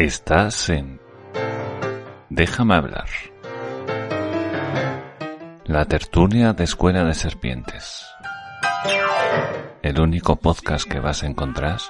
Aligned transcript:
Estás 0.00 0.70
en 0.70 0.98
Déjame 2.30 2.74
hablar. 2.74 3.04
La 5.66 5.84
tertulia 5.84 6.54
de 6.54 6.64
Escuela 6.64 7.04
de 7.04 7.12
Serpientes. 7.12 8.06
El 9.82 10.00
único 10.00 10.36
podcast 10.36 10.88
que 10.88 11.00
vas 11.00 11.22
a 11.22 11.26
encontrar 11.26 11.80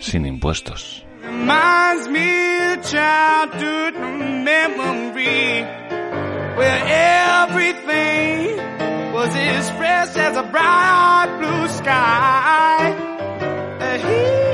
sin 0.00 0.24
impuestos. 0.24 1.04
was 9.12 9.34
expressed 9.34 10.16
as 10.16 10.36
a 10.36 10.42
bright 10.44 11.28
blue 11.38 11.68
sky. 11.68 12.90
Uh, 13.80 13.98
he- 13.98 14.51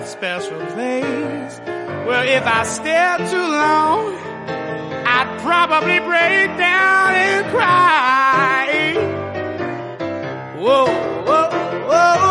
that 0.00 0.08
special 0.08 0.58
place 0.74 1.60
where 2.06 2.24
if 2.24 2.44
I 2.44 2.64
stare 2.64 3.18
too 3.18 3.46
long, 3.62 4.12
I'd 5.06 5.38
probably 5.40 6.00
break 6.00 6.48
down 6.58 7.14
and 7.14 7.46
cry. 7.54 8.64
Whoa, 10.58 10.86
whoa, 11.28 11.48
whoa, 11.90 12.23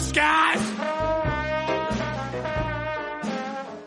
skies. 0.00 0.62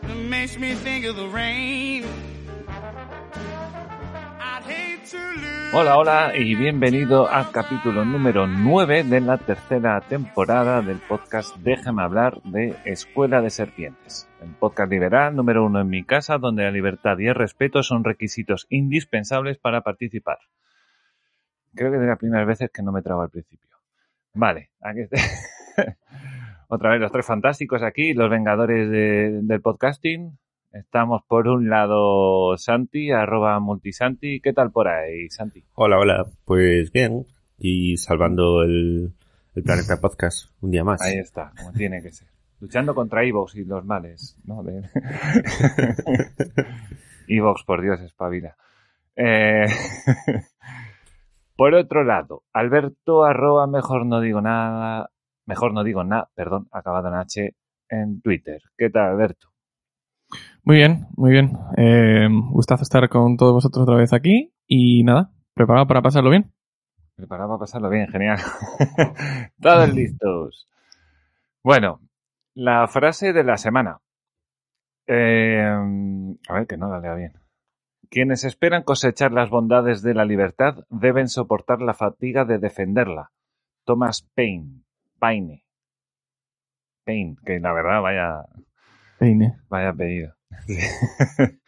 It 0.02 0.28
makes 0.28 0.58
me 0.58 0.74
think 0.74 1.06
of 1.06 1.16
the 1.16 1.28
rain. 1.28 2.04
Hola, 5.72 5.98
hola 5.98 6.32
y 6.36 6.56
bienvenido 6.56 7.28
al 7.28 7.52
capítulo 7.52 8.04
número 8.04 8.48
9 8.48 9.04
de 9.04 9.20
la 9.20 9.38
tercera 9.38 10.00
temporada 10.00 10.82
del 10.82 10.98
podcast 10.98 11.56
Déjame 11.58 12.02
hablar 12.02 12.42
de 12.42 12.74
Escuela 12.84 13.40
de 13.40 13.50
Serpientes. 13.50 14.28
El 14.42 14.50
podcast 14.56 14.90
liberal 14.90 15.36
número 15.36 15.64
uno 15.64 15.80
en 15.80 15.88
mi 15.88 16.02
casa 16.02 16.38
donde 16.38 16.64
la 16.64 16.72
libertad 16.72 17.16
y 17.18 17.28
el 17.28 17.36
respeto 17.36 17.84
son 17.84 18.02
requisitos 18.02 18.66
indispensables 18.68 19.58
para 19.58 19.82
participar. 19.82 20.38
Creo 21.72 21.92
que 21.92 21.98
es 21.98 22.02
de 22.02 22.08
las 22.08 22.18
primeras 22.18 22.48
veces 22.48 22.70
que 22.74 22.82
no 22.82 22.90
me 22.90 23.02
trago 23.02 23.22
al 23.22 23.30
principio. 23.30 23.76
Vale, 24.34 24.70
aquí 24.80 25.02
está. 25.02 25.18
Otra 26.68 26.90
vez 26.90 27.00
los 27.00 27.10
tres 27.12 27.26
fantásticos 27.26 27.82
aquí, 27.82 28.14
los 28.14 28.30
vengadores 28.30 28.88
de- 28.90 29.40
del 29.42 29.60
podcasting. 29.60 30.38
Estamos 30.72 31.22
por 31.26 31.48
un 31.48 31.68
lado 31.68 32.56
Santi, 32.56 33.10
arroba 33.10 33.58
multisanti. 33.58 34.40
¿Qué 34.40 34.52
tal 34.52 34.70
por 34.70 34.86
ahí, 34.86 35.28
Santi? 35.30 35.64
Hola, 35.74 35.98
hola. 35.98 36.26
Pues 36.44 36.92
bien, 36.92 37.26
y 37.58 37.96
salvando 37.96 38.62
el, 38.62 39.12
el 39.56 39.62
planeta 39.64 40.00
podcast 40.00 40.48
un 40.60 40.70
día 40.70 40.84
más. 40.84 41.02
Ahí 41.02 41.18
está, 41.18 41.52
como 41.58 41.72
tiene 41.72 42.00
que 42.02 42.12
ser. 42.12 42.28
Luchando 42.60 42.94
contra 42.94 43.24
Evox 43.24 43.56
y 43.56 43.64
los 43.64 43.84
males, 43.84 44.36
¿no? 44.44 44.62
De... 44.62 44.82
Evox, 47.28 47.64
por 47.64 47.82
Dios, 47.82 48.00
espabila. 48.00 48.56
Eh, 49.16 49.66
Por 51.56 51.74
otro 51.74 52.04
lado, 52.04 52.44
Alberto 52.54 53.24
arroba 53.24 53.66
mejor 53.66 54.06
no 54.06 54.20
digo 54.20 54.40
nada, 54.40 55.10
mejor 55.50 55.74
no 55.74 55.82
digo 55.82 56.04
nada, 56.04 56.30
perdón, 56.36 56.68
acabado 56.70 57.08
en 57.08 57.14
H 57.14 57.56
en 57.88 58.22
Twitter. 58.22 58.62
¿Qué 58.78 58.88
tal, 58.88 59.10
Alberto? 59.10 59.48
Muy 60.62 60.76
bien, 60.76 61.08
muy 61.16 61.32
bien. 61.32 61.58
Eh, 61.76 62.28
gustazo 62.52 62.84
estar 62.84 63.08
con 63.08 63.36
todos 63.36 63.54
vosotros 63.54 63.82
otra 63.82 63.96
vez 63.96 64.12
aquí 64.12 64.54
y 64.68 65.02
nada, 65.02 65.32
preparado 65.52 65.88
para 65.88 66.02
pasarlo 66.02 66.30
bien. 66.30 66.52
Preparado 67.16 67.48
para 67.48 67.58
pasarlo 67.58 67.90
bien, 67.90 68.06
genial. 68.06 68.38
Todos 69.60 69.92
listos. 69.92 70.68
Bueno, 71.64 72.00
la 72.54 72.86
frase 72.86 73.32
de 73.32 73.42
la 73.42 73.56
semana. 73.56 73.98
Eh, 75.08 75.66
a 76.48 76.54
ver, 76.54 76.66
que 76.68 76.76
no 76.76 76.88
la 76.88 77.00
lea 77.00 77.14
bien. 77.14 77.32
Quienes 78.08 78.44
esperan 78.44 78.84
cosechar 78.84 79.32
las 79.32 79.50
bondades 79.50 80.00
de 80.02 80.14
la 80.14 80.24
libertad 80.24 80.84
deben 80.90 81.26
soportar 81.28 81.80
la 81.80 81.94
fatiga 81.94 82.44
de 82.44 82.58
defenderla. 82.58 83.32
Thomas 83.84 84.22
Paine. 84.36 84.84
Paine. 85.20 85.64
Paine, 87.04 87.36
que 87.44 87.60
la 87.60 87.72
verdad 87.72 88.00
vaya, 88.00 88.44
Peine. 89.18 89.58
Vaya 89.68 89.90
apellido. 89.90 90.34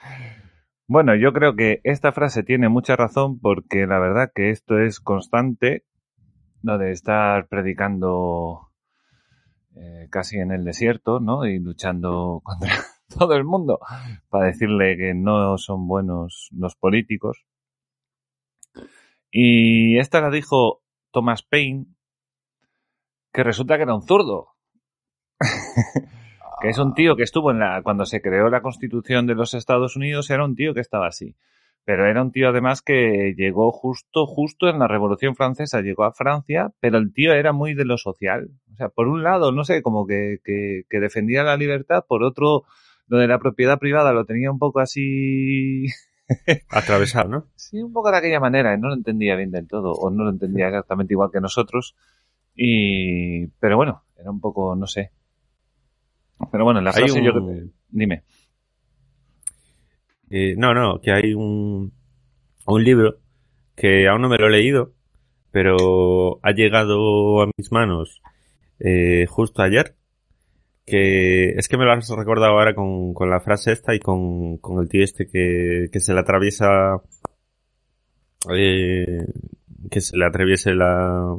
bueno, 0.88 1.14
yo 1.14 1.32
creo 1.32 1.54
que 1.54 1.80
esta 1.84 2.12
frase 2.12 2.42
tiene 2.42 2.68
mucha 2.68 2.96
razón 2.96 3.38
porque 3.38 3.86
la 3.86 3.98
verdad 3.98 4.32
que 4.34 4.50
esto 4.50 4.78
es 4.78 5.00
constante, 5.00 5.84
lo 6.62 6.78
de 6.78 6.92
estar 6.92 7.46
predicando 7.48 8.72
eh, 9.76 10.08
casi 10.10 10.38
en 10.38 10.50
el 10.50 10.64
desierto, 10.64 11.20
¿no? 11.20 11.46
Y 11.46 11.58
luchando 11.58 12.40
contra 12.44 12.72
todo 13.18 13.34
el 13.34 13.44
mundo 13.44 13.78
para 14.28 14.46
decirle 14.46 14.96
que 14.96 15.14
no 15.14 15.58
son 15.58 15.86
buenos 15.86 16.48
los 16.52 16.74
políticos. 16.74 17.44
Y 19.30 19.98
esta 19.98 20.20
la 20.20 20.30
dijo 20.30 20.82
Thomas 21.10 21.42
Paine, 21.42 21.86
que 23.32 23.42
resulta 23.42 23.76
que 23.76 23.82
era 23.82 23.94
un 23.94 24.02
zurdo 24.02 24.48
que 26.60 26.68
es 26.68 26.78
un 26.78 26.94
tío 26.94 27.16
que 27.16 27.22
estuvo 27.22 27.50
en 27.50 27.58
la 27.58 27.82
cuando 27.82 28.06
se 28.06 28.20
creó 28.20 28.48
la 28.48 28.62
Constitución 28.62 29.26
de 29.26 29.34
los 29.34 29.54
Estados 29.54 29.96
Unidos 29.96 30.30
era 30.30 30.44
un 30.44 30.54
tío 30.54 30.74
que 30.74 30.80
estaba 30.80 31.06
así 31.06 31.36
pero 31.84 32.06
era 32.06 32.22
un 32.22 32.30
tío 32.30 32.48
además 32.48 32.82
que 32.82 33.34
llegó 33.36 33.72
justo 33.72 34.26
justo 34.26 34.68
en 34.68 34.78
la 34.78 34.88
Revolución 34.88 35.34
Francesa 35.34 35.80
llegó 35.80 36.04
a 36.04 36.12
Francia 36.12 36.72
pero 36.80 36.98
el 36.98 37.12
tío 37.12 37.32
era 37.32 37.52
muy 37.52 37.74
de 37.74 37.84
lo 37.84 37.98
social 37.98 38.50
o 38.72 38.76
sea 38.76 38.88
por 38.88 39.08
un 39.08 39.22
lado 39.22 39.52
no 39.52 39.64
sé 39.64 39.82
como 39.82 40.06
que, 40.06 40.38
que, 40.44 40.82
que 40.88 41.00
defendía 41.00 41.42
la 41.42 41.56
libertad 41.56 42.04
por 42.06 42.22
otro 42.22 42.64
lo 43.08 43.18
de 43.18 43.26
la 43.26 43.38
propiedad 43.38 43.78
privada 43.78 44.12
lo 44.12 44.24
tenía 44.24 44.50
un 44.50 44.58
poco 44.58 44.80
así 44.80 45.86
Atravesar, 46.70 47.28
¿no? 47.28 47.48
Sí, 47.56 47.82
un 47.82 47.92
poco 47.92 48.10
de 48.10 48.18
aquella 48.18 48.40
manera, 48.40 48.76
no 48.76 48.88
lo 48.88 48.94
entendía 48.94 49.36
bien 49.36 49.50
del 49.50 49.66
todo, 49.66 49.92
o 49.92 50.10
no 50.10 50.24
lo 50.24 50.30
entendía 50.30 50.68
exactamente 50.68 51.14
igual 51.14 51.30
que 51.32 51.40
nosotros. 51.40 51.94
Y, 52.54 53.46
pero 53.60 53.76
bueno, 53.76 54.04
era 54.18 54.30
un 54.30 54.40
poco, 54.40 54.74
no 54.76 54.86
sé. 54.86 55.10
Pero 56.50 56.64
bueno, 56.64 56.80
en 56.80 56.84
la 56.86 56.92
frase 56.92 57.22
yo 57.22 57.32
creo 57.32 57.64
Dime. 57.88 58.24
Eh, 60.30 60.54
no, 60.56 60.74
no, 60.74 61.00
que 61.00 61.12
hay 61.12 61.34
un, 61.34 61.92
un 62.66 62.84
libro 62.84 63.18
que 63.76 64.08
aún 64.08 64.22
no 64.22 64.28
me 64.28 64.38
lo 64.38 64.46
he 64.48 64.50
leído, 64.50 64.92
pero 65.50 66.38
ha 66.42 66.52
llegado 66.52 67.42
a 67.42 67.50
mis 67.56 67.70
manos 67.70 68.22
eh, 68.78 69.26
justo 69.28 69.62
ayer. 69.62 69.94
Que 70.84 71.50
es 71.50 71.68
que 71.68 71.76
me 71.76 71.84
lo 71.84 71.92
has 71.92 72.08
recordado 72.08 72.52
ahora 72.52 72.74
con, 72.74 73.14
con 73.14 73.30
la 73.30 73.40
frase 73.40 73.70
esta 73.72 73.94
y 73.94 74.00
con, 74.00 74.58
con 74.58 74.82
el 74.82 74.88
tío 74.88 75.04
este 75.04 75.28
que, 75.28 75.88
que 75.92 76.00
se 76.00 76.12
le 76.12 76.20
atraviesa. 76.20 77.00
eh, 78.52 79.24
que 79.90 80.00
se 80.00 80.16
le 80.16 80.26
atraviese 80.26 80.74
la. 80.74 81.36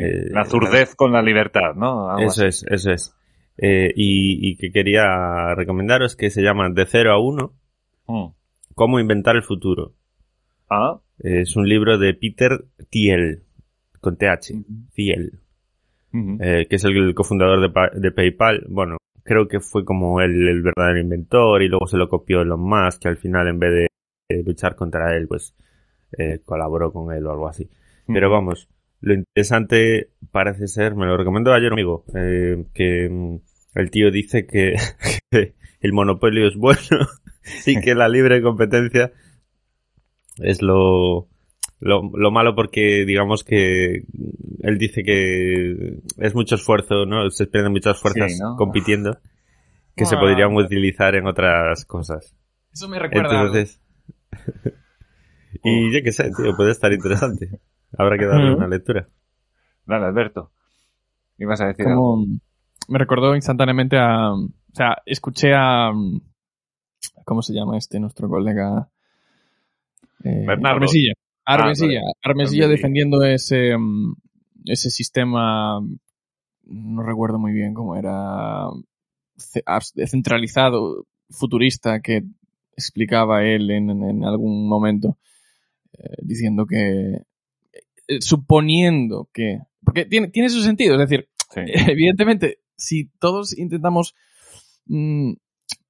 Sí, 0.00 0.04
Eh, 0.06 0.28
la 0.30 0.44
zurdez 0.44 0.94
con 0.94 1.12
la 1.12 1.22
libertad, 1.22 1.74
¿no? 1.76 2.08
Algo 2.10 2.22
Eso 2.30 2.44
así. 2.46 2.64
es, 2.64 2.66
eso 2.70 2.90
es. 2.92 3.14
Eh, 3.56 3.92
y, 3.94 4.48
y 4.50 4.56
que 4.56 4.70
quería 4.72 5.54
recomendaros 5.54 6.16
que 6.16 6.30
se 6.30 6.42
llama 6.42 6.68
De 6.70 6.86
0 6.86 7.12
a 7.12 7.18
1, 7.20 7.52
Mm. 8.06 8.26
Cómo 8.74 8.98
inventar 9.00 9.36
el 9.36 9.42
futuro. 9.42 9.92
Ah, 10.68 10.98
Es 11.18 11.56
un 11.56 11.68
libro 11.68 11.96
de 11.96 12.12
Peter 12.14 12.64
Thiel, 12.90 13.44
con 14.00 14.16
TH, 14.16 14.52
Thiel. 14.94 15.38
Eh, 16.40 16.66
que 16.68 16.76
es 16.76 16.84
el 16.84 17.14
cofundador 17.14 17.60
de, 17.60 17.70
Pa- 17.70 17.90
de 17.94 18.10
PayPal. 18.12 18.64
Bueno, 18.68 18.98
creo 19.22 19.48
que 19.48 19.60
fue 19.60 19.84
como 19.84 20.20
el, 20.20 20.48
el 20.48 20.62
verdadero 20.62 21.00
inventor 21.00 21.62
y 21.62 21.68
luego 21.68 21.86
se 21.86 21.96
lo 21.96 22.08
copió 22.08 22.42
Elon 22.42 22.60
Musk, 22.60 23.02
que 23.02 23.08
al 23.08 23.16
final 23.16 23.48
en 23.48 23.58
vez 23.58 23.88
de 24.28 24.42
luchar 24.44 24.74
contra 24.76 25.16
él, 25.16 25.26
pues 25.28 25.54
eh, 26.18 26.40
colaboró 26.44 26.92
con 26.92 27.12
él 27.14 27.24
o 27.26 27.30
algo 27.32 27.48
así. 27.48 27.68
Pero 28.06 28.28
vamos, 28.30 28.68
lo 29.04 29.14
interesante 29.14 30.08
parece 30.32 30.66
ser, 30.66 30.94
me 30.94 31.06
lo 31.06 31.16
recomendó 31.16 31.52
ayer 31.52 31.68
un 31.68 31.74
amigo, 31.74 32.04
eh, 32.14 32.64
que 32.74 33.08
mm, 33.10 33.36
el 33.78 33.90
tío 33.90 34.10
dice 34.10 34.46
que, 34.46 34.74
que 35.30 35.54
el 35.80 35.92
monopolio 35.92 36.48
es 36.48 36.56
bueno 36.56 36.78
y 37.66 37.80
que 37.80 37.94
la 37.94 38.08
libre 38.08 38.40
competencia 38.42 39.12
es 40.38 40.62
lo, 40.62 41.28
lo, 41.80 42.10
lo 42.14 42.30
malo 42.30 42.54
porque 42.54 43.04
digamos 43.04 43.44
que 43.44 44.04
él 44.62 44.78
dice 44.78 45.02
que 45.04 45.98
es 46.18 46.34
mucho 46.34 46.54
esfuerzo, 46.54 47.04
¿no? 47.06 47.30
Se 47.30 47.46
pierden 47.46 47.72
muchas 47.72 48.00
fuerzas 48.00 48.32
Sí, 48.32 48.38
¿no? 48.40 48.56
compitiendo 48.56 49.18
que 49.94 50.06
se 50.06 50.16
Ah. 50.16 50.20
podrían 50.20 50.54
utilizar 50.56 51.14
en 51.14 51.26
otras 51.26 51.84
cosas. 51.84 52.34
Eso 52.72 52.88
me 52.88 52.98
recuerda. 52.98 53.42
Entonces, 53.42 53.80
y 55.62 55.92
yo 55.92 56.02
qué 56.02 56.10
sé, 56.12 56.30
tío, 56.36 56.56
puede 56.56 56.72
estar 56.72 56.92
interesante. 56.92 57.50
Habrá 57.98 58.18
que 58.18 58.26
darle 58.26 58.54
una 58.54 58.68
lectura. 58.68 59.08
Dale, 59.86 60.06
Alberto. 60.06 60.50
¿Ibas 61.38 61.60
a 61.60 61.66
decir 61.66 61.86
algo? 61.86 62.00
como 62.00 62.26
me 62.88 62.98
recordó 62.98 63.34
instantáneamente 63.34 63.96
a 63.98 64.32
o 64.32 64.48
sea 64.72 64.98
escuché 65.06 65.54
a 65.54 65.90
cómo 67.24 67.42
se 67.42 67.54
llama 67.54 67.78
este 67.78 67.98
nuestro 67.98 68.28
colega 68.28 68.88
eh, 70.22 70.44
Bernardo. 70.46 70.76
Armesilla 70.76 71.14
Ah, 71.46 71.54
Armesilla. 71.54 72.00
Armesilla 72.22 72.68
defendiendo 72.68 73.22
ese 73.22 73.76
mm, 73.76 74.14
ese 74.66 74.90
sistema 74.90 75.80
no 76.64 77.02
recuerdo 77.02 77.38
muy 77.38 77.52
bien 77.52 77.74
cómo 77.74 77.96
era 77.96 78.66
centralizado 80.06 81.06
futurista 81.28 82.00
que 82.00 82.22
explicaba 82.76 83.44
él 83.44 83.70
en 83.70 84.24
algún 84.24 84.66
momento 84.68 85.18
eh, 85.92 86.16
diciendo 86.22 86.66
que 86.66 87.22
eh, 88.08 88.20
suponiendo 88.20 89.28
que 89.32 89.60
porque 89.84 90.06
tiene, 90.06 90.28
tiene 90.28 90.48
su 90.48 90.62
sentido 90.62 90.94
es 90.94 91.00
decir 91.00 91.28
Sí. 91.54 91.60
evidentemente, 91.88 92.58
si 92.76 93.10
todos 93.18 93.56
intentamos 93.56 94.14
mm, 94.86 95.34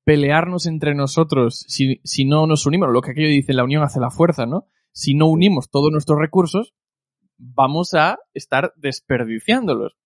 pelearnos 0.05 0.67
entre 0.67 0.95
nosotros, 0.95 1.65
si, 1.69 2.01
si 2.05 2.25
no 2.25 2.47
nos 2.47 2.67
unimos, 2.67 2.91
lo 2.91 3.01
que 3.01 3.13
aquello 3.13 3.29
dice, 3.29 3.53
la 3.53 3.65
unión 3.65 3.83
hace 3.83 4.01
la 4.01 4.11
fuerza, 4.11 4.47
¿no? 4.47 4.67
Si 4.93 5.15
no 5.15 5.27
unimos 5.27 5.71
todos 5.71 5.91
nuestros 5.91 6.19
recursos, 6.19 6.75
vamos 7.39 7.95
a 7.95 8.19
estar 8.33 8.73
desperdiciándolos. 8.77 9.97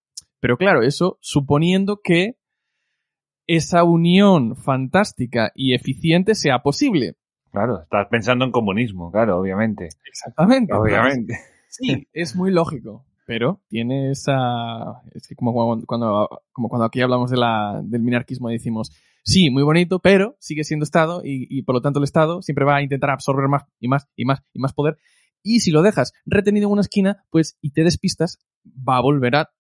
Pero 0.41 0.57
claro, 0.57 0.83
eso 0.83 1.19
suponiendo 1.21 2.01
que 2.03 2.37
esa 3.47 3.83
unión 3.83 4.57
fantástica 4.57 5.53
y 5.55 5.75
eficiente 5.75 6.35
sea 6.35 6.61
posible. 6.61 7.17
Claro, 7.51 7.83
estás 7.83 8.07
pensando 8.09 8.45
en 8.45 8.53
comunismo, 8.53 9.11
claro, 9.11 9.39
obviamente. 9.39 9.89
Exactamente. 10.07 10.73
Obviamente. 10.75 11.35
Sí, 11.79 12.09
es 12.13 12.35
muy 12.35 12.51
lógico, 12.51 13.07
pero 13.27 13.61
tiene 13.69 14.11
esa... 14.11 15.03
Es 15.15 15.29
que 15.29 15.35
como 15.35 15.53
cuando, 15.87 16.29
como 16.53 16.69
cuando 16.69 16.85
aquí 16.85 17.01
hablamos 17.01 17.31
de 17.31 17.37
la, 17.37 17.81
del 17.85 18.03
minarquismo 18.03 18.49
decimos, 18.49 18.93
sí, 19.23 19.51
muy 19.51 19.63
bonito, 19.63 20.01
pero 20.01 20.37
sigue 20.41 20.65
siendo 20.65 20.85
Estado 20.85 21.23
y, 21.25 21.47
y 21.49 21.63
por 21.63 21.77
lo 21.77 21.81
tanto 21.81 22.01
el 22.01 22.05
Estado 22.05 22.43
siempre 22.43 22.65
va 22.65 22.77
a 22.77 22.83
intentar 22.83 23.11
absorber 23.11 23.49
más 23.49 23.65
y 23.79 23.89
más 23.89 24.09
y 24.17 24.25
más 24.25 24.43
y 24.53 24.59
más 24.59 24.73
poder. 24.73 24.99
Y 25.43 25.61
si 25.61 25.71
lo 25.71 25.83
dejas 25.83 26.13
retenido 26.27 26.67
en 26.67 26.73
una 26.73 26.81
esquina, 26.81 27.25
pues 27.31 27.57
y 27.61 27.71
te 27.71 27.85
despistas, 27.85 28.39
va 28.67 28.97
a 28.97 29.03
volver 29.03 29.37
a, 29.37 29.51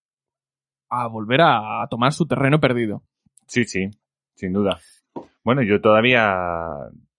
a 0.90 1.06
volver 1.06 1.40
a, 1.40 1.82
a 1.82 1.88
tomar 1.88 2.12
su 2.12 2.26
terreno 2.26 2.58
perdido. 2.58 3.04
Sí, 3.46 3.64
sí, 3.64 3.90
sin 4.34 4.52
duda. 4.52 4.80
Bueno, 5.44 5.62
yo 5.62 5.80
todavía, 5.80 6.74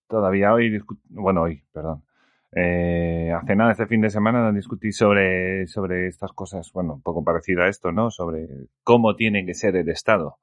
todavía 0.07 0.53
hoy, 0.53 0.79
bueno, 1.09 1.43
hoy, 1.43 1.63
perdón. 1.71 2.03
Eh, 2.51 3.31
hace 3.31 3.55
nada, 3.55 3.71
este 3.71 3.85
fin 3.85 4.01
de 4.01 4.09
semana, 4.09 4.51
discutí 4.51 4.91
sobre, 4.91 5.67
sobre 5.67 6.07
estas 6.07 6.31
cosas, 6.31 6.71
bueno, 6.73 6.95
un 6.95 7.01
poco 7.01 7.23
parecido 7.23 7.63
a 7.63 7.67
esto, 7.67 7.91
¿no? 7.91 8.09
Sobre 8.09 8.47
cómo 8.83 9.15
tiene 9.15 9.45
que 9.45 9.53
ser 9.53 9.75
el 9.75 9.89
Estado. 9.89 10.37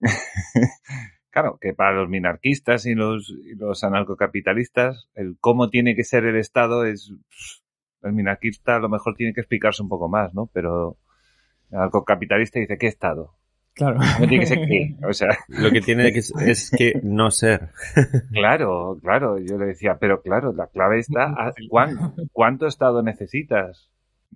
Claro, 1.30 1.58
que 1.60 1.74
para 1.74 1.92
los 1.92 2.08
minarquistas 2.08 2.86
y 2.86 2.94
los, 2.94 3.30
y 3.30 3.54
los 3.54 3.84
anarcocapitalistas, 3.84 5.08
el 5.14 5.36
cómo 5.38 5.68
tiene 5.68 5.94
que 5.94 6.02
ser 6.02 6.24
el 6.24 6.36
Estado 6.36 6.84
es. 6.84 7.12
El 8.02 8.12
minarquista 8.12 8.76
a 8.76 8.78
lo 8.80 8.88
mejor 8.88 9.14
tiene 9.14 9.34
que 9.34 9.42
explicarse 9.42 9.82
un 9.82 9.88
poco 9.88 10.08
más, 10.08 10.34
¿no? 10.34 10.50
Pero 10.52 10.96
el 11.70 11.78
anarcocapitalista 11.78 12.58
dice: 12.58 12.78
¿qué 12.78 12.86
Estado? 12.88 13.37
Claro. 13.78 13.98
No 14.20 14.26
tiene 14.28 14.40
que 14.40 14.46
ser 14.46 14.58
qué. 14.68 14.94
O 15.08 15.12
sea, 15.14 15.28
Lo 15.48 15.70
que 15.70 15.80
tiene 15.80 16.12
que 16.12 16.18
es, 16.18 16.32
es 16.40 16.70
que 16.70 17.00
no 17.02 17.30
ser. 17.30 17.70
claro, 18.32 18.98
claro. 19.00 19.38
Yo 19.38 19.56
le 19.56 19.66
decía: 19.66 19.96
pero 19.98 20.20
claro, 20.20 20.52
la 20.52 20.66
clave 20.66 20.98
está. 20.98 21.24
a- 21.28 21.52
¿cuán- 21.70 22.14
¿Cuánto 22.32 22.66
Estado 22.66 23.02
necesitas? 23.02 23.88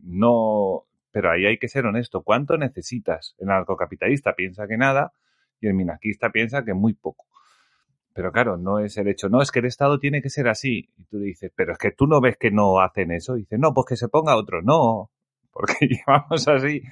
No. 0.02 0.84
Pero 1.10 1.30
ahí 1.30 1.44
hay 1.44 1.58
que 1.58 1.68
ser 1.68 1.84
honesto. 1.84 2.22
¿Cuánto 2.22 2.56
necesitas? 2.56 3.34
El 3.38 3.50
anarcocapitalista 3.50 4.32
piensa 4.34 4.66
que 4.66 4.78
nada 4.78 5.12
y 5.60 5.66
el 5.66 5.74
minarquista 5.74 6.30
piensa 6.30 6.64
que 6.64 6.72
muy 6.72 6.94
poco. 6.94 7.26
Pero 8.14 8.30
claro, 8.32 8.56
no 8.56 8.78
es 8.78 8.96
el 8.98 9.08
hecho, 9.08 9.28
no, 9.28 9.40
es 9.42 9.50
que 9.50 9.58
el 9.60 9.64
Estado 9.66 9.98
tiene 9.98 10.22
que 10.22 10.30
ser 10.30 10.46
así. 10.48 10.88
Y 10.98 11.04
tú 11.04 11.18
le 11.18 11.26
dices, 11.26 11.50
pero 11.54 11.72
es 11.72 11.78
que 11.78 11.90
tú 11.92 12.06
no 12.06 12.20
ves 12.20 12.36
que 12.38 12.50
no 12.50 12.80
hacen 12.80 13.10
eso. 13.10 13.36
Y 13.36 13.40
dice, 13.40 13.58
no, 13.58 13.74
pues 13.74 13.86
que 13.88 13.96
se 13.96 14.08
ponga 14.08 14.36
otro. 14.36 14.62
No, 14.62 15.10
porque 15.50 15.74
llevamos 15.88 16.46
así 16.48 16.82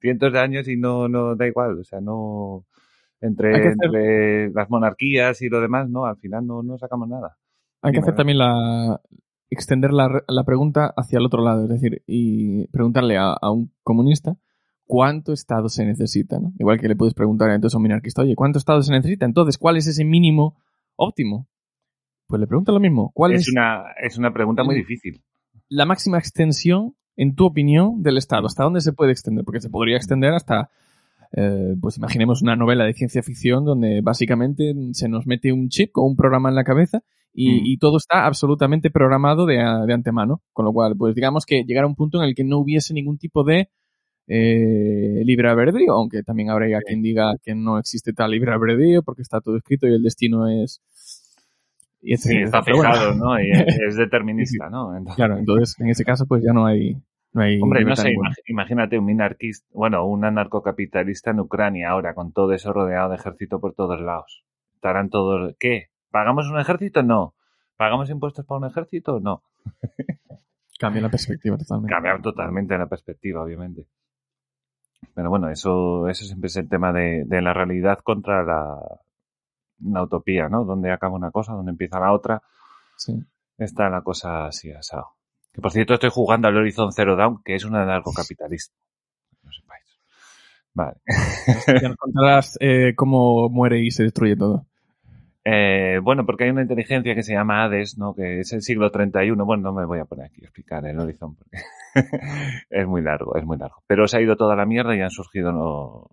cientos 0.00 0.32
de 0.32 0.38
años 0.38 0.68
y 0.68 0.76
no, 0.76 1.08
no 1.08 1.36
da 1.36 1.46
igual. 1.46 1.78
O 1.78 1.84
sea, 1.84 2.00
no, 2.00 2.64
entre, 3.20 3.50
entre 3.72 4.50
las 4.50 4.70
monarquías 4.70 5.40
y 5.42 5.48
lo 5.48 5.60
demás, 5.60 5.88
no, 5.88 6.06
al 6.06 6.16
final 6.16 6.46
no, 6.46 6.62
no 6.62 6.78
sacamos 6.78 7.08
nada. 7.08 7.36
Hay 7.82 7.92
que 7.92 8.00
hacer 8.00 8.14
también 8.14 8.38
la 8.38 9.00
extender 9.50 9.92
la, 9.92 10.22
la 10.28 10.44
pregunta 10.44 10.92
hacia 10.96 11.18
el 11.18 11.26
otro 11.26 11.42
lado, 11.42 11.64
es 11.64 11.70
decir, 11.70 12.02
y 12.06 12.68
preguntarle 12.68 13.16
a, 13.16 13.32
a 13.32 13.50
un 13.50 13.72
comunista 13.82 14.36
cuánto 14.84 15.32
Estado 15.32 15.68
se 15.68 15.84
necesita, 15.84 16.38
¿no? 16.38 16.52
Igual 16.58 16.80
que 16.80 16.88
le 16.88 16.94
puedes 16.96 17.14
preguntar 17.14 17.50
entonces 17.50 17.74
a 17.74 17.78
un 17.78 17.82
minarquista, 17.82 18.22
oye, 18.22 18.36
¿cuánto 18.36 18.58
Estado 18.58 18.82
se 18.82 18.92
necesita? 18.92 19.26
Entonces, 19.26 19.58
¿cuál 19.58 19.76
es 19.76 19.86
ese 19.86 20.04
mínimo 20.04 20.56
óptimo? 20.96 21.48
Pues 22.28 22.40
le 22.40 22.46
pregunta 22.46 22.70
lo 22.70 22.78
mismo, 22.80 23.10
¿cuál 23.12 23.32
es, 23.32 23.42
Es 23.42 23.52
una, 23.52 23.86
es 24.00 24.18
una 24.18 24.32
pregunta 24.32 24.62
muy 24.62 24.76
difícil. 24.76 25.20
la 25.68 25.84
máxima 25.84 26.18
extensión, 26.18 26.94
en 27.16 27.34
tu 27.34 27.46
opinión, 27.46 28.02
del 28.02 28.16
Estado? 28.18 28.46
¿Hasta 28.46 28.64
dónde 28.64 28.80
se 28.80 28.92
puede 28.92 29.12
extender? 29.12 29.44
Porque 29.44 29.60
se 29.60 29.70
podría 29.70 29.96
extender 29.96 30.32
hasta, 30.32 30.70
eh, 31.32 31.74
pues 31.80 31.96
imaginemos 31.96 32.42
una 32.42 32.56
novela 32.56 32.84
de 32.84 32.94
ciencia 32.94 33.22
ficción 33.22 33.64
donde 33.64 34.00
básicamente 34.02 34.74
se 34.92 35.08
nos 35.08 35.26
mete 35.26 35.52
un 35.52 35.68
chip 35.68 35.96
o 35.96 36.02
un 36.02 36.16
programa 36.16 36.48
en 36.48 36.54
la 36.54 36.64
cabeza 36.64 37.02
y, 37.32 37.60
Mm. 37.60 37.66
y 37.66 37.76
todo 37.78 37.96
está 37.98 38.26
absolutamente 38.26 38.90
programado 38.90 39.46
de, 39.46 39.56
de 39.56 39.92
antemano. 39.94 40.42
Con 40.52 40.64
lo 40.64 40.72
cual, 40.72 40.96
pues 40.96 41.14
digamos 41.14 41.46
que 41.46 41.62
llegar 41.64 41.84
a 41.84 41.86
un 41.86 41.94
punto 41.94 42.18
en 42.18 42.28
el 42.28 42.34
que 42.34 42.44
no 42.44 42.58
hubiese 42.58 42.92
ningún 42.94 43.18
tipo 43.18 43.44
de 43.44 43.68
eh, 44.32 45.22
libre 45.24 45.48
albedrío, 45.48 45.92
aunque 45.92 46.22
también 46.22 46.50
habría 46.50 46.78
quien 46.86 47.02
diga 47.02 47.34
que 47.42 47.54
no 47.54 47.78
existe 47.78 48.12
tal 48.12 48.30
libre 48.30 48.52
albedrío 48.52 49.02
porque 49.02 49.22
está 49.22 49.40
todo 49.40 49.56
escrito 49.56 49.88
y 49.88 49.92
el 49.94 50.02
destino 50.02 50.46
es... 50.48 50.80
Y 52.02 52.16
Sí, 52.16 52.38
está 52.38 52.60
bueno, 52.62 52.92
fijado, 52.92 53.14
¿no? 53.14 53.40
Y 53.40 53.50
es, 53.50 53.78
es 53.88 53.96
determinista, 53.96 54.70
¿no? 54.70 54.96
Entonces- 54.96 55.16
Claro, 55.16 55.36
entonces 55.36 55.78
en 55.80 55.88
ese 55.88 56.04
caso 56.04 56.26
pues 56.26 56.42
ya 56.42 56.52
no 56.52 56.66
hay... 56.66 56.96
No 57.32 57.42
hay 57.42 57.60
Hombre, 57.60 57.84
no 57.84 57.94
sé, 57.94 58.08
ninguna. 58.08 58.30
imagínate 58.48 58.98
un 58.98 59.04
minarquista, 59.04 59.64
bueno, 59.72 60.04
un 60.04 60.24
anarcocapitalista 60.24 61.30
en 61.30 61.38
Ucrania 61.38 61.90
ahora, 61.90 62.12
con 62.14 62.32
todo 62.32 62.52
eso 62.54 62.72
rodeado 62.72 63.10
de 63.10 63.16
ejército 63.16 63.60
por 63.60 63.72
todos 63.74 64.00
lados. 64.00 64.42
Estarán 64.74 65.10
todos, 65.10 65.54
¿qué? 65.60 65.90
¿Pagamos 66.10 66.48
un 66.50 66.58
ejército? 66.58 67.04
No. 67.04 67.34
¿Pagamos 67.76 68.10
impuestos 68.10 68.44
para 68.44 68.58
un 68.58 68.66
ejército? 68.66 69.20
No. 69.20 69.44
Cambia 70.80 71.02
la 71.02 71.08
perspectiva 71.10 71.56
totalmente. 71.56 71.92
Cambia 71.94 72.18
totalmente 72.20 72.76
la 72.76 72.86
perspectiva, 72.88 73.42
obviamente. 73.44 73.84
Pero 75.14 75.30
bueno, 75.30 75.50
eso, 75.50 76.08
eso 76.08 76.24
siempre 76.24 76.48
es 76.48 76.56
el 76.56 76.68
tema 76.68 76.92
de, 76.92 77.24
de 77.26 77.42
la 77.42 77.52
realidad 77.52 77.98
contra 78.02 78.42
la, 78.42 78.76
la 79.84 80.02
utopía, 80.02 80.48
¿no? 80.48 80.64
Donde 80.64 80.90
acaba 80.92 81.14
una 81.14 81.30
cosa, 81.30 81.52
donde 81.52 81.70
empieza 81.72 81.98
la 82.00 82.12
otra, 82.12 82.42
Sí. 82.96 83.14
está 83.58 83.88
la 83.88 84.02
cosa 84.02 84.46
así 84.46 84.70
asado. 84.72 85.08
Que 85.52 85.60
por 85.60 85.72
cierto 85.72 85.94
estoy 85.94 86.10
jugando 86.10 86.48
al 86.48 86.56
Horizon 86.56 86.92
Zero 86.92 87.16
Dawn, 87.16 87.42
que 87.44 87.54
es 87.54 87.64
un 87.64 87.74
anarcocapitalista. 87.74 88.74
No 89.42 89.50
sepáis. 89.52 89.98
Vale. 90.74 90.96
Ya 91.82 91.88
nos 91.88 91.96
contarás 91.96 92.56
eh, 92.60 92.94
cómo 92.94 93.48
muere 93.48 93.80
y 93.80 93.90
se 93.90 94.04
destruye 94.04 94.36
todo. 94.36 94.66
Eh, 95.44 95.98
bueno, 96.02 96.26
porque 96.26 96.44
hay 96.44 96.50
una 96.50 96.62
inteligencia 96.62 97.14
que 97.14 97.22
se 97.22 97.32
llama 97.32 97.64
Hades, 97.64 97.96
¿no? 97.96 98.14
Que 98.14 98.40
es 98.40 98.52
el 98.52 98.60
siglo 98.62 98.90
31. 98.90 99.42
Bueno, 99.44 99.62
no 99.64 99.72
me 99.72 99.86
voy 99.86 99.98
a 99.98 100.04
poner 100.04 100.26
aquí 100.26 100.42
a 100.42 100.44
explicar 100.44 100.86
el 100.86 100.98
Horizon 101.00 101.34
porque 101.34 101.56
es 102.70 102.86
muy 102.86 103.00
largo, 103.02 103.34
es 103.36 103.44
muy 103.44 103.56
largo. 103.56 103.82
Pero 103.86 104.06
se 104.06 104.18
ha 104.18 104.20
ido 104.20 104.36
toda 104.36 104.54
la 104.54 104.66
mierda 104.66 104.94
y 104.94 105.00
han 105.00 105.10
surgido 105.10 105.50
¿no? 105.50 106.10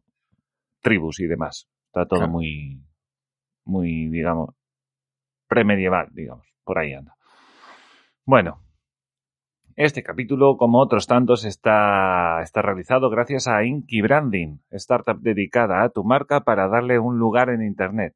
tribus 0.82 1.20
y 1.20 1.28
demás. 1.28 1.68
Está 1.88 2.06
todo 2.08 2.20
Claro. 2.22 2.32
muy, 2.32 2.82
muy, 3.68 4.08
digamos, 4.10 4.56
premedieval, 5.48 6.08
digamos. 6.12 6.46
Por 6.64 6.80
ahí 6.80 6.94
anda. 6.94 7.16
Bueno. 8.26 8.62
Este 9.76 10.02
capítulo, 10.02 10.58
como 10.58 10.80
otros 10.80 11.06
tantos, 11.06 11.46
está, 11.46 12.42
está 12.42 12.64
realizado 12.64 13.12
gracias 13.12 13.48
a 13.48 13.64
Inky 13.64 14.02
Branding, 14.02 14.58
startup 14.72 15.20
dedicada 15.20 15.84
a 15.84 15.90
tu 15.90 16.04
marca 16.04 16.42
para 16.42 16.68
darle 16.68 16.98
un 16.98 17.20
lugar 17.20 17.52
en 17.52 17.62
Internet. 17.62 18.16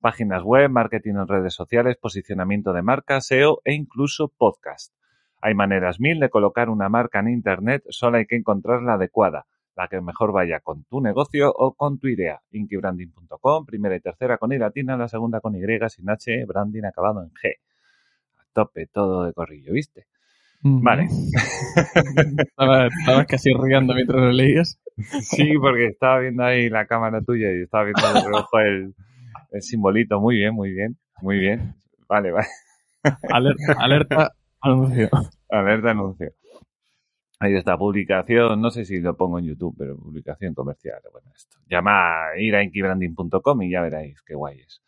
Páginas 0.00 0.42
web, 0.42 0.70
marketing 0.70 1.16
en 1.16 1.28
redes 1.28 1.52
sociales, 1.52 1.98
posicionamiento 1.98 2.72
de 2.72 2.80
marca, 2.80 3.20
SEO 3.20 3.60
e 3.64 3.74
incluso 3.74 4.28
podcast. 4.28 4.94
Hay 5.42 5.54
maneras 5.54 6.00
mil 6.00 6.18
de 6.18 6.30
colocar 6.30 6.70
una 6.70 6.88
marca 6.88 7.20
en 7.20 7.28
Internet, 7.28 7.82
solo 7.90 8.16
hay 8.16 8.24
que 8.24 8.36
encontrar 8.36 8.82
la 8.82 8.94
adecuada, 8.94 9.44
la 9.76 9.88
que 9.88 10.00
mejor 10.00 10.32
vaya 10.32 10.60
con 10.60 10.84
tu 10.84 11.00
negocio 11.00 11.52
o 11.54 11.74
con 11.74 11.98
tu 11.98 12.08
idea. 12.08 12.40
Inkybranding.com, 12.50 13.64
primera 13.66 13.96
y 13.96 14.00
tercera 14.00 14.38
con 14.38 14.52
I 14.52 14.58
latina, 14.58 14.96
la 14.96 15.08
segunda 15.08 15.40
con 15.40 15.54
Y 15.54 15.60
sin 15.88 16.10
H, 16.10 16.44
branding 16.44 16.84
acabado 16.84 17.22
en 17.22 17.30
G. 17.30 17.56
A 18.38 18.44
tope 18.52 18.86
todo 18.86 19.24
de 19.24 19.32
corrillo, 19.32 19.72
¿viste? 19.72 20.06
Vale. 20.64 21.08
Estaba, 22.38 22.86
estabas 22.86 23.26
casi 23.26 23.50
riendo 23.52 23.94
mientras 23.94 24.20
lo 24.20 24.30
leías. 24.30 24.78
Sí, 25.22 25.54
porque 25.60 25.86
estaba 25.86 26.20
viendo 26.20 26.44
ahí 26.44 26.68
la 26.68 26.86
cámara 26.86 27.20
tuya 27.22 27.50
y 27.50 27.62
estaba 27.62 27.84
viendo 27.84 28.02
de 28.02 28.68
el, 28.68 28.94
el 29.50 29.62
simbolito. 29.62 30.20
Muy 30.20 30.36
bien, 30.36 30.54
muy 30.54 30.70
bien, 30.70 30.96
muy 31.20 31.38
bien. 31.38 31.74
Vale, 32.08 32.30
vale. 32.30 32.46
Alerta, 33.30 33.72
alerta, 33.78 34.32
anuncio. 34.60 35.08
Alerta 35.48 35.90
anuncio. 35.90 36.32
Ahí 37.42 37.56
está, 37.56 37.76
publicación, 37.76 38.60
no 38.60 38.70
sé 38.70 38.84
si 38.84 39.00
lo 39.00 39.16
pongo 39.16 39.40
en 39.40 39.46
YouTube, 39.46 39.74
pero 39.76 39.96
publicación 39.96 40.54
comercial. 40.54 41.00
Bueno, 41.10 41.32
esto. 41.34 41.58
Llama 41.68 42.28
a 42.28 42.38
ir 42.38 42.54
a 42.54 42.62
inkybranding.com 42.62 43.62
y 43.62 43.70
ya 43.72 43.80
veréis 43.80 44.22
qué 44.22 44.36
guay 44.36 44.60
es. 44.60 44.80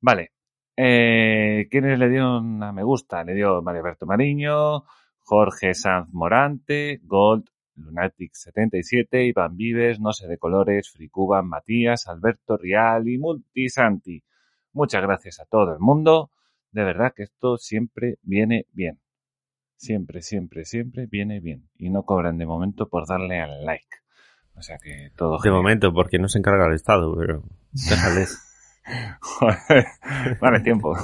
Vale. 0.00 0.32
Eh, 0.76 1.68
¿Quiénes 1.70 1.96
le 2.00 2.08
dieron 2.08 2.60
a 2.64 2.72
me 2.72 2.82
gusta? 2.82 3.22
Le 3.22 3.34
dio 3.34 3.62
María 3.62 3.80
Alberto 3.80 4.06
Mariño, 4.06 4.82
Jorge 5.20 5.72
Sanz 5.74 6.12
Morante, 6.12 7.00
Gold, 7.04 7.44
Lunatic77, 7.76 9.28
Iván 9.28 9.56
Vives, 9.56 10.00
No 10.00 10.12
sé 10.12 10.26
de 10.26 10.36
colores, 10.36 10.90
Fricuban, 10.90 11.46
Matías, 11.46 12.08
Alberto 12.08 12.56
Rial 12.56 13.06
y 13.08 13.18
Multisanti. 13.18 14.20
Muchas 14.72 15.00
gracias 15.00 15.38
a 15.38 15.44
todo 15.44 15.72
el 15.72 15.78
mundo. 15.78 16.32
De 16.72 16.82
verdad 16.82 17.12
que 17.14 17.22
esto 17.22 17.56
siempre 17.56 18.16
viene 18.22 18.66
bien. 18.72 18.98
Siempre, 19.76 20.22
siempre, 20.22 20.64
siempre 20.64 21.06
viene 21.06 21.40
bien. 21.40 21.68
Y 21.76 21.90
no 21.90 22.04
cobran 22.04 22.38
de 22.38 22.46
momento 22.46 22.88
por 22.88 23.06
darle 23.06 23.40
al 23.40 23.64
like. 23.64 23.86
O 24.56 24.62
sea 24.62 24.78
que 24.78 25.10
todo. 25.16 25.38
De 25.38 25.42
genial. 25.42 25.62
momento, 25.62 25.92
porque 25.92 26.18
no 26.18 26.28
se 26.28 26.38
encarga 26.38 26.66
el 26.66 26.74
Estado, 26.74 27.14
pero 27.16 27.42
déjales. 27.72 28.40
Vale, 30.40 30.60
tiempo. 30.60 30.94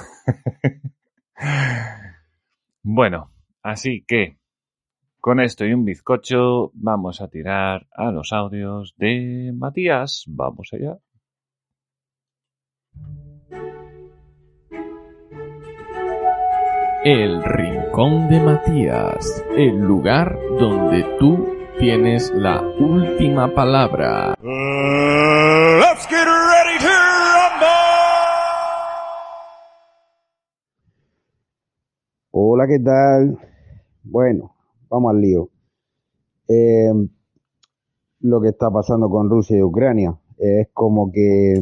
bueno, 2.83 3.31
así 3.63 4.05
que 4.07 4.37
con 5.21 5.41
esto 5.41 5.65
y 5.67 5.73
un 5.73 5.85
bizcocho 5.85 6.71
vamos 6.75 7.21
a 7.21 7.29
tirar 7.29 7.87
a 7.93 8.11
los 8.11 8.33
audios 8.33 8.95
de 8.97 9.53
Matías. 9.55 10.25
Vamos 10.29 10.71
allá. 10.73 10.99
El 17.05 17.43
Rincón 17.43 18.29
de 18.29 18.41
Matías, 18.41 19.43
el 19.57 19.79
lugar 19.79 20.39
donde 20.59 21.05
tú 21.19 21.47
tienes 21.79 22.31
la 22.35 22.61
última 22.79 23.53
palabra. 23.55 24.35
let's 24.43 26.07
get 26.09 26.25
ready 26.27 26.79
to 26.79 26.89
rumble! 26.89 27.67
Hola, 32.33 32.67
¿qué 32.67 32.79
tal? 32.81 33.39
Bueno, 34.03 34.55
vamos 34.91 35.11
al 35.15 35.21
lío. 35.21 35.49
Eh, 36.49 36.93
lo 38.21 38.41
que 38.43 38.49
está 38.49 38.71
pasando 38.71 39.09
con 39.09 39.31
Rusia 39.31 39.57
y 39.57 39.63
Ucrania 39.63 40.15
es 40.37 40.69
como 40.75 41.11
que 41.11 41.55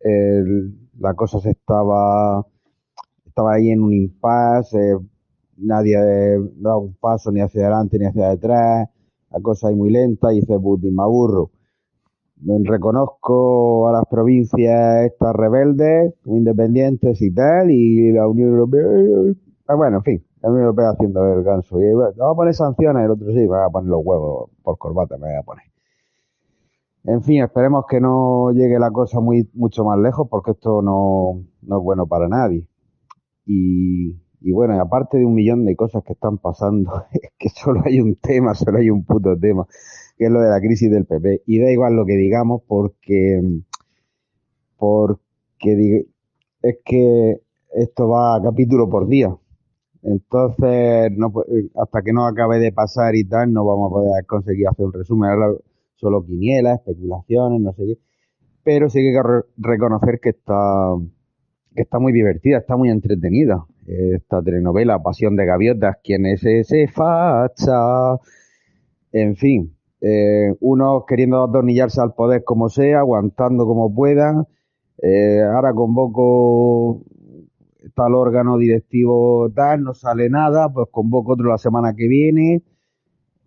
el- 0.00 0.88
la 0.98 1.14
cosa 1.14 1.38
se 1.40 1.50
estaba 1.50 2.44
estaba 3.40 3.54
ahí 3.54 3.70
en 3.70 3.82
un 3.82 3.94
impasse, 3.94 4.92
eh, 4.92 4.98
nadie 5.56 5.96
daba 6.56 6.76
un 6.76 6.94
paso 6.94 7.32
ni 7.32 7.40
hacia 7.40 7.62
adelante 7.62 7.98
ni 7.98 8.04
hacia 8.04 8.28
detrás, 8.28 8.88
la 9.30 9.40
cosa 9.40 9.68
ahí 9.68 9.74
muy 9.74 9.90
lenta 9.90 10.32
y 10.32 10.40
dice 10.40 10.58
Putin, 10.58 10.94
me 10.94 11.02
aburro. 11.02 11.50
Reconozco 12.64 13.88
a 13.88 13.92
las 13.92 14.04
provincias 14.10 15.06
estas 15.06 15.34
rebeldes, 15.34 16.14
independientes 16.26 17.20
y 17.22 17.30
tal, 17.32 17.70
y 17.70 18.12
la 18.12 18.28
Unión 18.28 18.50
Europea, 18.50 18.82
ah, 19.68 19.74
bueno, 19.74 19.98
en 19.98 20.02
fin, 20.02 20.24
la 20.42 20.50
Unión 20.50 20.64
Europea 20.64 20.90
haciendo 20.90 21.24
el 21.32 21.42
ganso. 21.42 21.80
Y 21.80 21.94
bueno, 21.94 22.12
vamos 22.16 22.34
a 22.34 22.36
poner 22.36 22.54
sanciones, 22.54 23.04
el 23.04 23.10
otro 23.10 23.28
sí, 23.28 23.46
me 23.48 23.56
a 23.56 23.70
poner 23.70 23.88
los 23.88 24.04
huevos 24.04 24.50
por 24.62 24.76
corbata, 24.76 25.16
me 25.16 25.28
voy 25.28 25.36
a 25.36 25.42
poner. 25.42 25.64
En 27.04 27.22
fin, 27.22 27.42
esperemos 27.42 27.84
que 27.88 28.00
no 28.00 28.50
llegue 28.52 28.78
la 28.78 28.90
cosa 28.90 29.20
muy 29.20 29.48
mucho 29.54 29.84
más 29.84 29.98
lejos, 29.98 30.28
porque 30.30 30.50
esto 30.50 30.82
no 30.82 31.40
es 31.62 31.82
bueno 31.82 32.06
para 32.06 32.28
nadie. 32.28 32.69
Y, 33.52 34.16
y 34.40 34.52
bueno, 34.52 34.80
aparte 34.80 35.18
de 35.18 35.26
un 35.26 35.34
millón 35.34 35.64
de 35.66 35.76
cosas 35.76 36.04
que 36.04 36.12
están 36.14 36.38
pasando, 36.38 37.04
es 37.12 37.30
que 37.38 37.48
solo 37.50 37.82
hay 37.84 38.00
un 38.00 38.16
tema, 38.16 38.54
solo 38.54 38.78
hay 38.78 38.90
un 38.90 39.04
puto 39.04 39.36
tema, 39.38 39.66
que 40.16 40.26
es 40.26 40.30
lo 40.30 40.40
de 40.40 40.50
la 40.50 40.60
crisis 40.60 40.90
del 40.90 41.06
PP. 41.06 41.42
Y 41.46 41.58
da 41.60 41.70
igual 41.72 41.94
lo 41.96 42.06
que 42.06 42.16
digamos, 42.16 42.62
porque, 42.68 43.40
porque 44.76 46.06
es 46.62 46.76
que 46.84 47.40
esto 47.74 48.08
va 48.08 48.40
capítulo 48.42 48.88
por 48.88 49.08
día. 49.08 49.36
Entonces, 50.02 51.12
no, 51.16 51.32
hasta 51.76 52.02
que 52.02 52.12
no 52.12 52.26
acabe 52.26 52.58
de 52.60 52.72
pasar 52.72 53.16
y 53.16 53.24
tal, 53.24 53.52
no 53.52 53.64
vamos 53.66 53.90
a 53.90 53.94
poder 53.94 54.26
conseguir 54.26 54.68
hacer 54.68 54.86
un 54.86 54.94
resumen. 54.94 55.30
Ahora 55.30 55.54
solo 55.96 56.24
quinielas, 56.24 56.80
especulaciones, 56.80 57.60
no 57.62 57.72
sé 57.74 57.84
qué. 57.86 57.98
Pero 58.64 58.90
sí 58.90 59.00
que 59.00 59.08
hay 59.10 59.14
que 59.14 59.22
re- 59.22 59.44
reconocer 59.58 60.20
que 60.20 60.30
está, 60.30 60.94
está 61.80 61.98
muy 61.98 62.12
divertida, 62.12 62.58
está 62.58 62.76
muy 62.76 62.90
entretenida. 62.90 63.64
Esta 63.86 64.42
telenovela, 64.42 65.02
Pasión 65.02 65.36
de 65.36 65.46
Gaviotas, 65.46 65.96
¿quién 66.02 66.26
es 66.26 66.44
ese 66.44 66.86
facha? 66.88 68.16
En 69.12 69.36
fin, 69.36 69.76
eh, 70.00 70.54
queriendo 71.08 71.42
atornillarse 71.42 72.00
al 72.00 72.14
poder 72.14 72.44
como 72.44 72.68
sea, 72.68 73.00
aguantando 73.00 73.66
como 73.66 73.94
puedan. 73.94 74.46
Eh, 75.02 75.42
ahora 75.42 75.72
convoco 75.72 77.02
tal 77.94 78.14
órgano 78.14 78.58
directivo 78.58 79.50
tal, 79.54 79.82
no 79.82 79.94
sale 79.94 80.28
nada, 80.28 80.68
pues 80.68 80.88
convoco 80.90 81.32
otro 81.32 81.48
la 81.48 81.58
semana 81.58 81.94
que 81.96 82.06
viene 82.06 82.62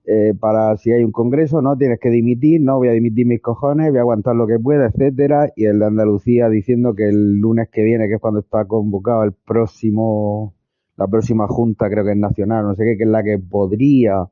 eh, 0.05 0.33
para 0.39 0.75
si 0.77 0.91
hay 0.91 1.03
un 1.03 1.11
congreso, 1.11 1.61
no 1.61 1.77
tienes 1.77 1.99
que 1.99 2.09
dimitir, 2.09 2.61
no 2.61 2.77
voy 2.77 2.89
a 2.89 2.91
dimitir 2.91 3.25
mis 3.25 3.41
cojones, 3.41 3.89
voy 3.89 3.99
a 3.99 4.01
aguantar 4.01 4.35
lo 4.35 4.47
que 4.47 4.59
pueda, 4.59 4.87
etcétera, 4.87 5.51
y 5.55 5.65
el 5.65 5.79
de 5.79 5.85
Andalucía 5.85 6.49
diciendo 6.49 6.93
que 6.93 7.07
el 7.09 7.39
lunes 7.39 7.69
que 7.71 7.83
viene, 7.83 8.07
que 8.07 8.15
es 8.15 8.21
cuando 8.21 8.41
está 8.41 8.65
convocado 8.65 9.23
el 9.23 9.31
próximo, 9.33 10.55
la 10.97 11.07
próxima 11.07 11.47
junta, 11.47 11.89
creo 11.89 12.03
que 12.03 12.11
es 12.11 12.17
nacional, 12.17 12.65
no 12.65 12.75
sé 12.75 12.83
qué, 12.83 12.97
que 12.97 13.03
es 13.03 13.09
la 13.09 13.23
que 13.23 13.39
podría 13.39 14.27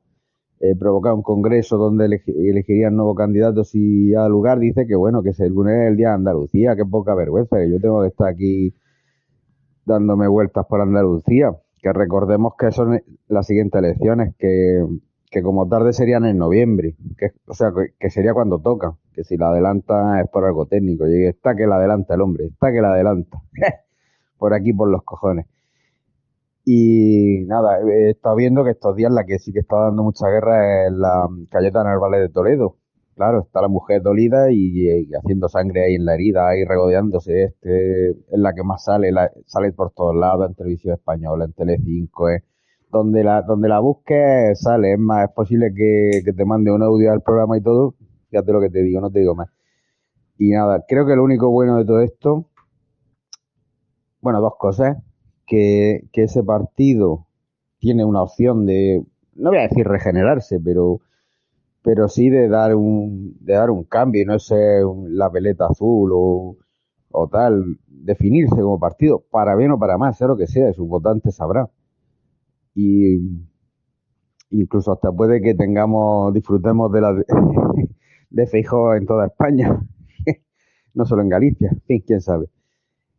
eh, 0.60 0.76
provocar 0.78 1.14
un 1.14 1.22
congreso 1.22 1.78
donde 1.78 2.06
elegi- 2.06 2.34
elegirían 2.36 2.94
nuevos 2.94 3.16
candidatos 3.16 3.74
y 3.74 4.10
ya 4.10 4.28
lugar, 4.28 4.58
dice 4.58 4.86
que 4.86 4.94
bueno, 4.94 5.22
que 5.22 5.30
es 5.30 5.40
el 5.40 5.52
lunes 5.52 5.74
es 5.82 5.88
el 5.88 5.96
día 5.96 6.08
de 6.08 6.14
Andalucía, 6.14 6.76
qué 6.76 6.84
poca 6.84 7.14
vergüenza, 7.14 7.56
que 7.56 7.70
yo 7.70 7.80
tengo 7.80 8.02
que 8.02 8.08
estar 8.08 8.28
aquí 8.28 8.74
dándome 9.84 10.28
vueltas 10.28 10.66
por 10.66 10.80
Andalucía, 10.80 11.50
que 11.80 11.92
recordemos 11.92 12.52
que 12.58 12.70
son 12.70 13.00
las 13.28 13.46
siguientes 13.46 13.78
elecciones, 13.82 14.34
que, 14.38 14.84
que 15.32 15.42
como 15.42 15.68
tarde 15.68 15.92
serían 15.94 16.24
en 16.26 16.38
noviembre, 16.38 16.96
que, 17.18 17.32
o 17.46 17.54
sea, 17.54 17.72
que, 17.98 18.10
sería 18.10 18.34
cuando 18.34 18.60
toca, 18.60 18.96
que 19.14 19.24
si 19.24 19.36
la 19.38 19.48
adelanta 19.48 20.20
es 20.22 20.28
por 20.30 20.44
algo 20.44 20.66
técnico, 20.66 21.08
y 21.08 21.26
está 21.26 21.56
que 21.56 21.66
la 21.66 21.76
adelanta 21.76 22.14
el 22.14 22.20
hombre, 22.22 22.46
está 22.46 22.72
que 22.72 22.82
la 22.82 22.92
adelanta, 22.94 23.42
por 24.38 24.54
aquí 24.54 24.72
por 24.74 24.88
los 24.90 25.02
cojones. 25.04 25.46
Y 26.64 27.40
nada, 27.46 27.80
he 27.80 28.10
estado 28.10 28.36
viendo 28.36 28.62
que 28.64 28.70
estos 28.70 28.94
días 28.96 29.10
la 29.12 29.24
que 29.24 29.38
sí 29.38 29.52
que 29.52 29.60
está 29.60 29.76
dando 29.76 30.04
mucha 30.04 30.28
guerra 30.28 30.86
es 30.86 30.92
la 30.92 31.28
Cayetana 31.50 31.90
Narvales 31.90 32.20
de 32.20 32.28
Toledo. 32.28 32.76
Claro, 33.16 33.40
está 33.40 33.60
la 33.60 33.68
mujer 33.68 34.00
dolida 34.02 34.50
y, 34.52 34.88
y 35.08 35.14
haciendo 35.14 35.48
sangre 35.48 35.84
ahí 35.84 35.94
en 35.96 36.04
la 36.06 36.14
herida, 36.14 36.48
ahí 36.48 36.64
regodeándose. 36.64 37.44
Este 37.44 38.10
es 38.10 38.16
la 38.30 38.54
que 38.54 38.62
más 38.62 38.84
sale, 38.84 39.10
la- 39.12 39.30
sale 39.46 39.72
por 39.72 39.92
todos 39.92 40.14
lados, 40.16 40.48
en 40.48 40.54
televisión 40.54 40.94
española, 40.94 41.44
en 41.44 41.52
Telecinco, 41.52 42.30
eh. 42.30 42.42
Donde 42.92 43.24
la 43.24 43.42
donde 43.42 43.68
la 43.68 43.80
busques 43.80 44.60
sale. 44.60 44.92
Es 44.92 44.98
más, 44.98 45.28
es 45.28 45.34
posible 45.34 45.72
que, 45.74 46.22
te 46.32 46.44
mande 46.44 46.70
un 46.70 46.82
audio 46.82 47.10
al 47.10 47.22
programa 47.22 47.56
y 47.56 47.62
todo. 47.62 47.94
Fíjate 48.30 48.52
lo 48.52 48.60
que 48.60 48.70
te 48.70 48.82
digo, 48.82 49.00
no 49.00 49.10
te 49.10 49.20
digo 49.20 49.34
más. 49.34 49.48
Y 50.38 50.50
nada, 50.50 50.84
creo 50.86 51.06
que 51.06 51.16
lo 51.16 51.24
único 51.24 51.50
bueno 51.50 51.78
de 51.78 51.84
todo 51.84 52.00
esto, 52.00 52.46
bueno, 54.20 54.40
dos 54.40 54.54
cosas, 54.58 54.98
que, 55.46 56.08
que 56.12 56.24
ese 56.24 56.42
partido 56.42 57.26
tiene 57.78 58.04
una 58.04 58.22
opción 58.22 58.66
de, 58.66 59.04
no 59.34 59.50
voy 59.50 59.58
a 59.58 59.62
decir 59.62 59.86
regenerarse, 59.86 60.60
pero 60.60 61.00
pero 61.82 62.08
sí 62.08 62.30
de 62.30 62.48
dar 62.48 62.76
un 62.76 63.36
de 63.40 63.54
dar 63.54 63.70
un 63.70 63.84
cambio 63.84 64.22
y 64.22 64.24
no 64.24 64.38
ser 64.38 64.84
la 65.08 65.28
veleta 65.28 65.66
azul 65.66 66.10
o, 66.14 66.56
o 67.10 67.28
tal 67.28 67.78
definirse 67.88 68.54
como 68.56 68.78
partido 68.78 69.24
para 69.30 69.56
bien 69.56 69.72
o 69.72 69.78
para 69.78 69.98
mal 69.98 70.14
sea 70.14 70.28
lo 70.28 70.36
que 70.36 70.46
sea 70.46 70.72
sus 70.72 70.86
votantes 70.86 71.34
sabrán 71.34 71.68
y 72.74 73.18
incluso 74.50 74.92
hasta 74.92 75.12
puede 75.12 75.40
que 75.40 75.54
tengamos, 75.54 76.32
disfrutemos 76.32 76.92
de 76.92 77.00
la 77.00 77.14
de, 77.14 77.24
de 78.30 78.66
en 78.96 79.06
toda 79.06 79.26
España, 79.26 79.80
no 80.94 81.04
solo 81.04 81.22
en 81.22 81.28
Galicia, 81.28 81.76
en 81.88 82.00
quién 82.00 82.20
sabe. 82.20 82.46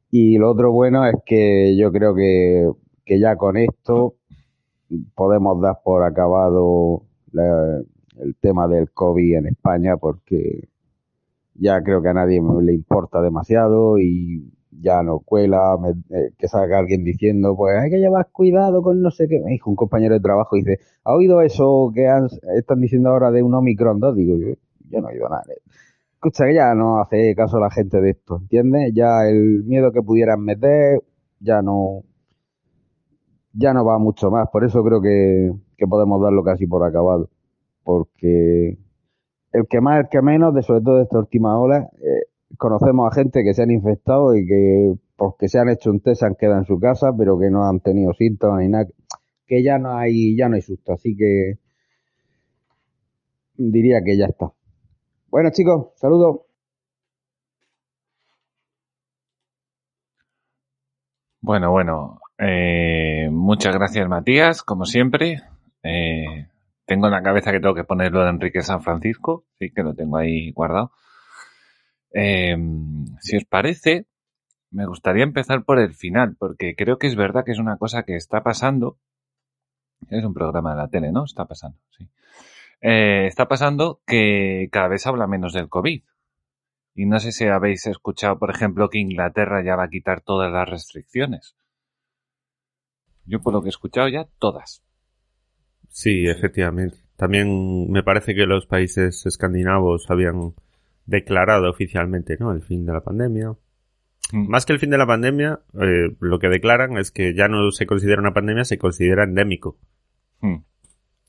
Y 0.10 0.38
lo 0.38 0.52
otro 0.52 0.72
bueno 0.72 1.06
es 1.06 1.16
que 1.26 1.76
yo 1.76 1.92
creo 1.92 2.14
que, 2.14 2.70
que 3.06 3.20
ya 3.20 3.36
con 3.36 3.58
esto 3.58 4.16
podemos 5.16 5.60
dar 5.62 5.80
por 5.84 6.04
acabado 6.04 7.04
el 7.34 8.36
tema 8.40 8.68
del 8.68 8.92
COVID 8.92 9.38
en 9.38 9.48
España 9.48 9.98
porque 9.98 10.70
ya 11.56 11.82
creo 11.84 12.02
que 12.02 12.10
a 12.10 12.14
nadie 12.14 12.42
le 12.62 12.74
importa 12.74 13.22
demasiado 13.22 13.98
y 14.00 14.52
ya 14.82 15.04
no 15.04 15.20
cuela 15.20 15.78
me- 15.78 15.92
eh, 16.18 16.32
que 16.38 16.48
salga 16.48 16.80
alguien 16.80 17.04
diciendo 17.04 17.56
pues 17.56 17.78
hay 17.80 17.90
que 17.90 18.00
llevar 18.00 18.30
cuidado 18.32 18.82
con 18.82 19.02
no 19.02 19.12
sé 19.12 19.28
qué. 19.28 19.40
Me 19.40 19.52
dijo 19.52 19.70
un 19.70 19.76
compañero 19.76 20.14
de 20.16 20.20
trabajo 20.22 20.56
dice, 20.56 20.80
¿ha 21.04 21.14
oído 21.14 21.42
eso 21.42 21.92
que 21.94 22.08
han- 22.08 22.28
están 22.58 22.82
diciendo 22.82 23.10
ahora 23.10 23.32
de 23.32 23.44
un 23.44 23.54
Omicron 23.56 24.00
2? 24.00 24.16
Digo, 24.16 24.38
yo, 24.38 25.02
no 25.02 25.10
he 25.10 25.14
oído 25.14 25.30
nada. 25.30 25.44
Escucha, 26.16 26.46
que 26.48 26.56
ya 26.56 26.74
no 26.76 27.02
hace 27.02 27.36
caso 27.36 27.60
la 27.60 27.70
gente 27.72 28.02
de 28.02 28.12
esto, 28.12 28.38
¿entiendes? 28.42 28.94
Ya 28.96 29.28
el 29.30 29.64
miedo 29.66 29.92
que 29.92 30.02
pudieran 30.02 30.42
meter 30.44 31.02
ya 31.40 31.62
no 31.62 32.04
ya 33.54 33.74
no 33.74 33.86
va 33.86 33.98
mucho 34.00 34.32
más. 34.32 34.50
Por 34.52 34.64
eso 34.66 34.84
creo 34.84 35.02
que, 35.02 35.52
que 35.78 35.88
podemos 35.88 36.22
darlo 36.22 36.44
casi 36.44 36.68
por 36.68 36.84
acabado. 36.84 37.30
Porque 37.84 38.78
el 39.54 39.68
que 39.70 39.82
más, 39.82 40.02
el 40.02 40.10
que 40.10 40.22
menos, 40.24 40.56
de 40.56 40.64
sobre 40.64 40.82
todo 40.82 40.98
de 40.98 41.04
esta 41.06 41.20
última 41.20 41.60
ola, 41.60 41.90
eh, 42.02 42.23
conocemos 42.58 43.12
a 43.12 43.16
gente 43.16 43.44
que 43.44 43.54
se 43.54 43.64
han 43.64 43.72
infectado 43.72 44.36
y 44.36 44.46
que 44.46 44.94
porque 45.16 45.48
se 45.48 45.60
han 45.60 45.70
hecho 45.70 45.90
un 45.92 46.02
test 46.02 46.24
han 46.24 46.36
quedado 46.36 46.60
en 46.60 46.66
su 46.66 46.80
casa, 46.80 47.12
pero 47.18 47.40
que 47.40 47.50
no 47.50 47.66
han 47.68 47.80
tenido 47.80 48.14
síntomas 48.14 48.62
ni 48.62 48.70
nada. 48.70 48.86
Que 49.46 49.64
ya 49.64 49.78
no 49.78 49.96
hay, 49.98 50.36
ya 50.36 50.50
no 50.50 50.56
hay 50.56 50.62
susto. 50.62 50.94
Así 50.94 51.16
que 51.16 51.60
diría 53.56 54.02
que 54.04 54.18
ya 54.18 54.26
está. 54.26 54.52
Bueno, 55.30 55.50
chicos, 55.52 55.88
saludos. 55.96 56.42
Bueno, 61.42 61.72
bueno. 61.72 62.20
eh, 62.38 63.30
muchas 63.32 63.76
gracias, 63.76 64.08
Matías, 64.08 64.64
como 64.64 64.86
siempre. 64.86 65.42
Eh, 65.84 66.48
tengo 66.86 67.08
en 67.08 67.12
la 67.12 67.22
cabeza 67.22 67.52
que 67.52 67.60
tengo 67.60 67.76
que 67.76 67.84
ponerlo 67.84 68.24
de 68.24 68.30
Enrique 68.30 68.62
San 68.62 68.82
Francisco, 68.82 69.46
sí 69.60 69.72
que 69.72 69.84
lo 69.84 69.94
tengo 69.94 70.18
ahí 70.18 70.52
guardado. 70.52 70.92
Eh, 72.14 72.56
si 73.22 73.38
os 73.38 73.46
parece, 73.46 74.06
me 74.72 74.86
gustaría 74.86 75.24
empezar 75.24 75.64
por 75.64 75.80
el 75.80 75.94
final, 75.94 76.36
porque 76.38 76.76
creo 76.76 76.98
que 76.98 77.08
es 77.08 77.16
verdad 77.16 77.44
que 77.46 77.52
es 77.52 77.60
una 77.60 77.78
cosa 77.78 78.04
que 78.04 78.16
está 78.16 78.44
pasando. 78.44 78.98
Es 80.10 80.24
un 80.24 80.34
programa 80.34 80.72
de 80.72 80.78
la 80.78 80.88
tele, 80.90 81.12
¿no? 81.12 81.26
Está 81.26 81.46
pasando, 81.46 81.78
sí. 81.98 82.08
Eh, 82.82 83.28
está 83.28 83.48
pasando 83.48 84.02
que 84.06 84.68
cada 84.72 84.90
vez 84.90 85.08
habla 85.08 85.28
menos 85.28 85.54
del 85.54 85.70
COVID. 85.70 86.04
Y 86.96 87.06
no 87.06 87.20
sé 87.20 87.32
si 87.32 87.46
habéis 87.46 87.88
escuchado, 87.88 88.38
por 88.38 88.52
ejemplo, 88.52 88.90
que 88.90 89.00
Inglaterra 89.00 89.64
ya 89.64 89.76
va 89.76 89.86
a 89.86 89.90
quitar 89.90 90.22
todas 90.22 90.52
las 90.52 90.70
restricciones. 90.70 91.56
Yo 93.26 93.42
por 93.42 93.54
lo 93.54 93.62
que 93.62 93.68
he 93.68 93.70
escuchado 93.70 94.10
ya, 94.10 94.28
todas. 94.38 94.84
Sí, 95.90 96.28
efectivamente. 96.28 96.98
También 97.16 97.90
me 97.90 98.04
parece 98.04 98.36
que 98.36 98.46
los 98.46 98.66
países 98.66 99.26
escandinavos 99.26 100.10
habían 100.10 100.54
declarado 101.06 101.70
oficialmente, 101.70 102.38
¿no? 102.40 102.52
El 102.52 102.62
fin 102.62 102.86
de 102.86 102.94
la 102.94 103.02
pandemia. 103.02 103.54
Mm. 104.32 104.50
Más 104.50 104.66
que 104.66 104.74
el 104.74 104.80
fin 104.80 104.90
de 104.90 104.98
la 104.98 105.08
pandemia, 105.08 105.62
eh, 105.82 106.16
lo 106.20 106.40
que 106.40 106.50
declaran 106.50 106.98
es 106.98 107.12
que 107.12 107.34
ya 107.34 107.48
no 107.48 107.72
se 107.72 107.86
considera 107.86 108.22
una 108.22 108.34
pandemia, 108.34 108.66
se 108.66 108.78
considera 108.78 109.24
endémico. 109.24 109.78
Mm, 110.42 110.58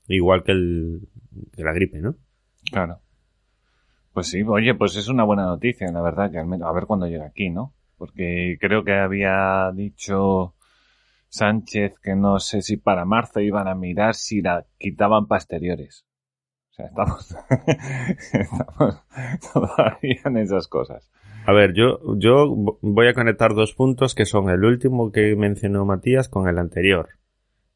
Igual 0.07 0.43
que, 0.43 0.51
el, 0.51 1.07
que 1.55 1.63
la 1.63 1.73
gripe, 1.73 1.99
¿no? 1.99 2.15
claro. 2.71 2.99
Pues 4.13 4.27
sí, 4.27 4.43
oye, 4.43 4.73
pues 4.75 4.95
es 4.95 5.09
una 5.09 5.25
buena 5.25 5.43
noticia, 5.43 5.91
la 5.91 6.01
verdad, 6.01 6.31
que 6.31 6.37
al 6.37 6.45
menos, 6.45 6.69
a 6.69 6.71
ver 6.71 6.85
cuándo 6.85 7.05
llega 7.05 7.25
aquí, 7.25 7.49
¿no? 7.49 7.73
Porque 7.97 8.57
creo 8.61 8.85
que 8.85 8.93
había 8.93 9.71
dicho 9.75 10.55
Sánchez 11.27 11.99
que 12.01 12.15
no 12.15 12.39
sé 12.39 12.61
si 12.61 12.77
para 12.77 13.03
marzo 13.03 13.41
iban 13.41 13.67
a 13.67 13.75
mirar 13.75 14.15
si 14.15 14.41
la 14.41 14.65
quitaban 14.77 15.27
para 15.27 15.39
exteriores. 15.39 16.05
Sea, 16.75 16.87
estamos, 16.87 17.35
estamos 18.33 19.03
todavía 19.53 20.21
en 20.25 20.37
esas 20.37 20.67
cosas. 20.67 21.09
A 21.45 21.53
ver, 21.53 21.73
yo, 21.73 21.99
yo 22.17 22.47
voy 22.81 23.07
a 23.07 23.13
conectar 23.13 23.53
dos 23.53 23.73
puntos 23.73 24.15
que 24.15 24.25
son 24.25 24.49
el 24.49 24.63
último 24.65 25.11
que 25.11 25.35
mencionó 25.35 25.85
Matías 25.85 26.27
con 26.27 26.47
el 26.47 26.57
anterior. 26.57 27.09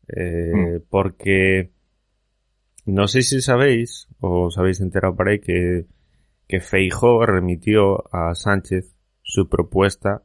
Eh, 0.08 0.82
Porque 0.90 1.72
no 2.86 3.08
sé 3.08 3.22
si 3.22 3.42
sabéis, 3.42 4.08
o 4.20 4.48
os 4.48 4.58
habéis 4.58 4.82
enterado 4.82 5.16
por 5.16 5.30
ahí, 5.30 5.40
que, 5.40 5.86
que 6.48 6.60
Feijó 6.60 7.26
remitió 7.26 8.04
a 8.14 8.34
Sánchez 8.34 8.96
su 9.22 9.48
propuesta 9.48 10.24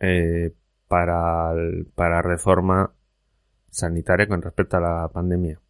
eh, 0.00 0.52
para, 0.88 1.52
el- 1.52 1.86
para 1.94 2.20
reforma 2.20 2.92
sanitaria 3.70 4.26
con 4.26 4.42
respecto 4.42 4.76
a 4.76 4.80
la 4.80 5.08
pandemia. 5.08 5.60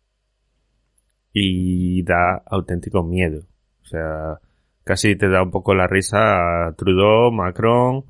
Y 1.34 2.02
da 2.04 2.42
auténtico 2.46 3.02
miedo. 3.02 3.42
O 3.82 3.86
sea, 3.86 4.38
casi 4.84 5.16
te 5.16 5.28
da 5.28 5.42
un 5.42 5.50
poco 5.50 5.74
la 5.74 5.86
risa 5.88 6.68
a 6.68 6.72
Trudeau, 6.74 7.30
Macron 7.32 8.04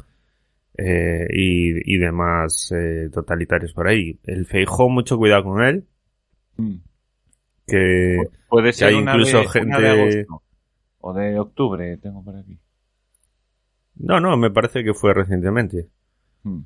eh, 0.77 1.27
y, 1.31 1.95
y 1.95 1.99
demás 1.99 2.71
eh, 2.77 3.09
totalitarios 3.13 3.73
por 3.73 3.89
ahí. 3.89 4.21
El 4.25 4.45
Feijó, 4.47 4.89
mucho 4.91 5.17
cuidado 5.17 5.45
con 5.45 5.65
él, 5.65 5.87
Mm. 6.57 6.77
que 7.67 8.19
Puede 8.49 8.73
ser 8.73 8.89
hay 8.89 8.95
una 8.95 9.13
incluso 9.13 9.39
de, 9.39 9.49
gente- 9.49 9.81
de 9.83 9.89
agosto 9.89 10.43
o 11.01 11.13
de 11.15 11.39
octubre, 11.41 11.97
tengo 11.97 12.23
por 12.23 12.37
aquí. 12.37 12.59
no, 13.97 14.21
no, 14.21 14.37
me 14.37 14.51
parece 14.51 14.85
que 14.85 14.95
fue 14.95 15.13
recientemente. 15.15 15.89
Mm. 16.45 16.61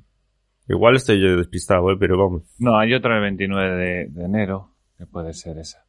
Igual 0.67 0.95
estoy 0.97 1.19
yo 1.21 1.35
despistado, 1.37 1.89
eh, 1.91 1.97
pero 1.99 2.17
vamos, 2.19 2.43
No, 2.59 2.77
hay 2.77 2.93
otra 2.93 3.15
el 3.15 3.21
29 3.23 3.75
de, 3.77 4.07
de 4.09 4.25
enero, 4.25 4.75
que 4.97 5.07
puede 5.07 5.33
ser 5.33 5.57
esa. 5.57 5.85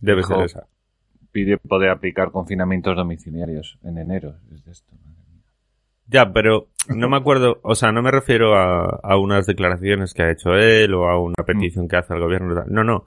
Debe 0.00 0.22
ser 0.22 0.42
esa. 0.42 0.66
Pide 1.32 1.58
poder 1.58 1.90
aplicar 1.90 2.30
confinamientos 2.30 2.96
domiciliarios 2.96 3.78
en 3.82 3.98
enero. 3.98 4.36
Es 4.52 4.64
de 4.64 4.72
esto. 4.72 4.92
madre 5.04 5.22
mía. 5.32 5.42
Ya, 6.06 6.32
pero 6.32 6.68
no 6.94 7.08
me 7.08 7.16
acuerdo, 7.16 7.60
o 7.62 7.74
sea, 7.74 7.90
no 7.92 8.02
me 8.02 8.10
refiero 8.10 8.54
a, 8.54 9.00
a 9.02 9.18
unas 9.18 9.46
declaraciones 9.46 10.14
que 10.14 10.22
ha 10.22 10.30
hecho 10.30 10.54
él 10.54 10.94
o 10.94 11.08
a 11.08 11.20
una 11.20 11.44
petición 11.44 11.88
que 11.88 11.96
hace 11.96 12.12
al 12.12 12.20
gobierno. 12.20 12.64
No, 12.68 12.84
no. 12.84 13.06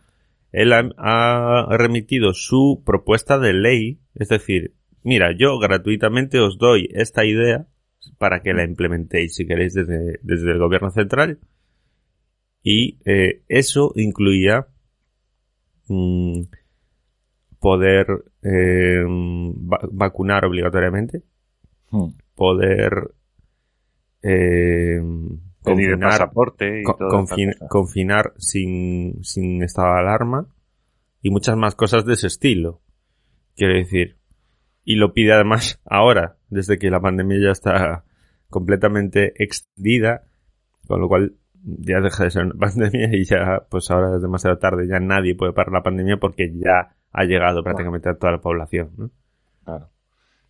Él 0.51 0.73
ha, 0.73 0.89
ha 0.97 1.77
remitido 1.77 2.33
su 2.33 2.81
propuesta 2.85 3.37
de 3.37 3.53
ley, 3.53 3.99
es 4.15 4.29
decir, 4.29 4.73
mira, 5.03 5.31
yo 5.37 5.59
gratuitamente 5.59 6.39
os 6.39 6.57
doy 6.57 6.89
esta 6.93 7.25
idea 7.25 7.67
para 8.17 8.41
que 8.41 8.53
la 8.53 8.63
implementéis, 8.63 9.35
si 9.35 9.45
queréis, 9.45 9.73
desde, 9.73 10.19
desde 10.21 10.51
el 10.51 10.59
gobierno 10.59 10.91
central. 10.91 11.39
Y 12.63 12.99
eh, 13.05 13.43
eso 13.47 13.93
incluía 13.95 14.67
mm, 15.87 16.41
poder 17.67 18.07
eh, 18.43 19.03
va- 19.03 19.81
vacunar 19.91 20.45
obligatoriamente 20.45 21.21
Mm. 21.91 22.07
poder 22.35 23.11
eh, 24.23 24.95
el 24.97 25.39
confinar, 25.63 26.09
pasaporte 26.11 26.79
y 26.81 26.83
co- 26.83 26.95
todo 26.97 27.09
confin- 27.09 27.67
confinar 27.67 28.33
sin, 28.37 29.21
sin 29.23 29.63
estado 29.63 29.93
de 29.95 29.99
alarma 29.99 30.47
y 31.21 31.29
muchas 31.29 31.57
más 31.57 31.75
cosas 31.75 32.05
de 32.05 32.13
ese 32.13 32.27
estilo. 32.27 32.79
Quiero 33.55 33.73
decir, 33.73 34.15
y 34.85 34.95
lo 34.95 35.13
pide 35.13 35.33
además 35.33 35.81
ahora, 35.85 36.37
desde 36.49 36.77
que 36.77 36.89
la 36.89 37.01
pandemia 37.01 37.37
ya 37.41 37.51
está 37.51 38.05
completamente 38.49 39.33
extendida, 39.43 40.23
con 40.87 41.01
lo 41.01 41.07
cual 41.09 41.35
ya 41.63 41.99
deja 41.99 42.23
de 42.23 42.31
ser 42.31 42.45
una 42.45 42.55
pandemia 42.59 43.09
y 43.13 43.25
ya, 43.25 43.65
pues 43.69 43.91
ahora 43.91 44.15
es 44.15 44.21
demasiado 44.21 44.57
tarde, 44.57 44.87
ya 44.87 44.99
nadie 44.99 45.35
puede 45.35 45.51
parar 45.53 45.73
la 45.73 45.83
pandemia 45.83 46.15
porque 46.17 46.49
ya 46.53 46.95
ha 47.11 47.23
llegado 47.23 47.63
prácticamente 47.63 48.09
a 48.09 48.17
toda 48.17 48.33
la 48.33 48.41
población, 48.41 48.91
¿no? 48.97 49.11
Claro. 49.63 49.89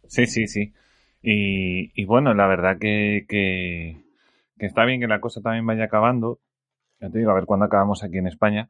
Sí, 0.08 0.26
sí, 0.26 0.48
sí. 0.48 0.74
Y, 1.22 1.92
y 2.02 2.06
bueno, 2.06 2.34
la 2.34 2.48
verdad 2.48 2.78
que, 2.80 3.26
que, 3.28 4.04
que 4.58 4.66
está 4.66 4.86
bien 4.86 5.02
que 5.02 5.08
la 5.08 5.20
cosa 5.20 5.42
también 5.42 5.66
vaya 5.66 5.86
acabando. 5.86 6.40
Ya 7.00 7.10
te 7.10 7.20
digo, 7.20 7.32
a 7.32 7.36
ver 7.36 7.46
cuándo 7.46 7.66
acabamos 7.66 8.04
aquí 8.04 8.18
en 8.18 8.28
España. 8.28 8.70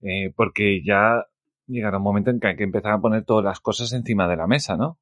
Eh, 0.00 0.32
porque 0.34 0.82
ya 0.84 1.26
llegará 1.66 1.98
un 1.98 2.02
momento 2.02 2.30
en 2.30 2.40
que 2.40 2.48
hay 2.48 2.56
que 2.56 2.64
empezar 2.64 2.92
a 2.92 3.00
poner 3.00 3.24
todas 3.24 3.44
las 3.44 3.60
cosas 3.60 3.92
encima 3.92 4.28
de 4.28 4.36
la 4.36 4.46
mesa, 4.46 4.76
¿no? 4.76 4.98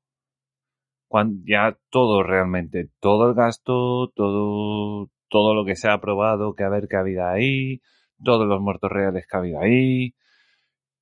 Cuando 1.09 1.43
ya 1.45 1.77
todo 1.91 2.23
realmente, 2.23 2.91
todo 3.01 3.31
el 3.31 3.35
gasto, 3.35 4.11
todo, 4.15 5.11
todo 5.29 5.55
lo 5.55 5.65
que 5.65 5.75
se 5.75 5.89
ha 5.89 5.95
aprobado, 5.95 6.55
que 6.55 6.65
a 6.65 6.69
ver 6.69 6.87
qué 6.89 6.97
ha 6.97 7.01
habido 7.01 7.27
ahí, 7.27 7.81
todos 8.23 8.47
los 8.47 8.61
muertos 8.61 8.93
reales 8.93 9.27
que 9.27 9.37
ha 9.37 9.41
habido 9.41 9.61
ahí. 9.61 10.15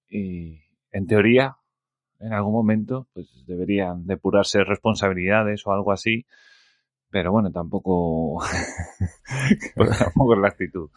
Y 0.09 0.61
en 0.93 1.07
teoría, 1.07 1.57
en 2.21 2.33
algún 2.33 2.53
momento, 2.53 3.07
pues 3.15 3.45
deberían 3.47 4.07
depurarse 4.07 4.65
responsabilidades 4.65 5.67
o 5.67 5.73
algo 5.73 5.93
así 5.93 6.27
Pero 7.11 7.33
bueno, 7.33 7.51
tampoco, 7.53 8.43
tampoco 9.99 10.35
es 10.35 10.41
la 10.41 10.49
actitud. 10.49 10.91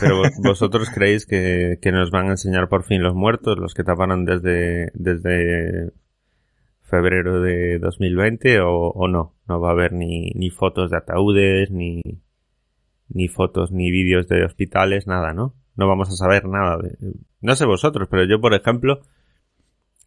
Pero 0.00 0.18
vos- 0.18 0.32
vosotros 0.42 0.90
creéis 0.90 1.26
que, 1.26 1.78
que 1.80 1.92
nos 1.92 2.10
van 2.10 2.26
a 2.26 2.30
enseñar 2.32 2.68
por 2.68 2.82
fin 2.84 3.02
los 3.02 3.14
muertos, 3.14 3.58
los 3.58 3.74
que 3.74 3.84
taparon 3.84 4.24
desde, 4.24 4.90
desde 4.94 5.92
febrero 6.82 7.40
de 7.40 7.78
2020 7.78 8.60
o, 8.60 8.88
o 8.88 9.08
no? 9.08 9.34
No 9.48 9.60
va 9.60 9.68
a 9.70 9.72
haber 9.72 9.92
ni, 9.92 10.30
ni 10.34 10.50
fotos 10.50 10.90
de 10.90 10.96
ataúdes, 10.98 11.70
ni, 11.70 12.02
ni 13.08 13.28
fotos, 13.28 13.72
ni 13.72 13.90
vídeos 13.90 14.28
de 14.28 14.44
hospitales, 14.44 15.06
nada, 15.06 15.32
¿no? 15.32 15.54
No 15.76 15.88
vamos 15.88 16.08
a 16.10 16.12
saber 16.16 16.46
nada. 16.46 16.78
De, 16.78 16.96
no 17.40 17.56
sé 17.56 17.64
vosotros, 17.66 18.08
pero 18.10 18.24
yo, 18.24 18.40
por 18.40 18.54
ejemplo, 18.54 19.00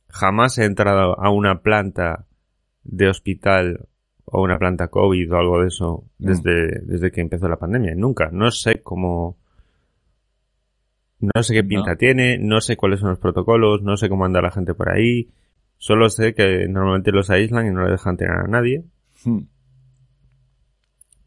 jamás 0.10 0.58
he 0.58 0.66
entrado 0.66 1.20
a 1.20 1.30
una 1.30 1.62
planta 1.62 2.26
de 2.84 3.10
hospital 3.10 3.88
o 4.26 4.42
una 4.42 4.58
planta 4.58 4.90
COVID 4.90 5.34
o 5.34 5.38
algo 5.38 5.62
de 5.62 5.68
eso 5.68 6.04
desde, 6.18 6.82
desde 6.84 7.12
que 7.12 7.22
empezó 7.22 7.48
la 7.48 7.58
pandemia. 7.58 7.96
Nunca. 7.96 8.30
No 8.32 8.52
sé 8.52 8.82
cómo... 8.82 9.38
No 11.20 11.42
sé 11.42 11.56
qué 11.56 11.64
pinta 11.64 11.92
No. 11.92 11.98
tiene, 11.98 12.38
no 12.38 12.62
sé 12.62 12.78
cuáles 12.78 13.00
son 13.00 13.10
los 13.10 13.20
protocolos, 13.20 13.82
no 13.82 13.98
sé 13.98 14.08
cómo 14.08 14.26
anda 14.26 14.42
la 14.42 14.52
gente 14.52 14.74
por 14.76 14.90
ahí. 14.92 15.32
Solo 15.78 16.10
sé 16.10 16.34
que 16.34 16.68
normalmente 16.68 17.12
los 17.12 17.30
aíslan 17.30 17.68
y 17.68 17.72
no 17.72 17.86
le 17.86 17.92
dejan 17.92 18.18
tener 18.18 18.34
a 18.34 18.48
nadie. 18.48 18.84
Hmm. 19.24 19.40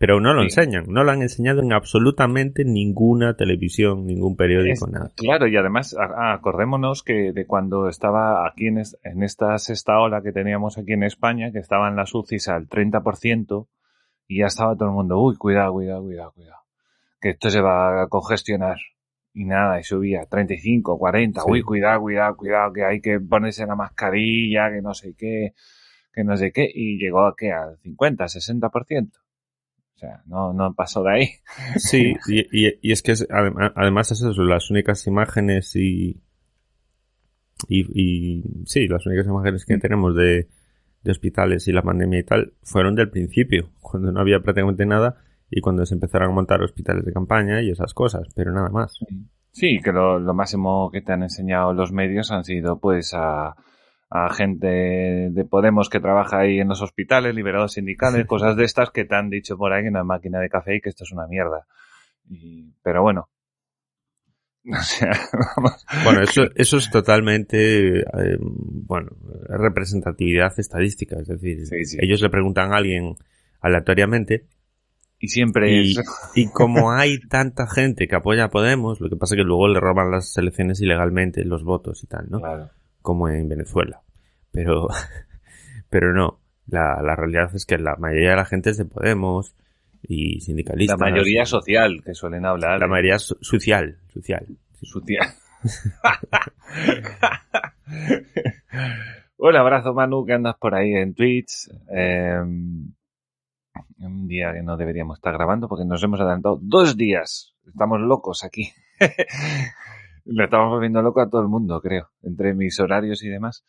Pero 0.00 0.18
no 0.18 0.32
lo 0.32 0.40
Sí. 0.40 0.46
enseñan. 0.46 0.86
No 0.88 1.04
lo 1.04 1.10
han 1.10 1.20
enseñado 1.20 1.60
en 1.62 1.74
absolutamente 1.74 2.64
ninguna 2.64 3.34
televisión, 3.36 4.06
ningún 4.06 4.34
periódico, 4.34 4.86
Es- 4.86 4.90
nada. 4.92 5.10
Claro, 5.14 5.46
y 5.46 5.56
además 5.58 5.94
a- 5.94 6.32
acordémonos 6.32 7.02
que 7.02 7.32
de 7.32 7.46
cuando 7.46 7.86
estaba 7.86 8.48
aquí 8.48 8.68
en, 8.68 8.78
es- 8.78 8.98
en 9.04 9.22
esta 9.22 9.58
sexta 9.58 9.98
ola 10.00 10.22
que 10.22 10.32
teníamos 10.32 10.78
aquí 10.78 10.94
en 10.94 11.02
España, 11.02 11.52
que 11.52 11.58
estaban 11.58 11.96
las 11.96 12.14
UCIs 12.14 12.48
al 12.48 12.66
30% 12.66 13.68
y 14.26 14.38
ya 14.38 14.46
estaba 14.46 14.74
todo 14.74 14.88
el 14.88 14.94
mundo, 14.94 15.20
uy, 15.20 15.36
cuidado, 15.36 15.74
cuidado, 15.74 16.02
cuidado, 16.02 16.32
cuidado, 16.32 16.60
que 17.20 17.28
esto 17.30 17.50
se 17.50 17.60
va 17.60 18.02
a 18.04 18.08
congestionar. 18.08 18.78
Y 19.34 19.44
nada, 19.44 19.78
y 19.78 19.82
subía 19.84 20.24
35, 20.30 20.98
40, 20.98 21.42
Sí. 21.42 21.46
uy, 21.50 21.60
cuidado, 21.62 22.00
cuidado, 22.00 22.36
cuidado, 22.36 22.72
que 22.72 22.84
hay 22.86 23.00
que 23.02 23.20
ponerse 23.20 23.66
la 23.66 23.76
mascarilla, 23.76 24.70
que 24.70 24.80
no 24.80 24.94
sé 24.94 25.14
qué, 25.14 25.52
que 26.12 26.24
no 26.24 26.38
sé 26.38 26.52
qué, 26.52 26.68
y 26.74 26.96
llegó 26.98 27.26
a 27.26 27.34
qué, 27.36 27.52
al 27.52 27.76
50, 27.82 28.26
60%. 28.28 29.18
O 30.00 30.06
sea, 30.06 30.22
no, 30.26 30.54
no 30.54 30.72
pasó 30.72 31.02
de 31.02 31.12
ahí. 31.12 31.28
Sí, 31.76 32.14
y, 32.26 32.66
y- 32.68 32.78
y 32.80 32.92
es 32.92 33.02
que 33.02 33.12
es- 33.12 33.26
además 33.30 34.10
es 34.12 34.22
eso, 34.22 34.42
las 34.44 34.70
únicas 34.70 35.06
imágenes 35.06 35.76
y, 35.76 36.22
y, 37.68 37.84
y 37.94 38.64
sí, 38.66 38.88
las 38.88 39.04
únicas 39.06 39.26
imágenes 39.26 39.64
que 39.66 39.76
Mm. 39.76 39.80
tenemos 39.80 40.16
de, 40.16 40.48
de 41.02 41.10
hospitales 41.10 41.68
y 41.68 41.72
la 41.72 41.82
pandemia 41.82 42.20
y 42.20 42.24
tal 42.24 42.54
fueron 42.62 42.94
del 42.94 43.10
principio, 43.10 43.70
cuando 43.80 44.10
no 44.10 44.20
había 44.20 44.40
prácticamente 44.40 44.86
nada 44.86 45.16
y 45.50 45.60
cuando 45.60 45.84
se 45.84 45.94
empezaron 45.94 46.30
a 46.30 46.34
montar 46.34 46.62
hospitales 46.62 47.04
de 47.04 47.12
campaña 47.12 47.60
y 47.60 47.70
esas 47.70 47.92
cosas, 47.92 48.26
pero 48.34 48.52
nada 48.52 48.70
más. 48.70 48.98
Sí, 49.52 49.80
que 49.84 49.92
lo, 49.92 50.18
lo 50.18 50.32
máximo 50.32 50.90
que 50.90 51.02
te 51.02 51.12
han 51.12 51.24
enseñado 51.24 51.74
los 51.74 51.92
medios 51.92 52.30
han 52.30 52.44
sido 52.44 52.78
pues 52.78 53.12
a, 53.14 53.54
a 54.10 54.34
gente 54.34 54.66
de 54.66 55.44
Podemos 55.44 55.88
que 55.88 56.00
trabaja 56.00 56.40
ahí 56.40 56.58
en 56.58 56.68
los 56.68 56.82
hospitales, 56.82 57.32
liberados 57.32 57.74
sindicales, 57.74 58.26
cosas 58.26 58.56
de 58.56 58.64
estas 58.64 58.90
que 58.90 59.04
te 59.04 59.14
han 59.14 59.30
dicho 59.30 59.56
por 59.56 59.72
ahí 59.72 59.82
en 59.82 59.90
una 59.90 60.04
máquina 60.04 60.40
de 60.40 60.48
café 60.48 60.76
y 60.76 60.80
que 60.80 60.88
esto 60.88 61.04
es 61.04 61.12
una 61.12 61.28
mierda. 61.28 61.66
Y, 62.28 62.72
pero 62.82 63.02
bueno. 63.02 63.28
O 64.78 64.82
sea, 64.82 65.10
vamos. 65.56 65.86
Bueno, 66.04 66.20
eso, 66.22 66.42
eso 66.54 66.76
es 66.76 66.90
totalmente, 66.90 68.00
eh, 68.00 68.36
bueno, 68.40 69.08
representatividad 69.48 70.52
estadística, 70.58 71.16
es 71.18 71.28
decir, 71.28 71.64
Sí, 71.66 71.84
sí. 71.86 71.98
ellos 71.98 72.20
le 72.20 72.28
preguntan 72.28 72.74
a 72.74 72.76
alguien 72.76 73.16
aleatoriamente 73.62 74.48
Y 75.18 75.28
siempre 75.28 75.72
Y, 75.72 75.92
es... 75.92 76.02
y 76.34 76.50
como 76.50 76.92
hay 76.92 77.20
tanta 77.20 77.66
gente 77.68 78.06
que 78.06 78.16
apoya 78.16 78.44
a 78.44 78.50
Podemos, 78.50 79.00
lo 79.00 79.08
que 79.08 79.16
pasa 79.16 79.34
es 79.34 79.38
que 79.38 79.44
luego 79.44 79.66
le 79.66 79.80
roban 79.80 80.10
las 80.10 80.36
elecciones 80.36 80.82
ilegalmente, 80.82 81.42
los 81.46 81.64
votos 81.64 82.04
y 82.04 82.06
tal, 82.06 82.26
¿no? 82.28 82.40
Claro. 82.40 82.68
Como 83.02 83.28
en 83.28 83.48
Venezuela. 83.48 84.02
Pero, 84.52 84.88
pero 85.90 86.12
no. 86.12 86.38
La, 86.66 87.02
la 87.02 87.16
realidad 87.16 87.54
es 87.54 87.66
que 87.66 87.78
la 87.78 87.96
mayoría 87.96 88.30
de 88.30 88.36
la 88.36 88.44
gente 88.44 88.70
es 88.70 88.78
de 88.78 88.84
Podemos 88.84 89.54
y 90.02 90.38
La 90.38 90.44
sindicalistas. 90.44 90.98
mayoría 90.98 91.44
social 91.44 92.02
que 92.04 92.14
suelen 92.14 92.46
hablar. 92.46 92.78
La 92.80 92.86
mayoría 92.86 93.18
so- 93.18 93.36
social, 93.40 93.98
social. 94.08 94.46
social. 94.80 95.26
Un 99.36 99.56
abrazo, 99.56 99.94
Manu, 99.94 100.24
que 100.26 100.34
andas 100.34 100.56
por 100.58 100.74
ahí 100.74 100.92
en 100.94 101.14
Twitch. 101.14 101.68
Eh, 101.94 102.38
un 103.98 104.26
día 104.28 104.52
que 104.52 104.62
no 104.62 104.76
deberíamos 104.76 105.18
estar 105.18 105.32
grabando 105.34 105.68
porque 105.68 105.84
nos 105.84 106.02
hemos 106.02 106.20
adelantado 106.20 106.58
dos 106.62 106.96
días. 106.96 107.54
Estamos 107.66 108.00
locos 108.00 108.44
aquí. 108.44 108.72
Le 110.32 110.44
estamos 110.44 110.70
volviendo 110.70 111.02
loco 111.02 111.20
a 111.20 111.28
todo 111.28 111.42
el 111.42 111.48
mundo, 111.48 111.80
creo, 111.80 112.08
entre 112.22 112.54
mis 112.54 112.78
horarios 112.78 113.22
y 113.24 113.28
demás. 113.28 113.64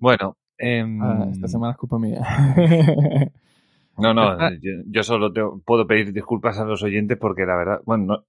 Bueno, 0.00 0.36
Ah, 0.60 1.28
esta 1.30 1.46
semana 1.48 1.72
es 1.72 1.78
culpa 1.78 1.98
mía. 1.98 2.20
no, 3.98 4.14
no, 4.14 4.38
yo, 4.60 4.72
yo 4.86 5.02
solo 5.02 5.32
te- 5.32 5.42
puedo 5.64 5.86
pedir 5.86 6.12
disculpas 6.12 6.58
a 6.58 6.64
los 6.64 6.82
oyentes 6.82 7.18
porque 7.18 7.44
la 7.44 7.56
verdad, 7.56 7.80
bueno, 7.84 8.04
no, 8.06 8.24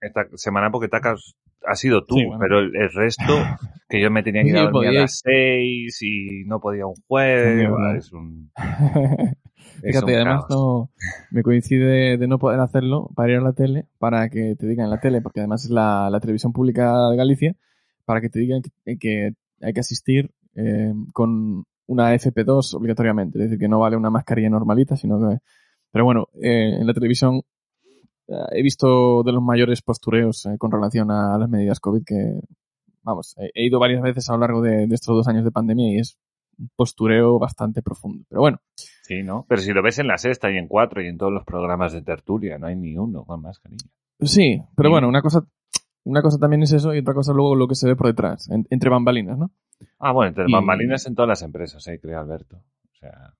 esta 0.00 0.26
semana 0.34 0.70
porque 0.70 0.88
Tacas 0.88 1.34
ha 1.66 1.74
sido 1.74 2.04
tú, 2.04 2.16
Sí, 2.16 2.24
bueno. 2.24 2.40
pero 2.40 2.58
el, 2.60 2.74
el 2.74 2.90
resto, 2.92 3.24
que 3.88 4.00
yo 4.00 4.10
me 4.10 4.22
tenía 4.22 4.42
que 4.42 4.48
ir 4.52 4.56
a 4.56 4.62
dormir 4.62 4.88
a 4.88 4.92
las 4.92 5.20
seis 5.22 6.02
y 6.02 6.44
no 6.46 6.60
podía 6.60 6.86
un 6.86 6.94
jueves, 7.06 7.68
es 7.98 8.12
un, 8.12 8.50
Fíjate, 9.82 10.16
además 10.16 10.44
no 10.50 10.90
me 11.30 11.42
coincide 11.42 12.16
de 12.16 12.26
no 12.26 12.38
poder 12.38 12.60
hacerlo 12.60 13.10
para 13.14 13.32
ir 13.32 13.38
a 13.38 13.42
la 13.42 13.52
tele, 13.52 13.86
para 13.98 14.28
que 14.28 14.56
te 14.56 14.66
digan 14.66 14.86
en 14.86 14.90
la 14.90 15.00
tele, 15.00 15.20
porque 15.20 15.40
además 15.40 15.64
es 15.64 15.70
la, 15.70 16.08
la 16.10 16.20
televisión 16.20 16.52
pública 16.52 17.08
de 17.10 17.16
Galicia, 17.16 17.56
para 18.04 18.20
que 18.20 18.28
te 18.28 18.38
digan 18.38 18.62
que, 18.62 18.98
que 18.98 19.34
hay 19.60 19.72
que 19.72 19.80
asistir 19.80 20.30
eh, 20.54 20.92
con 21.12 21.64
una 21.86 22.14
FP2 22.14 22.74
obligatoriamente, 22.74 23.38
es 23.38 23.44
decir, 23.44 23.58
que 23.58 23.68
no 23.68 23.80
vale 23.80 23.96
una 23.96 24.10
mascarilla 24.10 24.50
normalita, 24.50 24.96
sino 24.96 25.18
que... 25.18 25.38
Pero 25.90 26.04
bueno, 26.04 26.28
eh, 26.34 26.76
en 26.80 26.86
la 26.86 26.92
televisión 26.92 27.42
eh, 28.28 28.34
he 28.52 28.62
visto 28.62 29.22
de 29.22 29.32
los 29.32 29.42
mayores 29.42 29.80
postureos 29.80 30.44
eh, 30.46 30.58
con 30.58 30.70
relación 30.70 31.10
a 31.10 31.38
las 31.38 31.48
medidas 31.48 31.80
COVID 31.80 32.04
que, 32.04 32.40
vamos, 33.02 33.34
he, 33.38 33.50
he 33.54 33.66
ido 33.66 33.78
varias 33.78 34.02
veces 34.02 34.28
a 34.28 34.34
lo 34.34 34.40
largo 34.40 34.60
de, 34.60 34.86
de 34.86 34.94
estos 34.94 35.16
dos 35.16 35.28
años 35.28 35.44
de 35.44 35.50
pandemia 35.50 35.94
y 35.94 35.98
es 35.98 36.18
un 36.58 36.70
postureo 36.76 37.38
bastante 37.38 37.80
profundo. 37.80 38.24
Pero 38.28 38.42
bueno, 38.42 38.58
Sí, 39.08 39.22
¿no? 39.22 39.46
Pero 39.48 39.62
si 39.62 39.72
lo 39.72 39.82
ves 39.82 39.98
en 40.00 40.06
la 40.06 40.18
sexta 40.18 40.50
y 40.50 40.58
en 40.58 40.68
cuatro 40.68 41.00
y 41.02 41.06
en 41.08 41.16
todos 41.16 41.32
los 41.32 41.42
programas 41.44 41.94
de 41.94 42.02
tertulia, 42.02 42.58
no 42.58 42.66
hay 42.66 42.76
ni 42.76 42.94
uno 42.98 43.24
con 43.24 43.40
mascarilla. 43.40 43.88
Sí, 44.20 44.60
pero 44.76 44.90
bueno, 44.90 45.08
una 45.08 45.22
cosa, 45.22 45.40
una 46.04 46.20
cosa 46.20 46.36
también 46.38 46.62
es 46.62 46.72
eso 46.74 46.94
y 46.94 46.98
otra 46.98 47.14
cosa 47.14 47.32
luego 47.32 47.54
lo 47.54 47.66
que 47.68 47.74
se 47.74 47.88
ve 47.88 47.96
por 47.96 48.08
detrás, 48.08 48.50
en- 48.50 48.66
entre 48.68 48.90
bambalinas, 48.90 49.38
¿no? 49.38 49.50
Ah, 49.98 50.12
bueno, 50.12 50.28
entre 50.28 50.44
Y- 50.46 50.52
bambalinas 50.52 51.06
en 51.06 51.14
todas 51.14 51.28
las 51.28 51.40
empresas, 51.42 51.86
eh, 51.88 51.98
creo, 51.98 52.20
Alberto. 52.20 52.56
O 52.58 52.94
sea, 53.00 53.32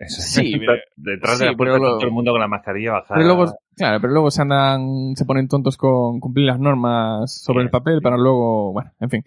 eso 0.00 0.20
Sí, 0.20 0.52
pero- 0.66 0.82
detrás 0.96 1.38
sí, 1.38 1.44
de 1.44 1.50
la 1.52 1.56
puerta 1.56 1.78
todo 1.78 2.00
el 2.00 2.10
mundo 2.10 2.32
con 2.32 2.40
la 2.40 2.48
mascarilla 2.48 2.92
bajada. 2.94 3.20
Pero 3.20 3.26
luego, 3.36 3.52
claro, 3.76 4.00
pero 4.00 4.12
luego 4.12 4.30
se 4.32 4.42
andan, 4.42 5.14
se 5.14 5.24
ponen 5.24 5.46
tontos 5.46 5.76
con 5.76 6.18
cumplir 6.18 6.46
las 6.46 6.58
normas 6.58 7.32
sobre 7.40 7.62
el 7.62 7.70
papel 7.70 8.00
para 8.02 8.16
luego, 8.16 8.72
bueno, 8.72 8.90
en 8.98 9.10
fin. 9.10 9.24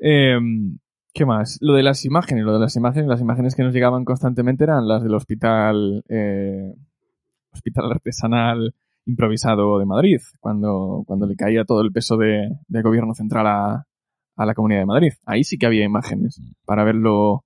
Em, 0.00 0.78
¿Qué 1.18 1.26
más? 1.26 1.58
Lo 1.60 1.74
de 1.74 1.82
las 1.82 2.04
imágenes, 2.04 2.44
lo 2.44 2.52
de 2.52 2.60
las 2.60 2.76
imágenes, 2.76 3.08
las 3.08 3.20
imágenes 3.20 3.56
que 3.56 3.64
nos 3.64 3.74
llegaban 3.74 4.04
constantemente 4.04 4.62
eran 4.62 4.86
las 4.86 5.02
del 5.02 5.16
hospital, 5.16 6.04
eh, 6.08 6.72
hospital 7.50 7.90
artesanal 7.90 8.72
improvisado 9.04 9.80
de 9.80 9.84
Madrid, 9.84 10.20
cuando, 10.38 11.02
cuando 11.08 11.26
le 11.26 11.34
caía 11.34 11.64
todo 11.64 11.80
el 11.80 11.90
peso 11.90 12.16
de, 12.16 12.48
del 12.68 12.82
gobierno 12.84 13.14
central 13.14 13.48
a, 13.48 13.86
a 14.36 14.46
la 14.46 14.54
Comunidad 14.54 14.82
de 14.82 14.86
Madrid. 14.86 15.12
Ahí 15.26 15.42
sí 15.42 15.58
que 15.58 15.66
había 15.66 15.84
imágenes 15.84 16.40
para 16.64 16.84
verlo 16.84 17.44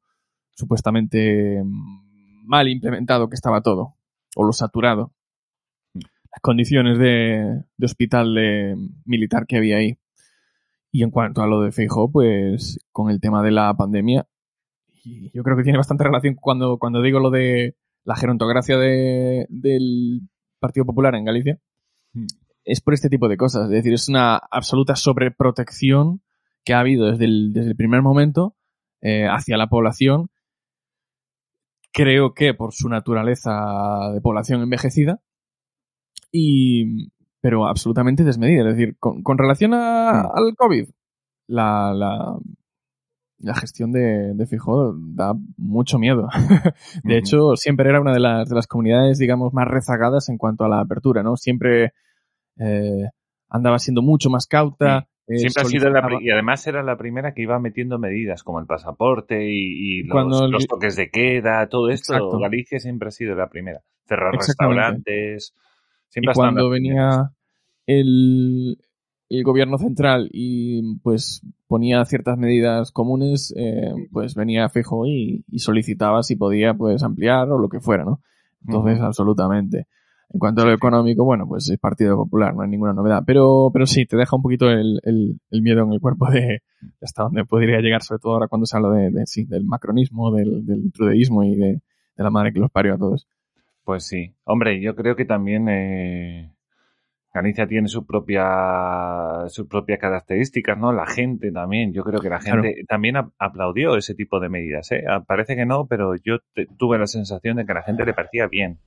supuestamente 0.51 1.63
mm, 1.65 2.47
mal 2.47 2.69
implementado 2.69 3.31
que 3.31 3.37
estaba 3.37 3.63
todo, 3.63 3.95
o 4.37 4.45
lo 4.45 4.53
saturado 4.53 5.15
las 5.95 6.41
condiciones 6.43 6.99
de, 6.99 7.63
de 7.77 7.87
hospital 7.87 8.35
de, 8.35 8.77
militar 9.07 9.47
que 9.47 9.57
había 9.57 9.79
ahí. 9.79 9.99
Y 10.93 11.03
en 11.03 11.11
cuanto 11.11 11.43
a 11.43 11.47
lo 11.47 11.63
de 11.63 11.73
Feijóo, 11.73 12.13
pues 12.13 12.79
con 12.93 13.11
el 13.11 13.21
tema 13.21 13.43
de 13.43 13.51
la 13.51 13.75
pandemia, 13.75 14.27
y 15.05 15.31
yo 15.35 15.43
creo 15.43 15.57
que 15.57 15.65
tiene 15.65 15.79
bastante 15.79 16.05
relación 16.05 16.37
cuando, 16.37 16.79
cuando 16.79 17.03
digo 17.03 17.19
lo 17.19 17.31
de 17.31 17.77
la 18.05 18.15
gerontocracia 18.15 18.77
de, 18.77 19.47
del 19.49 20.21
Partido 20.61 20.85
Popular 20.87 21.15
en 21.15 21.25
Galicia, 21.25 21.59
Hmm. 22.15 22.27
es 22.65 22.81
por 22.81 22.95
este 22.95 23.09
tipo 23.09 23.29
de 23.29 23.37
cosas. 23.37 23.65
Es 23.65 23.71
decir, 23.71 23.95
es 23.95 24.09
una 24.09 24.37
absoluta 24.37 24.97
sobreprotección 24.97 26.23
que 26.65 26.75
ha 26.75 26.81
habido 26.81 27.11
desde 27.11 27.25
el, 27.25 27.53
desde 27.53 27.71
el 27.71 27.77
primer 27.77 28.03
momento 28.03 28.57
eh, 29.01 29.27
hacia 29.27 29.57
la 29.57 29.69
población. 29.69 30.31
Creo 31.93 32.35
que 32.35 32.55
por 32.55 32.73
su 32.73 32.89
naturaleza 32.89 34.13
de 34.15 34.21
población 34.21 34.63
envejecida, 34.63 35.21
y 36.31 37.11
pero 37.43 37.67
absolutamente 37.67 38.25
desmedida. 38.25 38.71
Es 38.71 38.77
decir, 38.77 38.97
con, 38.99 39.23
con 39.23 39.37
relación 39.37 39.75
a- 39.75 40.23
Mm. 40.33 40.39
al 40.39 40.57
COVID, 40.57 40.89
la, 41.49 41.93
la, 41.93 42.39
la 43.41 43.55
gestión 43.55 43.93
de, 43.93 44.33
de 44.35 44.47
Fijó 44.47 44.95
da 44.97 45.35
mucho 45.59 45.99
miedo. 45.99 46.29
de 47.05 47.19
hecho, 47.19 47.57
siempre 47.57 47.91
era 47.91 48.01
una 48.01 48.13
de 48.15 48.21
las, 48.21 48.49
de 48.49 48.55
las 48.55 48.67
comunidades, 48.67 49.19
digamos, 49.19 49.53
más 49.53 49.67
rezagadas 49.69 50.29
en 50.31 50.39
cuanto 50.39 50.65
a 50.65 50.69
la 50.69 50.81
apertura, 50.81 51.23
¿no? 51.23 51.37
Siempre 51.37 51.93
eh, 52.59 53.09
andaba 53.51 53.79
siendo 53.81 54.01
mucho 54.03 54.31
más 54.31 54.47
cauta. 54.47 55.09
eh, 55.27 55.39
Siempre 55.39 55.63
ha 55.63 55.67
sido 55.67 55.91
la 55.91 56.09
y 56.21 56.31
además 56.31 56.65
era 56.69 56.83
la 56.85 56.97
primera 56.97 57.35
que 57.35 57.43
iba 57.43 57.59
metiendo 57.59 57.99
medidas 57.99 58.45
como 58.45 58.61
el 58.61 58.67
pasaporte 58.67 59.45
y, 59.51 59.99
y 60.01 60.03
los, 60.05 60.13
Cuando 60.13 60.45
el- 60.45 60.51
los 60.53 60.67
toques 60.69 60.95
de 60.97 61.11
queda, 61.11 61.67
todo 61.69 61.89
esto. 61.91 62.15
Exacto. 62.15 62.39
Galicia 62.39 62.79
siempre 62.79 63.09
ha 63.09 63.13
sido 63.13 63.35
la 63.35 63.49
primera. 63.49 63.81
Cerrar 64.07 64.33
restaurantes. 64.35 65.55
Siempre 66.13 66.33
cuando 66.55 66.69
venía 66.71 67.33
el, 67.87 68.79
el 69.29 69.43
gobierno 69.45 69.79
central 69.79 70.29
y 70.33 70.97
pues 70.99 71.41
ponía 71.67 72.05
ciertas 72.05 72.37
medidas 72.39 72.93
comunes, 72.93 73.53
eh, 73.57 73.93
pues 74.13 74.35
venía 74.35 74.69
fijo 74.69 75.07
y, 75.07 75.45
y 75.51 75.59
solicitaba 75.59 76.23
si 76.23 76.37
podía 76.37 76.75
pues 76.75 77.03
ampliar 77.03 77.51
o 77.51 77.59
lo 77.59 77.69
que 77.69 77.81
fuera, 77.81 78.05
¿no? 78.05 78.21
Entonces, 78.67 79.01
absolutamente. 79.01 79.87
En 80.35 80.39
cuanto 80.39 80.63
a 80.63 80.65
lo 80.67 80.73
económico, 80.73 81.25
bueno, 81.25 81.47
pues 81.47 81.69
es 81.69 81.79
Partido 81.79 82.17
Popular, 82.17 82.55
no 82.55 82.63
hay 82.63 82.69
ninguna 82.71 82.95
novedad. 82.95 83.23
Pero, 83.27 83.71
pero 83.73 83.87
sí, 83.87 84.07
te 84.07 84.17
deja 84.17 84.35
un 84.37 84.43
poquito 84.43 84.71
el, 84.71 84.99
el, 85.03 85.39
el 85.51 85.63
miedo 85.63 85.83
en 85.83 85.93
el 85.93 86.01
cuerpo 86.01 86.31
de 86.31 86.63
hasta 87.03 87.25
dónde 87.25 87.45
podría 87.45 87.81
llegar, 87.81 88.03
sobre 88.03 88.21
todo 88.21 88.35
ahora 88.35 88.49
cuando 88.49 88.65
se 88.67 88.77
habla 88.77 88.91
de, 88.91 89.11
de- 89.11 89.27
sí, 89.27 89.45
del 89.45 89.65
macronismo, 89.65 90.31
del, 90.33 90.65
del 90.65 90.91
trudeísmo 90.93 91.45
y 91.45 91.55
de, 91.57 91.67
de 92.17 92.25
la 92.25 92.31
madre 92.31 92.53
que 92.53 92.61
los 92.61 92.71
parió 92.71 92.95
a 92.95 92.99
todos. 92.99 93.27
Pues 93.85 94.07
sí. 94.07 94.35
Hombre, 94.45 94.81
yo 94.81 94.95
creo 94.95 95.17
que 95.17 95.25
también 95.25 95.69
eh, 95.69 96.53
Galicia 97.35 97.67
tiene 97.67 97.89
su 97.89 98.07
propia 98.07 99.49
sus 99.49 99.67
propias 99.67 99.99
características, 99.99 100.79
¿no? 100.79 100.93
La 100.93 101.07
gente 101.07 101.51
también. 101.51 101.93
Yo 101.93 102.05
creo 102.05 102.21
que 102.21 102.29
la 102.29 102.39
Claro. 102.39 102.63
gente 102.63 102.85
también 102.87 103.17
ap- 103.17 103.33
aplaudió 103.39 103.97
ese 103.97 104.15
tipo 104.15 104.39
de 104.39 104.49
medidas, 104.49 104.93
¿eh? 104.93 105.05
Ah, 105.09 105.21
Parece 105.27 105.57
que 105.57 105.67
no, 105.67 105.87
pero 105.87 106.15
yo 106.17 106.39
te- 106.55 106.67
tuve 106.79 106.99
la 106.99 107.07
sensación 107.07 107.57
de 107.57 107.65
que 107.67 107.73
a 107.73 107.77
la 107.77 107.83
gente 107.83 108.05
le 108.05 108.15
parecía 108.15 108.47
bien. 108.47 108.79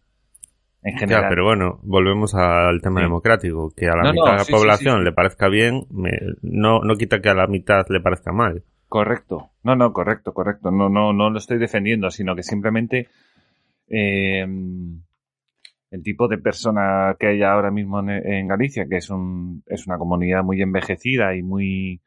En 0.84 0.94
general. 0.98 1.22
Claro, 1.24 1.30
pero 1.32 1.44
bueno, 1.46 1.80
volvemos 1.82 2.36
al 2.36 2.80
tema 2.82 3.00
Sí. 3.00 3.06
democrático. 3.06 3.74
Que 3.76 3.88
a 3.88 3.96
la 3.96 4.04
No, 4.04 4.10
no, 4.10 4.14
mitad 4.14 4.32
de 4.34 4.38
la 4.38 4.44
sí, 4.44 4.52
población 4.54 5.00
sí. 5.00 5.04
le 5.06 5.12
parezca 5.12 5.48
bien, 5.50 5.88
me- 5.90 6.12
no, 6.44 6.82
no 6.82 6.96
quita 6.96 7.20
que 7.22 7.30
a 7.30 7.34
la 7.34 7.48
mitad 7.48 7.86
le 7.90 8.00
parezca 8.02 8.32
mal. 8.32 8.64
Correcto. 8.88 9.50
No, 9.64 9.76
no, 9.76 9.92
correcto, 9.92 10.32
correcto. 10.34 10.70
No, 10.70 10.88
no, 10.90 11.12
no 11.12 11.32
lo 11.32 11.40
estoy 11.40 11.58
defendiendo, 11.58 12.12
sino 12.12 12.36
que 12.36 12.44
simplemente 12.44 13.08
eh, 13.88 14.46
el 15.92 16.04
tipo 16.04 16.28
de 16.28 16.38
persona 16.38 17.16
que 17.20 17.28
hay 17.28 17.44
ahora 17.44 17.72
mismo 17.72 18.00
en, 18.00 18.10
en 18.10 18.48
Galicia, 18.48 18.86
que 18.90 18.98
es 18.98 19.10
un, 19.10 19.64
es 19.68 19.88
una 19.88 19.98
comunidad 19.98 20.44
muy 20.44 20.62
envejecida 20.62 21.36
y 21.36 21.42
muy, 21.44 22.02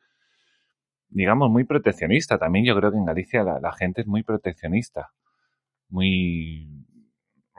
digamos, 1.08 1.50
muy 1.50 1.64
proteccionista. 1.64 2.38
También 2.38 2.64
yo 2.66 2.76
creo 2.76 2.90
que 2.90 2.98
en 2.98 3.04
Galicia 3.06 3.42
la, 3.42 3.60
la 3.60 3.72
gente 3.72 4.02
es 4.02 4.06
muy 4.06 4.22
proteccionista. 4.22 5.10
Muy, 5.90 6.68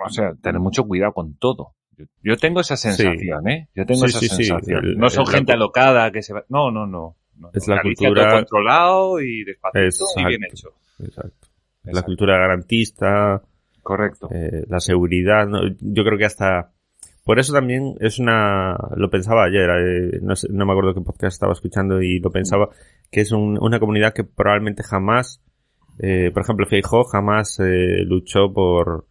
o 0.05 0.09
sea, 0.09 0.33
tener 0.41 0.59
mucho 0.61 0.83
cuidado 0.85 1.13
con 1.13 1.35
todo. 1.37 1.73
Yo, 1.97 2.05
yo 2.23 2.37
tengo 2.37 2.59
esa 2.61 2.77
sensación, 2.77 3.49
¿eh? 3.49 3.69
Yo 3.75 3.85
tengo 3.85 4.01
Sí, 4.07 4.17
esa 4.17 4.19
sí, 4.19 4.43
sensación. 4.43 4.85
El- 4.85 4.97
no 4.97 5.09
son 5.09 5.25
el- 5.27 5.33
gente 5.33 5.51
la- 5.53 5.55
alocada 5.55 6.11
que 6.11 6.21
se 6.21 6.33
va... 6.33 6.45
No, 6.49 6.69
no, 6.71 6.85
no. 6.85 7.17
no. 7.37 7.49
Es 7.53 7.67
la 7.67 7.77
Galicia 7.77 8.07
cultura- 8.07 8.31
controlado 8.35 9.19
y 9.19 9.43
despacito 9.45 9.79
y 9.79 9.85
Exacto. 9.87 10.27
bien 10.29 10.43
hecho. 10.45 10.69
Exacto. 10.99 11.47
La 11.83 12.03
cultura 12.03 12.37
garantista, 12.37 13.41
Correcto. 13.89 14.29
eh, 14.31 14.65
la 14.67 14.79
seguridad, 14.79 15.47
yo 15.79 16.03
creo 16.03 16.17
que 16.17 16.25
hasta... 16.25 16.71
Por 17.25 17.39
eso 17.39 17.53
también 17.53 17.95
es 17.99 18.19
una... 18.19 18.75
Lo 18.95 19.09
pensaba 19.09 19.45
ayer, 19.45 19.69
eh, 19.69 20.19
no, 20.21 20.65
me 20.65 20.71
acuerdo 20.71 20.93
qué 20.93 21.01
podcast 21.01 21.33
estaba 21.33 21.53
escuchando 21.53 22.01
y 22.01 22.19
lo 22.19 22.29
pensaba, 22.31 22.69
que 23.11 23.21
es 23.21 23.31
un- 23.31 23.57
una 23.61 23.79
comunidad 23.79 24.13
que 24.13 24.23
probablemente 24.23 24.83
jamás, 24.83 25.41
eh, 25.99 26.31
por 26.33 26.43
ejemplo, 26.43 26.65
Feijóo 26.67 27.03
jamás 27.03 27.59
luchó 28.05 28.53
por... 28.53 29.07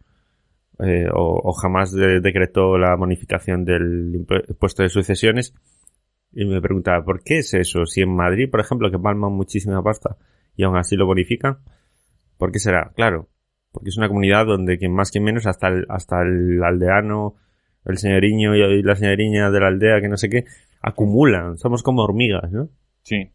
o, 1.13 1.53
jamás 1.53 1.91
de- 1.93 2.21
decretó 2.21 2.77
la 2.77 2.95
bonificación 2.95 3.65
del 3.65 4.13
impu- 4.13 4.43
impuesto 4.49 4.83
de 4.83 4.89
sucesiones 4.89 5.53
y 6.31 6.45
me 6.45 6.61
preguntaba, 6.61 7.03
¿por 7.03 7.23
qué 7.23 7.39
es 7.39 7.53
eso? 7.53 7.85
Si 7.85 8.01
en 8.01 8.15
Madrid, 8.15 8.49
por 8.49 8.59
ejemplo, 8.61 8.89
que 8.91 8.99
palman 8.99 9.31
muchísima 9.33 9.81
pasta 9.83 10.15
y 10.55 10.63
aún 10.63 10.77
así 10.77 10.95
lo 10.95 11.05
bonifican, 11.05 11.57
¿por 12.37 12.51
qué 12.51 12.59
será? 12.59 12.91
Claro, 12.95 13.27
porque 13.71 13.89
es 13.89 13.97
una 13.97 14.07
comunidad 14.07 14.45
donde 14.45 14.77
quien 14.77 14.93
más 14.93 15.11
quien 15.11 15.23
menos, 15.23 15.45
hasta 15.45 15.67
el, 15.67 15.85
hasta 15.89 16.21
el 16.21 16.63
aldeano, 16.63 17.35
el 17.85 17.97
señoriño 17.97 18.55
y 18.55 18.81
la 18.83 18.95
señoriña 18.95 19.51
de 19.51 19.59
la 19.59 19.67
aldea, 19.67 20.01
que 20.01 20.09
no 20.09 20.17
sé 20.17 20.29
qué, 20.29 20.45
acumulan, 20.81 21.57
somos 21.57 21.83
como 21.83 22.03
hormigas, 22.03 22.51
¿no? 22.51 22.69
Sí. 23.03 23.31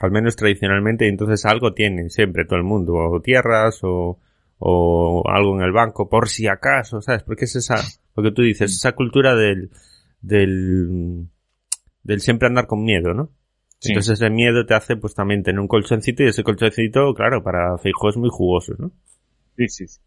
Al 0.00 0.10
menos 0.10 0.36
tradicionalmente, 0.36 1.08
entonces 1.08 1.44
algo 1.44 1.72
tiene 1.72 2.10
siempre 2.10 2.44
todo 2.44 2.58
el 2.58 2.64
mundo, 2.64 2.94
o 2.94 3.20
tierras, 3.20 3.80
o, 3.82 4.18
o 4.58 5.22
algo 5.28 5.56
en 5.56 5.62
el 5.62 5.72
banco, 5.72 6.08
por 6.08 6.28
si 6.28 6.48
acaso, 6.48 7.00
¿sabes? 7.00 7.22
Porque 7.22 7.44
es 7.44 7.56
esa, 7.56 7.76
lo 8.16 8.22
que 8.22 8.32
tú 8.32 8.42
dices, 8.42 8.72
esa 8.72 8.92
cultura 8.92 9.34
del, 9.34 9.70
del, 10.20 11.28
del 12.02 12.20
siempre 12.20 12.48
andar 12.48 12.66
con 12.66 12.82
miedo, 12.82 13.14
¿no? 13.14 13.30
Sí. 13.78 13.92
Entonces 13.92 14.14
ese 14.20 14.30
miedo 14.30 14.64
te 14.64 14.74
hace 14.74 14.96
pues 14.96 15.14
también 15.14 15.42
tener 15.42 15.60
un 15.60 15.68
colchoncito 15.68 16.22
y 16.22 16.28
ese 16.28 16.42
colchoncito, 16.42 17.12
claro, 17.14 17.42
para 17.42 17.76
Feijóo 17.76 18.10
es 18.10 18.16
muy 18.16 18.30
jugoso, 18.30 18.74
¿no? 18.78 18.92
Sí, 19.56 19.68
sí, 19.68 19.86
sí. 19.88 20.00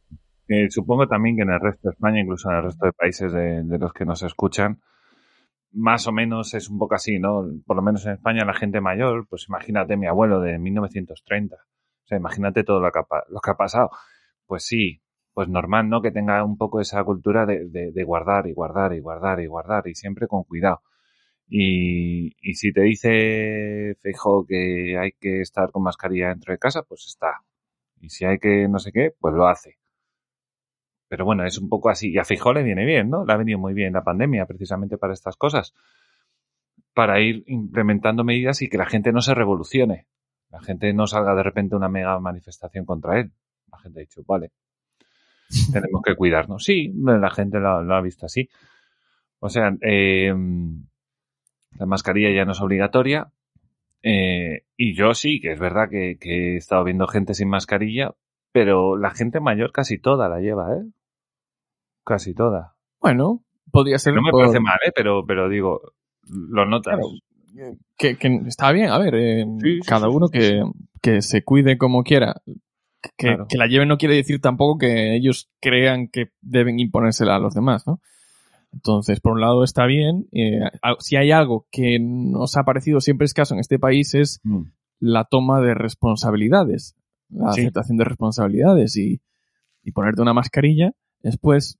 Eh, 0.49 0.69
supongo 0.69 1.07
también 1.07 1.35
que 1.35 1.41
en 1.43 1.51
el 1.51 1.59
resto 1.59 1.89
de 1.89 1.93
España, 1.93 2.21
incluso 2.21 2.49
en 2.49 2.57
el 2.57 2.63
resto 2.63 2.85
de 2.85 2.93
países 2.93 3.31
de, 3.33 3.63
de 3.63 3.77
los 3.79 3.93
que 3.93 4.05
nos 4.05 4.23
escuchan, 4.23 4.81
más 5.71 6.07
o 6.07 6.11
menos 6.13 6.53
es 6.53 6.69
un 6.69 6.79
poco 6.79 6.95
así, 6.95 7.19
¿no? 7.19 7.45
Por 7.65 7.75
lo 7.77 7.81
menos 7.83 8.05
en 8.05 8.13
España 8.13 8.45
la 8.45 8.53
gente 8.55 8.81
mayor, 8.81 9.27
pues 9.29 9.47
imagínate 9.49 9.97
mi 9.97 10.07
abuelo 10.07 10.41
de 10.41 10.59
1930. 10.59 11.57
O 12.05 12.07
sea, 12.07 12.17
imagínate 12.19 12.63
todo 12.63 12.79
lo 12.81 12.91
que 12.91 12.99
ha, 13.51 13.55
pasado. 13.57 13.91
Pues 14.47 14.65
sí, 14.65 15.01
pues 15.33 15.49
normal, 15.49 15.89
¿no? 15.89 16.01
Que 16.01 16.11
tenga 16.11 16.43
un 16.45 16.57
poco 16.57 16.81
esa 16.81 17.03
cultura 17.03 17.45
de, 17.45 17.67
de- 17.69 17.91
de 17.93 18.03
guardar 18.03 18.47
y 18.47 18.53
guardar 18.53 18.93
y 18.93 18.99
guardar 19.01 19.41
y 19.41 19.47
guardar 19.47 19.87
y 19.87 19.95
siempre 19.95 20.27
con 20.27 20.43
cuidado. 20.45 20.81
Y, 21.49 22.35
y 22.41 22.55
si 22.55 22.73
te 22.73 22.81
dice 22.83 23.95
Feijóo 24.01 24.45
que 24.47 24.97
hay 24.99 25.11
que 25.19 25.41
estar 25.41 25.71
con 25.71 25.83
mascarilla 25.83 26.29
dentro 26.29 26.53
de 26.53 26.59
casa, 26.59 26.83
pues 26.83 27.05
está. 27.07 27.41
Y 27.99 28.09
si 28.09 28.25
hay 28.25 28.39
que 28.39 28.67
no 28.67 28.79
sé 28.79 28.91
qué, 28.91 29.13
pues 29.19 29.33
lo 29.33 29.47
hace. 29.47 29.77
Pero 31.07 31.25
bueno, 31.25 31.45
es 31.45 31.57
un 31.57 31.69
poco 31.69 31.89
así. 31.89 32.11
Y 32.11 32.17
a 32.17 32.25
Feijóo 32.25 32.53
le 32.53 32.63
viene 32.63 32.85
bien, 32.85 33.09
¿no? 33.09 33.25
Le 33.25 33.33
ha 33.33 33.37
venido 33.37 33.59
muy 33.59 33.73
bien 33.73 33.93
la 33.93 34.03
pandemia 34.03 34.45
precisamente 34.45 34.97
para 34.97 35.13
estas 35.13 35.37
cosas. 35.37 35.73
Para 36.93 37.19
ir 37.21 37.43
implementando 37.47 38.23
medidas 38.23 38.61
y 38.61 38.69
que 38.69 38.77
la 38.77 38.85
gente 38.85 39.11
no 39.11 39.21
se 39.21 39.33
revolucione. 39.33 40.07
La 40.49 40.61
gente 40.61 40.93
no 40.93 41.07
salga 41.07 41.35
de 41.35 41.43
repente 41.43 41.75
una 41.75 41.89
mega 41.89 42.19
manifestación 42.19 42.85
contra 42.85 43.19
él. 43.19 43.31
La 43.71 43.77
gente 43.79 43.99
ha 43.99 44.01
dicho, 44.01 44.21
vale, 44.25 44.51
tenemos 45.71 46.01
que 46.03 46.15
cuidarnos. 46.15 46.63
Sí, 46.63 46.91
la 46.95 47.29
gente 47.29 47.59
lo, 47.59 47.83
lo 47.83 47.95
ha 47.95 48.01
visto 48.01 48.25
así. 48.25 48.49
O 49.39 49.49
sea, 49.49 49.75
eh, 49.81 50.33
la 51.77 51.85
mascarilla 51.85 52.31
ya 52.31 52.45
no 52.45 52.53
es 52.53 52.61
obligatoria. 52.61 53.31
Eh, 54.03 54.63
y 54.77 54.95
yo 54.95 55.13
sí, 55.13 55.39
que 55.41 55.51
es 55.53 55.59
verdad 55.59 55.89
que, 55.89 56.17
que 56.19 56.53
he 56.53 56.57
estado 56.57 56.83
viendo 56.83 57.07
gente 57.07 57.33
sin 57.33 57.49
mascarilla, 57.49 58.13
pero 58.51 58.95
la 58.97 59.11
gente 59.11 59.39
mayor 59.39 59.71
casi 59.71 59.97
toda 59.99 60.29
la 60.29 60.39
lleva, 60.39 60.73
¿eh? 60.75 60.83
Casi 62.05 62.33
toda. 62.33 62.75
Bueno, 63.01 63.43
podría 63.71 63.99
ser 63.99 64.13
No 64.13 64.21
me 64.21 64.31
por- 64.31 64.41
parece 64.41 64.59
mal, 64.59 64.77
¿eh? 64.85 64.91
Pero, 64.95 65.25
pero 65.25 65.49
digo, 65.49 65.81
lo 66.29 66.65
notas. 66.65 66.95
Claro. 66.95 67.77
que, 67.97 68.17
que 68.17 68.41
está 68.47 68.71
bien, 68.71 68.89
a 68.89 68.97
ver, 68.99 69.15
eh, 69.15 69.45
Sí, 69.61 69.79
sí, 69.81 69.87
cada 69.87 70.09
uno 70.09 70.29
que, 70.29 70.61
que 71.01 71.21
se 71.21 71.43
cuide 71.43 71.77
como 71.77 72.03
quiera. 72.03 72.41
Que, 73.01 73.27
Claro. 73.27 73.45
que 73.47 73.57
la 73.57 73.67
lleven 73.67 73.87
no 73.87 73.97
quiere 73.97 74.15
decir 74.15 74.41
tampoco 74.41 74.77
que 74.79 75.15
ellos 75.15 75.49
crean 75.61 76.07
que 76.07 76.31
deben 76.41 76.79
imponérsela 76.79 77.35
a 77.35 77.39
los 77.39 77.53
demás, 77.53 77.85
¿no? 77.87 77.99
Entonces, 78.77 79.19
por 79.19 79.33
un 79.33 79.41
lado 79.41 79.63
está 79.63 79.85
bien. 79.87 80.27
eh, 80.31 80.59
si 80.99 81.15
hay 81.15 81.31
algo 81.31 81.65
que 81.71 81.97
nos 81.99 82.55
ha 82.57 82.63
parecido 82.63 83.01
siempre 83.01 83.25
escaso 83.25 83.53
en 83.55 83.59
este 83.59 83.79
país 83.79 84.13
es 84.13 84.39
Mm. 84.43 84.63
la 84.99 85.23
toma 85.25 85.59
de 85.61 85.73
responsabilidades, 85.73 86.95
la 87.29 87.51
Sí. 87.53 87.61
aceptación 87.61 87.97
de 87.97 88.03
responsabilidades 88.05 88.95
y, 88.97 89.19
y 89.83 89.91
ponerte 89.91 90.21
una 90.21 90.33
mascarilla. 90.33 90.91
Después, 91.23 91.77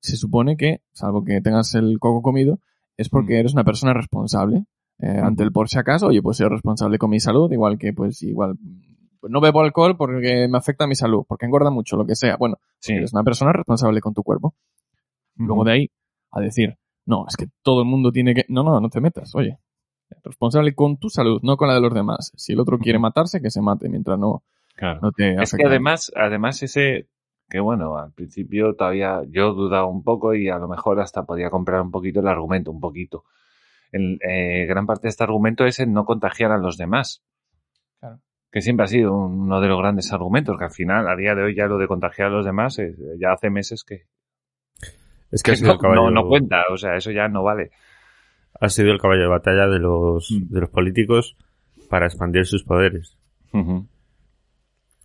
se 0.00 0.16
supone 0.16 0.56
que, 0.56 0.80
salvo 0.92 1.24
que 1.24 1.40
tengas 1.40 1.74
el 1.76 1.98
coco 2.00 2.22
comido, 2.22 2.58
es 2.96 3.08
porque 3.08 3.34
Mm. 3.34 3.38
eres 3.40 3.52
una 3.54 3.64
persona 3.64 3.94
responsable. 3.94 4.64
Eh, 4.98 5.20
Mm. 5.20 5.24
Ante 5.24 5.42
el 5.44 5.52
por 5.52 5.68
si 5.68 5.78
acaso, 5.78 6.08
oye, 6.08 6.22
pues 6.22 6.36
soy 6.38 6.48
responsable 6.48 6.98
con 6.98 7.10
mi 7.10 7.20
salud, 7.20 7.50
igual 7.52 7.78
que, 7.78 7.92
pues, 7.92 8.20
igual, 8.22 8.56
pues 9.20 9.30
no 9.30 9.40
bebo 9.40 9.60
alcohol 9.60 9.96
porque 9.96 10.48
me 10.48 10.58
afecta 10.58 10.84
a 10.84 10.88
mi 10.88 10.96
salud, 10.96 11.24
porque 11.28 11.46
engorda 11.46 11.70
mucho, 11.70 11.96
lo 11.96 12.04
que 12.04 12.16
sea. 12.16 12.36
Bueno, 12.36 12.56
Sí. 12.80 12.94
eres 12.94 13.12
una 13.12 13.22
persona 13.22 13.52
responsable 13.52 14.00
con 14.00 14.12
tu 14.12 14.22
cuerpo. 14.24 14.54
Luego 15.36 15.64
de 15.64 15.72
ahí 15.72 15.90
a 16.32 16.40
decir, 16.40 16.76
no, 17.06 17.26
es 17.28 17.36
que 17.36 17.46
todo 17.62 17.82
el 17.82 17.86
mundo 17.86 18.10
tiene 18.10 18.34
que... 18.34 18.44
No, 18.48 18.62
no, 18.62 18.80
no 18.80 18.88
te 18.88 19.00
metas, 19.00 19.34
oye. 19.34 19.58
Responsable 20.24 20.74
con 20.74 20.98
tu 20.98 21.08
salud, 21.08 21.40
no 21.42 21.56
con 21.56 21.68
la 21.68 21.74
de 21.74 21.80
los 21.80 21.94
demás. 21.94 22.32
Si 22.36 22.52
el 22.52 22.60
otro 22.60 22.78
quiere 22.78 22.98
matarse, 22.98 23.40
que 23.40 23.50
se 23.50 23.62
mate 23.62 23.88
mientras 23.88 24.18
no, 24.18 24.42
Claro. 24.74 25.00
no 25.02 25.12
te 25.12 25.34
Es 25.40 25.52
que 25.52 25.66
además, 25.66 26.12
además 26.16 26.62
ese, 26.62 27.08
que 27.48 27.60
bueno, 27.60 27.96
al 27.98 28.12
principio 28.12 28.74
todavía 28.74 29.22
yo 29.28 29.52
dudaba 29.52 29.86
un 29.86 30.02
poco 30.02 30.34
y 30.34 30.48
a 30.48 30.58
lo 30.58 30.68
mejor 30.68 31.00
hasta 31.00 31.24
podía 31.24 31.50
comprar 31.50 31.82
un 31.82 31.90
poquito 31.90 32.20
el 32.20 32.28
argumento, 32.28 32.70
un 32.70 32.80
poquito. 32.80 33.24
El, 33.90 34.18
eh, 34.26 34.66
gran 34.66 34.86
parte 34.86 35.02
de 35.02 35.10
este 35.10 35.24
argumento 35.24 35.64
es 35.66 35.78
el 35.80 35.92
no 35.92 36.04
contagiar 36.04 36.50
a 36.52 36.58
los 36.58 36.76
demás. 36.76 37.22
Claro. 38.00 38.18
que 38.50 38.60
siempre 38.60 38.84
ha 38.84 38.88
sido 38.88 39.14
uno 39.14 39.60
de 39.60 39.68
los 39.68 39.78
grandes 39.78 40.12
argumentos, 40.12 40.58
que 40.58 40.64
al 40.64 40.72
final, 40.72 41.08
a 41.08 41.14
día 41.14 41.34
de 41.34 41.42
hoy, 41.42 41.54
ya 41.54 41.66
lo 41.66 41.78
de 41.78 41.86
contagiar 41.86 42.28
a 42.28 42.30
los 42.32 42.44
demás, 42.44 42.78
eh, 42.78 42.94
ya 43.18 43.32
hace 43.32 43.48
meses 43.48 43.84
que, 43.84 44.06
Es 45.32 45.42
que, 45.42 45.50
que 45.50 45.52
ha 45.52 45.56
sido 45.56 45.68
no, 45.68 45.74
el 45.74 45.80
caballo, 45.80 46.10
no- 46.10 46.22
no 46.22 46.28
cuenta, 46.28 46.62
o 46.70 46.76
sea, 46.76 46.94
eso 46.96 47.10
ya 47.10 47.26
no 47.28 47.42
vale. 47.42 47.70
ha 48.60 48.68
sido 48.68 48.92
el 48.92 49.00
caballo 49.00 49.22
de 49.22 49.28
batalla 49.28 49.66
de 49.66 49.78
los, 49.80 50.30
Mm. 50.30 50.52
de 50.54 50.60
los 50.60 50.70
políticos 50.70 51.36
para 51.88 52.06
expandir 52.06 52.46
sus 52.46 52.62
poderes. 52.62 53.16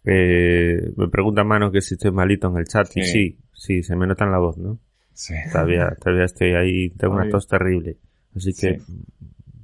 Eh, 0.10 0.92
me 0.96 1.08
pregunta 1.10 1.44
Mano 1.44 1.72
que 1.72 1.82
si 1.82 1.96
estoy 1.96 2.12
malito 2.12 2.48
en 2.50 2.58
el 2.58 2.66
chat. 2.66 2.88
Y 2.96 3.02
Sí. 3.04 3.12
sí, 3.12 3.38
sí, 3.54 3.84
se 3.84 3.96
me 3.96 4.08
nota 4.08 4.26
en 4.26 4.32
la 4.32 4.38
voz, 4.40 4.58
¿no? 4.58 4.80
Sí. 5.14 5.34
Todavía, 5.52 5.90
todavía 6.02 6.26
estoy 6.26 6.54
ahí, 6.54 6.90
tengo 6.92 7.16
una 7.16 7.30
tos 7.30 7.48
terrible. 7.48 7.98
Así 8.36 8.54
que, 8.54 8.80
Sí. 8.80 8.86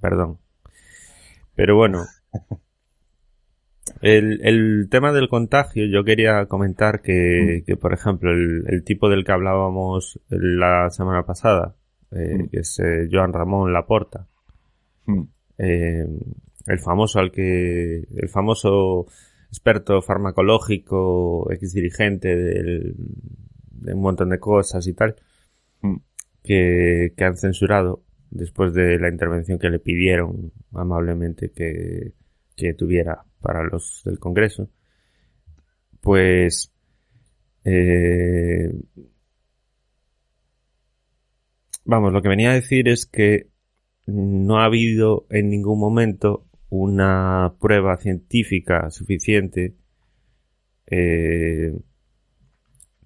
perdón. 0.01 0.37
Pero 1.55 1.75
bueno, 1.75 2.03
el, 4.01 4.39
el 4.43 4.87
tema 4.89 5.11
del 5.11 5.27
contagio, 5.29 5.85
yo 5.87 6.03
quería 6.03 6.45
comentar 6.47 7.01
que, 7.01 7.61
Mm. 7.61 7.65
que 7.65 7.77
por 7.77 7.93
ejemplo, 7.93 8.31
el, 8.31 8.63
el 8.67 8.83
tipo 8.83 9.09
del 9.09 9.23
que 9.25 9.31
hablábamos 9.31 10.19
la 10.29 10.89
semana 10.89 11.23
pasada, 11.23 11.75
eh, 12.11 12.37
Mm. 12.39 12.47
que 12.49 12.59
es 12.59 12.79
eh, 12.79 13.07
Joan 13.11 13.33
Ramón 13.33 13.73
Laporta, 13.73 14.27
Mm. 15.05 15.21
eh, 15.57 16.07
el 16.67 16.79
famoso 16.79 17.19
al 17.19 17.31
que, 17.31 18.07
el 18.15 18.29
famoso 18.29 19.05
experto 19.49 20.01
farmacológico, 20.01 21.51
ex 21.51 21.73
dirigente 21.73 22.35
del, 22.35 22.95
de 23.71 23.93
un 23.93 24.01
montón 24.01 24.29
de 24.29 24.39
cosas 24.39 24.87
y 24.87 24.93
tal, 24.93 25.15
que, 26.43 27.13
que 27.15 27.23
han 27.23 27.37
censurado 27.37 28.01
después 28.31 28.73
de 28.73 28.97
la 28.99 29.09
intervención 29.09 29.59
que 29.59 29.69
le 29.69 29.79
pidieron 29.79 30.51
amablemente 30.73 31.51
que, 31.51 32.13
que 32.55 32.73
tuviera 32.73 33.23
para 33.41 33.63
los 33.63 34.01
del 34.05 34.19
Congreso, 34.19 34.69
pues 36.01 36.71
eh, 37.63 38.73
vamos, 41.85 42.13
lo 42.13 42.21
que 42.21 42.29
venía 42.29 42.51
a 42.51 42.55
decir 42.55 42.87
es 42.87 43.05
que 43.05 43.47
no 44.05 44.59
ha 44.59 44.65
habido 44.65 45.25
en 45.29 45.49
ningún 45.49 45.79
momento 45.79 46.45
una 46.69 47.53
prueba 47.59 47.97
científica 47.97 48.89
suficiente 48.89 49.75
eh, 50.87 51.73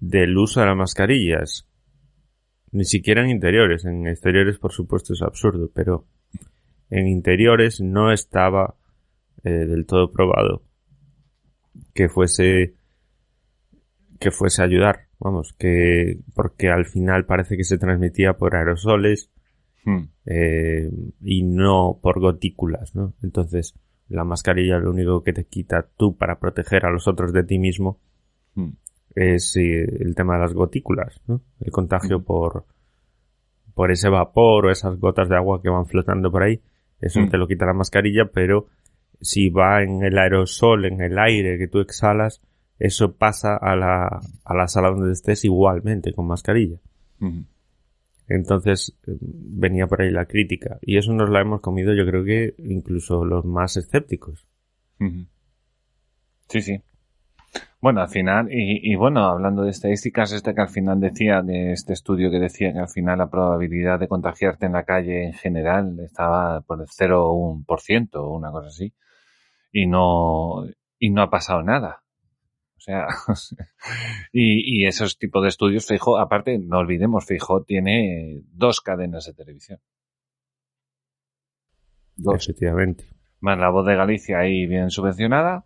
del 0.00 0.36
uso 0.36 0.60
de 0.60 0.66
las 0.66 0.76
mascarillas. 0.76 1.68
Ni 2.70 2.84
siquiera 2.84 3.22
en 3.22 3.30
interiores. 3.30 3.84
En 3.84 4.06
exteriores, 4.06 4.58
por 4.58 4.72
supuesto, 4.72 5.12
es 5.12 5.22
absurdo, 5.22 5.70
pero 5.72 6.06
en 6.90 7.06
interiores 7.06 7.80
no 7.80 8.12
estaba 8.12 8.74
eh, 9.48 9.66
del 9.66 9.86
todo 9.86 10.12
probado 10.12 10.62
que 11.94 12.08
fuese 12.08 12.74
que 14.20 14.30
fuese 14.30 14.62
a 14.62 14.64
ayudar. 14.66 15.06
Vamos, 15.20 15.52
que 15.58 16.18
porque 16.34 16.68
al 16.70 16.86
final 16.86 17.24
parece 17.24 17.56
que 17.56 17.64
se 17.64 17.78
transmitía 17.78 18.34
por 18.34 18.54
aerosoles 18.56 19.30
Mm. 19.84 20.02
eh, 20.26 20.90
y 21.22 21.42
no 21.44 21.98
por 22.02 22.20
gotículas, 22.20 22.94
¿no? 22.94 23.14
Entonces, 23.22 23.74
la 24.08 24.24
mascarilla 24.24 24.78
lo 24.78 24.90
único 24.90 25.22
que 25.22 25.32
te 25.32 25.44
quita 25.44 25.86
tú 25.96 26.16
para 26.16 26.38
proteger 26.40 26.84
a 26.84 26.90
los 26.90 27.06
otros 27.08 27.32
de 27.32 27.44
ti 27.44 27.58
mismo 27.58 27.98
Mm. 28.54 28.70
es 29.14 29.56
eh, 29.56 29.84
el 30.00 30.14
tema 30.14 30.34
de 30.34 30.40
las 30.40 30.52
gotículas, 30.52 31.20
¿no? 31.26 31.40
El 31.60 31.70
contagio 31.72 32.18
Mm. 32.20 32.24
por 32.24 32.64
por 33.74 33.92
ese 33.92 34.08
vapor 34.08 34.66
o 34.66 34.70
esas 34.72 34.98
gotas 34.98 35.28
de 35.28 35.36
agua 35.36 35.62
que 35.62 35.70
van 35.70 35.86
flotando 35.86 36.32
por 36.32 36.42
ahí. 36.42 36.60
Eso 37.00 37.20
te 37.30 37.38
lo 37.38 37.46
quita 37.46 37.64
la 37.64 37.72
mascarilla, 37.74 38.24
pero 38.32 38.66
si 39.20 39.48
va 39.48 39.82
en 39.82 40.02
el 40.02 40.18
aerosol, 40.18 40.86
en 40.86 41.00
el 41.00 41.18
aire 41.18 41.58
que 41.58 41.68
tú 41.68 41.80
exhalas, 41.80 42.40
eso 42.78 43.16
pasa 43.16 43.56
a 43.56 43.74
la, 43.74 44.20
a 44.44 44.54
la 44.54 44.68
sala 44.68 44.90
donde 44.90 45.12
estés 45.12 45.44
igualmente 45.44 46.12
con 46.12 46.26
mascarilla. 46.26 46.78
Entonces 48.28 48.96
eh, 49.06 49.16
venía 49.20 49.86
por 49.86 50.02
ahí 50.02 50.10
la 50.10 50.26
crítica. 50.26 50.78
Y 50.82 50.98
eso 50.98 51.12
nos 51.12 51.30
la 51.30 51.40
hemos 51.40 51.60
comido 51.60 51.94
yo 51.94 52.06
creo 52.06 52.24
que 52.24 52.54
incluso 52.58 53.24
los 53.24 53.44
más 53.44 53.76
escépticos. 53.76 54.46
Sí, 56.48 56.60
sí. 56.60 56.82
Bueno, 57.80 58.00
al 58.00 58.08
final, 58.08 58.48
y, 58.50 58.92
y 58.92 58.96
bueno, 58.96 59.24
hablando 59.24 59.62
de 59.62 59.70
estadísticas, 59.70 60.32
este 60.32 60.52
que 60.52 60.60
al 60.60 60.68
final 60.68 60.98
decía, 60.98 61.42
de 61.42 61.72
este 61.72 61.92
estudio 61.92 62.30
que 62.30 62.40
decía 62.40 62.72
que 62.72 62.80
al 62.80 62.88
final 62.88 63.18
la 63.18 63.30
probabilidad 63.30 64.00
de 64.00 64.08
contagiarte 64.08 64.66
en 64.66 64.72
la 64.72 64.82
calle 64.82 65.26
en 65.26 65.32
general 65.32 65.98
estaba 66.00 66.60
por 66.62 66.80
el 66.80 66.88
0 66.88 67.24
o 67.24 67.54
1% 67.64 68.08
o 68.14 68.34
una 68.34 68.50
cosa 68.50 68.68
así. 68.68 68.92
Y 69.70 69.86
no, 69.86 70.64
y 70.98 71.10
no 71.10 71.22
ha 71.22 71.30
pasado 71.30 71.62
nada. 71.62 72.02
O 72.76 72.80
sea, 72.80 73.06
y, 74.32 74.82
y 74.82 74.86
esos 74.86 75.18
tipos 75.18 75.42
de 75.42 75.48
estudios, 75.48 75.86
Fijo, 75.86 76.18
aparte, 76.18 76.58
no 76.58 76.78
olvidemos, 76.78 77.26
Fijo 77.26 77.62
tiene 77.62 78.42
dos 78.52 78.80
cadenas 78.80 79.26
de 79.26 79.34
televisión. 79.34 79.80
Dos 82.16 82.48
Efectivamente. 82.48 83.04
más 83.40 83.58
la 83.58 83.70
voz 83.70 83.86
de 83.86 83.94
Galicia 83.94 84.40
ahí 84.40 84.66
bien 84.66 84.90
subvencionada, 84.90 85.64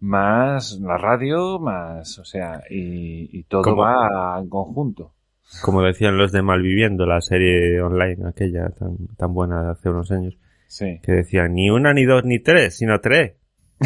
más 0.00 0.78
la 0.80 0.98
radio, 0.98 1.58
más, 1.60 2.18
o 2.18 2.24
sea, 2.24 2.62
y, 2.68 3.38
y 3.38 3.44
todo 3.44 3.76
va 3.76 4.38
en 4.40 4.48
conjunto. 4.48 5.14
Como 5.62 5.82
decían 5.82 6.16
los 6.16 6.32
de 6.32 6.42
Malviviendo, 6.42 7.06
la 7.06 7.20
serie 7.20 7.80
online 7.80 8.28
aquella 8.28 8.70
tan, 8.70 8.96
tan 9.16 9.34
buena 9.34 9.62
de 9.62 9.70
hace 9.72 9.90
unos 9.90 10.10
años, 10.10 10.36
Sí. 10.74 10.98
que 11.04 11.12
decían 11.12 11.54
ni 11.54 11.70
una, 11.70 11.94
ni 11.94 12.04
dos, 12.04 12.24
ni 12.24 12.40
tres, 12.40 12.76
sino 12.76 13.00
tres. 13.00 13.34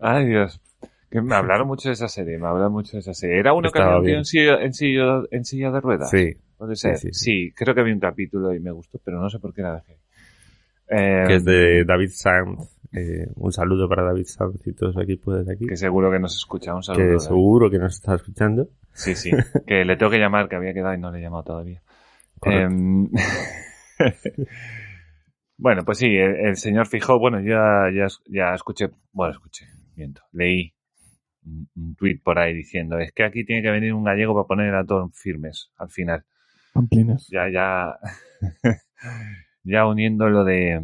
Ay, 0.00 0.26
Dios. 0.26 0.60
Que 1.10 1.20
me 1.20 1.34
hablaron 1.36 1.68
mucho 1.68 1.88
de 1.88 1.92
esa 1.92 2.08
serie, 2.08 2.38
me 2.38 2.48
hablaron 2.48 2.72
mucho 2.72 2.96
de 2.96 3.00
esa 3.00 3.14
serie. 3.14 3.38
¿Era 3.38 3.52
uno 3.52 3.70
que 3.70 3.80
había 3.80 4.18
en 4.18 4.24
silla, 4.24 4.60
en, 4.60 4.74
silla, 4.74 5.22
en 5.30 5.44
silla 5.44 5.70
de 5.70 5.80
ruedas? 5.80 6.10
Sí, 6.10 6.34
Puede 6.58 6.74
ser. 6.74 6.98
sí, 6.98 7.08
Sí, 7.12 7.48
sí. 7.48 7.52
creo 7.54 7.72
que 7.74 7.84
vi 7.84 7.92
un 7.92 8.00
capítulo 8.00 8.52
y 8.52 8.58
me 8.58 8.72
gustó, 8.72 8.98
pero 9.04 9.20
no 9.20 9.30
sé 9.30 9.38
por 9.38 9.54
qué 9.54 9.62
la 9.62 9.74
dejé. 9.76 9.98
Eh, 10.88 11.24
que 11.28 11.34
es 11.36 11.44
de 11.44 11.84
David 11.84 12.10
Sanz. 12.10 12.68
Eh, 12.92 13.26
un 13.36 13.52
saludo 13.52 13.88
para 13.88 14.02
David 14.02 14.26
Sanz 14.26 14.56
y 14.66 14.72
todo 14.72 14.92
su 14.92 15.00
equipo 15.00 15.32
desde 15.34 15.52
aquí. 15.52 15.66
Que 15.66 15.76
seguro 15.76 16.10
que 16.10 16.18
nos 16.18 16.34
escucha. 16.36 16.74
Un 16.74 16.82
saludo. 16.82 17.12
que 17.12 17.20
seguro 17.20 17.70
que 17.70 17.78
nos 17.78 17.94
está 17.94 18.16
escuchando. 18.16 18.68
Sí, 18.94 19.14
sí. 19.14 19.30
Que 19.66 19.84
le 19.84 19.96
tengo 19.96 20.10
que 20.10 20.18
llamar, 20.18 20.48
que 20.48 20.56
había 20.56 20.72
quedado 20.72 20.94
y 20.94 20.98
no 20.98 21.10
le 21.10 21.18
he 21.18 21.22
llamado 21.22 21.44
todavía. 21.44 21.82
Em, 22.42 23.10
bueno, 25.58 25.84
pues 25.84 25.98
sí, 25.98 26.06
el, 26.06 26.46
el 26.46 26.56
señor 26.56 26.86
Fijó, 26.86 27.18
bueno, 27.18 27.40
ya, 27.40 27.90
ya, 27.92 28.06
ya 28.26 28.54
escuché, 28.54 28.90
bueno, 29.12 29.32
escuché, 29.32 29.66
miento, 29.96 30.22
leí 30.32 30.74
un, 31.44 31.68
un 31.74 31.94
tuit 31.96 32.22
por 32.22 32.38
ahí 32.38 32.54
diciendo, 32.54 32.98
es 32.98 33.12
que 33.12 33.24
aquí 33.24 33.44
tiene 33.44 33.62
que 33.62 33.70
venir 33.70 33.94
un 33.94 34.04
gallego 34.04 34.34
para 34.34 34.46
poner 34.46 34.74
a 34.74 34.84
todos 34.84 35.10
firmes 35.14 35.72
al 35.76 35.90
final. 35.90 36.24
Pamplinas. 36.72 37.28
Ya, 37.28 37.48
ya, 37.50 37.98
ya 39.64 39.86
uniendo 39.86 40.28
lo 40.28 40.44
de, 40.44 40.82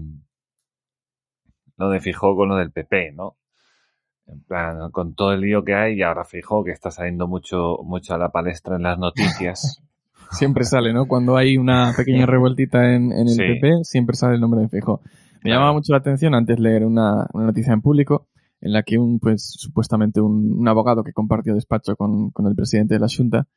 lo 1.76 1.90
de 1.90 2.00
Fijó 2.00 2.36
con 2.36 2.48
lo 2.48 2.56
del 2.56 2.72
PP, 2.72 3.12
¿no? 3.12 3.36
En 4.32 4.40
plan, 4.44 4.90
con 4.92 5.14
todo 5.14 5.32
el 5.32 5.40
lío 5.40 5.64
que 5.64 5.74
hay 5.74 5.94
y 5.98 6.02
ahora 6.02 6.24
Fijó 6.24 6.62
que 6.64 6.70
está 6.70 6.90
saliendo 6.90 7.26
mucho, 7.26 7.78
mucho 7.84 8.14
a 8.14 8.18
la 8.18 8.30
palestra 8.30 8.76
en 8.76 8.82
las 8.82 8.98
noticias. 8.98 9.82
Siempre 10.30 10.64
sale, 10.64 10.92
¿no? 10.92 11.06
Cuando 11.06 11.36
hay 11.36 11.56
una 11.56 11.92
pequeña 11.96 12.24
revueltita 12.26 12.94
en, 12.94 13.10
en 13.12 13.26
el 13.26 13.34
Sí. 13.34 13.42
PP, 13.42 13.82
siempre 13.82 14.14
sale 14.14 14.36
el 14.36 14.40
nombre 14.40 14.60
de 14.60 14.68
Feijóo. 14.68 15.00
Me 15.42 15.50
llamaba 15.50 15.72
mucho 15.72 15.92
la 15.92 15.98
atención 15.98 16.34
antes 16.36 16.60
leer 16.60 16.84
una, 16.84 17.26
una 17.32 17.46
noticia 17.46 17.72
en 17.72 17.80
público 17.80 18.28
en 18.60 18.72
la 18.72 18.84
que 18.84 18.96
un, 18.98 19.18
pues, 19.18 19.42
supuestamente 19.58 20.20
un, 20.20 20.52
un 20.56 20.68
abogado 20.68 21.02
que 21.02 21.12
compartió 21.12 21.54
despacho 21.54 21.96
con, 21.96 22.30
con 22.30 22.46
el 22.46 22.54
presidente 22.54 22.94
de 22.94 23.00
la 23.00 23.08
Junta, 23.08 23.48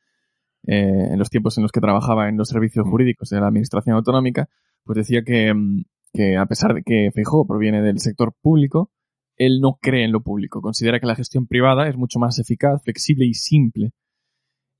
eh, 0.66 1.08
en 1.12 1.18
los 1.18 1.30
tiempos 1.30 1.56
en 1.58 1.62
los 1.62 1.70
que 1.70 1.80
trabajaba 1.80 2.28
en 2.28 2.36
los 2.38 2.48
servicios 2.48 2.86
Mm. 2.86 2.90
jurídicos 2.90 3.28
de 3.28 3.38
la 3.40 3.46
administración 3.48 3.94
autonómica, 3.96 4.48
pues 4.82 4.96
decía 4.96 5.22
que, 5.22 5.52
mm, 5.54 5.84
que 6.12 6.36
a 6.36 6.46
pesar 6.46 6.74
de 6.74 6.82
que 6.82 7.10
Feijóo 7.14 7.46
proviene 7.46 7.82
del 7.82 7.98
sector 8.00 8.32
público, 8.42 8.90
él 9.36 9.60
no 9.60 9.78
cree 9.80 10.04
en 10.04 10.12
lo 10.12 10.22
público. 10.22 10.60
Considera 10.60 11.00
que 11.00 11.06
la 11.06 11.16
gestión 11.16 11.46
privada 11.46 11.88
es 11.88 11.96
mucho 11.96 12.18
más 12.18 12.38
eficaz, 12.38 12.82
flexible 12.82 13.24
y 13.26 13.34
simple. 13.34 13.92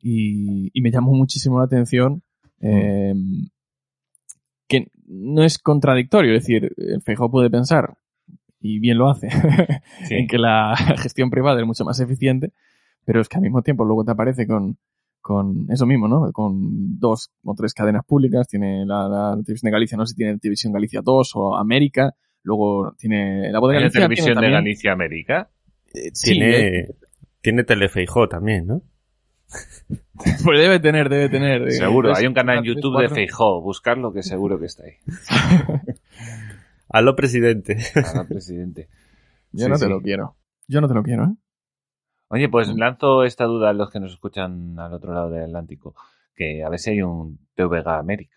Y, 0.01 0.71
y 0.73 0.81
me 0.83 0.91
llamó 0.91 1.13
muchísimo 1.15 1.59
la 1.59 1.65
atención 1.65 2.23
eh, 2.61 3.15
que 4.69 4.89
no 5.07 5.43
es 5.45 5.59
contradictorio. 5.59 6.35
Es 6.35 6.43
decir, 6.43 6.73
el 6.77 7.03
Feijóo 7.03 7.31
puede 7.31 7.51
pensar, 7.51 7.97
y 8.61 8.79
bien 8.79 8.99
lo 8.99 9.11
hace, 9.11 9.29
Sí. 10.09 10.15
en 10.15 10.27
que 10.27 10.39
la 10.39 10.75
gestión 10.99 11.31
privada 11.31 11.61
es 11.61 11.67
mucho 11.67 11.85
más 11.85 12.01
eficiente, 12.01 12.53
pero 13.05 13.21
es 13.21 13.29
que 13.29 13.37
al 13.37 13.43
mismo 13.43 13.63
tiempo 13.63 13.85
luego 13.85 14.05
te 14.05 14.13
aparece 14.13 14.47
con, 14.47 14.79
con 15.21 15.67
eso 15.71 15.87
mismo, 15.87 16.09
¿no? 16.09 16.33
Con 16.33 16.99
dos 16.99 17.31
o 17.45 17.55
tres 17.55 17.75
cadenas 17.75 18.05
públicas, 18.07 18.49
tiene 18.49 18.87
la, 18.87 19.09
la 19.09 19.33
televisión 19.45 19.69
de 19.69 19.73
Galicia, 19.73 19.97
no 19.99 20.07
sé 20.07 20.13
si 20.13 20.17
tiene 20.17 20.39
televisión 20.39 20.73
Galicia 20.73 21.01
2 21.03 21.33
o 21.35 21.57
América, 21.57 22.15
luego 22.45 22.95
tiene 22.99 23.51
la 23.51 23.59
voz 23.59 23.71
de 23.73 23.75
¿Tiene 23.79 23.83
Galicia. 23.85 24.01
televisión 24.01 24.25
tiene 24.27 24.41
de 24.41 24.47
también- 24.47 24.53
Galicia 24.65 24.93
América? 24.93 25.51
eh, 25.95 26.11
sí, 26.13 26.31
tiene, 26.33 26.79
eh, 26.79 26.95
tiene 27.41 27.65
Telefeijó 27.65 28.29
también, 28.29 28.67
¿no? 28.69 28.83
Pues 30.45 30.59
debe 30.61 30.79
tener, 30.81 31.09
debe 31.09 31.29
tener. 31.29 31.63
eh, 31.69 31.71
Seguro, 31.73 32.15
hay 32.15 32.27
un 32.27 32.35
canal 32.35 32.59
en 32.59 32.65
YouTube 32.65 33.01
de. 33.01 33.09
Feijó, 33.09 33.61
buscarlo 33.61 34.13
que 34.13 34.23
seguro 34.23 34.59
que 34.61 34.67
está 34.67 34.85
ahí. 34.85 34.95
Aló, 36.89 37.17
presidente. 37.17 37.77
Para 37.95 38.25
presidente. 38.27 38.89
Yo 39.53 39.65
Sí, 39.67 39.71
no 39.71 39.79
te 39.79 39.85
sí. 39.85 39.91
lo 39.91 40.01
quiero. 40.01 40.37
Yo 40.69 40.81
no 40.81 40.89
te 40.89 40.95
lo 40.95 41.03
quiero, 41.03 41.25
¿eh? 41.25 41.35
Oye, 42.29 42.49
pues 42.49 42.69
lanzo 42.75 43.25
esta 43.25 43.45
duda 43.45 43.71
a 43.71 43.73
los 43.73 43.91
que 43.91 44.01
nos 44.01 44.13
escuchan 44.13 44.79
al 44.79 44.93
otro 44.95 45.13
lado 45.13 45.31
del 45.31 45.45
Atlántico, 45.45 45.95
que 46.35 46.65
a 46.65 46.69
ver 46.69 46.79
si 46.79 46.91
hay 46.91 47.03
un 47.03 47.39
TVG 47.55 47.87
América. 47.89 48.37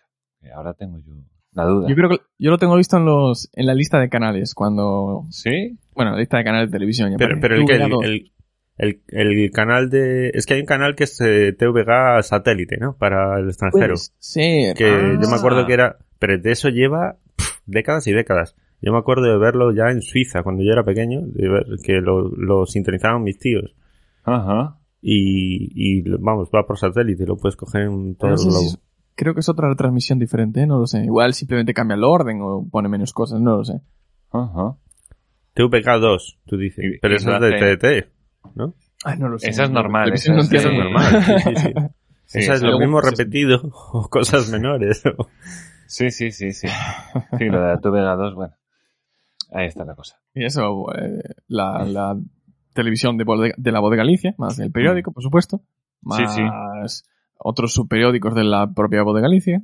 Ahora 0.54 0.74
tengo 0.74 0.98
yo 0.98 1.14
la 1.58 1.64
duda. 1.70 1.88
Yo 1.88 1.94
creo 1.94 2.08
que 2.10 2.20
yo 2.38 2.50
lo 2.50 2.58
tengo 2.58 2.76
visto 2.76 2.96
en 2.96 3.04
los 3.04 3.50
en 3.54 3.66
la 3.66 3.74
lista 3.74 3.98
de 4.00 4.08
canales 4.08 4.54
cuando 4.54 5.24
¿Sí? 5.30 5.78
bueno, 5.94 6.12
la 6.12 6.18
lista 6.18 6.38
de 6.38 6.44
canales 6.44 6.70
de 6.70 6.72
televisión. 6.76 7.10
ya 7.10 7.16
Pero, 7.18 7.36
pero 7.40 7.56
el, 7.56 7.64
que- 7.66 7.74
el, 7.74 7.82
VA2. 7.82 8.04
el, 8.04 8.32
el- 8.78 9.00
el 9.42 9.50
canal 9.50 9.90
de... 9.90 10.30
Es 10.34 10.46
que 10.46 10.54
hay 10.54 10.60
un 10.60 10.66
canal 10.66 10.94
que 10.94 11.04
es 11.04 11.20
eh, 11.20 11.52
TVG 11.52 12.22
satélite, 12.22 12.76
¿no? 12.78 12.96
Para 12.96 13.38
el 13.40 13.48
extranjero. 13.48 13.94
Puede 13.94 13.98
ser. 14.18 14.74
que 14.76 14.86
Ah. 14.86 15.18
yo 15.20 15.28
me 15.28 15.36
acuerdo 15.36 15.66
que 15.66 15.72
era... 15.74 15.96
Pero 16.20 16.38
de 16.38 16.50
eso 16.52 16.68
lleva 16.68 17.16
décadas 17.66 18.06
y 18.06 18.12
décadas. 18.12 18.54
Yo 18.80 18.92
me 18.92 18.98
acuerdo 18.98 19.24
de 19.24 19.36
verlo 19.38 19.72
ya 19.74 19.90
en 19.90 20.00
Suiza, 20.02 20.42
cuando 20.44 20.62
yo 20.62 20.70
era 20.72 20.84
pequeño, 20.84 21.22
de 21.26 21.48
ver 21.48 21.64
que 21.82 21.94
lo, 21.94 22.28
lo 22.28 22.64
sintonizaban 22.66 23.22
mis 23.24 23.38
tíos. 23.38 23.74
Ajá. 24.22 24.78
Y, 25.00 25.70
y, 25.74 26.02
vamos, 26.18 26.48
va 26.54 26.66
por 26.66 26.78
satélite, 26.78 27.24
lo 27.26 27.36
puedes 27.36 27.56
coger 27.56 27.82
en 27.82 28.14
todo 28.16 28.30
No 28.30 28.34
el 28.34 28.38
sé 28.38 28.48
globo. 28.48 28.62
es- 28.66 28.78
creo 29.18 29.34
que 29.34 29.40
es 29.40 29.48
otra 29.48 29.68
retransmisión 29.68 30.18
diferente, 30.18 30.62
¿eh? 30.62 30.66
no 30.66 30.78
lo 30.78 30.86
sé. 30.86 31.04
Igual 31.04 31.34
simplemente 31.34 31.74
cambia 31.74 31.96
el 31.96 32.04
orden 32.04 32.38
o 32.40 32.66
pone 32.70 32.88
menos 32.88 33.12
cosas, 33.12 33.40
no 33.40 33.56
lo 33.58 33.64
sé. 33.64 33.80
Ajá. 34.30 34.76
TVK2, 35.54 36.38
tú 36.46 36.56
dices. 36.56 36.84
Y- 36.84 36.98
pero 37.00 37.14
lo 37.14 37.46
es 37.46 37.60
de 37.60 37.76
TDT, 37.76 38.08
¿no? 38.54 38.74
Ay, 39.04 39.18
no 39.18 39.28
lo 39.28 39.38
sé. 39.38 39.50
Esa 39.50 39.64
es 39.64 39.70
normal, 39.70 40.12
esa 40.12 40.36
es- 40.38 40.64
normal. 40.64 41.24
Sí, 41.24 41.32
sí, 41.42 41.54
sí. 41.56 41.74
Sí, 42.30 42.40
Esa 42.40 42.52
es 42.56 42.62
lo 42.62 42.78
mismo 42.78 43.00
repetido 43.00 43.58
o 43.92 44.06
cosas 44.10 44.50
menores. 44.50 45.02
Sí, 45.86 46.10
sí, 46.10 46.30
sí, 46.30 46.52
sí. 46.52 46.68
Sí, 47.38 47.44
lo 47.46 47.58
de 47.62 47.66
la 47.68 47.78
TVG 47.80 48.16
2, 48.18 48.34
bueno. 48.34 48.54
Ahí 49.50 49.64
está 49.66 49.86
la 49.86 49.94
cosa. 49.94 50.20
Y 50.34 50.44
eso, 50.44 50.94
eh, 50.94 51.22
la, 51.46 51.84
la 51.86 52.18
televisión 52.74 53.16
de, 53.16 53.24
Voz 53.24 53.40
de- 53.40 53.54
de 53.56 53.72
la 53.72 53.80
Voz 53.80 53.92
de 53.92 53.96
Galicia, 53.96 54.34
más 54.36 54.58
el 54.58 54.70
periódico, 54.70 55.10
por 55.12 55.22
supuesto. 55.22 55.62
Más 56.02 56.18
Sí, 56.18 56.26
sí. 56.26 56.42
Otros 57.38 57.72
subperiódicos 57.72 58.34
de 58.34 58.44
la 58.44 58.72
propia 58.72 59.02
Voz 59.02 59.16
de 59.16 59.22
Galicia. 59.22 59.62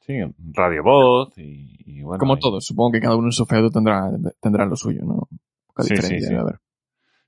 Sí, 0.00 0.14
Radio 0.52 0.82
Voz 0.82 1.36
y, 1.38 1.76
y 1.86 2.02
bueno. 2.02 2.18
Como 2.18 2.36
y- 2.36 2.40
todos, 2.40 2.64
supongo 2.66 2.92
que 2.92 3.00
cada 3.00 3.16
uno 3.16 3.28
en 3.28 3.32
su 3.32 3.46
feudo 3.46 3.70
tendrá, 3.70 4.10
tendrá 4.40 4.66
lo 4.66 4.76
suyo, 4.76 5.00
¿no? 5.04 5.28
Poca 5.68 5.82
Sí, 5.84 5.88
sí, 5.90 5.94
diferencia 5.94 6.28
sí. 6.40 6.54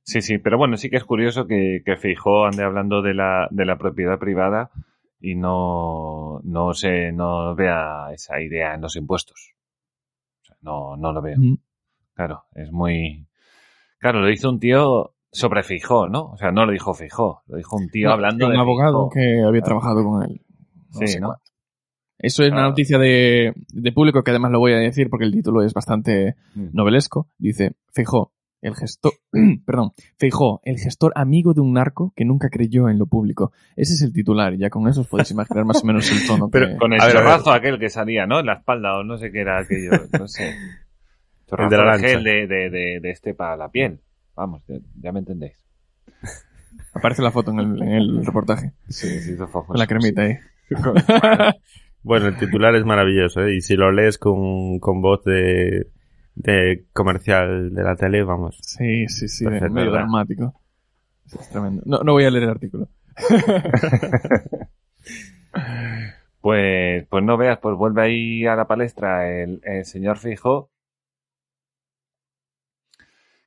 Sí, 0.06 0.20
sí, 0.20 0.38
pero 0.38 0.58
bueno, 0.58 0.76
sí 0.76 0.90
que 0.90 0.96
es 0.98 1.04
curioso 1.04 1.46
que, 1.46 1.80
que 1.84 1.96
Feijó 1.96 2.44
ande 2.44 2.62
hablando 2.62 3.00
de 3.00 3.14
la, 3.14 3.48
de 3.50 3.64
la 3.64 3.78
propiedad 3.78 4.18
privada 4.18 4.70
y 5.18 5.34
no, 5.34 6.40
no 6.44 6.74
se, 6.74 7.10
no 7.12 7.54
vea 7.54 8.12
esa 8.12 8.38
idea 8.42 8.74
en 8.74 8.82
los 8.82 8.96
impuestos. 8.96 9.54
O 10.42 10.44
sea, 10.44 10.56
no, 10.60 10.96
no 10.98 11.10
lo 11.12 11.22
veo. 11.22 11.38
Claro, 12.12 12.44
es 12.54 12.70
muy, 12.70 13.26
claro, 13.98 14.20
lo 14.20 14.30
hizo 14.30 14.50
un 14.50 14.60
tío 14.60 15.13
sobre 15.34 15.62
Feijó, 15.62 16.08
¿no? 16.08 16.30
O 16.32 16.36
sea, 16.36 16.50
no 16.50 16.64
lo 16.64 16.72
dijo 16.72 16.94
Feijó, 16.94 17.42
lo 17.46 17.56
dijo 17.56 17.76
un 17.76 17.88
tío 17.88 18.08
No, 18.08 18.14
hablando 18.14 18.46
un 18.46 18.52
de 18.52 18.58
abogado 18.58 19.10
Feijóo. 19.10 19.40
que 19.42 19.46
había 19.46 19.60
trabajado 19.62 20.02
con 20.04 20.22
él. 20.22 20.40
Sí, 20.90 21.06
sé 21.08 21.20
¿no? 21.20 21.26
cuánto. 21.28 21.44
Eso 22.18 22.42
es 22.44 22.52
una 22.52 22.62
noticia 22.68 22.96
de, 22.98 23.52
de 23.72 23.92
público 23.92 24.22
que 24.22 24.30
además 24.30 24.52
lo 24.52 24.58
voy 24.60 24.72
a 24.72 24.76
decir 24.78 25.10
porque 25.10 25.26
el 25.26 25.32
título 25.32 25.62
es 25.62 25.74
bastante 25.74 26.36
Mm. 26.54 26.68
novelesco. 26.72 27.28
Dice, 27.36 27.72
Feijó, 27.92 28.32
el 28.62 28.74
gestor, 28.76 29.12
perdón, 29.66 29.90
Feijó, 30.16 30.60
el 30.62 30.78
gestor 30.78 31.12
amigo 31.16 31.52
de 31.52 31.60
un 31.60 31.72
narco 31.74 32.12
que 32.16 32.24
nunca 32.24 32.48
creyó 32.48 32.88
en 32.88 32.98
lo 32.98 33.06
público. 33.06 33.52
Ese 33.76 33.92
es 33.94 34.02
el 34.02 34.12
titular 34.12 34.54
y 34.54 34.58
ya 34.58 34.70
con 34.70 34.88
eso 34.88 35.02
os 35.02 35.08
podéis 35.08 35.32
imaginar 35.32 35.64
más 35.66 35.82
o 35.82 35.86
menos 35.86 36.10
el 36.12 36.26
tono. 36.26 36.48
Pero 36.52 36.68
que- 36.68 36.76
Con 36.76 36.92
el 36.94 37.00
chorrazo 37.00 37.52
aquel 37.52 37.78
que 37.78 37.90
salía, 37.90 38.26
¿no? 38.26 38.40
En 38.40 38.46
la 38.46 38.54
espalda 38.54 38.96
o 38.98 39.02
no 39.04 39.18
sé 39.18 39.30
qué 39.32 39.40
era 39.40 39.58
aquello, 39.58 39.90
no 40.18 40.26
sé. 40.28 40.54
Chorrazo 41.46 41.76
de 41.76 41.84
la 41.84 41.98
de, 41.98 42.46
de, 42.46 42.70
de, 42.70 43.00
de 43.00 43.10
este 43.10 43.34
para 43.34 43.56
la 43.56 43.68
piel. 43.68 44.00
Vamos, 44.36 44.62
ya, 44.66 44.76
ya 45.00 45.12
me 45.12 45.20
entendéis. 45.20 45.56
Aparece 46.94 47.22
la 47.22 47.30
foto 47.30 47.50
en 47.52 47.60
el, 47.60 47.82
en 47.82 47.92
el 47.92 48.26
reportaje. 48.26 48.72
Sí, 48.88 49.20
sí. 49.20 49.36
Con 49.36 49.76
la 49.78 49.86
cremita 49.86 50.22
ahí. 50.22 50.36
Bueno, 52.02 52.26
el 52.26 52.36
titular 52.36 52.74
es 52.74 52.84
maravilloso, 52.84 53.40
¿eh? 53.46 53.54
Y 53.56 53.60
si 53.62 53.76
lo 53.76 53.90
lees 53.90 54.18
con, 54.18 54.78
con 54.78 55.00
voz 55.00 55.24
de, 55.24 55.86
de 56.34 56.84
comercial 56.92 57.72
de 57.72 57.82
la 57.82 57.96
tele, 57.96 58.22
vamos. 58.24 58.58
Sí, 58.60 59.08
sí, 59.08 59.26
sí, 59.26 59.44
Perfecto, 59.46 59.72
medio 59.72 59.90
¿verdad? 59.90 60.00
dramático. 60.04 60.60
Es 61.24 61.48
tremendo. 61.48 61.82
No, 61.86 62.00
no 62.00 62.12
voy 62.12 62.26
a 62.26 62.30
leer 62.30 62.44
el 62.44 62.50
artículo. 62.50 62.88
Pues, 66.40 67.06
pues 67.08 67.24
no 67.24 67.38
veas, 67.38 67.58
pues 67.58 67.74
vuelve 67.74 68.02
ahí 68.02 68.44
a 68.46 68.54
la 68.54 68.66
palestra 68.66 69.30
el, 69.30 69.60
el 69.64 69.86
señor 69.86 70.18
Fijo. 70.18 70.70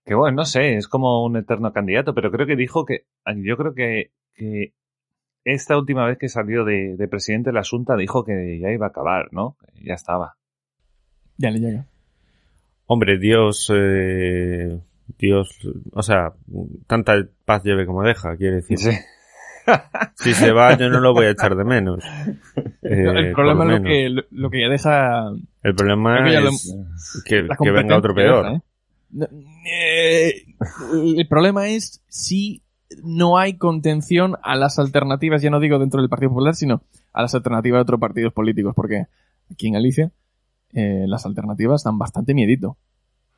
Que 0.07 0.15
bueno, 0.15 0.37
no 0.37 0.45
sé, 0.45 0.77
es 0.77 0.87
como 0.87 1.25
un 1.25 1.35
eterno 1.35 1.73
candidato, 1.73 2.13
pero 2.15 2.31
creo 2.31 2.47
que 2.47 2.55
dijo 2.55 2.85
que, 2.85 3.05
yo 3.43 3.57
creo 3.57 3.73
que, 3.73 4.11
que 4.33 4.73
esta 5.43 5.77
última 5.77 6.05
vez 6.05 6.17
que 6.17 6.29
salió 6.29 6.63
de, 6.63 6.95
de 6.97 7.07
presidente 7.09 7.49
de 7.49 7.55
la 7.55 7.63
Junta 7.69 7.95
dijo 7.97 8.23
que 8.23 8.57
ya 8.59 8.71
iba 8.71 8.85
a 8.85 8.89
acabar, 8.89 9.27
¿no? 9.31 9.57
Ya 9.83 9.95
estaba. 9.95 10.37
Ya 11.37 11.51
le 11.51 11.59
llega. 11.59 11.85
Hombre, 12.85 13.19
Dios, 13.19 13.69
eh, 13.75 14.79
Dios, 15.19 15.59
o 15.91 16.01
sea, 16.01 16.31
tanta 16.87 17.13
paz 17.43 17.63
lleve 17.65 17.85
como 17.85 18.01
deja, 18.03 18.37
quiere 18.37 18.55
decir. 18.57 18.77
Sí. 18.79 18.91
Si 20.15 20.33
se 20.33 20.53
va, 20.53 20.77
yo 20.77 20.87
no 20.89 21.01
lo 21.01 21.13
voy 21.13 21.25
a 21.25 21.31
echar 21.31 21.53
de 21.57 21.65
menos. 21.65 22.01
Eh, 22.83 23.03
el 23.03 23.33
problema 23.33 23.65
es 23.65 23.69
lo 23.69 23.79
menos. 23.81 23.85
que, 23.85 24.09
lo, 24.09 24.23
lo 24.31 24.49
que 24.49 24.61
ya 24.61 24.69
deja 24.69 25.25
El 25.61 25.75
problema 25.75 26.23
que 26.23 26.39
lo- 26.39 26.49
es 26.51 27.23
que, 27.25 27.71
venga 27.71 27.97
otro 27.97 28.15
peor. 28.15 28.45
¿eh? 28.45 28.61
Eh, 29.65 30.45
el 31.17 31.27
problema 31.27 31.67
es 31.69 32.03
si 32.07 32.63
no 33.03 33.37
hay 33.37 33.57
contención 33.57 34.35
a 34.43 34.55
las 34.55 34.79
alternativas, 34.79 35.41
ya 35.41 35.49
no 35.49 35.59
digo 35.59 35.79
dentro 35.79 36.01
del 36.01 36.09
Partido 36.09 36.29
Popular, 36.31 36.55
sino 36.55 36.83
a 37.13 37.21
las 37.21 37.35
alternativas 37.35 37.79
de 37.79 37.81
otros 37.83 37.99
partidos 37.99 38.33
políticos, 38.33 38.73
porque 38.75 39.05
aquí 39.51 39.67
en 39.67 39.73
Galicia 39.73 40.11
eh, 40.73 41.05
las 41.07 41.25
alternativas 41.25 41.83
dan 41.83 41.97
bastante 41.97 42.33
miedito. 42.33 42.77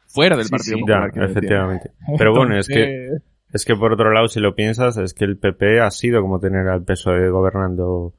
Fuera 0.07 0.35
del 0.35 0.45
Sí, 0.45 0.51
Partido 0.51 0.77
sí. 0.77 0.83
Ya, 0.87 0.95
Popular. 1.01 1.11
decir. 1.13 1.23
efectivamente. 1.31 1.91
Pero 2.17 2.33
bueno, 2.35 2.57
es 2.57 2.67
que, 2.67 3.09
es 3.53 3.65
que 3.65 3.75
por 3.75 3.93
otro 3.93 4.11
lado, 4.11 4.27
si 4.27 4.39
lo 4.39 4.55
piensas, 4.55 4.97
es 4.97 5.13
que 5.13 5.25
el 5.25 5.37
PP 5.37 5.79
ha 5.81 5.91
sido 5.91 6.21
como 6.21 6.39
tener 6.39 6.67
al 6.67 6.83
PSOE 6.83 7.29
gobernando 7.29 8.13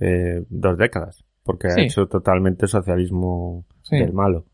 eh, 0.00 0.44
dos 0.48 0.76
décadas, 0.78 1.24
porque 1.42 1.70
Sí. 1.70 1.80
ha 1.80 1.84
hecho 1.84 2.06
totalmente 2.06 2.66
socialismo 2.66 3.64
del 3.90 4.12
malo. 4.12 4.44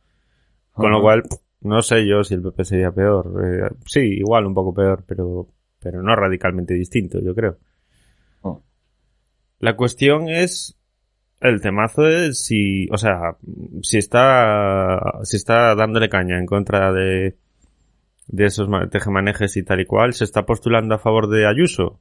Con 0.72 0.90
lo 0.90 1.00
cual, 1.00 1.22
no 1.62 1.82
sé 1.82 2.06
yo 2.06 2.22
si 2.24 2.34
el 2.34 2.42
PP 2.42 2.64
sería 2.64 2.90
peor. 2.92 3.32
Eh, 3.44 3.74
sí, 3.86 4.00
igual 4.00 4.46
un 4.46 4.54
poco 4.54 4.72
peor, 4.74 5.04
pero, 5.06 5.48
pero 5.80 6.02
no 6.02 6.14
radicalmente 6.16 6.74
distinto, 6.74 7.20
yo 7.20 7.34
creo. 7.34 7.58
Oh. 8.42 8.62
La 9.58 9.76
cuestión 9.76 10.28
es 10.28 10.78
el 11.40 11.60
temazo 11.60 12.02
de 12.02 12.34
si, 12.34 12.88
o 12.90 12.98
sea, 12.98 13.36
si 13.82 13.98
está, 13.98 15.00
si 15.24 15.36
está 15.36 15.74
dándole 15.74 16.08
caña 16.08 16.38
en 16.38 16.46
contra 16.46 16.92
de, 16.92 17.36
de 18.28 18.44
esos 18.44 18.68
ma- 18.68 18.88
tejemanejes 18.88 19.56
y 19.56 19.64
tal 19.64 19.80
y 19.80 19.86
cual, 19.86 20.12
¿se 20.14 20.24
está 20.24 20.46
postulando 20.46 20.94
a 20.94 20.98
favor 20.98 21.28
de 21.28 21.46
Ayuso? 21.46 22.00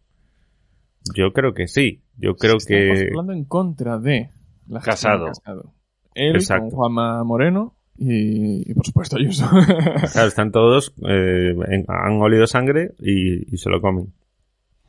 Yo 1.16 1.34
creo 1.34 1.54
que 1.54 1.68
sí. 1.68 2.04
Yo 2.18 2.36
creo 2.36 2.60
se 2.60 2.74
está 2.74 2.94
que, 2.96 3.02
postulando 3.06 3.34
en 3.34 3.46
contra 3.46 3.98
de 3.98 4.30
la 4.68 4.82
gestión 4.82 4.82
Casado. 4.82 5.26
de 5.26 5.32
Casado. 5.32 5.74
Él 6.14 6.36
Exacto. 6.36 6.64
con 6.66 6.70
Juanma 6.72 7.24
Moreno 7.24 7.76
y, 7.98 8.70
y 8.70 8.74
por 8.74 8.86
supuesto 8.86 9.18
Ayuso. 9.18 9.48
claro, 10.12 10.28
están 10.28 10.52
todos, 10.52 10.94
eh, 11.08 11.54
en- 11.70 11.86
han 11.88 12.22
olido 12.22 12.48
sangre 12.48 12.92
y, 13.00 13.54
y 13.54 13.58
se 13.58 13.70
lo 13.70 13.82
comen. 13.82 14.14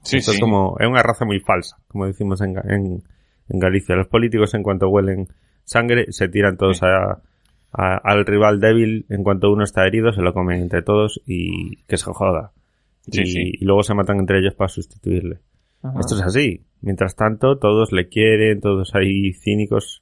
Sí, 0.03 0.16
Esto 0.18 0.32
sí. 0.32 0.36
es 0.36 0.40
como, 0.40 0.76
es 0.80 0.86
una 0.88 1.03
raza 1.03 1.24
muy 1.24 1.38
falsa, 1.40 1.76
como 1.88 2.07
decimos 2.07 2.40
en, 2.40 2.57
en, 2.68 3.03
en 3.48 3.59
Galicia. 3.59 3.94
Los 3.94 4.09
políticos 4.09 4.55
en 4.55 4.62
cuanto 4.62 4.88
huelen 4.88 5.28
sangre 5.64 6.07
se 6.11 6.28
tiran 6.28 6.57
todos 6.57 6.78
Sí. 6.78 6.86
a, 6.86 7.20
a- 7.72 7.96
al 8.03 8.26
rival 8.26 8.59
débil, 8.61 9.07
en 9.09 9.22
cuanto 9.22 9.50
uno 9.53 9.64
está 9.64 9.86
herido 9.86 10.12
se 10.12 10.22
lo 10.22 10.32
comen 10.34 10.61
entre 10.62 10.82
todos 10.82 11.20
y 11.26 11.76
que 11.86 11.96
se 11.96 12.05
joda. 12.12 12.53
Sí, 13.11 13.22
y, 13.61 13.64
luego 13.64 13.82
se 13.82 13.94
matan 13.94 14.18
entre 14.20 14.38
ellos 14.38 14.55
para 14.55 14.68
sustituirle. 14.68 15.40
Ajá. 15.82 15.98
Esto 16.00 16.14
es 16.16 16.22
así. 16.22 16.62
Mientras 16.80 17.16
tanto, 17.16 17.59
todos 17.59 17.90
le 17.92 18.09
quieren, 18.09 18.61
todos 18.61 18.94
ahí 18.94 19.32
cínicos 19.32 20.01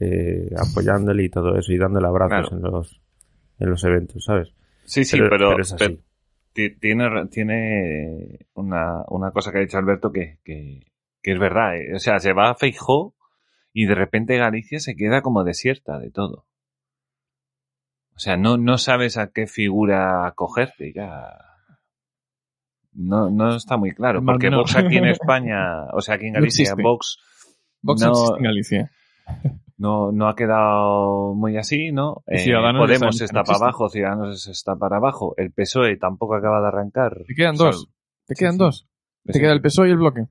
eh, 0.00 0.50
apoyándole 0.56 1.24
y 1.24 1.28
todo 1.30 1.56
eso 1.56 1.72
y 1.72 1.78
dándole 1.78 2.06
abrazos 2.06 2.48
Claro. 2.50 2.56
en 2.66 2.72
los 2.72 3.00
en 3.58 3.70
los 3.70 3.84
eventos, 3.84 4.24
¿sabes? 4.24 4.52
Sí, 4.84 5.04
sí, 5.04 5.16
Pero- 5.16 5.30
pero, 5.30 5.50
pero 5.50 5.62
es 5.62 5.72
así. 5.72 5.84
pero 6.54 6.74
tiene, 6.80 7.26
tiene 7.30 8.38
una, 8.54 9.02
una 9.08 9.30
cosa 9.30 9.50
que 9.52 9.58
ha 9.58 9.60
dicho 9.62 9.78
Alberto 9.78 10.10
que, 10.12 10.38
que, 10.44 10.86
que 11.22 11.32
es 11.32 11.38
verdad. 11.38 11.76
eh. 11.76 11.94
O 11.94 11.98
sea, 11.98 12.18
se 12.18 12.32
va 12.32 12.50
a 12.50 12.54
Feijó 12.54 13.14
y 13.72 13.86
de 13.86 13.94
repente 13.94 14.36
Galicia 14.38 14.78
se 14.80 14.94
queda 14.96 15.20
como 15.22 15.44
desierta 15.44 15.98
de 15.98 16.10
todo. 16.10 16.46
O 18.14 18.18
sea, 18.18 18.36
no, 18.38 18.56
no 18.56 18.78
sabes 18.78 19.18
a 19.18 19.30
qué 19.32 19.46
figura 19.46 20.26
acogerte 20.26 20.92
ya. 20.94 21.36
No, 22.92 23.28
no 23.30 23.56
está 23.56 23.76
muy 23.76 23.90
claro, 23.92 24.24
porque 24.24 24.48
no. 24.48 24.58
Vox 24.58 24.76
aquí 24.76 24.96
en 24.96 25.04
España, 25.08 25.84
o 25.92 26.00
sea, 26.00 26.14
aquí 26.14 26.26
en 26.28 26.32
Galicia. 26.34 26.74
Vox 26.74 27.18
Vox 27.82 28.00
no- 28.00 28.06
no 28.08 28.12
existe 28.14 28.36
en 28.38 28.44
Galicia. 28.44 28.90
No, 29.78 30.10
no 30.10 30.28
ha 30.28 30.34
quedado 30.34 31.34
muy 31.34 31.56
así, 31.56 31.92
¿no? 31.92 32.22
Ya 32.26 32.72
Podemos 32.76 33.20
está 33.20 33.44
para 33.44 33.58
abajo, 33.58 33.88
Ciudadanos 33.88 34.48
está 34.48 34.76
para 34.76 34.96
abajo, 34.96 35.34
el 35.36 35.52
PSOE 35.52 35.96
tampoco 35.96 36.34
acaba 36.34 36.60
de 36.60 36.68
arrancar. 36.68 37.24
Te 37.26 37.34
quedan 37.34 37.54
O 37.54 37.58
sea, 37.58 37.66
dos. 37.66 37.90
Te 38.26 38.34
sí, 38.34 38.40
quedan 38.40 38.52
sí. 38.54 38.58
dos. 38.58 38.88
Te 39.24 39.40
queda 39.40 39.52
el 39.52 39.60
PSOE 39.60 39.88
y 39.88 39.90
el 39.92 39.98
bloque. 39.98 40.26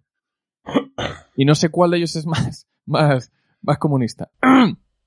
Y 1.35 1.45
no 1.45 1.53
sé 1.53 1.69
cuál 1.69 1.91
de 1.91 1.97
ellos 1.97 2.15
es 2.15 2.25
más, 2.25 2.67
más, 2.85 3.31
más 3.61 3.77
comunista. 3.77 4.31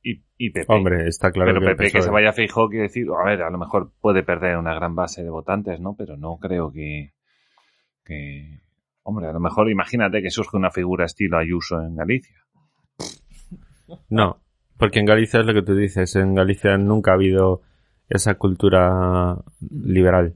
Y, 0.02 0.22
y 0.36 0.50
PP. 0.50 0.72
Hombre, 0.72 1.08
está 1.08 1.32
claro 1.32 1.52
pero 1.52 1.60
que 1.60 1.74
PP 1.74 1.84
que 1.84 1.90
se 1.90 1.98
PSOE 1.98 2.12
vaya 2.12 2.30
a 2.30 2.32
Feijóo 2.32 2.68
quiere 2.68 2.84
decir, 2.84 3.06
a 3.10 3.24
ver, 3.24 3.42
a 3.42 3.50
lo 3.50 3.58
mejor 3.58 3.92
puede 4.00 4.22
perder 4.22 4.56
una 4.56 4.74
gran 4.74 4.94
base 4.94 5.24
de 5.24 5.30
votantes, 5.30 5.80
¿no? 5.80 5.96
Pero 5.96 6.16
no 6.16 6.38
creo 6.38 6.70
que, 6.70 7.14
que, 8.04 8.60
hombre, 9.02 9.26
a 9.26 9.32
lo 9.32 9.40
mejor 9.40 9.68
imagínate 9.70 10.22
que 10.22 10.30
surge 10.30 10.56
una 10.56 10.70
figura 10.70 11.06
estilo 11.06 11.38
Ayuso 11.38 11.80
en 11.80 11.96
Galicia. 11.96 12.37
No, 14.10 14.38
porque 14.76 14.98
en 15.00 15.06
Galicia 15.06 15.40
es 15.40 15.46
lo 15.46 15.54
que 15.54 15.62
tú 15.62 15.74
dices. 15.74 16.14
En 16.16 16.34
Galicia 16.34 16.76
nunca 16.78 17.10
ha 17.12 17.14
habido 17.14 17.62
esa 18.08 18.34
cultura 18.36 19.36
liberal. 19.70 20.34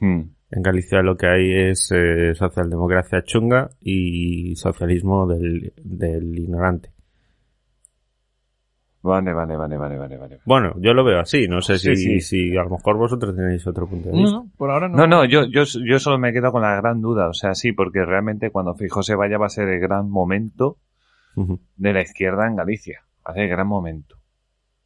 Hmm. 0.00 0.22
En 0.52 0.62
Galicia 0.62 1.02
lo 1.02 1.16
que 1.16 1.26
hay 1.28 1.52
es 1.70 1.90
eh, 1.94 2.34
socialdemocracia 2.34 3.22
chunga 3.22 3.70
y 3.80 4.56
socialismo 4.56 5.26
del, 5.26 5.72
del 5.82 6.38
ignorante. 6.38 6.90
Vale, 9.02 9.32
vale, 9.32 9.56
vale, 9.56 9.78
vale, 9.78 9.96
vale, 9.96 10.16
vale. 10.18 10.38
Bueno, 10.44 10.74
yo 10.78 10.92
lo 10.92 11.02
veo 11.04 11.20
así. 11.20 11.48
No 11.48 11.62
sé 11.62 11.78
Sí, 11.78 11.96
si, 11.96 12.20
sí. 12.20 12.50
si 12.50 12.56
a 12.58 12.64
lo 12.64 12.70
mejor 12.70 12.98
vosotros 12.98 13.34
tenéis 13.34 13.66
otro 13.66 13.88
punto 13.88 14.10
de 14.10 14.14
No, 14.14 14.20
vista. 14.22 14.36
no, 14.36 14.50
por 14.58 14.70
ahora 14.70 14.88
no. 14.88 14.96
No, 14.98 15.06
no, 15.06 15.24
yo, 15.24 15.44
yo, 15.44 15.62
yo 15.64 15.98
solo 15.98 16.18
me 16.18 16.32
quedo 16.34 16.52
con 16.52 16.60
la 16.62 16.76
gran 16.76 17.00
duda, 17.00 17.28
o 17.28 17.32
sea, 17.32 17.54
sí, 17.54 17.72
porque 17.72 18.04
realmente 18.04 18.50
cuando 18.50 18.74
Feijóo 18.74 19.02
se 19.02 19.14
vaya 19.14 19.38
va 19.38 19.46
a 19.46 19.50
ser 19.50 19.68
el 19.70 19.80
gran 19.80 20.10
momento 20.10 20.76
De 21.76 21.92
la 21.92 22.02
izquierda 22.02 22.46
en 22.46 22.56
Galicia. 22.56 23.02
El 23.34 23.48
gran 23.48 23.66
momento. 23.66 24.16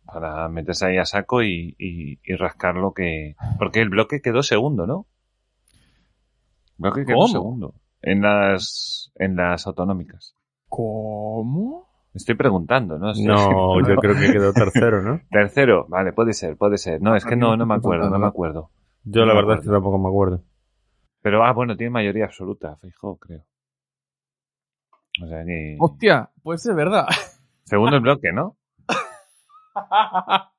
Para 0.07 0.49
meterse 0.49 0.86
ahí 0.86 0.99
a 0.99 1.05
saco 1.07 1.42
y, 1.42 1.74
y, 1.78 2.18
y 2.22 2.36
rascar 2.36 2.74
lo 2.76 2.92
que... 2.92 3.36
Porque 3.59 3.80
el 3.80 3.88
bloque 3.88 4.20
quedó 4.20 4.42
segundo, 4.42 4.86
¿no? 4.86 5.07
El 5.72 6.82
bloque 6.82 7.05
quedó 7.07 7.16
¿Cómo? 7.16 7.28
segundo. 7.28 7.74
En 8.03 8.20
las, 8.20 9.12
en 9.16 9.36
las 9.36 9.66
autonómicas. 9.66 10.36
¿Cómo? 10.68 11.88
Estoy 12.12 12.34
preguntando, 12.34 12.99
¿no? 12.99 13.11
Estoy- 13.12 13.26
No, 13.26 13.80
yo 13.88 13.97
creo 13.97 14.14
que 14.14 14.30
quedó 14.30 14.53
tercero, 14.53 15.03
¿no? 15.03 15.20
Tercero, 15.30 15.86
vale, 15.88 16.12
puede 16.12 16.32
ser, 16.32 16.57
puede 16.57 16.76
ser. 16.76 17.01
No, 17.01 17.16
es 17.16 17.24
que 17.24 17.34
no, 17.36 17.57
no 17.57 17.64
me 17.66 17.74
acuerdo, 17.74 18.11
no 18.11 18.18
me 18.18 18.26
acuerdo. 18.26 18.70
Yo 19.05 19.22
No 19.22 19.26
la 19.28 19.34
verdad 19.34 19.59
es 19.59 19.64
que 19.64 19.70
tampoco 19.70 19.99
me 19.99 20.09
acuerdo. 20.09 20.42
Pero, 21.22 21.45
ah, 21.45 21.53
bueno, 21.53 21.76
tiene 21.76 21.90
mayoría 21.90 22.26
absoluta, 22.26 22.76
Feijóo, 22.76 23.16
creo. 23.16 23.45
O 25.23 25.27
sea 25.29 25.45
que... 25.45 25.77
Hostia, 25.79 26.31
pues 26.43 26.65
es 26.67 26.75
verdad. 26.75 27.07
Segundo 27.65 27.97
el 27.97 28.03
bloque, 28.03 28.33
¿no? 28.33 28.57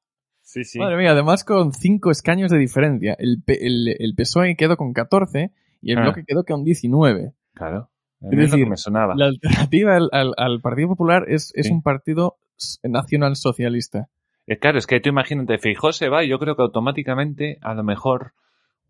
Sí, 0.47 0.63
sí. 0.63 0.77
Madre 0.77 0.97
mía, 0.97 1.11
además 1.11 1.43
con 1.43 1.73
cinco 1.73 2.11
escaños 2.11 2.51
de 2.51 2.59
diferencia. 2.59 3.15
El, 3.17 3.41
P- 3.43 3.65
el, 3.65 3.87
el 3.97 4.13
PSOE 4.15 4.55
quedó 4.55 4.77
con 4.77 4.93
14 4.93 5.51
y 5.81 5.91
el 5.91 5.97
Ah. 5.97 6.01
bloque 6.03 6.23
quedó 6.25 6.43
con 6.43 6.63
19. 6.63 7.33
Claro. 7.55 7.89
A 8.21 8.25
Es 8.27 8.29
lo 8.29 8.29
que 8.29 8.35
decir, 8.37 8.67
me 8.67 8.77
sonaba. 8.77 9.15
La 9.15 9.25
alternativa 9.25 9.95
al, 9.95 10.09
al- 10.11 10.35
al 10.37 10.61
Partido 10.61 10.89
Popular 10.89 11.25
es, 11.27 11.51
es 11.55 11.65
Sí. 11.67 11.73
un 11.73 11.81
partido 11.81 12.37
nacional 12.83 13.35
socialista. 13.35 14.07
Eh, 14.45 14.59
Claro, 14.59 14.77
es 14.77 14.85
que 14.85 14.99
tú 14.99 15.09
imagínate, 15.09 15.57
Feijóo 15.57 15.91
se 15.91 16.09
va 16.09 16.23
y 16.23 16.29
yo 16.29 16.37
creo 16.37 16.55
que 16.55 16.61
automáticamente, 16.61 17.57
a 17.61 17.73
lo 17.73 17.83
mejor, 17.83 18.33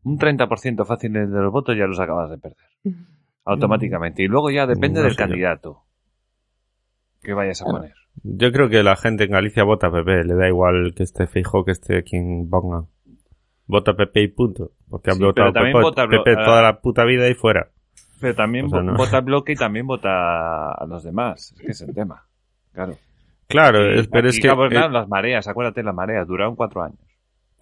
un 0.03 0.17
30% 0.19 0.85
fácil 0.85 1.13
de 1.13 1.25
los 1.25 1.53
votos 1.53 1.75
ya 1.77 1.85
los 1.85 1.99
acabas 2.01 2.29
de 2.31 2.37
perder. 2.37 2.67
Automáticamente. 3.45 4.23
Y 4.23 4.27
luego 4.27 4.49
ya 4.51 4.65
depende 4.67 4.99
No 4.99 5.03
del 5.05 5.13
yo. 5.13 5.17
candidato 5.17 5.81
que 7.21 7.33
vayas 7.33 7.61
a 7.61 7.65
Claro. 7.65 7.79
poner. 7.79 7.93
Yo 8.23 8.51
creo 8.51 8.69
que 8.69 8.81
la 8.83 8.95
gente 8.95 9.25
en 9.25 9.31
Galicia 9.31 9.63
vota 9.63 9.91
PP, 9.91 10.23
le 10.23 10.35
da 10.35 10.47
igual 10.47 10.93
que 10.95 11.03
esté 11.03 11.27
fijo 11.27 11.63
que 11.65 11.71
esté 11.71 12.03
quien 12.03 12.49
ponga. 12.49 12.85
Vota 13.67 13.93
PP 13.93 14.21
y 14.21 14.27
punto. 14.29 14.71
Porque 14.89 15.11
han 15.11 15.17
Sí, 15.17 15.23
votado 15.23 15.51
PP, 15.51 15.73
vota 15.73 16.07
PP 16.07 16.35
toda 16.35 16.61
la 16.61 16.79
puta 16.79 17.03
vida 17.05 17.27
y 17.29 17.33
fuera. 17.33 17.69
Pero 18.21 18.35
también 18.35 18.65
O 18.65 18.69
sea, 18.69 18.81
no. 18.81 18.95
vota 18.95 19.19
bloque 19.21 19.51
y 19.53 19.55
también 19.55 19.85
vota 19.87 20.71
a 20.71 20.85
los 20.87 21.03
demás. 21.03 21.51
Es 21.57 21.61
que 21.61 21.71
es 21.71 21.81
el 21.81 21.93
tema. 21.93 22.25
Claro. 22.73 22.93
Claro, 23.47 23.99
Y 24.01 24.07
pero 24.07 24.29
es 24.29 24.39
que... 24.39 24.47
eh, 24.47 24.89
las 24.89 25.07
mareas, 25.07 25.47
acuérdate, 25.47 25.83
las 25.83 25.93
mareas 25.93 26.25
duraron 26.27 26.55
cuatro 26.55 26.81
años. 26.83 26.99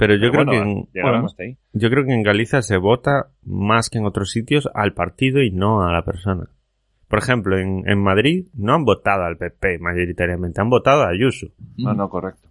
Pero 0.06 0.16
yo 0.16 0.32
Pero 0.32 0.32
creo 0.32 0.46
bueno, 0.46 0.52
que 0.52 0.58
en, 0.70 0.88
llegaron 0.94 1.12
bueno. 1.12 1.26
hasta 1.28 1.44
ahí. 1.44 1.58
yo 1.72 1.90
creo 1.90 2.04
que 2.06 2.14
en 2.14 2.24
Galicia 2.24 2.62
se 2.62 2.76
vota 2.76 3.30
más 3.46 3.90
que 3.90 4.00
en 4.00 4.06
otros 4.06 4.32
sitios 4.32 4.68
al 4.74 4.94
partido 4.94 5.42
y 5.42 5.50
no 5.50 5.82
a 5.82 5.94
la 5.94 6.04
persona. 6.04 6.50
Por 7.08 7.20
ejemplo, 7.20 7.58
en, 7.58 7.90
en 7.90 8.04
Madrid 8.04 8.48
no 8.54 8.74
han 8.74 8.84
votado 8.84 9.24
al 9.24 9.38
PP 9.38 9.80
mayoritariamente, 9.80 10.60
han 10.60 10.70
votado 10.70 11.04
a 11.04 11.10
Ayuso. 11.10 11.48
No, 11.78 11.94
no, 11.94 12.10
correcto. 12.10 12.50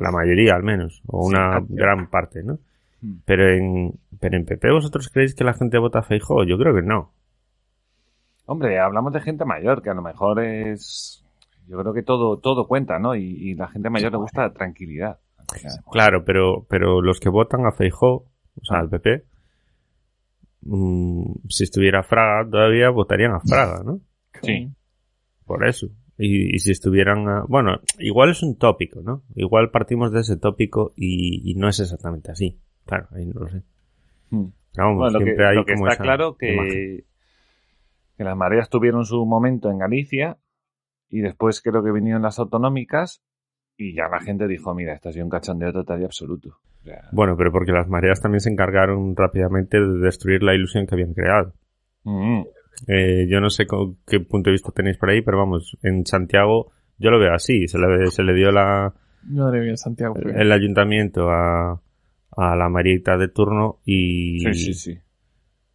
la 0.00 0.12
mayoría 0.12 0.54
al 0.54 0.62
menos, 0.62 1.02
o 1.08 1.26
una 1.26 1.54
cantidad. 1.54 1.76
gran 1.76 2.08
parte, 2.08 2.44
¿no? 2.44 2.60
Hmm. 3.00 3.16
Pero 3.24 3.48
en, 3.50 3.98
pero 4.20 4.36
en 4.36 4.44
PP 4.44 4.70
vosotros 4.70 5.08
creéis 5.08 5.34
que 5.34 5.42
la 5.42 5.54
gente 5.54 5.78
vota 5.78 5.98
a 5.98 6.02
Feijóo? 6.02 6.44
Yo 6.44 6.56
creo 6.56 6.72
que 6.72 6.82
no. 6.82 7.10
Hombre, 8.46 8.78
hablamos 8.78 9.12
de 9.12 9.22
gente 9.22 9.44
mayor, 9.44 9.82
que 9.82 9.90
a 9.90 9.94
lo 9.94 10.02
mejor 10.02 10.40
es... 10.40 11.24
Yo 11.66 11.78
creo 11.78 11.92
que 11.92 12.02
todo, 12.04 12.38
todo 12.38 12.68
cuenta, 12.68 13.00
¿no? 13.00 13.16
Y, 13.16 13.22
y 13.24 13.54
la 13.54 13.66
gente 13.66 13.90
mayor 13.90 14.12
le 14.12 14.18
gusta 14.18 14.52
tranquilidad. 14.52 15.18
Claro, 15.90 16.24
pero, 16.24 16.66
pero 16.68 17.00
los 17.02 17.20
que 17.20 17.28
votan 17.28 17.66
a 17.66 17.72
Feijóo, 17.72 18.26
o 18.60 18.64
sea, 18.64 18.78
al 18.78 18.88
PP, 18.88 19.24
mm, 20.62 21.32
si 21.48 21.64
estuviera 21.64 22.02
Fraga 22.02 22.48
todavía 22.50 22.90
votarían 22.90 23.32
a 23.32 23.40
Fraga, 23.40 23.82
¿no? 23.84 24.00
Sí. 24.42 24.68
Por 25.44 25.66
eso. 25.66 25.88
Y, 26.18 26.54
y 26.54 26.58
si 26.60 26.70
estuvieran, 26.72 27.28
a- 27.28 27.44
bueno, 27.48 27.80
igual 27.98 28.30
es 28.30 28.42
un 28.42 28.56
tópico, 28.56 29.00
¿no? 29.02 29.22
Igual 29.34 29.70
partimos 29.70 30.12
de 30.12 30.20
ese 30.20 30.36
tópico 30.36 30.92
y, 30.96 31.50
y 31.50 31.54
no 31.54 31.68
es 31.68 31.80
exactamente 31.80 32.30
así. 32.30 32.60
Claro, 32.86 33.08
ahí 33.12 33.26
no 33.26 33.40
lo 33.40 33.48
sé. 33.48 33.62
Hmm. 34.30 34.46
Pero 34.74 34.86
vamos, 34.86 34.98
Bueno, 34.98 35.12
lo 35.12 35.18
que, 35.18 35.24
siempre 35.24 35.46
hay 35.48 35.56
lo 35.56 35.64
que 35.64 35.74
como 35.74 35.88
está 35.88 36.02
claro 36.02 36.36
imagen. 36.40 36.68
que, 36.70 37.04
que 38.16 38.24
las 38.24 38.36
mareas 38.36 38.68
tuvieron 38.70 39.04
su 39.04 39.24
momento 39.26 39.70
en 39.70 39.78
Galicia 39.78 40.38
y 41.08 41.20
después 41.20 41.60
creo 41.60 41.82
que 41.82 41.92
vinieron 41.92 42.22
las 42.22 42.38
autonómicas 42.38 43.22
y 43.90 43.94
ya 43.94 44.08
la 44.08 44.20
gente 44.20 44.46
dijo, 44.48 44.74
mira, 44.74 44.94
esto 44.94 45.08
ha 45.08 45.12
sido 45.12 45.24
un 45.24 45.30
cachondeo 45.30 45.72
total 45.72 46.00
y 46.00 46.04
absoluto. 46.04 46.48
O 46.80 46.84
sea, 46.84 47.02
Bueno, 47.12 47.36
pero 47.36 47.52
porque 47.52 47.72
las 47.72 47.88
mareas 47.88 48.20
también 48.20 48.40
se 48.40 48.50
encargaron 48.50 49.14
rápidamente 49.16 49.78
de 49.80 49.98
destruir 49.98 50.42
la 50.42 50.54
ilusión 50.54 50.86
que 50.86 50.94
habían 50.94 51.14
creado. 51.14 51.52
mm, 52.04 52.42
Eh, 52.88 53.26
yo 53.28 53.40
no 53.40 53.50
sé 53.50 53.66
con 53.66 53.96
qué 54.06 54.20
punto 54.20 54.50
de 54.50 54.52
vista 54.54 54.72
tenéis 54.74 54.96
por 54.96 55.10
ahí, 55.10 55.22
pero 55.22 55.38
vamos, 55.38 55.76
en 55.82 56.04
Santiago 56.06 56.72
yo 56.98 57.10
lo 57.10 57.18
veo 57.20 57.34
así. 57.34 57.68
Se 57.68 57.78
le, 57.78 58.06
se 58.10 58.22
le 58.22 58.34
dio 58.34 58.50
la, 58.50 58.92
Madre 59.24 59.60
mía, 59.60 59.76
Santiago. 59.76 60.16
el, 60.16 60.30
el 60.40 60.52
ayuntamiento 60.52 61.30
a, 61.30 61.80
a 62.36 62.56
la 62.56 62.68
marita 62.68 63.16
de 63.16 63.28
turno 63.28 63.78
y 63.84 64.40
sí, 64.40 64.54
sí, 64.54 64.74
sí. 64.74 64.98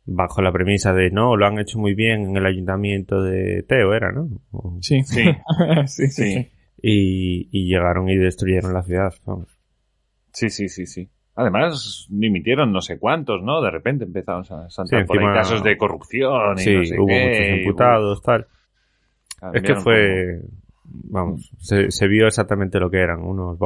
bajo 0.05 0.41
la 0.41 0.51
premisa 0.51 0.91
de 0.93 1.11
no, 1.11 1.37
lo 1.37 1.45
han 1.45 1.59
hecho 1.59 1.79
muy 1.79 1.93
bien 1.93 2.29
en 2.31 2.37
el 2.37 2.45
ayuntamiento 2.45 3.21
de 3.21 3.63
Teo, 3.63 3.93
era, 3.93 4.11
¿no? 4.11 4.27
Sí, 4.81 5.01
sí, 5.03 5.23
sí, 5.85 6.07
sí. 6.09 6.47
Y, 6.81 7.49
y 7.51 7.67
llegaron 7.67 8.07
y 8.09 8.15
destruyeron 8.17 8.73
la 8.73 8.83
ciudad. 8.83 9.13
Vamos. 9.25 9.47
Sí, 10.33 10.49
sí, 10.49 10.69
sí, 10.69 10.85
sí. 10.85 11.09
Además, 11.35 12.07
dimitieron 12.09 12.71
no 12.71 12.81
sé 12.81 12.97
cuántos, 12.99 13.43
¿no? 13.43 13.61
De 13.61 13.69
repente 13.71 14.05
empezaron 14.05 14.41
a 14.51 14.69
saltar 14.69 15.01
Sí, 15.01 15.07
por 15.07 15.17
ahí 15.19 15.33
casos 15.33 15.63
de 15.63 15.77
corrupción 15.77 16.57
y 16.59 16.63
Sí, 16.63 16.73
no 16.75 16.83
sé 16.85 16.99
hubo 16.99 17.07
qué, 17.07 17.27
muchos 17.27 17.57
imputados, 17.59 18.21
tal. 18.21 18.47
hubo- 19.41 19.53
Es 19.55 19.61
que 19.61 19.73
cambiaron 19.73 19.83
fue, 19.83 20.41
vamos, 20.83 21.51
se, 21.59 21.91
se 21.91 22.07
vio 22.07 22.27
exactamente 22.27 22.79
lo 22.79 22.89
que 22.89 22.97
eran, 22.97 23.21
unos 23.21 23.59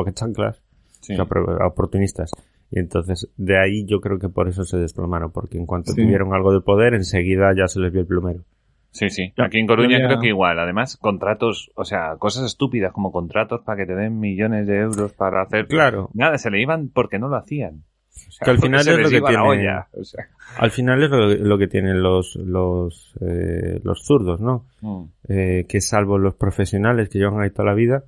sí. 1.00 1.14
opor- 1.16 1.66
oportunistas. 1.66 2.32
Y 2.72 2.80
entonces, 2.80 3.30
de 3.38 3.58
ahí 3.58 3.86
yo 3.86 4.00
creo 4.00 4.18
que 4.20 4.30
por 4.30 4.48
eso 4.48 4.64
se 4.64 4.78
desplomaron, 4.78 5.32
porque 5.32 5.58
en 5.58 5.66
cuanto 5.66 5.94
tuvieron 6.06 6.34
algo 6.34 6.54
de 6.54 6.62
poder, 6.62 6.94
enseguida 6.94 7.54
ya 7.56 7.68
se 7.68 7.80
les 7.82 7.92
vio 7.92 8.02
el 8.02 8.08
plumero. 8.08 8.44
Sí, 8.92 9.10
sí. 9.10 9.34
Aquí 9.38 9.58
en 9.60 9.68
Coruña 9.68 9.98
creo 10.06 10.20
que 10.20 10.28
igual. 10.28 10.60
Además, 10.60 10.98
contratos, 10.98 11.72
o 11.76 11.86
sea, 11.86 12.18
cosas 12.20 12.46
estúpidas 12.46 12.92
como 12.92 13.12
contratos 13.12 13.62
para 13.66 13.78
que 13.78 13.86
te 13.86 13.96
den 13.96 14.20
millones 14.20 14.68
de 14.68 14.80
euros 14.80 15.14
para 15.14 15.44
hacer. 15.44 15.68
Claro. 15.68 16.10
Nada, 16.14 16.38
se 16.38 16.52
le 16.52 16.62
iban 16.62 16.90
porque 16.90 17.18
no 17.18 17.30
lo 17.30 17.38
hacían. 17.38 17.84
O 18.14 18.32
sea, 18.32 18.46
Que 18.46 18.52
al 18.52 18.60
final 18.60 18.82
es 18.82 18.98
lo 18.98 19.10
que 19.10 19.22
tiene- 19.22 19.38
olla, 19.48 19.88
o 19.94 20.04
sea. 20.04 20.26
Al 20.58 20.72
final 20.72 21.02
es 21.04 21.10
lo, 21.10 21.28
lo 21.30 21.58
que 21.58 21.68
tienen 21.68 22.04
los, 22.04 22.36
los, 22.36 23.14
eh, 23.22 23.80
los 23.84 24.06
zurdos, 24.06 24.42
¿no? 24.42 24.66
Mm. 24.82 25.04
Eh, 25.30 25.66
que 25.70 25.80
salvo 25.80 26.18
los 26.18 26.36
profesionales 26.36 27.08
que 27.08 27.20
llevan 27.20 27.42
ahí 27.42 27.50
toda 27.52 27.70
la 27.70 27.74
vida, 27.76 28.04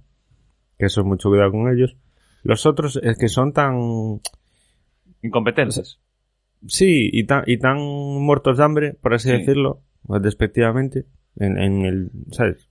que 0.78 0.88
eso 0.88 1.00
es 1.02 1.08
mucho 1.08 1.30
cuidado 1.30 1.52
con 1.52 1.72
ellos, 1.74 1.96
los 2.44 2.66
otros 2.66 3.00
es 3.02 3.18
que 3.18 3.30
son 3.30 3.54
tan, 3.54 4.20
Incompetentes. 5.22 6.00
sí, 6.68 7.10
y 7.12 7.26
tan, 7.26 7.44
y 7.48 7.58
tan 7.58 7.78
muertos 7.80 8.58
de 8.58 8.64
hambre, 8.66 8.94
por 9.02 9.14
así 9.14 9.30
Sí. 9.30 9.38
decirlo, 9.38 9.80
despectivamente, 10.22 11.06
en, 11.38 11.58
en 11.58 11.86
el, 11.86 12.12
¿sabes? 12.32 12.70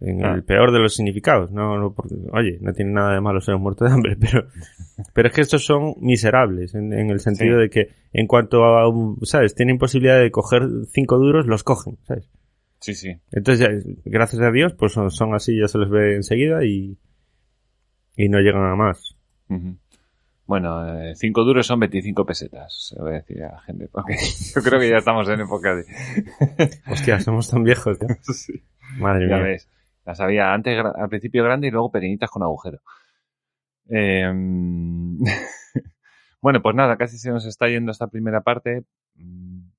En 0.00 0.24
Ah. 0.24 0.34
el 0.34 0.42
peor 0.42 0.72
de 0.72 0.80
los 0.80 0.94
significados. 0.96 1.52
No, 1.52 1.78
no 1.78 1.94
porque- 1.94 2.16
oye, 2.32 2.58
no 2.60 2.72
tiene 2.72 2.90
nada 2.92 3.14
de 3.14 3.20
malo 3.20 3.40
ser 3.40 3.54
un 3.54 3.62
muerto 3.62 3.84
de 3.84 3.92
hambre, 3.92 4.16
pero, 4.20 4.48
pero 5.14 5.28
es 5.28 5.34
que 5.34 5.40
estos 5.42 5.64
son 5.64 5.94
miserables 6.00 6.74
en, 6.74 6.92
en 6.92 7.10
el 7.10 7.20
sentido 7.20 7.56
Sí. 7.56 7.62
de 7.62 7.70
que 7.70 7.88
en 8.12 8.26
cuanto 8.26 8.64
a, 8.64 8.92
¿sabes? 9.22 9.54
Tienen 9.54 9.78
posibilidad 9.78 10.18
de 10.20 10.30
coger 10.32 10.62
cinco 10.90 11.18
duros, 11.18 11.46
los 11.46 11.62
cogen, 11.62 11.98
¿sabes? 12.02 12.28
Sí, 12.80 12.94
sí. 12.94 13.16
Entonces, 13.30 13.84
ya, 13.84 13.92
gracias 14.04 14.42
a 14.42 14.50
Dios, 14.50 14.74
pues 14.74 14.92
son, 14.92 15.08
son 15.12 15.34
así, 15.34 15.56
ya 15.56 15.68
se 15.68 15.78
les 15.78 15.88
ve 15.88 16.16
enseguida 16.16 16.64
y, 16.64 16.98
y 18.16 18.28
no 18.28 18.40
llegan 18.40 18.64
a 18.64 18.74
más. 18.74 19.16
Ujú. 19.48 19.76
Bueno, 20.44 20.98
eh, 20.98 21.14
cinco 21.14 21.44
duros 21.44 21.66
son 21.66 21.78
25 21.80 22.26
pesetas, 22.26 22.88
se 22.88 22.96
lo 22.96 23.04
voy 23.04 23.12
a 23.12 23.16
decir 23.18 23.42
a 23.44 23.52
la 23.52 23.60
gente, 23.60 23.88
porque 23.88 24.16
yo 24.54 24.62
creo 24.62 24.80
que 24.80 24.90
ya 24.90 24.96
estamos 24.98 25.28
en 25.28 25.40
época 25.40 25.76
de... 25.76 25.84
Hostia, 26.90 27.20
somos 27.20 27.48
tan 27.50 27.62
viejos, 27.62 27.98
tío. 27.98 28.08
Sí. 28.32 28.62
Madre 28.98 29.28
Ya 29.28 29.36
mía. 29.36 29.44
ves, 29.44 29.70
las 30.04 30.20
había 30.20 30.52
antes 30.52 30.78
al 30.78 31.08
principio 31.08 31.44
grande 31.44 31.68
y 31.68 31.70
luego 31.70 31.90
pequeñitas 31.90 32.30
con 32.30 32.42
agujero. 32.42 32.80
Eh, 33.88 34.30
bueno, 36.42 36.60
pues 36.62 36.74
nada, 36.74 36.96
casi 36.96 37.18
se 37.18 37.30
nos 37.30 37.46
está 37.46 37.68
yendo 37.68 37.92
esta 37.92 38.08
primera 38.08 38.40
parte. 38.42 38.84
Mm, 39.14 39.70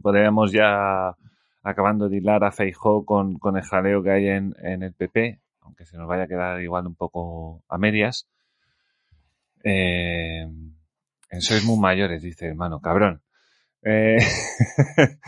Podríamos 0.00 0.52
ya 0.52 1.16
acabando 1.62 2.08
de 2.08 2.18
hilar 2.18 2.44
a 2.44 2.52
Feijó 2.52 3.04
con, 3.04 3.38
con 3.38 3.56
el 3.56 3.64
jaleo 3.64 4.02
que 4.02 4.10
hay 4.12 4.28
en, 4.28 4.54
en 4.62 4.84
el 4.84 4.94
PP, 4.94 5.40
aunque 5.62 5.84
se 5.86 5.98
nos 5.98 6.06
vaya 6.06 6.22
a 6.24 6.28
quedar 6.28 6.60
igual 6.62 6.86
un 6.86 6.94
poco 6.94 7.64
a 7.68 7.76
medias. 7.78 8.28
Eh, 9.64 10.46
sois 11.40 11.64
muy 11.64 11.78
mayores, 11.78 12.22
dice 12.22 12.46
hermano, 12.46 12.80
cabrón. 12.80 13.22
Eh, 13.82 14.18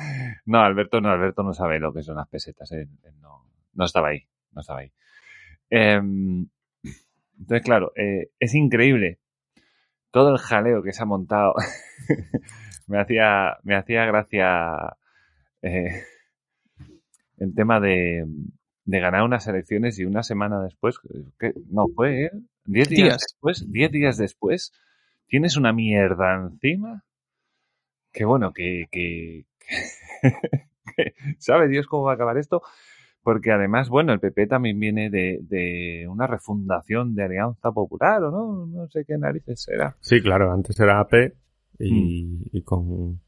no, 0.47 0.61
Alberto 0.61 1.01
no, 1.01 1.11
Alberto 1.11 1.43
no 1.43 1.55
sabe 1.55 1.79
lo 1.79 1.93
que 1.93 2.03
son 2.03 2.17
las 2.17 2.29
pesetas. 2.29 2.71
él- 2.73 2.89
él 3.05 3.15
no, 3.21 3.85
estaba 3.85 4.09
ahí, 4.09 4.27
no 4.53 4.61
estaba 4.61 4.81
ahí. 4.81 4.93
Em, 5.71 6.49
entonces, 7.39 7.65
claro, 7.65 7.93
eh, 7.97 8.31
es 8.39 8.55
increíble 8.55 9.19
todo 10.11 10.33
el 10.33 10.39
jaleo 10.39 10.83
que 10.83 10.93
se 10.93 11.03
ha 11.03 11.07
montado. 11.07 11.55
me 12.87 13.01
hacía, 13.01 13.59
me 13.63 13.77
hacía 13.77 14.05
gracia 14.07 14.97
eh, 15.63 16.03
el 17.39 17.55
tema 17.55 17.81
de, 17.81 18.25
de 18.85 19.01
ganar 19.01 19.23
unas 19.23 19.47
elecciones 19.47 19.99
y 19.99 20.05
una 20.05 20.23
semana 20.23 20.63
después, 20.63 20.97
no 21.71 21.87
fue, 21.95 22.25
¿eh? 22.27 22.31
Diez 22.65 22.89
días, 22.89 23.03
Días. 23.05 23.21
después, 23.23 23.73
diez 23.73 23.91
días 23.91 24.17
después, 24.17 24.73
tienes 25.27 25.57
una 25.57 25.73
mierda 25.73 26.35
encima. 26.37 27.05
Que 28.13 28.25
bueno, 28.25 28.53
que, 28.53 28.87
que, 28.91 29.45
que 30.97 31.15
sabe 31.39 31.69
Dios 31.69 31.87
cómo 31.87 32.05
va 32.05 32.13
a 32.13 32.15
acabar 32.15 32.39
esto, 32.39 32.63
porque 33.23 33.53
además, 33.53 33.89
bueno, 33.89 34.13
el 34.13 34.21
PP 34.21 34.47
también 34.49 34.79
viene 34.81 35.11
de, 35.11 35.39
de 35.43 36.07
una 36.09 36.27
refundación 36.27 37.15
de 37.15 37.25
Alianza 37.25 37.71
Popular, 37.73 38.23
¿o 38.25 38.31
no? 38.31 38.67
No 38.67 38.89
sé 38.89 39.05
qué 39.05 39.17
narices 39.17 39.69
era. 39.69 39.97
Sí, 40.01 40.21
claro, 40.21 40.53
antes 40.53 40.79
era 40.81 41.01
AP 41.01 41.35
Mm. 41.79 41.85
y, 41.85 42.41
y 42.53 42.63
con... 42.63 43.21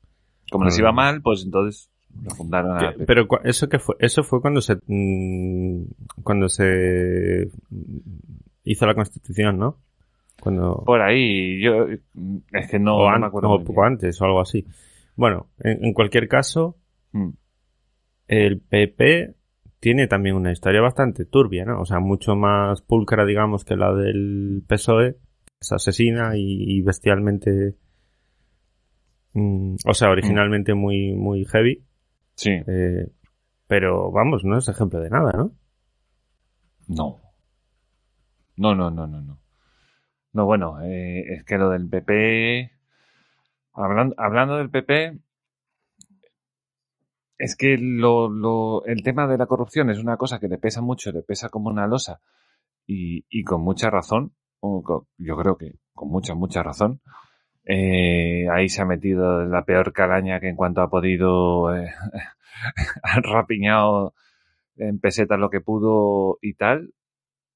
Como 0.50 0.66
les 0.66 0.78
iba 0.78 0.92
mal, 0.92 1.22
pues 1.22 1.42
entonces 1.44 1.88
refundaron 2.22 2.76
a 2.76 2.90
PP. 2.92 3.06
pero 3.06 3.26
cua- 3.26 3.40
eso 3.44 3.70
que 3.70 3.78
fue, 3.78 3.94
eso 3.98 4.22
fue 4.24 4.42
cuando 4.42 4.60
se 4.60 4.76
mm, 4.86 5.84
cuando 6.22 6.50
se 6.50 7.48
hizo 8.64 8.86
la 8.86 8.94
constitución, 8.94 9.58
¿no? 9.58 9.78
Cuando 10.40 10.82
Por 10.84 11.00
ahí, 11.00 11.62
yo 11.62 11.86
mm, 12.14 12.38
es 12.52 12.70
que 12.70 12.78
no, 12.78 13.10
no 13.10 13.18
me 13.18 13.26
acuerdo. 13.26 13.50
o 13.50 13.64
poco 13.64 13.84
antes 13.84 14.20
o 14.20 14.24
algo 14.24 14.40
así. 14.40 14.66
Bueno, 15.16 15.48
en, 15.60 15.84
en 15.84 15.92
cualquier 15.92 16.28
caso, 16.28 16.76
Mm, 17.12 17.30
el 18.28 18.60
PP 18.60 19.34
tiene 19.80 20.06
también 20.06 20.36
una 20.36 20.52
historia 20.52 20.80
bastante 20.80 21.24
turbia, 21.24 21.64
¿no? 21.64 21.80
O 21.80 21.84
sea, 21.84 22.00
mucho 22.00 22.34
más 22.36 22.82
pulcra, 22.82 23.24
digamos, 23.24 23.64
que 23.64 23.76
la 23.76 23.92
del 23.92 24.62
PSOE, 24.66 25.14
que 25.14 25.20
es 25.60 25.72
asesina 25.72 26.36
y, 26.36 26.78
y 26.78 26.82
bestialmente, 26.82 27.76
mm, 29.34 29.76
o 29.84 29.94
sea, 29.94 30.10
originalmente 30.10 30.74
muy, 30.74 31.12
muy 31.12 31.44
heavy, 31.44 31.84
Sí, 32.34 32.50
eh, 32.50 33.08
pero 33.66 34.10
vamos, 34.10 34.42
no 34.44 34.56
es 34.56 34.68
ejemplo 34.68 35.00
de 35.00 35.10
nada, 35.10 35.32
¿no? 35.32 35.52
no. 36.88 37.21
No, 38.62 38.76
no, 38.76 38.92
no, 38.92 39.08
no, 39.08 39.20
no. 39.20 39.40
No, 40.34 40.46
bueno, 40.46 40.80
eh, 40.82 41.24
es 41.34 41.44
que 41.44 41.58
lo 41.58 41.70
del 41.70 41.88
PP. 41.88 42.70
Hablando, 43.72 44.14
hablando 44.18 44.56
del 44.56 44.70
PP, 44.70 45.18
es 47.38 47.56
que 47.56 47.76
lo, 47.76 48.28
lo, 48.28 48.84
el 48.84 49.02
tema 49.02 49.26
de 49.26 49.36
la 49.36 49.46
corrupción 49.46 49.90
es 49.90 49.98
una 49.98 50.16
cosa 50.16 50.38
que 50.38 50.46
le 50.46 50.58
pesa 50.58 50.80
mucho, 50.80 51.10
le 51.10 51.22
pesa 51.22 51.48
como 51.48 51.70
una 51.70 51.88
losa 51.88 52.20
y, 52.86 53.24
y 53.30 53.42
con 53.42 53.62
mucha 53.62 53.90
razón, 53.90 54.32
yo 55.18 55.36
creo 55.36 55.56
que 55.56 55.74
con 55.92 56.08
mucha, 56.10 56.34
mucha 56.34 56.62
razón. 56.62 57.00
Eh, 57.64 58.46
ahí 58.48 58.68
se 58.68 58.82
ha 58.82 58.84
metido 58.84 59.44
la 59.44 59.64
peor 59.64 59.92
calaña 59.92 60.38
que 60.38 60.50
en 60.50 60.56
cuanto 60.56 60.82
ha 60.82 60.88
podido, 60.88 61.74
eh, 61.74 61.90
ha 63.02 63.20
rapiñado 63.22 64.14
en 64.76 65.00
pesetas 65.00 65.40
lo 65.40 65.50
que 65.50 65.60
pudo 65.60 66.38
y 66.40 66.54
tal. 66.54 66.92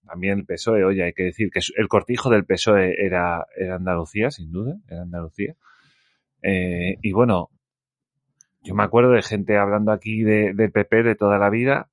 También 0.06 0.38
el 0.40 0.44
PSOE, 0.46 0.84
oye, 0.84 1.02
hay 1.04 1.12
que 1.12 1.24
decir 1.24 1.50
que 1.50 1.60
el 1.76 1.88
cortijo 1.88 2.30
del 2.30 2.44
PSOE 2.44 3.04
era, 3.04 3.46
era 3.56 3.76
Andalucía, 3.76 4.30
sin 4.30 4.52
duda, 4.52 4.76
era 4.88 5.02
Andalucía. 5.02 5.54
Eh, 6.42 6.96
y 7.02 7.12
bueno, 7.12 7.50
yo 8.62 8.74
me 8.74 8.82
acuerdo 8.84 9.10
de 9.12 9.22
gente 9.22 9.56
hablando 9.56 9.92
aquí 9.92 10.22
de, 10.22 10.52
del 10.54 10.70
PP 10.72 11.02
de 11.02 11.14
toda 11.14 11.38
la 11.38 11.50
vida, 11.50 11.88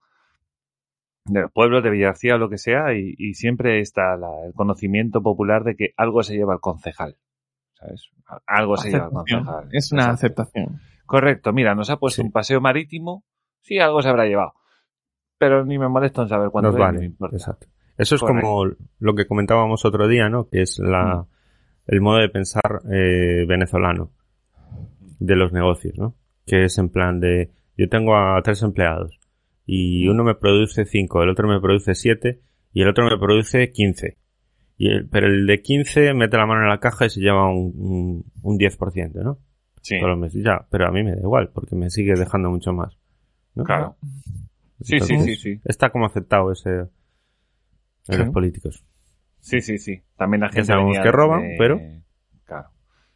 de 1.25 1.41
los 1.41 1.51
pueblos 1.51 1.83
de 1.83 1.89
Villarcía 1.89 2.35
o 2.35 2.37
lo 2.37 2.49
que 2.49 2.57
sea, 2.57 2.93
y, 2.93 3.15
y 3.17 3.33
siempre 3.35 3.79
está 3.79 4.15
la- 4.17 4.45
el 4.45 4.53
conocimiento 4.53 5.21
popular 5.21 5.63
de 5.63 5.75
que 5.75 5.93
algo 5.97 6.21
se 6.23 6.35
lleva 6.35 6.53
al 6.53 6.59
concejal. 6.59 7.15
¿Sabes? 7.75 8.09
Algo 8.45 8.77
se 8.77 8.89
lleva 8.91 9.05
al 9.05 9.11
concejal. 9.11 9.69
Es 9.71 9.91
una 9.91 10.09
aceptación. 10.09 10.79
Correcto, 11.05 11.53
mira, 11.53 11.75
nos 11.75 11.89
ha 11.89 11.97
puesto 11.97 12.21
Sí. 12.21 12.25
un 12.27 12.31
paseo 12.31 12.59
marítimo, 12.61 13.23
sí, 13.61 13.79
algo 13.79 14.01
se 14.01 14.09
habrá 14.09 14.25
llevado. 14.25 14.53
Pero 15.37 15.65
ni 15.65 15.77
me 15.77 15.87
molesto 15.89 16.21
en 16.23 16.29
saber 16.29 16.49
cuánto 16.49 16.69
Nos 16.71 16.79
vale, 16.79 17.11
exacto. 17.31 17.67
Eso 17.97 18.15
es 18.15 18.21
Correcto. 18.21 18.41
como 18.47 18.65
lo 18.99 19.15
que 19.15 19.27
comentábamos 19.27 19.85
otro 19.85 20.07
día, 20.07 20.29
¿no? 20.29 20.47
Que 20.49 20.61
es 20.61 20.79
la, 20.79 21.25
el 21.87 22.01
modo 22.01 22.17
de 22.19 22.29
pensar 22.29 22.81
eh, 22.91 23.45
venezolano 23.47 24.11
de 25.19 25.35
los 25.35 25.51
negocios, 25.53 25.97
¿no? 25.97 26.15
Que 26.45 26.65
es 26.65 26.77
en 26.77 26.89
plan 26.89 27.19
de, 27.19 27.51
yo 27.77 27.87
tengo 27.89 28.15
a 28.17 28.41
tres 28.43 28.61
empleados 28.63 29.19
y 29.65 30.07
uno 30.07 30.23
me 30.23 30.35
produce 30.35 30.85
cinco, 30.85 31.23
el 31.23 31.29
otro 31.29 31.47
me 31.47 31.61
produce 31.61 31.95
siete 31.95 32.41
y 32.73 32.81
el 32.81 32.89
otro 32.89 33.05
me 33.05 33.17
produce 33.17 33.71
quince. 33.71 34.17
Y 34.77 34.89
el- 34.89 35.07
pero 35.07 35.27
el 35.27 35.45
de 35.45 35.61
15 35.61 36.13
mete 36.15 36.35
la 36.35 36.47
mano 36.47 36.63
en 36.63 36.69
la 36.69 36.79
caja 36.79 37.05
y 37.05 37.09
se 37.11 37.21
lleva 37.21 37.47
un, 37.47 37.71
un, 37.77 38.25
un 38.41 38.57
10%, 38.57 39.13
¿no? 39.23 39.37
Sí, 39.81 39.97
Todos 39.99 40.09
los 40.11 40.19
meses. 40.19 40.43
Ya, 40.43 40.65
pero 40.71 40.87
a 40.87 40.91
mí 40.91 41.03
me 41.03 41.11
da 41.11 41.19
igual, 41.21 41.51
porque 41.53 41.75
me 41.75 41.89
sigue 41.91 42.13
dejando 42.17 42.49
mucho 42.49 42.73
más. 42.73 42.97
¿no? 43.53 43.63
claro. 43.63 43.95
Sí, 44.81 44.99
sí, 44.99 45.17
sí, 45.21 45.35
sí. 45.35 45.59
Está 45.63 45.91
como 45.91 46.07
aceptado 46.07 46.51
ese 46.51 46.87
en 48.07 48.15
Sí. 48.15 48.23
los 48.23 48.29
políticos. 48.29 48.85
Sí, 49.39 49.61
sí, 49.61 49.77
sí. 49.77 50.03
También 50.15 50.41
la 50.41 50.47
gente 50.49 50.65
sabemos 50.65 50.89
venía 50.91 51.03
que 51.03 51.11
roban, 51.11 51.41
de- 51.41 51.55
pero- 51.57 51.79
Claro. 52.45 52.69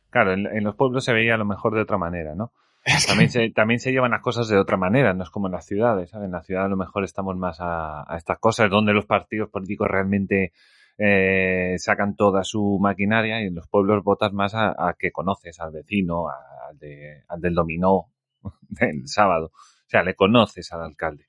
Claro, 0.10 0.34
en, 0.34 0.48
en 0.48 0.64
los 0.64 0.76
pueblos 0.76 1.04
se 1.06 1.14
veía 1.14 1.36
a 1.36 1.38
lo 1.38 1.46
mejor 1.46 1.74
de 1.76 1.82
otra 1.82 1.98
manera, 1.98 2.34
¿no? 2.36 2.52
También 3.08 3.30
se, 3.30 3.50
también 3.52 3.80
se 3.82 3.92
llevan 3.92 4.12
las 4.12 4.22
cosas 4.22 4.48
de 4.48 4.58
otra 4.58 4.78
manera, 4.78 5.14
no 5.14 5.24
es 5.24 5.30
como 5.30 5.48
en 5.48 5.54
las 5.54 5.66
ciudades, 5.66 6.10
¿sabes? 6.10 6.26
En 6.28 6.32
la 6.32 6.42
ciudad 6.44 6.66
a 6.66 6.70
lo 6.70 6.78
mejor 6.78 7.04
estamos 7.04 7.36
más 7.36 7.60
a, 7.60 8.04
a 8.12 8.16
estas 8.18 8.40
cosas, 8.40 8.70
donde 8.70 8.94
los 8.94 9.06
partidos 9.06 9.50
políticos 9.50 9.88
realmente 9.90 10.54
eh, 10.98 11.76
sacan 11.78 12.16
toda 12.16 12.44
su 12.44 12.80
maquinaria 12.82 13.42
y 13.42 13.48
en 13.48 13.56
los 13.56 13.68
pueblos 13.68 14.04
votas 14.04 14.32
más 14.34 14.56
a, 14.56 14.70
a 14.72 14.96
que 14.98 15.12
conoces, 15.12 15.60
al 15.60 15.72
vecino, 15.72 16.30
al, 16.30 16.78
de, 16.80 17.24
al 17.28 17.40
del 17.42 17.54
dominó 17.54 18.06
del 18.70 19.08
sábado. 19.08 19.52
O 19.54 19.90
sea, 19.90 20.04
le 20.04 20.16
conoces 20.16 20.72
al 20.74 20.82
alcalde. 20.84 21.27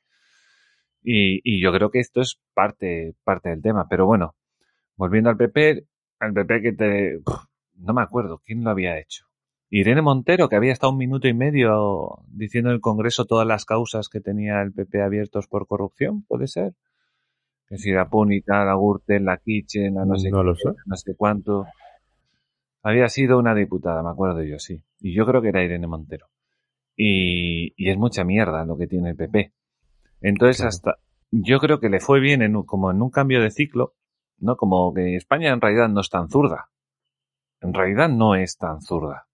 Y, 1.02 1.40
y 1.44 1.60
yo 1.62 1.72
creo 1.72 1.90
que 1.90 2.00
esto 2.00 2.20
es 2.20 2.40
parte, 2.54 3.14
parte 3.24 3.50
del 3.50 3.62
tema. 3.62 3.86
Pero 3.88 4.06
bueno, 4.06 4.34
volviendo 4.96 5.30
al 5.30 5.36
PP, 5.36 5.86
al 6.20 6.32
PP 6.32 6.62
que 6.62 6.72
te... 6.72 7.20
no 7.74 7.94
me 7.94 8.02
acuerdo 8.02 8.42
quién 8.44 8.64
lo 8.64 8.70
había 8.70 8.98
hecho. 8.98 9.24
Irene 9.70 10.00
Montero, 10.00 10.48
que 10.48 10.56
había 10.56 10.72
estado 10.72 10.92
un 10.92 10.98
minuto 10.98 11.28
y 11.28 11.34
medio 11.34 12.20
diciendo 12.28 12.70
en 12.70 12.76
el 12.76 12.80
Congreso 12.80 13.26
todas 13.26 13.46
las 13.46 13.64
causas 13.66 14.08
que 14.08 14.20
tenía 14.20 14.62
el 14.62 14.72
PP 14.72 15.02
abiertos 15.02 15.46
por 15.46 15.66
corrupción, 15.66 16.22
¿puede 16.22 16.46
ser? 16.46 16.72
Que 17.66 17.76
si 17.76 17.92
la 17.92 18.08
Púnica, 18.08 18.64
la 18.64 18.74
Gürtel, 18.74 19.26
la 19.26 19.36
Kitchen, 19.36 19.94
la 19.94 20.06
no 20.06 20.16
sé 20.16 20.30
No 20.30 20.42
lo 20.42 20.54
qué, 20.54 20.60
sé. 20.60 20.68
no 20.86 20.96
sé 20.96 21.14
cuánto. 21.14 21.66
Había 22.82 23.08
sido 23.10 23.38
una 23.38 23.54
diputada, 23.54 24.02
me 24.02 24.08
acuerdo 24.08 24.42
yo, 24.42 24.58
sí. 24.58 24.82
Y 25.00 25.12
yo 25.14 25.26
creo 25.26 25.42
que 25.42 25.48
era 25.48 25.62
Irene 25.62 25.86
Montero. 25.86 26.28
Y, 26.96 27.74
y 27.76 27.90
es 27.90 27.98
mucha 27.98 28.24
mierda 28.24 28.64
lo 28.64 28.78
que 28.78 28.86
tiene 28.86 29.10
el 29.10 29.16
PP. 29.16 29.52
Entonces, 30.20 30.56
Claro. 30.58 30.68
hasta 30.68 30.98
yo 31.30 31.58
creo 31.58 31.78
que 31.80 31.88
le 31.88 32.00
fue 32.00 32.20
bien 32.20 32.42
en 32.42 32.56
un- 32.56 32.64
como 32.66 32.90
en 32.90 33.02
un 33.02 33.10
cambio 33.10 33.40
de 33.42 33.50
ciclo, 33.50 33.94
¿no? 34.38 34.56
Como 34.56 34.92
que 34.94 35.16
España 35.16 35.52
en 35.52 35.60
realidad 35.60 35.88
no 35.88 36.00
es 36.00 36.08
tan 36.10 36.28
zurda. 36.30 36.70
En 37.60 37.74
realidad 37.74 38.08
no 38.08 38.34
es 38.34 38.56
tan 38.56 38.80
zurda. 38.80 39.26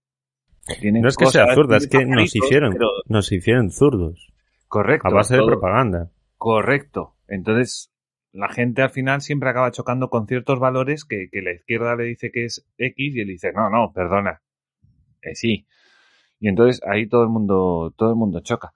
Tienen 0.80 1.03
No 1.03 1.09
es 1.09 1.16
que 1.16 1.26
sea 1.26 1.55
zurda, 1.55 1.76
es 1.76 1.87
que 1.89 2.05
nos 2.07 2.35
hicieron, 2.35 2.72
pero- 2.72 2.89
nos 3.07 3.30
hicieron 3.32 3.70
zurdos. 3.70 4.32
correcto. 4.66 5.07
A 5.09 5.12
base 5.12 5.37
de 5.37 5.45
propaganda. 5.45 6.11
Correcto. 6.37 7.14
Entonces, 7.28 7.93
la 8.32 8.49
gente 8.49 8.82
al 8.82 8.91
final 8.91 9.20
siempre 9.20 9.49
acaba 9.51 9.70
chocando 9.70 10.11
con 10.11 10.26
ciertos 10.26 10.59
valores 10.59 11.05
que, 11.05 11.28
que 11.30 11.43
la 11.43 11.53
izquierda 11.53 11.95
le 11.95 12.05
dice 12.05 12.32
que 12.32 12.47
es 12.47 12.66
X 12.78 13.14
y 13.14 13.20
él 13.20 13.28
dice, 13.28 13.53
no, 13.53 13.70
no, 13.70 13.93
perdona, 13.93 14.43
eh, 15.22 15.35
sí. 15.37 15.66
Y 16.41 16.49
entonces 16.49 16.82
ahí 16.91 17.07
todo 17.09 17.22
el 17.22 17.28
mundo, 17.28 17.95
todo 17.97 18.11
el 18.11 18.16
mundo 18.16 18.41
choca. 18.41 18.72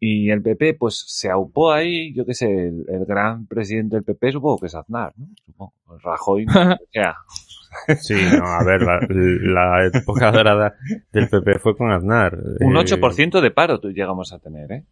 Y 0.00 0.30
el 0.30 0.42
PP, 0.42 0.74
pues 0.74 1.04
se 1.08 1.28
aupó 1.28 1.72
ahí, 1.72 2.12
yo 2.14 2.24
qué 2.24 2.32
sé, 2.34 2.46
el, 2.46 2.84
el 2.88 3.04
gran 3.04 3.46
presidente 3.46 3.96
del 3.96 4.04
PP 4.04 4.32
supongo 4.32 4.58
que 4.60 4.66
es 4.66 4.74
Aznar, 4.76 5.12
¿no? 5.16 5.26
Supongo. 5.44 5.72
Rajoy, 6.02 6.44
no, 6.46 6.52
sea, 6.92 7.16
Sí, 8.00 8.14
no, 8.36 8.44
a 8.46 8.62
ver, 8.64 8.80
la, 8.82 9.00
la 9.08 9.86
época 9.86 10.30
dorada 10.30 10.74
del 11.12 11.28
PP 11.28 11.58
fue 11.58 11.76
con 11.76 11.90
Aznar. 11.90 12.38
un 12.60 12.76
Eh, 12.76 12.80
8% 12.80 13.40
de 13.40 13.50
paro 13.50 13.80
tú 13.80 13.90
llegamos 13.90 14.32
a 14.32 14.38
tener, 14.38 14.70
¿eh? 14.72 14.84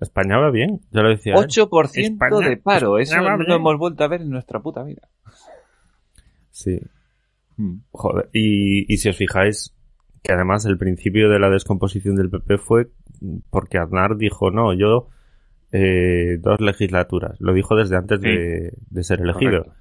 España 0.00 0.36
va 0.38 0.50
bien, 0.50 0.80
ya 0.90 1.00
lo 1.00 1.08
decía. 1.08 1.32
él. 1.34 1.38
8% 1.46 1.90
España- 1.94 2.48
de 2.48 2.56
paro, 2.58 2.98
eso 2.98 3.14
España 3.14 3.36
no 3.38 3.42
lo 3.44 3.54
hemos 3.54 3.78
vuelto 3.78 4.04
a 4.04 4.08
ver 4.08 4.20
en 4.20 4.28
nuestra 4.30 4.60
puta 4.60 4.82
vida. 4.82 5.08
Sí. 6.50 6.78
Joder, 7.92 8.28
y, 8.32 8.92
y 8.92 8.96
si 8.98 9.08
os 9.08 9.16
fijáis, 9.16 9.72
que 10.22 10.32
además 10.32 10.66
el 10.66 10.76
principio 10.76 11.30
de 11.30 11.38
la 11.38 11.48
descomposición 11.48 12.16
del 12.16 12.28
PP 12.30 12.58
fue 12.58 12.88
porque 13.50 13.78
Aznar 13.78 14.16
dijo, 14.16 14.50
no, 14.50 14.72
yo 14.74 15.08
eh, 15.72 16.38
dos 16.40 16.60
legislaturas. 16.60 17.40
Lo 17.40 17.52
dijo 17.52 17.74
desde 17.76 17.96
antes 17.96 18.20
Sí. 18.20 18.28
de, 18.28 18.72
de 18.90 19.02
ser 19.04 19.20
elegido. 19.20 19.64
Correcto. 19.64 19.80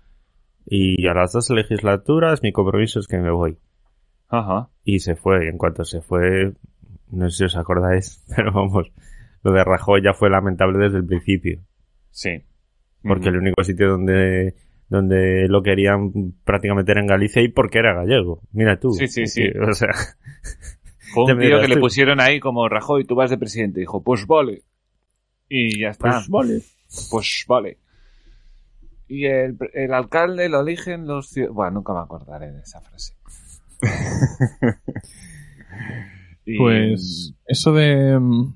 Y 0.65 1.07
a 1.07 1.13
las 1.13 1.33
dos 1.33 1.49
legislaturas 1.49 2.41
mi 2.41 2.51
compromiso 2.51 2.99
es 2.99 3.07
que 3.07 3.17
me 3.17 3.31
voy. 3.31 3.57
Ajá. 4.29 4.69
Y 4.83 4.99
se 4.99 5.15
fue. 5.15 5.45
Y 5.45 5.49
en 5.49 5.57
cuanto 5.57 5.83
se 5.83 6.01
fue, 6.01 6.53
no 7.11 7.29
sé 7.29 7.37
si 7.37 7.43
os 7.45 7.57
acordáis, 7.57 8.23
pero 8.35 8.51
vamos, 8.53 8.91
lo 9.43 9.51
de 9.51 9.63
Rajoy 9.63 10.01
ya 10.01 10.13
fue 10.13 10.29
lamentable 10.29 10.79
desde 10.79 10.97
el 10.99 11.05
principio. 11.05 11.59
Sí. 12.11 12.43
Porque 13.03 13.29
el 13.29 13.37
único 13.37 13.63
sitio 13.63 13.89
donde 13.89 14.55
donde 14.89 15.47
lo 15.49 15.63
querían 15.63 16.11
prácticamente 16.45 16.91
era 16.91 17.01
en 17.01 17.07
Galicia 17.07 17.41
y 17.41 17.47
porque 17.49 17.79
era 17.79 17.93
gallego. 17.95 18.41
Mira 18.53 18.79
tú. 18.79 18.91
Sí, 18.91 19.07
sí, 19.07 19.25
sí. 19.25 19.43
O 19.59 19.73
sea, 19.73 19.89
Fue 21.13 21.23
un 21.33 21.39
tío 21.39 21.59
que 21.61 21.67
le 21.67 21.77
pusieron 21.77 22.19
ahí 22.19 22.39
como 22.39 22.67
Rajoy, 22.69 23.05
tú 23.05 23.15
vas 23.15 23.29
de 23.29 23.37
presidente. 23.37 23.79
Dijo, 23.79 24.01
pues 24.03 24.25
vale. 24.27 24.63
Y 25.49 25.79
ya 25.79 25.89
está. 25.89 26.09
pues 26.09 26.29
vale. 26.29 26.61
Pues 27.09 27.45
vale. 27.47 27.77
Y 29.07 29.25
el, 29.25 29.57
el 29.73 29.93
alcalde 29.93 30.49
lo 30.49 30.61
eligen 30.61 31.05
los 31.07 31.29
ciudadanos. 31.29 31.55
Bueno, 31.55 31.71
nunca 31.71 31.93
me 31.93 31.99
acordaré 31.99 32.51
de 32.51 32.61
esa 32.61 32.81
frase. 32.81 33.15
Y- 36.45 36.57
Pues 36.57 37.33
eso 37.45 37.71
de, 37.73 38.19
mm, 38.19 38.55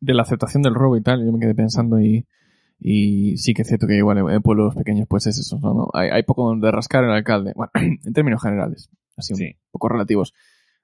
de 0.00 0.14
la 0.14 0.22
aceptación 0.22 0.62
del 0.62 0.74
robo 0.74 0.96
y 0.96 1.02
tal, 1.02 1.24
yo 1.24 1.32
me 1.32 1.40
quedé 1.40 1.54
pensando 1.54 2.00
y, 2.00 2.26
y 2.78 3.36
sí 3.38 3.54
que 3.54 3.62
es 3.62 3.68
cierto 3.68 3.86
que 3.86 3.96
igual 3.96 4.18
en, 4.18 4.40
pueblos 4.42 4.74
pequeños 4.76 5.06
pues 5.08 5.26
es 5.26 5.38
eso, 5.38 5.58
¿no? 5.58 5.74
¿no? 5.74 5.88
Hay, 5.94 6.10
hay 6.10 6.22
poco 6.22 6.46
donde 6.46 6.70
rascar 6.70 7.02
el 7.04 7.10
alcalde, 7.10 7.52
bueno, 7.56 7.72
en 7.74 8.12
términos 8.12 8.40
generales, 8.42 8.88
así 9.16 9.32
un 9.34 9.40
poco 9.72 9.88
relativos. 9.88 10.32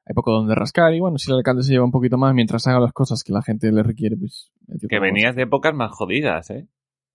Hay 0.06 0.14
poco 0.14 0.32
donde 0.32 0.54
rascar 0.54 0.92
y 0.92 1.00
bueno, 1.00 1.16
si 1.18 1.30
el 1.30 1.38
alcalde 1.38 1.62
se 1.62 1.72
lleva 1.72 1.84
un 1.84 1.90
poquito 1.90 2.18
más 2.18 2.34
mientras 2.34 2.66
haga 2.66 2.80
las 2.80 2.92
cosas 2.92 3.22
que 3.24 3.32
la 3.32 3.42
gente 3.42 3.72
le 3.72 3.82
requiere, 3.82 4.16
pues... 4.16 4.52
Que 4.88 5.00
venías 5.00 5.34
de 5.34 5.42
épocas 5.42 5.74
más 5.74 5.92
jodidas, 5.92 6.50
¿eh? 6.50 6.68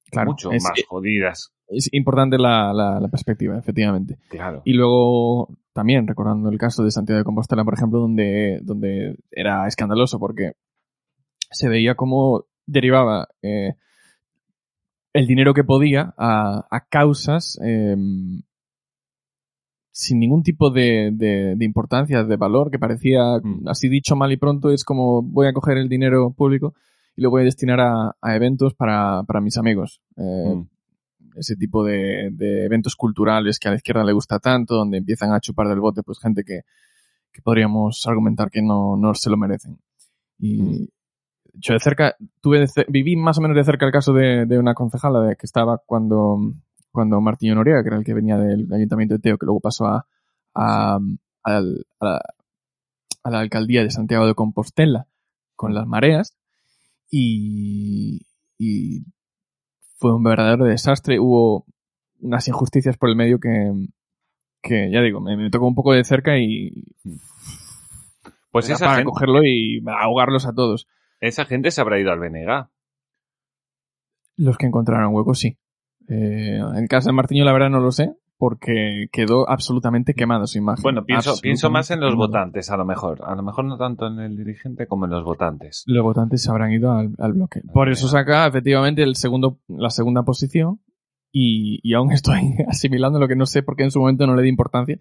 claro, 0.10 0.32
Mucho 0.32 0.52
es, 0.52 0.64
más 0.64 0.74
jodidas. 0.88 1.54
es 1.68 1.90
importante 1.94 2.38
la, 2.38 2.74
la, 2.74 3.00
la 3.00 3.08
perspectiva, 3.08 3.58
efectivamente. 3.60 4.18
Claro. 4.30 4.64
Y 4.66 4.74
luego, 4.74 5.56
también 5.74 6.08
recordando 6.08 6.50
el 6.50 6.58
caso 6.58 6.84
de 6.84 6.92
Santiago 6.92 7.20
de 7.20 7.26
Compostela, 7.26 7.64
por 7.64 7.76
ejemplo, 7.76 8.00
donde, 8.00 8.60
donde 8.64 9.18
era 9.32 9.68
escandaloso 9.68 10.20
porque 10.20 10.54
se 11.52 11.70
veía 11.70 11.96
cómo 11.96 12.46
derivaba 12.66 13.28
eh, 13.42 13.76
el 15.14 15.28
dinero 15.28 15.54
que 15.54 15.64
podía 15.64 16.14
a, 16.18 16.66
a 16.70 16.86
causas 16.88 17.60
eh, 17.64 17.96
sin 20.02 20.20
ningún 20.20 20.44
tipo 20.44 20.70
de, 20.72 21.10
de- 21.14 21.56
de 21.58 21.66
importancia, 21.66 22.24
de 22.24 22.38
valor, 22.38 22.72
que 22.72 22.80
parecía, 22.80 23.22
Mm. 23.44 23.68
así 23.68 23.90
dicho 23.90 24.16
mal 24.16 24.32
y 24.32 24.38
pronto, 24.38 24.72
es 24.72 24.84
como 24.86 25.22
voy 25.22 25.48
a 25.48 25.54
coger 25.54 25.78
el 25.78 25.90
dinero 25.90 26.32
público 26.32 26.74
y 27.18 27.22
lo 27.22 27.30
voy 27.30 27.42
a 27.42 27.46
destinar 27.46 27.82
a, 27.82 28.16
a 28.22 28.36
eventos 28.36 28.74
para, 28.74 29.24
para 29.24 29.42
mis 29.42 29.58
amigos. 29.58 30.02
Eh, 30.16 30.56
Mm. 30.56 30.68
ese 31.36 31.56
tipo 31.56 31.84
de, 31.84 32.30
de 32.32 32.66
eventos 32.66 32.96
culturales 32.96 33.60
que 33.60 33.68
a 33.68 33.72
la 33.72 33.78
izquierda 33.78 34.04
le 34.04 34.14
gusta 34.14 34.40
tanto, 34.40 34.76
donde 34.76 34.98
empiezan 34.98 35.32
a 35.34 35.40
chupar 35.42 35.68
del 35.68 35.80
bote 35.80 36.02
pues 36.02 36.18
gente 36.20 36.44
que, 36.44 36.62
que 37.32 37.42
podríamos 37.42 38.04
argumentar 38.08 38.50
que 38.50 38.62
no, 38.62 38.96
no 38.98 39.14
se 39.14 39.30
lo 39.30 39.38
merecen. 39.38 39.78
Y 40.40 40.90
yo 41.54 41.74
de 41.74 41.80
cerca, 41.80 42.16
tuve 42.42 42.66
viví 42.88 43.16
más 43.18 43.38
o 43.38 43.42
menos 43.42 43.56
de 43.58 43.64
cerca 43.66 43.86
el 43.86 43.92
caso 43.92 44.14
de, 44.14 44.46
de 44.46 44.58
una 44.58 44.74
concejala 44.74 45.22
de 45.22 45.36
que 45.36 45.46
estaba 45.46 45.78
cuando, 45.86 46.38
cuando 46.92 47.22
Martiño 47.22 47.56
Noriega, 47.56 47.82
que 47.84 47.90
era 47.90 47.98
el 47.98 48.04
que 48.04 48.14
venía 48.14 48.38
del 48.38 48.72
ayuntamiento 48.74 49.16
de 49.16 49.20
Teo, 49.20 49.38
que 49.38 49.46
luego 49.46 49.60
pasó 49.60 49.86
a, 49.86 50.06
a, 50.54 51.00
la, 52.02 52.22
alcaldía 53.24 53.84
de 53.84 53.92
Santiago 53.92 54.26
de 54.26 54.36
Compostela 54.36 55.08
con 55.56 55.74
las 55.74 55.86
mareas 55.88 56.38
y, 57.10 58.26
y 58.58 59.04
fue 59.98 60.16
un 60.16 60.24
verdadero 60.24 60.66
desastre. 60.66 61.20
Hubo 61.20 61.66
unas 62.22 62.48
injusticias 62.48 62.98
por 62.98 63.10
el 63.10 63.16
medio 63.16 63.40
que, 63.40 63.72
que 64.62 64.92
ya 64.92 65.02
digo, 65.02 65.22
me, 65.22 65.38
me 65.38 65.50
tocó 65.50 65.68
un 65.68 65.76
poco 65.76 65.94
de 65.94 66.04
cerca 66.04 66.38
y 66.38 66.86
Pues 68.52 68.70
esa 68.70 68.86
para 68.86 68.98
gente, 68.98 69.12
cogerlo 69.12 69.44
y 69.44 69.84
ahogarlos 69.88 70.46
a 70.46 70.54
todos. 70.54 70.88
esa 71.20 71.46
gente 71.46 71.72
se 71.72 71.82
habrá 71.82 72.00
ido 72.00 72.12
al 72.12 72.20
BNG. 72.20 72.68
Los 74.38 74.58
que 74.58 74.68
encontraron 74.68 75.14
huecos, 75.14 75.40
sí. 75.40 75.58
Eh, 76.10 76.58
en 76.58 76.76
el 76.76 76.88
caso 76.90 77.10
de 77.10 77.14
Martiño, 77.14 77.46
la 77.46 77.54
verdad 77.54 77.70
no 77.70 77.80
lo 77.80 77.92
sé, 77.92 78.16
porque 78.38 79.08
quedó 79.12 79.50
absolutamente 79.50 80.14
quemado 80.14 80.48
su 80.48 80.58
imagen. 80.58 80.82
Bueno, 80.82 81.06
pienso, 81.06 81.36
pienso 81.42 81.70
más 81.70 81.92
en 81.92 82.00
los 82.00 82.16
votantes, 82.16 82.72
a 82.72 82.78
lo 82.78 82.86
mejor. 82.86 83.22
A 83.24 83.36
lo 83.36 83.44
mejor 83.44 83.66
no 83.66 83.78
tanto 83.78 84.08
en 84.08 84.20
el 84.20 84.38
dirigente 84.38 84.88
como 84.88 85.06
en 85.06 85.12
los 85.12 85.24
votantes. 85.24 85.84
Los 85.86 86.04
votantes 86.04 86.42
se 86.42 86.50
habrán 86.50 86.72
ido 86.72 86.92
al, 86.92 87.14
al 87.20 87.34
bloque. 87.34 87.62
Por 87.74 87.90
eso 87.90 88.08
saca 88.08 88.48
efectivamente 88.48 89.04
el 89.04 89.16
segundo, 89.16 89.60
la 89.68 89.90
segunda 89.90 90.24
posición 90.24 90.80
y, 91.32 91.80
y 91.84 91.94
aún 91.94 92.12
estoy 92.12 92.40
asimilando 92.68 93.20
lo 93.20 93.28
que 93.28 93.36
no 93.36 93.46
sé 93.46 93.62
porque 93.62 93.84
en 93.84 93.92
su 93.92 94.00
momento 94.00 94.26
no 94.26 94.36
le 94.36 94.44
di 94.44 94.50
importancia 94.50 94.98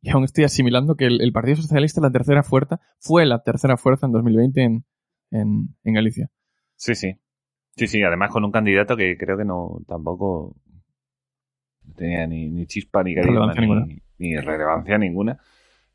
y 0.00 0.10
aún 0.10 0.24
estoy 0.24 0.44
asimilando 0.44 0.94
que 0.94 1.06
el, 1.06 1.20
el 1.22 1.32
Partido 1.32 1.56
Socialista 1.56 2.00
la 2.00 2.10
tercera 2.10 2.42
fuerza 2.42 2.80
fue 2.98 3.26
la 3.26 3.42
tercera 3.42 3.76
fuerza 3.76 4.06
en 4.06 4.12
2020 4.12 4.62
en, 4.62 4.84
en, 5.30 5.76
en 5.82 5.94
Galicia. 5.94 6.30
Sí, 6.76 6.94
sí. 6.94 7.14
Sí, 7.76 7.86
sí, 7.86 8.02
además 8.02 8.30
con 8.30 8.44
un 8.44 8.52
candidato 8.52 8.96
que 8.96 9.16
creo 9.16 9.36
que 9.36 9.44
no 9.44 9.80
tampoco 9.88 10.54
tenía 11.96 12.26
ni, 12.26 12.48
ni 12.48 12.66
chispa, 12.66 13.02
ni 13.02 13.14
carisma, 13.14 13.52
Relevancia 13.52 13.60
ni, 13.62 13.66
ninguna. 13.68 13.86
ni 14.18 14.36
relevancia 14.36 14.98
ninguna. 14.98 15.38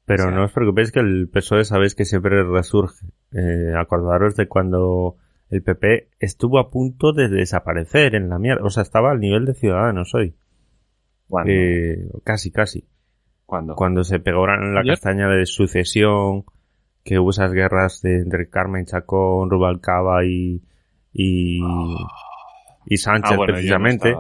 Pero 0.06 0.24
O 0.24 0.28
sea- 0.28 0.36
no 0.36 0.44
os 0.46 0.52
preocupéis 0.54 0.92
que 0.92 1.00
el 1.00 1.30
PSOE 1.30 1.66
sabéis 1.66 1.96
que 1.96 2.06
siempre 2.06 2.44
resurge. 2.44 3.06
Eh, 3.32 3.74
acordaros 3.78 4.36
de 4.36 4.48
cuando 4.48 5.18
el 5.50 5.62
PP 5.64 6.10
estuvo 6.20 6.60
a 6.60 6.70
punto 6.70 7.14
de 7.14 7.28
desaparecer 7.30 8.16
en 8.16 8.30
la 8.30 8.40
mierda. 8.40 8.64
O 8.66 8.70
sea, 8.70 8.84
estaba 8.84 9.12
al 9.12 9.20
nivel 9.20 9.46
de 9.46 9.54
Ciudadanos 9.54 10.14
hoy. 10.16 10.34
¿Cuándo? 11.28 11.52
Eh, 11.52 12.08
casi, 12.24 12.52
casi. 12.52 12.88
¿Cuándo? 13.46 13.76
Cuando 13.76 14.04
se 14.04 14.20
pegaron 14.20 14.74
la 14.74 14.82
¿Ayer? 14.82 14.94
castaña 14.94 15.28
de 15.30 15.46
sucesión, 15.46 16.44
que 17.04 17.20
hubo 17.20 17.30
esas 17.32 17.52
guerras 17.54 18.02
de, 18.02 18.18
entre 18.22 18.50
Carmen 18.50 18.86
Chacón, 18.86 19.50
Rubalcaba 19.50 20.26
y, 20.26 20.62
y, 21.20 21.60
y 22.86 22.98
Sánchez, 22.98 23.32
Ah, 23.34 23.38
bueno, 23.38 23.54
yo 23.54 23.78
no 23.78 23.84
precisamente. 23.86 24.16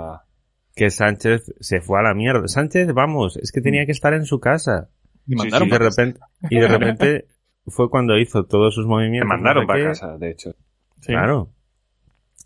que 0.76 0.90
Sánchez 0.90 1.54
se 1.60 1.82
fue 1.82 2.00
a 2.00 2.04
la 2.04 2.14
mierda. 2.14 2.48
Sánchez, 2.48 2.94
vamos, 2.94 3.38
es 3.38 3.52
que 3.52 3.62
tenía 3.62 3.86
que 3.86 3.92
estar 3.92 4.14
en 4.14 4.26
su 4.26 4.40
casa. 4.40 4.90
Y 5.28 5.32
Sí, 5.32 5.36
mandaron 5.36 5.68
Y 5.68 5.72
de 5.72 5.78
para- 5.78 5.90
repente, 5.90 6.20
y 6.50 6.60
de 6.60 6.68
repente 6.68 7.26
fue 7.68 7.90
cuando 7.90 8.18
hizo 8.18 8.46
todos 8.46 8.74
sus 8.74 8.86
Me 8.86 8.92
movimientos. 8.92 9.28
mandaron 9.30 9.64
no 9.64 9.68
sé 9.68 9.68
para 9.68 9.80
qué. 9.80 9.88
casa, 9.88 10.18
de 10.18 10.32
hecho. 10.32 10.52
Sí. 11.02 11.08
Claro. 11.14 11.52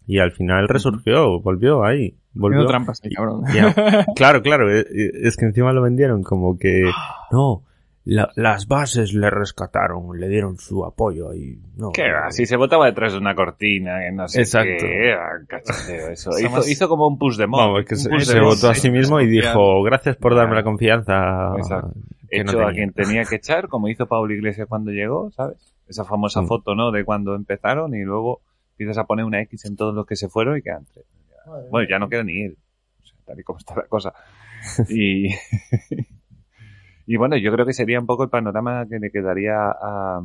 Y 0.07 0.19
al 0.19 0.31
final 0.31 0.67
resurgió, 0.67 1.39
volvió 1.41 1.83
ahí. 1.85 2.17
Volvió. 2.33 2.65
Trampas, 2.65 3.01
ahí, 3.03 3.11
cabrón. 3.11 3.43
Claro, 4.15 4.41
claro, 4.41 4.69
eh, 4.69 4.81
eh, 4.81 5.11
es 5.23 5.37
que 5.37 5.45
encima 5.45 5.71
lo 5.73 5.81
vendieron 5.81 6.23
como 6.23 6.57
que 6.57 6.89
no, 7.31 7.63
la- 8.03 8.31
las 8.35 8.67
bases 8.67 9.13
le 9.13 9.29
rescataron, 9.29 10.19
le 10.19 10.27
dieron 10.27 10.57
su 10.57 10.83
apoyo 10.85 11.33
y 11.33 11.61
no. 11.75 11.91
¿Qué 11.91 12.11
va? 12.11 12.31
Si 12.31 12.45
se 12.45 12.55
votaba 12.57 12.87
detrás 12.87 13.13
de 13.13 13.19
una 13.19 13.35
cortina, 13.35 13.99
que 13.99 14.11
no 14.11 14.27
sé 14.27 14.41
Exacto. 14.41 14.85
qué, 14.85 15.09
era 15.09 15.29
cachondeo 15.47 16.07
eso. 16.09 16.29
Hizo, 16.39 16.47
Somos- 16.49 16.69
hizo 16.69 16.89
como 16.89 17.07
un 17.07 17.17
push 17.19 17.37
de 17.37 17.45
Vamos, 17.45 17.85
que 17.85 17.95
se, 17.95 18.09
se 18.21 18.39
votó 18.39 18.69
a 18.69 18.75
sí. 18.75 18.89
mismo 18.89 19.19
y 19.21 19.27
dijo, 19.27 19.83
gracias 19.83 20.15
por 20.17 20.35
darme 20.35 20.55
la 20.55 20.63
confianza. 20.63 21.53
Exacto. 21.57 21.93
que 22.29 22.43
no 22.43 22.51
Hecho 22.51 22.61
a 22.61 22.67
tenía". 22.67 22.73
quien 22.73 22.93
tenía 22.93 23.23
que 23.25 23.35
echar, 23.35 23.67
como 23.67 23.87
hizo 23.89 24.07
Pablo 24.07 24.33
Iglesias 24.33 24.67
cuando 24.69 24.91
llegó, 24.91 25.29
¿sabes? 25.31 25.75
Esa 25.87 26.05
famosa 26.05 26.41
Mm. 26.41 26.47
foto, 26.47 26.75
¿no? 26.75 26.91
De 26.91 27.03
cuando 27.03 27.35
empezaron 27.35 27.93
y 27.93 28.03
luego 28.03 28.41
empiezas 28.71 28.97
a 28.97 29.03
poner 29.05 29.25
una 29.25 29.41
X 29.41 29.65
en 29.65 29.75
todos 29.75 29.93
los 29.93 30.05
que 30.05 30.15
se 30.15 30.29
fueron 30.29 30.57
y 30.57 30.61
quedan 30.61 30.85
tres. 30.91 31.05
Bueno, 31.69 31.87
ya 31.89 31.99
no 31.99 32.07
queda 32.07 32.23
ni 32.23 32.41
él. 32.43 32.57
O 33.01 33.03
sea, 33.05 33.17
tal 33.25 33.39
y 33.39 33.43
como 33.43 33.59
está 33.59 33.75
la 33.75 33.83
cosa. 33.87 34.13
Y, 34.89 35.27
y 37.05 37.17
bueno, 37.17 37.37
yo 37.37 37.51
creo 37.51 37.65
que 37.65 37.73
sería 37.73 37.99
un 37.99 38.05
poco 38.05 38.23
el 38.23 38.29
panorama 38.29 38.85
que 38.89 38.99
le 38.99 39.11
quedaría 39.11 39.55
a, 39.55 40.21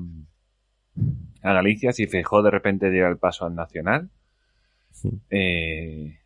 a 1.42 1.52
Galicia 1.52 1.92
si 1.92 2.06
Feijóo 2.06 2.42
de 2.42 2.50
repente 2.50 2.90
diera 2.90 3.08
el 3.08 3.18
paso 3.18 3.46
al 3.46 3.54
Nacional. 3.54 4.10
Sí. 4.92 5.10
Eh, 5.30 6.18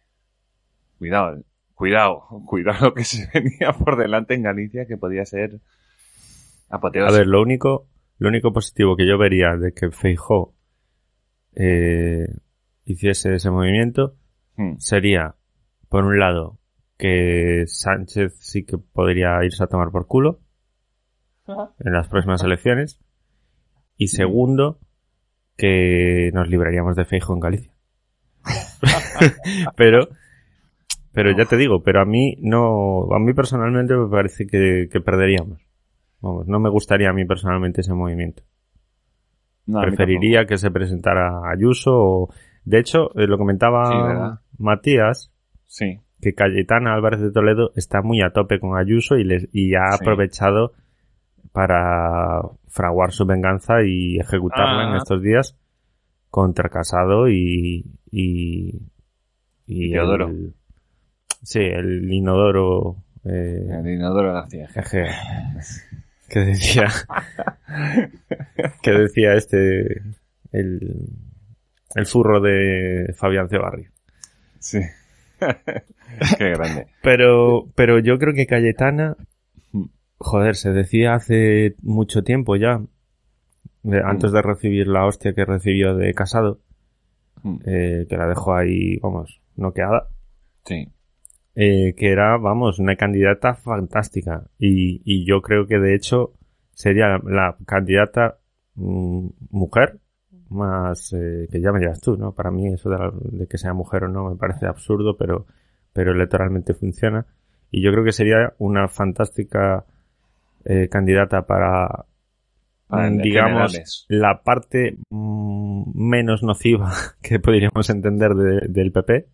cuidado, 0.99 1.43
cuidado, 1.75 2.23
cuidado 2.47 2.87
lo 2.87 2.95
que 2.95 3.05
se 3.05 3.29
venía 3.35 3.73
por 3.73 3.97
delante 3.97 4.35
en 4.35 4.43
Galicia 4.43 4.87
que 4.87 4.97
podía 4.97 5.25
ser 5.25 5.61
A 6.69 6.79
ver, 7.13 7.27
lo 7.27 7.43
único, 7.43 7.89
lo 8.19 8.29
único 8.29 8.53
positivo 8.53 8.97
que 8.97 9.07
yo 9.07 9.19
vería 9.19 9.57
de 9.57 9.73
que 9.73 9.91
Feijó 9.91 10.55
eh, 11.55 12.29
hiciese 12.85 13.35
ese 13.35 13.51
movimiento 13.51 14.17
Hmm. 14.61 14.77
sería, 14.79 15.37
por 15.89 16.05
un 16.05 16.19
lado, 16.19 16.59
que 17.01 17.65
Sánchez 17.67 18.37
sí 18.39 18.65
que 18.65 18.77
podría 18.77 19.43
irse 19.43 19.65
a 19.65 19.67
tomar 19.67 19.91
por 19.91 20.07
culo 20.07 20.41
en 21.47 21.93
las 21.93 22.09
próximas 22.09 22.43
elecciones. 22.45 23.01
Y 23.97 24.09
segundo, 24.09 24.79
que 25.57 26.31
nos 26.33 26.49
libraríamos 26.49 26.97
de 26.97 27.05
Feijo 27.05 27.35
en 27.35 27.41
Galicia. 27.41 27.73
pero, 29.77 30.09
pero 31.13 31.37
ya 31.37 31.45
te 31.47 31.57
digo, 31.57 31.83
pero 31.83 32.01
a 32.01 32.05
mí 32.05 32.37
no, 32.41 33.13
a 33.13 33.19
mí 33.19 33.33
personalmente 33.35 33.95
me 33.95 34.09
parece 34.09 34.47
que, 34.47 34.89
que 34.91 35.01
perderíamos. 35.01 35.61
Vamos, 36.21 36.47
no 36.47 36.61
me 36.61 36.71
gustaría 36.71 37.11
a 37.11 37.15
mí 37.15 37.25
personalmente 37.25 37.81
ese 37.81 37.95
movimiento. 37.95 38.43
No, 39.67 39.81
Preferiría 39.81 40.47
que 40.47 40.59
se 40.59 40.71
presentara 40.71 41.51
Ayuso 41.51 41.93
o, 41.95 42.35
de 42.65 42.79
hecho, 42.79 43.11
eh, 43.19 43.27
lo 43.27 43.39
comentaba. 43.39 44.43
Matías. 44.59 45.33
Sí. 45.67 46.01
Que 46.21 46.35
Cayetana 46.35 46.95
Álvarez 46.95 47.21
de 47.21 47.31
Toledo 47.33 47.73
está 47.77 48.03
muy 48.03 48.21
a 48.23 48.31
tope 48.31 48.59
con 48.61 48.77
Ayuso 48.79 49.16
y, 49.16 49.25
les, 49.25 49.49
y 49.53 49.75
ha 49.75 49.93
Sí. 49.93 49.99
aprovechado 50.03 50.73
para 51.53 52.43
fraguar 52.68 53.12
su 53.12 53.27
venganza 53.27 53.83
y 53.85 54.18
ejecutarla 54.21 54.85
en 54.89 54.95
Ah. 54.95 54.99
estos 54.99 55.23
días 55.23 55.57
contra 56.31 56.68
Casado 56.68 57.29
y 57.29 57.85
y, 58.12 58.81
y 59.66 59.93
Teodoro. 59.93 60.29
el- 60.29 60.55
sí 61.43 61.61
el 61.61 62.12
inodoro 62.12 62.97
eh, 63.25 63.66
El 63.71 63.89
inodoro 63.89 64.33
García. 64.33 64.68
jeje, 64.68 65.07
que 66.29 66.41
decía 66.41 66.87
que 68.83 68.91
decía 68.93 69.35
este 69.35 70.03
el 70.53 71.07
el 71.95 72.07
furro 72.07 72.41
de 72.41 73.12
Fabián 73.16 73.49
Cebarrio 73.49 73.91
Sí. 74.59 74.81
Qué 76.38 76.51
grande. 76.51 76.86
Pero, 77.03 77.68
pero 77.74 77.99
yo 77.99 78.18
creo 78.18 78.34
que 78.34 78.47
Cayetana, 78.47 79.16
Mm. 79.72 79.84
joder, 80.18 80.57
se 80.57 80.70
decía 80.72 81.14
hace 81.14 81.76
mucho 81.82 82.22
tiempo 82.22 82.57
ya, 82.57 82.80
de- 83.82 84.03
antes 84.05 84.32
de 84.32 84.43
recibir 84.43 84.86
la 84.88 85.07
hostia 85.07 85.32
que 85.34 85.45
recibió 85.45 85.95
de 85.97 86.12
Casado, 86.14 86.61
Mm. 87.43 87.57
eh, 87.64 88.07
que 88.09 88.16
la 88.16 88.26
dejó 88.26 88.55
ahí, 88.55 88.99
vamos, 88.99 89.41
noqueada, 89.57 90.09
Sí. 90.64 90.88
eh, 91.55 91.95
que 91.97 92.11
era, 92.11 92.36
vamos, 92.36 92.78
una 92.78 92.97
candidata 92.97 93.55
fantástica. 93.55 94.45
Y, 94.59 95.01
y 95.05 95.24
yo 95.24 95.41
creo 95.41 95.66
que 95.66 95.78
de 95.78 95.95
hecho 95.95 96.32
sería 96.74 97.07
la, 97.09 97.20
la 97.24 97.57
candidata 97.66 98.38
mm, 98.74 99.28
mujer 99.51 99.99
más, 100.51 101.13
eh, 101.13 101.47
que 101.51 101.61
ya 101.61 101.73
me 101.73 101.79
dirás 101.81 102.01
tú, 102.01 102.17
¿no? 102.17 102.33
Para 102.33 102.51
mí 102.51 102.67
eso 102.73 102.91
de, 102.91 102.99
la- 102.99 103.13
de 103.15 103.47
que 103.47 103.59
sea 103.59 103.73
mujer 103.73 104.05
o 104.05 104.09
no 104.09 104.31
me 104.31 104.37
parece 104.37 104.67
absurdo, 104.67 105.17
pero, 105.17 105.47
pero 105.93 106.13
electoralmente 106.13 106.75
funciona. 106.75 107.27
Y 107.71 107.83
yo 107.83 107.93
creo 107.93 108.05
que 108.05 108.13
sería 108.13 108.53
una 108.59 108.89
fantástica 108.89 109.85
eh, 110.65 110.89
candidata 110.89 111.47
para, 111.47 112.05
digamos, 113.23 113.73
generales. 113.73 114.07
la 114.09 114.43
parte 114.43 114.99
mm, 115.11 115.93
menos 115.95 116.43
nociva 116.43 116.93
que 117.23 117.39
podríamos 117.39 117.89
entender 117.91 118.35
de- 118.35 118.67
del 118.69 118.93
PP 118.93 119.27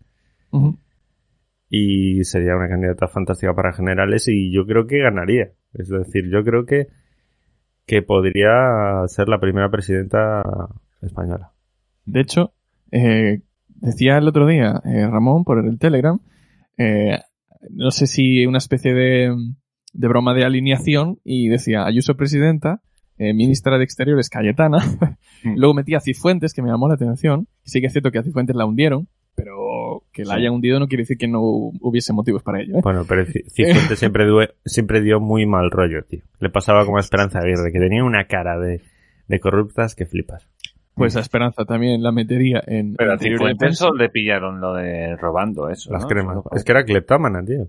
y 1.69 2.23
sería 2.23 2.55
una 2.55 2.69
candidata 2.69 3.07
fantástica 3.07 3.53
para 3.53 3.73
generales 3.73 4.27
y 4.27 4.51
yo 4.53 4.65
creo 4.65 4.87
que 4.87 4.99
ganaría. 4.99 5.51
Es 5.73 5.89
decir, 5.89 6.29
yo 6.31 6.43
creo 6.43 6.65
que, 6.65 6.87
que 7.85 8.01
podría 8.01 9.03
ser 9.07 9.27
la 9.29 9.39
primera 9.39 9.69
presidenta 9.69 10.43
española. 11.01 11.51
De 12.05 12.21
hecho, 12.21 12.53
eh, 12.91 13.41
decía 13.67 14.17
el 14.17 14.27
otro 14.27 14.47
día 14.47 14.81
eh, 14.85 15.07
Ramón 15.07 15.43
por 15.43 15.63
el 15.65 15.77
Telegram, 15.79 16.19
eh, 16.77 17.19
no 17.71 17.91
sé 17.91 18.07
si 18.07 18.45
una 18.45 18.57
especie 18.59 18.93
de, 18.93 19.35
de 19.93 20.07
broma 20.07 20.33
de 20.33 20.45
alineación 20.45 21.19
y 21.23 21.49
decía 21.49 21.85
Ayuso 21.85 22.15
presidenta, 22.15 22.81
eh, 23.17 23.33
ministra 23.33 23.77
de 23.77 23.83
Exteriores 23.83 24.29
Cayetana, 24.29 24.77
luego 25.43 25.73
metía 25.73 25.97
a 25.97 26.01
Cifuentes, 26.01 26.53
que 26.53 26.61
me 26.61 26.69
llamó 26.69 26.87
la 26.87 26.93
atención, 26.95 27.47
sí 27.63 27.81
que 27.81 27.87
es 27.87 27.91
cierto 27.93 28.11
que 28.11 28.19
a 28.19 28.23
Cifuentes 28.23 28.55
la 28.55 28.65
hundieron, 28.65 29.07
pero 29.35 30.03
que 30.13 30.23
la 30.23 30.35
Sí. 30.35 30.39
haya 30.41 30.51
hundido 30.51 30.79
no 30.79 30.87
quiere 30.87 31.01
decir 31.03 31.17
que 31.17 31.27
no 31.27 31.41
hubiese 31.41 32.13
motivos 32.13 32.41
para 32.43 32.61
ello. 32.61 32.79
Bueno, 32.81 33.05
pero 33.07 33.23
Ci- 33.25 33.43
Cifuentes 33.51 33.99
siempre, 33.99 34.25
due- 34.25 34.53
siempre 34.65 35.01
dio 35.01 35.19
muy 35.19 35.45
mal 35.45 35.69
rollo, 35.71 36.03
tío. 36.07 36.21
Le 36.39 36.49
pasaba 36.49 36.85
como 36.85 36.97
a 36.97 37.01
Esperanza 37.01 37.39
Aguirre, 37.39 37.71
que 37.71 37.79
tenía 37.79 38.03
una 38.03 38.25
cara 38.27 38.57
de, 38.59 38.81
de 39.27 39.39
corruptas 39.39 39.93
que 39.95 40.05
flipas. 40.05 40.47
Pues 40.97 41.15
a 41.15 41.19
Esperanza 41.19 41.63
también 41.65 42.01
la 42.01 42.11
metería 42.11 42.61
en... 42.65 42.95
Pero 42.95 43.13
a 43.13 43.17
solo 43.73 43.95
le 43.95 44.09
pillaron 44.09 44.59
lo 44.59 44.73
de 44.73 45.15
robando 45.15 45.69
eso. 45.69 45.91
Las 45.91 46.03
¿no? 46.03 46.07
cremas. 46.07 46.37
Es 46.53 46.63
que 46.63 46.71
era 46.71 46.83
cleptómana, 46.83 47.43
tío. 47.45 47.67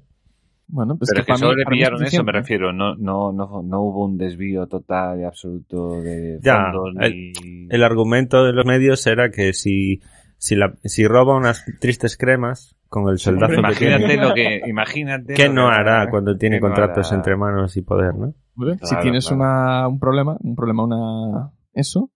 Bueno, 0.71 0.97
pues 0.99 1.11
Pero 1.11 1.21
es 1.21 1.27
que 1.27 1.31
para 1.31 1.39
solo 1.39 1.53
mí- 1.53 1.59
le 1.59 1.65
pillaron 1.67 2.05
eso, 2.05 2.25
me 2.25 2.33
refiero. 2.33 2.73
No, 2.73 2.95
no, 2.97 3.33
no, 3.33 3.63
no 3.63 3.81
hubo 3.83 4.05
un 4.05 4.19
desvío 4.19 4.67
total 4.67 5.21
y 5.21 5.25
absoluto 5.25 6.01
de 6.03 6.39
Ya, 6.43 6.73
fondos 6.73 6.95
el- 7.05 7.33
ni... 7.33 7.67
El 7.71 7.85
argumento 7.85 8.45
de 8.45 8.53
los 8.53 8.67
medios 8.67 9.07
era 9.07 9.31
que 9.31 9.53
si, 9.55 10.01
si, 10.37 10.57
la, 10.57 10.75
si 10.85 11.07
roba 11.07 11.37
unas 11.37 11.65
tristes 11.81 12.17
cremas 12.17 12.77
con 12.89 13.09
el 13.09 13.19
soldazo 13.19 13.57
Hombre, 13.57 13.73
que 13.75 13.79
tiene, 13.79 13.97
imagínate 13.97 14.29
lo 14.29 14.35
que... 14.35 14.63
Imagínate 14.67 15.35
¿qué 15.35 15.49
no 15.49 15.69
que 15.69 15.75
hará 15.75 16.11
cuando 16.11 16.37
tiene 16.37 16.57
¿Qué 16.57 16.61
no 16.61 16.67
contratos 16.69 17.13
entre 17.13 17.37
manos 17.37 17.77
y 17.77 17.83
poder, 17.83 18.15
no? 18.15 18.35
Si 18.83 18.97
tienes 19.01 19.27
claro. 19.29 19.37
Una, 19.43 19.89
un 19.89 19.99
problema, 19.99 20.37
un 20.41 20.55
problema, 20.57 20.85
una... 20.85 21.51
Eso, 21.73 22.11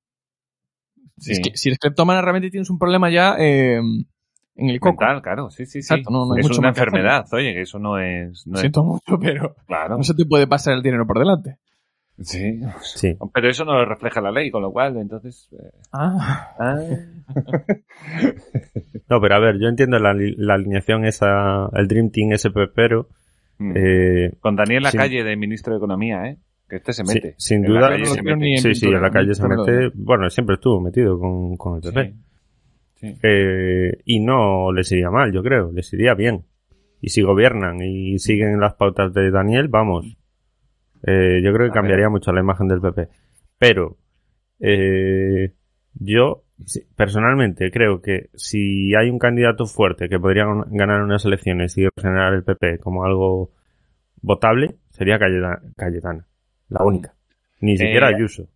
Sí. 1.19 1.33
Es 1.33 1.41
que 1.41 1.57
si 1.57 1.69
eres 1.69 1.79
cleptómana 1.79 2.21
realmente 2.23 2.51
tienes 2.51 2.71
un 2.71 2.79
problema 2.79 3.11
ya 3.11 3.37
eh, 3.39 3.77
en 3.77 4.69
el 4.69 4.81
coco. 4.81 5.01
Mental, 5.03 5.23
claro, 5.23 5.51
sí, 5.51 5.67
sí, 5.67 5.83
sí. 5.83 5.95
Exacto, 5.95 6.11
no- 6.11 6.27
no 6.27 6.35
hay 6.35 6.41
es 6.41 6.49
mucho 6.49 6.61
una 6.61 6.73
que 6.73 6.81
enfermedad, 6.81 7.25
oye, 7.33 7.53
que 7.55 7.63
eso 7.63 7.79
no 7.79 7.99
es... 7.99 8.47
No 8.47 8.53
Lo 8.53 8.57
es 8.57 8.61
siento 8.61 8.83
mucho, 8.85 9.19
pero 9.21 9.55
claro. 9.67 9.97
no 9.97 10.03
se 10.03 10.15
te 10.15 10.25
puede 10.27 10.47
pasar 10.47 10.75
el 10.75 10.83
dinero 10.83 11.07
por 11.07 11.19
delante. 11.19 11.57
Sí. 12.21 12.61
Sí. 12.83 13.17
Pero 13.33 13.49
eso 13.49 13.65
no 13.65 13.73
lo 13.73 13.85
refleja 13.87 14.21
la 14.21 14.31
ley, 14.31 14.51
con 14.51 14.63
lo 14.63 14.71
cual, 14.71 14.97
entonces... 14.99 15.49
eh, 15.53 15.71
Ah. 15.93 16.55
No, 19.09 19.21
pero 19.21 19.35
a 19.35 19.41
ver, 19.41 19.57
yo 19.61 19.69
entiendo 19.69 19.99
la, 19.99 20.15
li- 20.15 20.35
la 20.37 20.55
alineación 20.55 21.05
esa, 21.05 21.69
el 21.75 21.89
Dream 21.89 22.11
Team 22.11 22.33
ese 22.33 22.51
pepero. 22.51 23.09
mm. 23.59 23.73
Eh, 23.77 24.33
Con 24.41 24.57
Daniel 24.57 24.87
sí. 24.87 24.97
Lacalle 24.97 25.25
de 25.25 25.37
ministro 25.37 25.73
de 25.73 25.79
Economía, 25.79 26.25
¿eh? 26.27 26.39
Que 26.73 26.77
este 26.77 26.95
se 26.95 27.05
Sí, 27.05 27.15
mete. 27.15 27.35
sin 27.37 27.67
En 27.67 27.71
duda. 27.71 27.89
calle 27.91 27.99
No 27.99 28.07
se 28.07 28.23
mete. 28.23 28.57
sí, 28.57 28.75
sí, 28.75 28.87
en 28.87 29.03
la 29.03 29.11
calle 29.11 29.35
se 29.35 29.47
mete. 29.47 29.91
Bueno, 29.95 30.31
siempre 30.31 30.55
estuvo 30.55 30.81
metido 30.81 31.19
con, 31.19 31.55
con 31.59 31.77
el 31.77 31.83
PP. 31.83 32.15
Sí. 32.95 33.09
Sí. 33.13 33.19
Eh, 33.23 33.93
y 34.07 34.21
no 34.21 34.73
les 34.73 34.91
iría 34.91 35.11
mal, 35.11 35.31
yo 35.33 35.43
creo, 35.43 35.71
les 35.71 35.93
iría 35.93 36.15
bien. 36.15 36.47
Y 37.03 37.11
si 37.11 37.21
gobiernan 37.21 37.83
y 37.83 38.19
siguen 38.19 38.59
las 38.59 38.73
pautas 38.73 39.13
de 39.13 39.31
Daniel, 39.31 39.69
vamos. 39.69 40.17
Eh, 41.07 41.43
yo 41.45 41.53
creo 41.53 41.67
que 41.67 41.73
A 41.73 41.75
cambiaría 41.75 42.09
mucho 42.09 42.33
la 42.33 42.41
imagen 42.41 42.69
del 42.69 42.81
PP. 42.81 43.09
Pero 43.59 43.99
eh, 44.59 45.53
yo 45.93 46.45
personalmente 46.97 47.71
creo 47.71 48.01
que 48.01 48.31
si 48.35 48.95
hay 48.95 49.11
un 49.11 49.19
candidato 49.19 49.67
fuerte 49.67 50.09
que 50.09 50.19
podría 50.19 50.45
gan- 50.47 50.69
ganar 50.71 51.03
unas 51.03 51.23
elecciones 51.27 51.77
y 51.77 51.87
generar 52.01 52.33
el 52.33 52.45
PP 52.45 52.79
como 52.79 53.05
algo 53.05 53.51
votable, 54.23 54.77
sería 54.89 55.19
Cayetana 55.19 56.25
la 56.73 56.85
única. 56.85 57.15
Ni 57.61 57.77
siquiera 57.77 58.11
Eh, 58.11 58.15
Ayuso. 58.17 58.49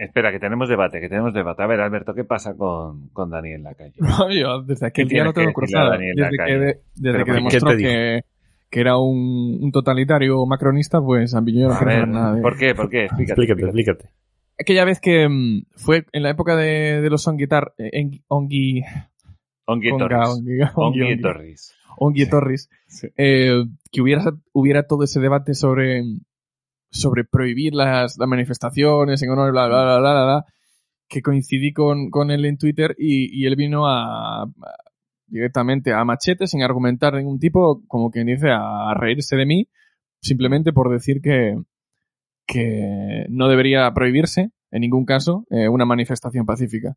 Espera, 0.00 0.30
que 0.30 0.38
tenemos 0.38 0.68
debate, 0.68 1.00
que 1.00 1.08
tenemos 1.08 1.34
debate. 1.34 1.62
A 1.62 1.66
ver, 1.66 1.80
Alberto, 1.80 2.14
¿qué 2.14 2.22
pasa 2.24 2.54
con, 2.56 3.08
con 3.08 3.30
Daniel 3.30 3.62
Lacalle? 3.64 3.94
No, 3.98 4.30
yo 4.30 4.62
desde 4.62 4.86
aquel 4.86 5.08
¿Qué 5.08 5.14
día 5.14 5.24
no 5.24 5.32
tengo 5.32 5.52
cruzada. 5.52 5.96
Desde 5.98 6.30
que, 6.46 6.52
de- 6.58 6.80
desde 6.94 7.24
que 7.24 7.32
demostró 7.32 7.70
¿Qué 7.70 7.76
te 7.76 7.82
que, 7.82 8.20
que 8.70 8.80
era 8.80 8.96
un, 8.98 9.58
un 9.60 9.72
totalitario 9.72 10.44
macronista, 10.46 11.00
pues 11.00 11.34
a 11.34 11.40
mí 11.40 11.52
yo 11.58 11.68
no 11.68 11.74
A 11.74 11.84
ver, 11.84 12.06
nada 12.06 12.34
de 12.36 12.42
¿por 12.42 12.56
qué? 12.56 12.74
¿Por 12.74 12.88
qué? 12.90 13.06
Explícate. 13.06 13.32
Explícate, 13.42 13.62
explícate. 13.64 14.10
Aquella 14.60 14.84
vez 14.84 15.00
que 15.00 15.28
mm, 15.28 15.62
fue 15.76 16.04
en 16.12 16.22
la 16.22 16.30
época 16.30 16.54
de, 16.56 17.00
de 17.00 17.10
los 17.10 17.26
Onguitar, 17.26 17.72
eh, 17.78 17.90
en- 17.92 18.22
Ongui, 18.28 18.82
Ongi 19.66 19.90
Onga, 19.90 20.30
Ongi 20.30 20.60
Ongui, 20.74 21.02
Ongui, 21.02 21.20
Torres. 21.20 21.74
Ongui 21.96 22.26
Torres, 22.28 22.70
Sí. 22.86 23.08
eh, 23.16 23.64
que 23.90 24.00
hubiera, 24.00 24.22
hubiera 24.52 24.84
todo 24.84 25.02
ese 25.04 25.18
debate 25.20 25.54
sobre, 25.54 26.02
sobre 26.90 27.24
prohibir 27.24 27.74
las, 27.74 28.16
las 28.18 28.28
manifestaciones 28.28 29.22
en 29.22 29.30
honor, 29.30 29.52
bla, 29.52 29.66
bla, 29.66 29.82
bla, 29.84 29.98
bla, 29.98 30.12
bla, 30.12 30.24
bla, 30.24 30.44
que 31.08 31.22
coincidí 31.22 31.72
con, 31.72 32.10
con 32.10 32.30
él 32.30 32.44
en 32.44 32.58
Twitter 32.58 32.94
y, 32.98 33.28
y 33.42 33.46
él 33.46 33.56
vino 33.56 33.86
a, 33.86 34.42
a- 34.42 34.48
directamente 35.26 35.92
a 35.92 36.04
machete 36.04 36.46
sin 36.46 36.62
argumentar 36.62 37.14
ningún 37.14 37.38
tipo, 37.38 37.82
como 37.86 38.10
quien 38.10 38.26
dice, 38.26 38.48
a 38.50 38.94
reírse 38.94 39.36
de 39.36 39.44
mí, 39.46 39.68
simplemente 40.22 40.72
por 40.72 40.90
decir 40.90 41.20
que, 41.20 41.54
que 42.46 43.26
no 43.28 43.48
debería 43.48 43.92
prohibirse, 43.92 44.50
en 44.70 44.80
ningún 44.80 45.04
caso, 45.04 45.44
eh, 45.50 45.68
una 45.68 45.84
manifestación 45.84 46.46
pacífica. 46.46 46.94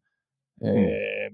Eh, 0.62 1.32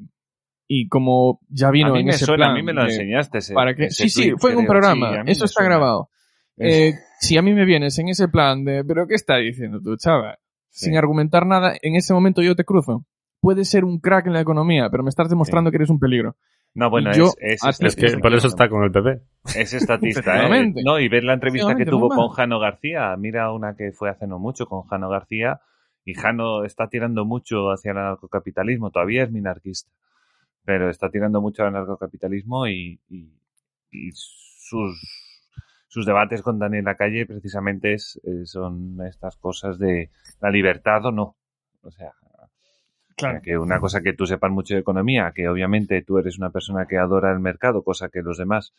Y 0.69 0.87
como 0.89 1.39
ya 1.47 1.71
vino 1.71 1.89
a 1.91 1.93
mí 1.93 1.99
en 2.01 2.09
ese 2.09 2.25
suena, 2.25 2.45
plan 2.47 2.51
a 2.51 2.55
mí 2.55 2.63
me 2.63 2.73
lo 2.73 2.81
de- 2.83 2.89
enseñaste. 2.89 3.37
ese- 3.37 3.53
para 3.53 3.73
que 3.75 3.85
ese 3.85 4.03
sí, 4.03 4.09
sí, 4.09 4.31
fue 4.37 4.51
en 4.51 4.57
un 4.57 4.65
programa, 4.65 5.11
Sí, 5.23 5.31
eso 5.31 5.45
está 5.45 5.61
suena. 5.61 5.69
grabado. 5.75 6.09
Eh, 6.57 6.93
si 7.19 7.37
a 7.37 7.41
mí 7.41 7.53
me 7.53 7.65
vienes 7.65 7.97
en 7.99 8.09
ese 8.09 8.27
plan 8.27 8.63
de, 8.65 8.83
pero 8.83 9.07
¿qué 9.07 9.15
está 9.15 9.37
diciendo 9.37 9.79
tú, 9.81 9.95
chaval? 9.97 10.37
Sí. 10.69 10.85
Sin 10.85 10.97
argumentar 10.97 11.45
nada, 11.45 11.75
en 11.81 11.95
ese 11.95 12.13
momento 12.13 12.41
yo 12.41 12.55
te 12.55 12.63
cruzo. 12.63 13.05
Puedes 13.39 13.69
ser 13.69 13.85
un 13.85 13.99
crack 13.99 14.27
en 14.27 14.33
la 14.33 14.41
economía, 14.41 14.89
pero 14.89 15.03
me 15.03 15.09
estás 15.09 15.29
demostrando 15.29 15.69
que 15.71 15.77
eres 15.77 15.89
un 15.89 15.99
peligro. 15.99 16.35
No, 16.73 16.89
bueno, 16.89 17.11
yo- 17.13 17.31
es, 17.39 17.63
es, 17.63 17.81
Es 17.81 17.95
que 17.95 18.17
por 18.19 18.33
eso 18.33 18.47
está 18.47 18.69
con 18.69 18.83
el 18.83 18.91
PP. 18.91 19.21
Es 19.55 19.73
estatista, 19.73 20.45
¿eh? 20.45 20.73
No, 20.83 20.99
y 20.99 21.07
ver 21.09 21.23
la 21.23 21.33
entrevista 21.33 21.69
que 21.75 21.85
tuvo 21.85 22.09
con 22.09 22.29
Jano 22.35 22.59
García. 22.59 23.15
Mira 23.17 23.51
una 23.51 23.75
que 23.75 23.91
fue 23.93 24.09
hace 24.09 24.27
no 24.27 24.37
mucho 24.37 24.65
con 24.67 24.83
Jano 24.83 25.09
García. 25.09 25.61
Y 26.05 26.13
Jano 26.13 26.63
está 26.65 26.87
tirando 26.87 27.25
mucho 27.25 27.71
hacia 27.71 27.91
el 27.91 27.97
anarcocapitalismo. 27.97 28.91
Todavía 28.91 29.23
es 29.23 29.31
minarquista. 29.31 29.89
Pero 30.65 30.89
está 30.89 31.09
tirando 31.09 31.41
mucho 31.41 31.63
al 31.63 31.69
anarcocapitalismo 31.69 32.67
y, 32.67 32.99
y, 33.09 33.31
y 33.91 34.11
sus, 34.13 34.99
sus 35.88 36.05
debates 36.05 36.41
con 36.41 36.59
Daniel 36.59 36.85
Lacalle 36.85 37.25
precisamente 37.25 37.93
es, 37.93 38.19
eh, 38.23 38.45
son 38.45 38.97
estas 39.07 39.38
cosas 39.38 39.77
de 39.79 40.09
la 40.41 40.49
libertad 40.49 41.05
o 41.05 41.11
no. 41.11 41.35
O 41.81 41.91
sea, 41.91 42.11
Claro. 43.15 43.41
que 43.41 43.57
una 43.57 43.79
cosa 43.79 44.01
que 44.01 44.13
tú 44.13 44.27
sepas 44.27 44.51
mucho 44.51 44.75
de 44.75 44.81
economía, 44.81 45.31
que 45.33 45.47
obviamente 45.49 46.03
tú 46.03 46.19
eres 46.19 46.38
una 46.38 46.51
persona 46.51 46.85
que 46.85 46.97
adora 46.97 47.31
el 47.33 47.39
mercado, 47.39 47.83
cosa 47.83 48.09
que 48.09 48.21
los 48.21 48.38
demás 48.38 48.73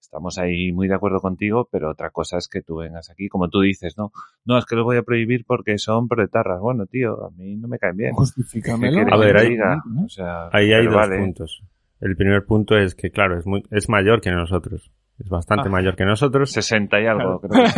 estamos 0.00 0.38
ahí 0.38 0.70
muy 0.70 0.86
de 0.86 0.94
acuerdo 0.94 1.18
contigo, 1.20 1.66
pero 1.72 1.90
otra 1.90 2.10
cosa 2.10 2.36
es 2.36 2.46
que 2.46 2.62
tú 2.62 2.76
vengas 2.76 3.10
aquí, 3.10 3.28
como 3.28 3.48
tú 3.48 3.62
dices, 3.62 3.96
¿no? 3.96 4.12
No, 4.44 4.58
es 4.58 4.66
que 4.66 4.76
lo 4.76 4.84
voy 4.84 4.98
a 4.98 5.02
prohibir 5.02 5.44
porque 5.44 5.78
son 5.78 6.06
proletarras. 6.06 6.60
Bueno, 6.60 6.86
tío, 6.86 7.24
a 7.26 7.30
mí 7.30 7.56
no 7.56 7.66
me 7.66 7.78
caen 7.78 7.96
bien. 7.96 8.10
¿Qué 8.12 8.16
Justifícamelo. 8.16 9.12
A 9.12 9.16
ver, 9.18 9.36
ahí- 9.38 9.48
diga? 9.50 9.82
O 10.04 10.08
sea, 10.08 10.50
Ahí 10.52 10.72
hay 10.72 10.84
dos 10.84 10.94
vale. 10.94 11.18
puntos. 11.18 11.64
El 12.00 12.16
primer 12.16 12.44
punto 12.44 12.76
es 12.76 12.94
que, 12.94 13.10
claro, 13.10 13.38
es, 13.38 13.46
muy, 13.46 13.64
es 13.70 13.88
mayor 13.88 14.20
que 14.20 14.30
nosotros. 14.30 14.92
Es 15.18 15.28
bastante 15.28 15.68
Ah. 15.68 15.70
mayor 15.72 15.96
que 15.96 16.04
nosotros. 16.04 16.50
60 16.52 17.00
y 17.00 17.06
algo, 17.06 17.40
creo. 17.40 17.66
sí. 17.66 17.74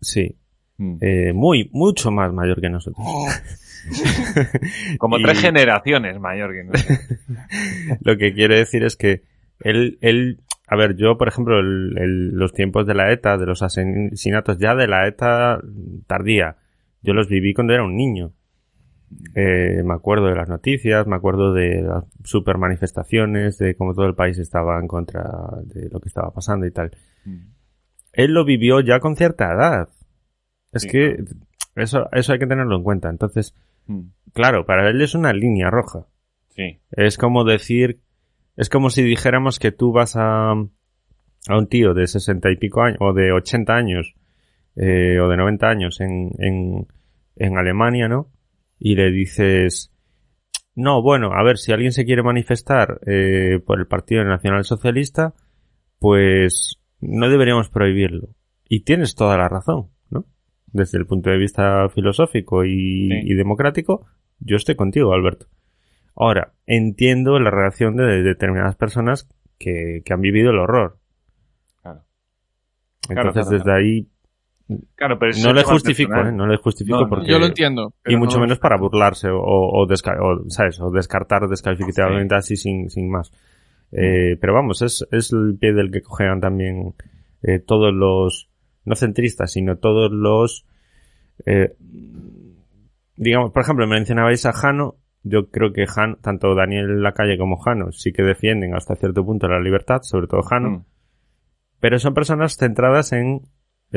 Sí. 0.00 0.36
Mm. 0.76 0.96
Eh, 1.00 1.32
muy, 1.32 1.70
mucho 1.72 2.10
más 2.10 2.32
mayor 2.32 2.60
que 2.60 2.68
nosotros. 2.68 3.06
Como 4.98 5.18
y- 5.18 5.22
tres 5.22 5.40
generaciones 5.40 6.18
mayor 6.18 6.52
que 6.52 6.64
nosotros. 6.64 6.98
Lo 8.00 8.16
que 8.16 8.32
quiere 8.34 8.58
decir 8.58 8.82
es 8.84 8.96
que 8.96 9.22
él, 9.60 9.98
él, 10.00 10.40
a 10.66 10.76
ver, 10.76 10.96
yo, 10.96 11.16
por 11.16 11.28
ejemplo, 11.28 11.60
el- 11.60 11.96
el- 11.98 12.28
los 12.30 12.52
tiempos 12.52 12.86
de 12.86 12.94
la 12.94 13.12
ETA, 13.12 13.36
de 13.38 13.46
los 13.46 13.62
asesinatos 13.62 14.58
ya 14.58 14.74
de 14.74 14.88
la 14.88 15.06
ETA 15.06 15.60
tardía, 16.06 16.56
yo 17.02 17.12
los 17.14 17.28
viví 17.28 17.54
cuando 17.54 17.72
era 17.74 17.84
un 17.84 17.96
niño. 17.96 18.32
Eh, 19.34 19.82
me 19.84 19.94
acuerdo 19.94 20.26
de 20.26 20.34
las 20.36 20.48
noticias, 20.48 21.06
me 21.06 21.16
acuerdo 21.16 21.52
de 21.52 21.82
las 21.82 22.04
super 22.24 22.58
manifestaciones, 22.58 23.58
de 23.58 23.74
cómo 23.76 23.94
todo 23.94 24.06
el 24.06 24.14
país 24.14 24.38
estaba 24.38 24.78
en 24.78 24.86
contra 24.86 25.22
de 25.64 25.88
lo 25.90 26.00
que 26.00 26.08
estaba 26.08 26.30
pasando 26.32 26.66
y 26.66 26.70
tal. 26.70 26.90
Mm. 27.24 27.38
Él 28.12 28.32
lo 28.32 28.44
vivió 28.44 28.80
ya 28.80 29.00
con 29.00 29.16
cierta 29.16 29.52
edad. 29.52 29.88
Es 30.72 30.82
Sí, 30.82 30.88
que 30.88 31.24
eso, 31.76 32.08
eso 32.12 32.32
hay 32.32 32.38
que 32.38 32.46
tenerlo 32.46 32.76
en 32.76 32.82
cuenta. 32.82 33.10
Entonces, 33.10 33.54
Mm. 33.86 34.00
claro, 34.32 34.64
para 34.64 34.88
él 34.88 35.02
es 35.02 35.14
una 35.14 35.32
línea 35.32 35.68
roja. 35.70 36.06
Sí. 36.50 36.78
Es 36.92 37.18
como 37.18 37.44
decir, 37.44 38.00
es 38.56 38.70
como 38.70 38.88
si 38.88 39.02
dijéramos 39.02 39.58
que 39.58 39.72
tú 39.72 39.92
vas 39.92 40.16
a, 40.16 40.52
a 40.52 41.58
un 41.58 41.66
tío 41.68 41.92
de 41.92 42.06
sesenta 42.06 42.50
y 42.50 42.56
pico 42.56 42.82
años, 42.82 42.98
o 43.00 43.12
de 43.12 43.32
80 43.32 43.74
años, 43.74 44.14
eh, 44.76 45.18
o 45.20 45.28
de 45.28 45.36
90 45.36 45.68
años 45.68 46.00
en, 46.00 46.30
en, 46.38 46.86
en 47.36 47.58
Alemania, 47.58 48.08
¿no? 48.08 48.28
Y 48.78 48.96
le 48.96 49.10
dices, 49.10 49.92
no, 50.74 51.02
bueno, 51.02 51.32
a 51.32 51.42
ver, 51.42 51.58
si 51.58 51.72
alguien 51.72 51.92
se 51.92 52.04
quiere 52.04 52.22
manifestar 52.22 53.00
eh, 53.06 53.60
por 53.64 53.78
el 53.78 53.86
Partido 53.86 54.24
Nacional 54.24 54.64
Socialista, 54.64 55.34
pues 55.98 56.80
no 57.00 57.28
deberíamos 57.28 57.68
prohibirlo. 57.70 58.28
Y 58.68 58.80
tienes 58.80 59.14
toda 59.14 59.36
la 59.38 59.48
razón, 59.48 59.90
¿no? 60.10 60.26
Desde 60.66 60.98
el 60.98 61.06
punto 61.06 61.30
de 61.30 61.38
vista 61.38 61.88
filosófico 61.90 62.64
y, 62.64 63.08
Sí. 63.08 63.20
y 63.24 63.34
democrático, 63.34 64.06
yo 64.40 64.56
estoy 64.56 64.74
contigo, 64.74 65.12
Alberto. 65.12 65.46
Ahora, 66.16 66.54
entiendo 66.66 67.38
la 67.38 67.50
reacción 67.50 67.96
de 67.96 68.22
determinadas 68.22 68.76
personas 68.76 69.28
que, 69.58 70.02
que 70.04 70.12
han 70.12 70.20
vivido 70.20 70.50
el 70.50 70.58
horror. 70.58 70.98
Claro. 71.82 72.04
Claro, 73.06 73.28
Entonces, 73.28 73.46
claro, 73.46 73.58
desde 73.58 73.72
ahí, 73.72 74.08
Claro, 74.94 75.18
pero 75.18 75.30
es 75.32 75.44
no 75.44 75.52
le 75.52 75.62
justifico. 75.62 76.14
¿eh? 76.16 76.32
No 76.32 76.46
le 76.46 76.56
justifico 76.56 77.00
No, 77.02 77.08
porque... 77.08 77.26
Yo 77.30 77.38
lo 77.38 77.46
entiendo. 77.46 77.92
Y 78.06 78.16
mucho 78.16 78.36
no- 78.38 78.42
menos 78.44 78.58
para 78.58 78.76
burlarse 78.78 79.28
o, 79.28 79.38
o, 79.42 79.86
desca- 79.86 80.18
o, 80.20 80.48
¿sabes? 80.48 80.80
o 80.80 80.90
descartar 80.90 81.46
descalificativamente 81.48 82.34
así 82.34 82.56
sin, 82.56 82.88
sin 82.90 83.10
más. 83.10 83.30
Eh, 83.92 84.36
pero 84.40 84.54
vamos, 84.54 84.80
es, 84.82 85.06
es 85.12 85.32
el 85.32 85.56
pie 85.58 85.72
del 85.74 85.90
que 85.90 86.00
cojean 86.02 86.40
también 86.40 86.94
eh, 87.42 87.58
todos 87.58 87.92
los, 87.92 88.48
no 88.86 88.96
centristas, 88.96 89.52
sino 89.52 89.76
todos 89.76 90.10
los, 90.10 90.64
eh, 91.46 91.74
digamos, 93.16 93.52
por 93.52 93.62
ejemplo, 93.62 93.86
mencionabais 93.86 94.46
a 94.46 94.52
Jano, 94.52 94.96
yo 95.22 95.50
creo 95.50 95.72
que 95.72 95.86
Jano, 95.86 96.16
tanto 96.22 96.54
Daniel 96.54 97.02
Lacalle 97.02 97.38
como 97.38 97.56
Jano 97.58 97.92
sí 97.92 98.12
que 98.12 98.22
defienden 98.22 98.74
hasta 98.74 98.96
cierto 98.96 99.24
punto 99.24 99.46
la 99.46 99.60
libertad, 99.60 100.00
sobre 100.02 100.26
todo 100.26 100.42
Jano, 100.42 100.70
Mm. 100.70 100.84
pero 101.80 101.98
son 101.98 102.14
personas 102.14 102.56
centradas 102.56 103.12
en 103.12 103.42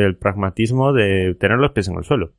el 0.06 0.18
pragmatismo 0.18 0.94
de 0.94 1.36
tener 1.40 1.58
los 1.58 1.72
pies 1.72 1.88
en 1.90 1.98
el 1.98 2.04
suelo. 2.04 2.34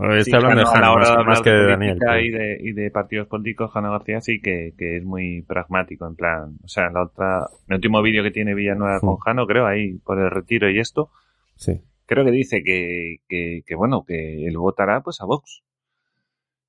Estoy 0.00 0.22
Sí, 0.24 0.32
hablando 0.34 0.64
Jano, 0.64 0.70
de 0.70 0.78
a 0.78 0.80
la 0.80 0.86
Jano, 0.86 0.92
hora 1.16 1.24
más, 1.24 1.40
que 1.42 1.50
de 1.50 1.66
Daniel. 1.66 1.96
pero- 1.98 2.20
Y 2.20 2.30
de, 2.30 2.58
y 2.60 2.72
de 2.72 2.90
partidos 2.92 3.26
políticos, 3.26 3.72
Jano 3.72 3.90
García 3.90 4.20
sí 4.20 4.40
que, 4.40 4.72
que 4.78 4.98
es 4.98 5.04
muy 5.04 5.42
pragmático, 5.42 6.06
en 6.06 6.14
plan, 6.14 6.56
o 6.62 6.68
sea, 6.68 6.88
la 6.90 7.02
otra, 7.02 7.48
el 7.68 7.74
último 7.76 8.00
vídeo 8.00 8.22
que 8.22 8.30
tiene 8.30 8.54
Villanueva 8.54 9.00
con. 9.00 9.16
Jano, 9.18 9.46
creo, 9.46 9.66
ahí 9.66 9.98
por 9.98 10.18
el 10.20 10.30
retiro 10.30 10.70
y 10.70 10.78
esto, 10.78 11.10
Sí. 11.56 11.80
creo 12.06 12.24
que 12.24 12.30
dice 12.30 12.62
que, 12.62 13.16
que, 13.28 13.62
que, 13.66 13.74
bueno, 13.74 14.04
que 14.06 14.46
él 14.46 14.56
votará 14.56 15.00
pues 15.02 15.20
a 15.20 15.24
Vox. 15.26 15.62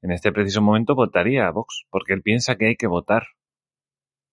En 0.02 0.12
este 0.12 0.32
preciso 0.32 0.62
momento 0.62 0.96
votaría 0.96 1.46
a 1.48 1.52
Vox, 1.52 1.86
porque 1.92 2.14
él 2.14 2.24
piensa 2.24 2.56
que 2.56 2.66
hay 2.68 2.76
que 2.78 2.88
votar. 2.88 3.28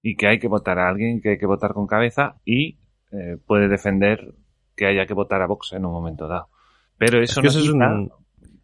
Y 0.00 0.14
que 0.16 0.28
hay 0.28 0.38
que 0.38 0.46
votar 0.48 0.78
a 0.78 0.88
alguien, 0.88 1.20
que 1.20 1.30
hay 1.30 1.38
que 1.38 1.46
votar 1.46 1.72
con 1.74 1.86
cabeza 1.88 2.36
y 2.44 2.78
eh, 3.12 3.36
puede 3.46 3.68
defender 3.68 4.34
que 4.74 4.86
haya 4.86 5.06
que 5.06 5.14
votar 5.14 5.42
a 5.42 5.46
Vox 5.46 5.72
en 5.72 5.84
un 5.86 5.92
momento 5.92 6.28
dado. 6.28 6.48
Pero 6.98 7.20
eso 7.22 7.40
Es 7.40 7.42
que 7.42 7.42
no 7.42 7.48
eso 7.50 7.60
es 7.60 7.68
un, 7.70 7.82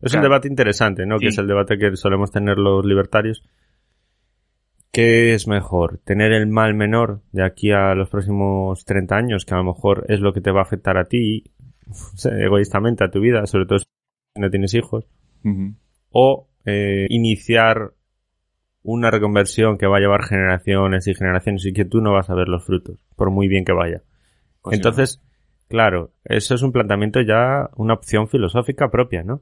es 0.01 0.13
Claro. 0.13 0.19
un 0.19 0.23
debate 0.23 0.49
interesante, 0.49 1.07
¿no? 1.07 1.19
Sí. 1.19 1.25
Que 1.25 1.29
es 1.29 1.39
el 1.39 1.47
debate 1.47 1.79
que 1.79 1.97
solemos 1.97 2.31
tener 2.33 2.59
los 2.59 2.85
libertarios. 2.85 3.43
¿Qué 4.91 5.33
es 5.33 5.49
mejor? 5.49 5.99
¿Tener 6.05 6.33
el 6.33 6.47
mal 6.49 6.75
menor 6.75 7.23
de 7.33 7.45
aquí 7.45 7.71
a 7.73 7.95
los 7.95 8.11
próximos 8.11 8.85
30 8.85 9.17
años, 9.17 9.45
que 9.47 9.55
a 9.55 9.59
lo 9.59 9.65
mejor 9.65 10.05
es 10.09 10.21
lo 10.21 10.33
que 10.35 10.43
te 10.43 10.51
va 10.51 10.61
a 10.61 10.65
afectar 10.65 10.99
a 10.99 11.05
ti, 11.05 11.45
egoístamente 12.25 13.05
a 13.05 13.11
tu 13.11 13.21
vida, 13.21 13.47
sobre 13.47 13.67
todo 13.67 13.79
si 13.79 13.87
no 14.39 14.51
tienes 14.51 14.75
hijos? 14.75 15.07
O 16.11 16.49
eh, 16.67 17.07
iniciar 17.09 17.93
una 18.83 19.11
reconversión 19.11 19.79
que 19.79 19.87
va 19.87 19.97
a 19.97 20.01
llevar 20.01 20.25
generaciones 20.25 21.07
y 21.07 21.15
generaciones 21.15 21.65
y 21.65 21.73
que 21.73 21.85
tú 21.85 22.01
no 22.01 22.13
vas 22.13 22.29
a 22.29 22.35
ver 22.35 22.49
los 22.49 22.65
frutos, 22.65 23.03
por 23.17 23.31
muy 23.31 23.49
bien 23.49 23.65
que 23.65 23.73
vaya. 23.73 24.03
Pues. 24.63 24.77
Entonces, 24.77 25.21
claro, 25.69 26.11
eso 26.25 26.55
es 26.55 26.63
un 26.63 26.73
planteamiento 26.73 27.21
ya, 27.21 27.71
una 27.77 27.95
opción 27.95 28.29
filosófica 28.29 28.91
propia, 28.91 29.23
¿no? 29.23 29.41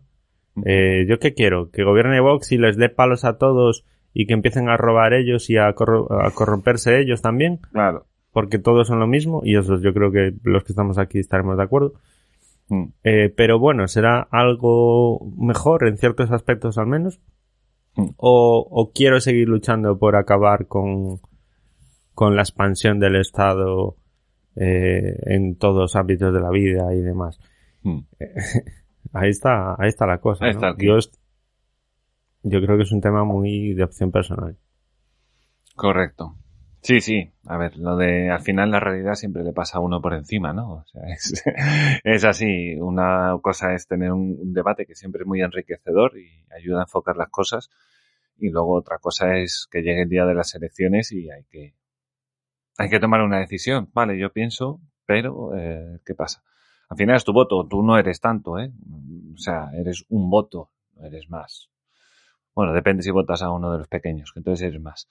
Eh, 0.64 1.06
¿Yo 1.08 1.18
qué 1.18 1.32
quiero? 1.34 1.70
¿Que 1.70 1.84
gobierne 1.84 2.20
Vox 2.20 2.52
y 2.52 2.58
les 2.58 2.76
dé 2.76 2.88
palos 2.88 3.24
a 3.24 3.38
todos 3.38 3.84
y 4.12 4.26
que 4.26 4.34
empiecen 4.34 4.68
a 4.68 4.76
robar 4.76 5.12
ellos 5.14 5.48
y 5.48 5.56
a, 5.56 5.72
corro- 5.74 6.08
a 6.10 6.30
corromperse 6.32 6.98
ellos 7.00 7.22
también? 7.22 7.58
Claro. 7.72 8.06
Porque 8.32 8.58
todos 8.58 8.88
son 8.88 8.98
lo 8.98 9.06
mismo 9.06 9.42
y 9.44 9.56
eso 9.56 9.80
yo 9.80 9.92
creo 9.92 10.10
que 10.10 10.32
los 10.42 10.64
que 10.64 10.72
estamos 10.72 10.98
aquí 10.98 11.18
estaremos 11.18 11.56
de 11.56 11.62
acuerdo. 11.62 11.94
Mm. 12.68 12.84
Eh, 13.04 13.32
pero 13.36 13.58
bueno, 13.58 13.86
será 13.88 14.26
algo 14.30 15.20
mejor 15.36 15.86
en 15.86 15.98
ciertos 15.98 16.30
aspectos 16.30 16.78
al 16.78 16.86
menos. 16.86 17.20
Mm. 17.96 18.10
O, 18.16 18.66
o 18.70 18.92
quiero 18.92 19.20
seguir 19.20 19.48
luchando 19.48 19.98
por 19.98 20.16
acabar 20.16 20.66
con, 20.66 21.20
con 22.14 22.36
la 22.36 22.42
expansión 22.42 22.98
del 22.98 23.16
Estado 23.16 23.96
eh, 24.56 25.16
en 25.26 25.56
todos 25.56 25.76
los 25.76 25.96
ámbitos 25.96 26.32
de 26.32 26.40
la 26.40 26.50
vida 26.50 26.92
y 26.94 27.00
demás. 27.00 27.38
Mm. 27.82 28.00
Ahí 29.12 29.30
está, 29.30 29.74
ahí 29.78 29.88
está 29.88 30.06
la 30.06 30.18
cosa. 30.18 30.44
Ahí 30.44 30.52
¿no? 30.52 30.58
está 30.58 30.68
el 30.68 30.76
kit. 30.76 30.86
yo, 30.86 30.98
yo 32.42 32.60
creo 32.60 32.76
que 32.76 32.84
es 32.84 32.92
un 32.92 33.00
tema 33.00 33.24
muy 33.24 33.74
de 33.74 33.82
opción 33.82 34.12
personal. 34.12 34.56
Correcto. 35.74 36.36
Sí, 36.82 37.00
sí. 37.00 37.30
A 37.46 37.58
ver, 37.58 37.76
lo 37.76 37.96
de 37.96 38.30
al 38.30 38.40
final 38.40 38.70
la 38.70 38.80
realidad 38.80 39.14
siempre 39.14 39.42
le 39.42 39.52
pasa 39.52 39.78
a 39.78 39.80
uno 39.80 40.00
por 40.00 40.14
encima, 40.14 40.52
¿no? 40.52 40.74
O 40.74 40.84
sea, 40.84 41.02
es, 41.08 41.42
es 42.04 42.24
así. 42.24 42.76
Una 42.76 43.36
cosa 43.42 43.74
es 43.74 43.86
tener 43.86 44.12
un, 44.12 44.38
un 44.40 44.52
debate 44.52 44.86
que 44.86 44.94
siempre 44.94 45.22
es 45.22 45.26
muy 45.26 45.42
enriquecedor 45.42 46.16
y 46.16 46.30
ayuda 46.54 46.80
a 46.80 46.84
enfocar 46.84 47.16
las 47.16 47.30
cosas. 47.30 47.68
Y 48.38 48.50
luego 48.50 48.76
otra 48.76 48.98
cosa 48.98 49.36
es 49.36 49.66
que 49.70 49.82
llegue 49.82 50.02
el 50.02 50.08
día 50.08 50.24
de 50.24 50.34
las 50.34 50.54
elecciones 50.54 51.12
y 51.12 51.30
hay 51.30 51.44
que 51.50 51.74
hay 52.80 52.88
que 52.88 52.98
tomar 52.98 53.20
una 53.20 53.40
decisión. 53.40 53.90
Vale, 53.92 54.18
yo 54.18 54.32
pienso, 54.32 54.80
pero 55.04 55.54
eh, 55.54 56.00
¿qué 56.06 56.14
pasa? 56.14 56.42
Al 56.88 56.96
final 56.96 57.16
es 57.16 57.24
tu 57.24 57.34
voto. 57.34 57.66
Tú 57.68 57.82
no 57.82 57.98
eres 57.98 58.20
tanto, 58.20 58.58
¿eh? 58.58 58.72
O 59.34 59.36
sea, 59.36 59.68
eres 59.74 60.06
un 60.08 60.30
voto, 60.30 60.70
no 60.94 61.04
eres 61.04 61.28
más. 61.28 61.68
Bueno, 62.54 62.72
depende 62.72 63.02
si 63.02 63.10
votas 63.10 63.42
a 63.42 63.50
uno 63.50 63.70
de 63.70 63.78
los 63.78 63.88
pequeños, 63.88 64.32
que 64.32 64.40
entonces 64.40 64.66
eres 64.66 64.80
más. 64.80 65.10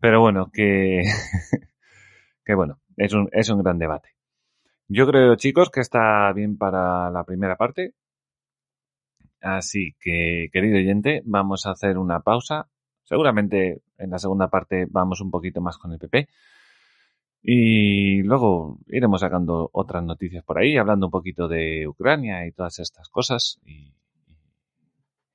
Pero 0.00 0.22
bueno, 0.22 0.50
que, 0.50 1.02
que 2.44 2.54
bueno, 2.54 2.80
es 2.96 3.12
un, 3.12 3.28
es 3.32 3.50
un 3.50 3.62
gran 3.62 3.78
debate. 3.78 4.08
Yo 4.88 5.06
creo, 5.06 5.36
chicos, 5.36 5.68
que 5.68 5.80
está 5.80 6.32
bien 6.32 6.56
para 6.56 7.10
la 7.10 7.24
primera 7.24 7.56
parte. 7.56 7.92
Así 9.42 9.94
que, 10.00 10.48
querido 10.50 10.78
oyente, 10.78 11.20
vamos 11.26 11.66
a 11.66 11.72
hacer 11.72 11.98
una 11.98 12.20
pausa. 12.20 12.66
Seguramente 13.02 13.82
en 13.98 14.08
la 14.08 14.18
segunda 14.18 14.48
parte 14.48 14.86
vamos 14.88 15.20
un 15.20 15.30
poquito 15.30 15.60
más 15.60 15.76
con 15.76 15.92
el 15.92 15.98
PP. 15.98 16.28
Y 17.46 18.22
luego 18.22 18.78
iremos 18.86 19.20
sacando 19.20 19.68
otras 19.74 20.02
noticias 20.02 20.42
por 20.42 20.58
ahí, 20.58 20.78
hablando 20.78 21.08
un 21.08 21.10
poquito 21.10 21.46
de 21.46 21.86
Ucrania 21.86 22.46
y 22.46 22.52
todas 22.52 22.78
estas 22.78 23.10
cosas. 23.10 23.60
Y, 23.66 23.94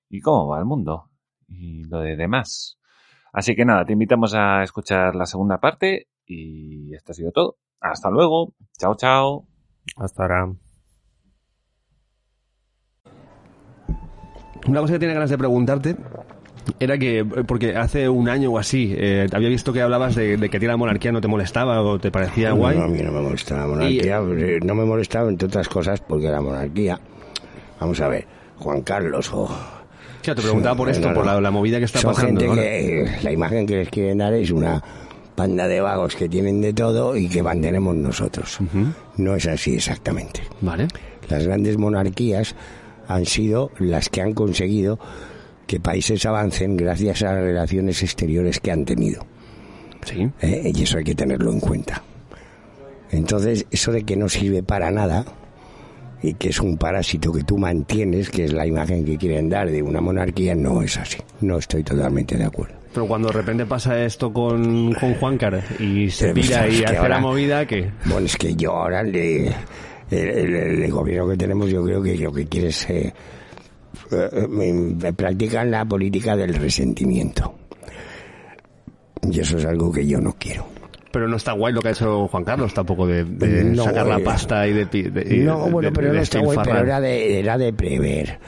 y 0.10 0.20
cómo 0.20 0.48
va 0.48 0.58
el 0.58 0.66
mundo. 0.66 1.12
Y 1.48 1.84
lo 1.84 2.00
de 2.00 2.16
demás. 2.16 2.80
Así 3.32 3.56
que 3.56 3.64
nada, 3.64 3.86
te 3.86 3.94
invitamos 3.94 4.34
a 4.34 4.64
escuchar 4.64 5.16
la 5.16 5.28
segunda 5.28 5.60
parte. 5.60 6.08
Y 6.26 6.96
esto 6.96 7.12
ha 7.12 7.16
sido 7.16 7.32
todo. 7.32 7.58
Hasta 7.80 8.10
luego. 8.10 8.56
Chao, 8.80 8.96
chao. 8.96 9.48
Hasta 9.96 10.24
ahora. 10.24 10.52
Una 14.68 14.82
cosa 14.82 14.94
que 14.94 15.00
tenía 15.00 15.14
ganas 15.14 15.30
de 15.30 15.38
preguntarte 15.38 15.96
era 16.80 16.98
que, 16.98 17.26
porque 17.26 17.76
hace 17.76 18.08
un 18.10 18.30
año 18.30 18.52
o 18.52 18.58
así, 18.58 18.94
eh, 18.98 19.28
había 19.32 19.50
visto 19.50 19.72
que 19.74 19.82
hablabas 19.82 20.16
de, 20.16 20.38
de 20.38 20.50
que 20.50 20.58
a 20.58 20.60
ti 20.60 20.66
la 20.66 20.78
monarquía 20.78 21.12
no 21.12 21.22
te 21.22 21.28
molestaba 21.28 21.82
o 21.82 22.00
te 22.00 22.12
parecía 22.12 22.52
guay. 22.52 22.78
No, 22.78 22.84
a 22.84 22.88
mí 22.88 23.00
no 23.02 23.12
me 23.12 23.22
molesta 23.22 23.58
la 23.58 23.68
monarquía. 23.68 24.20
eh, 24.38 24.60
No 24.64 24.76
me 24.76 24.86
molestaba, 24.86 25.30
entre 25.30 25.48
otras 25.48 25.68
cosas, 25.70 26.02
porque 26.02 26.28
la 26.28 26.42
monarquía. 26.42 27.00
Vamos 27.80 28.00
a 28.02 28.08
ver, 28.10 28.26
Juan 28.58 28.82
Carlos 28.82 29.32
o. 29.34 29.44
O 29.44 29.50
sea, 30.22 30.36
te 30.36 30.42
preguntaba 30.42 30.76
por 30.76 30.90
esto, 30.90 31.04
No, 31.08 31.10
no. 31.10 31.16
por 31.16 31.26
la, 31.26 31.40
la 31.40 31.50
movida 31.52 31.80
que 31.80 31.86
está 31.86 32.00
Son 32.00 32.14
pasando. 32.14 32.42
gente 32.42 32.62
que. 32.62 33.02
eh, 33.04 33.18
La 33.24 33.32
imagen 33.32 33.66
que 33.66 33.78
les 33.78 33.90
quieren 33.90 34.18
dar 34.18 34.34
es 34.34 34.52
una 34.52 34.84
panda 35.36 35.68
de 35.70 35.80
vagos 35.80 36.16
que 36.18 36.28
tienen 36.28 36.60
de 36.60 36.74
todo 36.74 37.16
y 37.16 37.30
que 37.30 37.42
mantenemos 37.42 37.96
nosotros. 37.96 38.60
No 39.16 39.36
es 39.36 39.48
así 39.48 39.76
exactamente. 39.76 40.42
Vale. 40.60 40.88
Las 41.30 41.46
grandes 41.46 41.78
monarquías 41.78 42.54
han 43.08 43.26
sido 43.26 43.72
las 43.80 44.10
que 44.10 44.22
han 44.22 44.34
conseguido 44.34 45.00
que 45.70 45.80
países 45.80 46.26
avancen 46.26 46.76
gracias 46.76 47.22
a 47.22 47.26
las 47.34 47.44
relaciones 47.44 48.02
exteriores 48.02 48.60
que 48.60 48.72
han 48.72 48.86
tenido. 48.86 49.24
Sí. 50.04 50.28
¿eh? 50.42 50.72
Y 50.74 50.82
eso 50.82 50.98
hay 50.98 51.04
que 51.04 51.14
tenerlo 51.14 51.52
en 51.52 51.60
cuenta. 51.60 52.02
Entonces, 53.12 53.68
eso 53.70 53.92
de 53.92 54.02
que 54.04 54.16
no 54.16 54.28
sirve 54.30 54.64
para 54.64 54.90
nada 54.90 55.26
y 56.24 56.34
que 56.34 56.50
es 56.50 56.60
un 56.60 56.76
parásito 56.78 57.32
que 57.32 57.44
tú 57.44 57.60
mantienes, 57.60 58.32
que 58.32 58.46
es 58.46 58.54
la 58.54 58.66
imagen 58.66 59.06
que 59.06 59.16
quieren 59.18 59.48
dar 59.48 59.70
de 59.70 59.84
una 59.84 60.02
monarquía, 60.02 60.56
no 60.56 60.82
es 60.82 60.98
así. 60.98 61.20
No 61.42 61.60
estoy 61.60 61.84
totalmente 61.84 62.36
de 62.36 62.46
acuerdo. 62.46 62.74
Pero 62.92 63.06
cuando 63.08 63.28
de 63.28 63.36
repente 63.36 63.68
pasa 63.68 64.04
esto 64.04 64.34
con, 64.34 64.92
con 64.94 65.14
Juancar 65.16 65.64
y 65.80 66.10
se 66.10 66.34
pira 66.34 66.68
y 66.68 66.84
hace 66.84 66.98
ahora- 66.98 67.10
la 67.10 67.20
movida, 67.20 67.68
que 67.68 67.92
Bueno, 68.06 68.26
es 68.26 68.36
que 68.38 68.56
yo 68.56 68.72
ahora 68.74 69.04
le- 69.04 69.48
el, 69.48 69.54
el- 70.30 70.82
el 70.84 70.92
gobierno 70.92 71.30
que 71.30 71.38
tenemos 71.38 71.70
yo 71.70 71.84
creo 71.84 72.02
que 72.02 72.16
lo 72.18 72.34
que 72.34 72.48
quiere 72.48 72.70
es... 72.70 72.90
eh, 72.90 73.14
practican 75.16 75.72
la 75.72 75.86
política 75.86 76.36
del 76.36 76.54
resentimiento. 76.56 77.56
Y 79.30 79.40
eso 79.40 79.58
es 79.58 79.66
algo 79.66 79.92
que 79.92 80.06
yo 80.08 80.20
no 80.20 80.34
quiero. 80.38 80.66
Pero 81.12 81.28
no 81.28 81.38
está 81.38 81.54
guay 81.54 81.74
lo 81.74 81.82
que 81.82 81.90
ha 81.90 81.92
hecho 81.92 82.28
Juan 82.28 82.44
Carlos 82.44 82.74
tampoco 82.74 83.08
de, 83.08 83.24
de 83.24 83.64
No, 83.64 83.84
sacar 83.84 84.06
la 84.06 84.18
eh, 84.20 84.24
pasta 84.24 84.68
y 84.68 84.74
de... 84.74 84.86
de- 84.86 85.38
No, 85.40 85.66
de- 85.66 85.72
bueno, 85.72 85.90
pero 85.94 86.14
no 86.14 86.22
está 86.22 86.40
guay, 86.40 86.58
pero 86.64 86.80
era 86.80 87.02
de, 87.02 87.40
era 87.40 87.58
de 87.58 87.74
prever. 87.74 88.40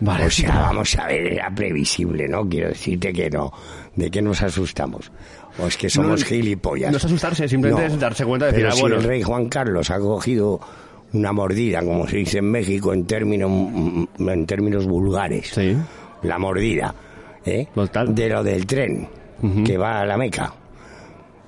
Vale. 0.00 0.26
O 0.26 0.30
sea, 0.30 0.60
vamos 0.60 0.96
a 0.98 1.06
ver, 1.06 1.34
era 1.34 1.54
previsible, 1.54 2.26
¿no? 2.26 2.48
Quiero 2.48 2.68
decirte 2.68 3.12
que 3.12 3.30
no. 3.30 3.52
¿De 3.94 4.10
qué 4.10 4.22
nos 4.22 4.42
asustamos? 4.42 5.12
O 5.58 5.66
es 5.66 5.76
que 5.76 5.90
somos 5.90 6.20
No, 6.20 6.26
gilipollas. 6.26 6.90
no 6.90 6.96
es 6.96 7.04
asustarse, 7.04 7.48
simplemente 7.48 7.86
es 7.86 8.00
darse 8.00 8.24
cuenta 8.24 8.46
de 8.46 8.52
decir, 8.52 8.64
pero 8.64 8.72
ah, 8.72 8.76
si 8.76 8.80
bueno. 8.82 8.96
el 8.96 9.02
rey 9.04 9.22
Juan 9.22 9.48
Carlos 9.48 9.90
ha 9.90 9.98
cogido 9.98 10.58
una 11.12 11.32
mordida, 11.32 11.80
como 11.82 12.06
se 12.06 12.18
dice 12.18 12.38
en 12.38 12.50
México 12.50 12.92
en 12.92 13.04
términos, 13.04 13.50
en 14.18 14.46
términos 14.46 14.86
vulgares. 14.86 15.48
Sí. 15.48 15.76
La 16.22 16.38
mordida, 16.38 16.94
¿eh? 17.44 17.66
Total. 17.74 18.14
De 18.14 18.28
lo 18.28 18.42
del 18.42 18.66
tren 18.66 19.08
que 19.64 19.78
va 19.78 20.00
a 20.00 20.06
la 20.06 20.16
Meca. 20.16 20.54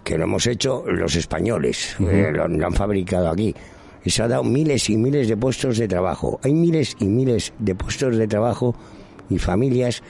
Que 0.03 0.19
lo 0.19 0.25
hemos 0.25 0.47
hecho 0.47 0.85
los 0.87 1.15
españoles, 1.15 1.97
eh, 2.01 2.31
lo, 2.33 2.49
lo 2.49 2.67
han 2.67 2.73
fabricado 2.73 3.31
aquí. 3.31 3.55
Eso 4.05 4.25
ha 4.25 4.29
dado 4.29 4.43
miles 4.43 4.91
y 4.91 4.97
miles 4.97 5.29
de 5.29 5.37
puestos 5.37 5.79
de 5.79 5.87
trabajo. 5.87 6.41
Hay 6.43 6.55
miles 6.55 6.97
y 6.99 7.05
miles 7.05 7.53
de 7.59 7.75
puestos 7.75 8.17
de 8.17 8.27
trabajo 8.27 8.75
y 9.31 9.39
familias 9.39 10.03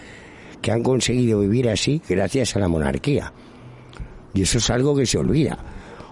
que 0.62 0.72
han 0.72 0.82
conseguido 0.82 1.40
vivir 1.40 1.68
así 1.68 2.00
gracias 2.08 2.56
a 2.56 2.60
la 2.60 2.68
monarquía. 2.68 3.32
Y 4.32 4.42
eso 4.42 4.58
es 4.58 4.70
algo 4.70 4.96
que 4.96 5.04
se 5.04 5.18
olvida. 5.18 5.58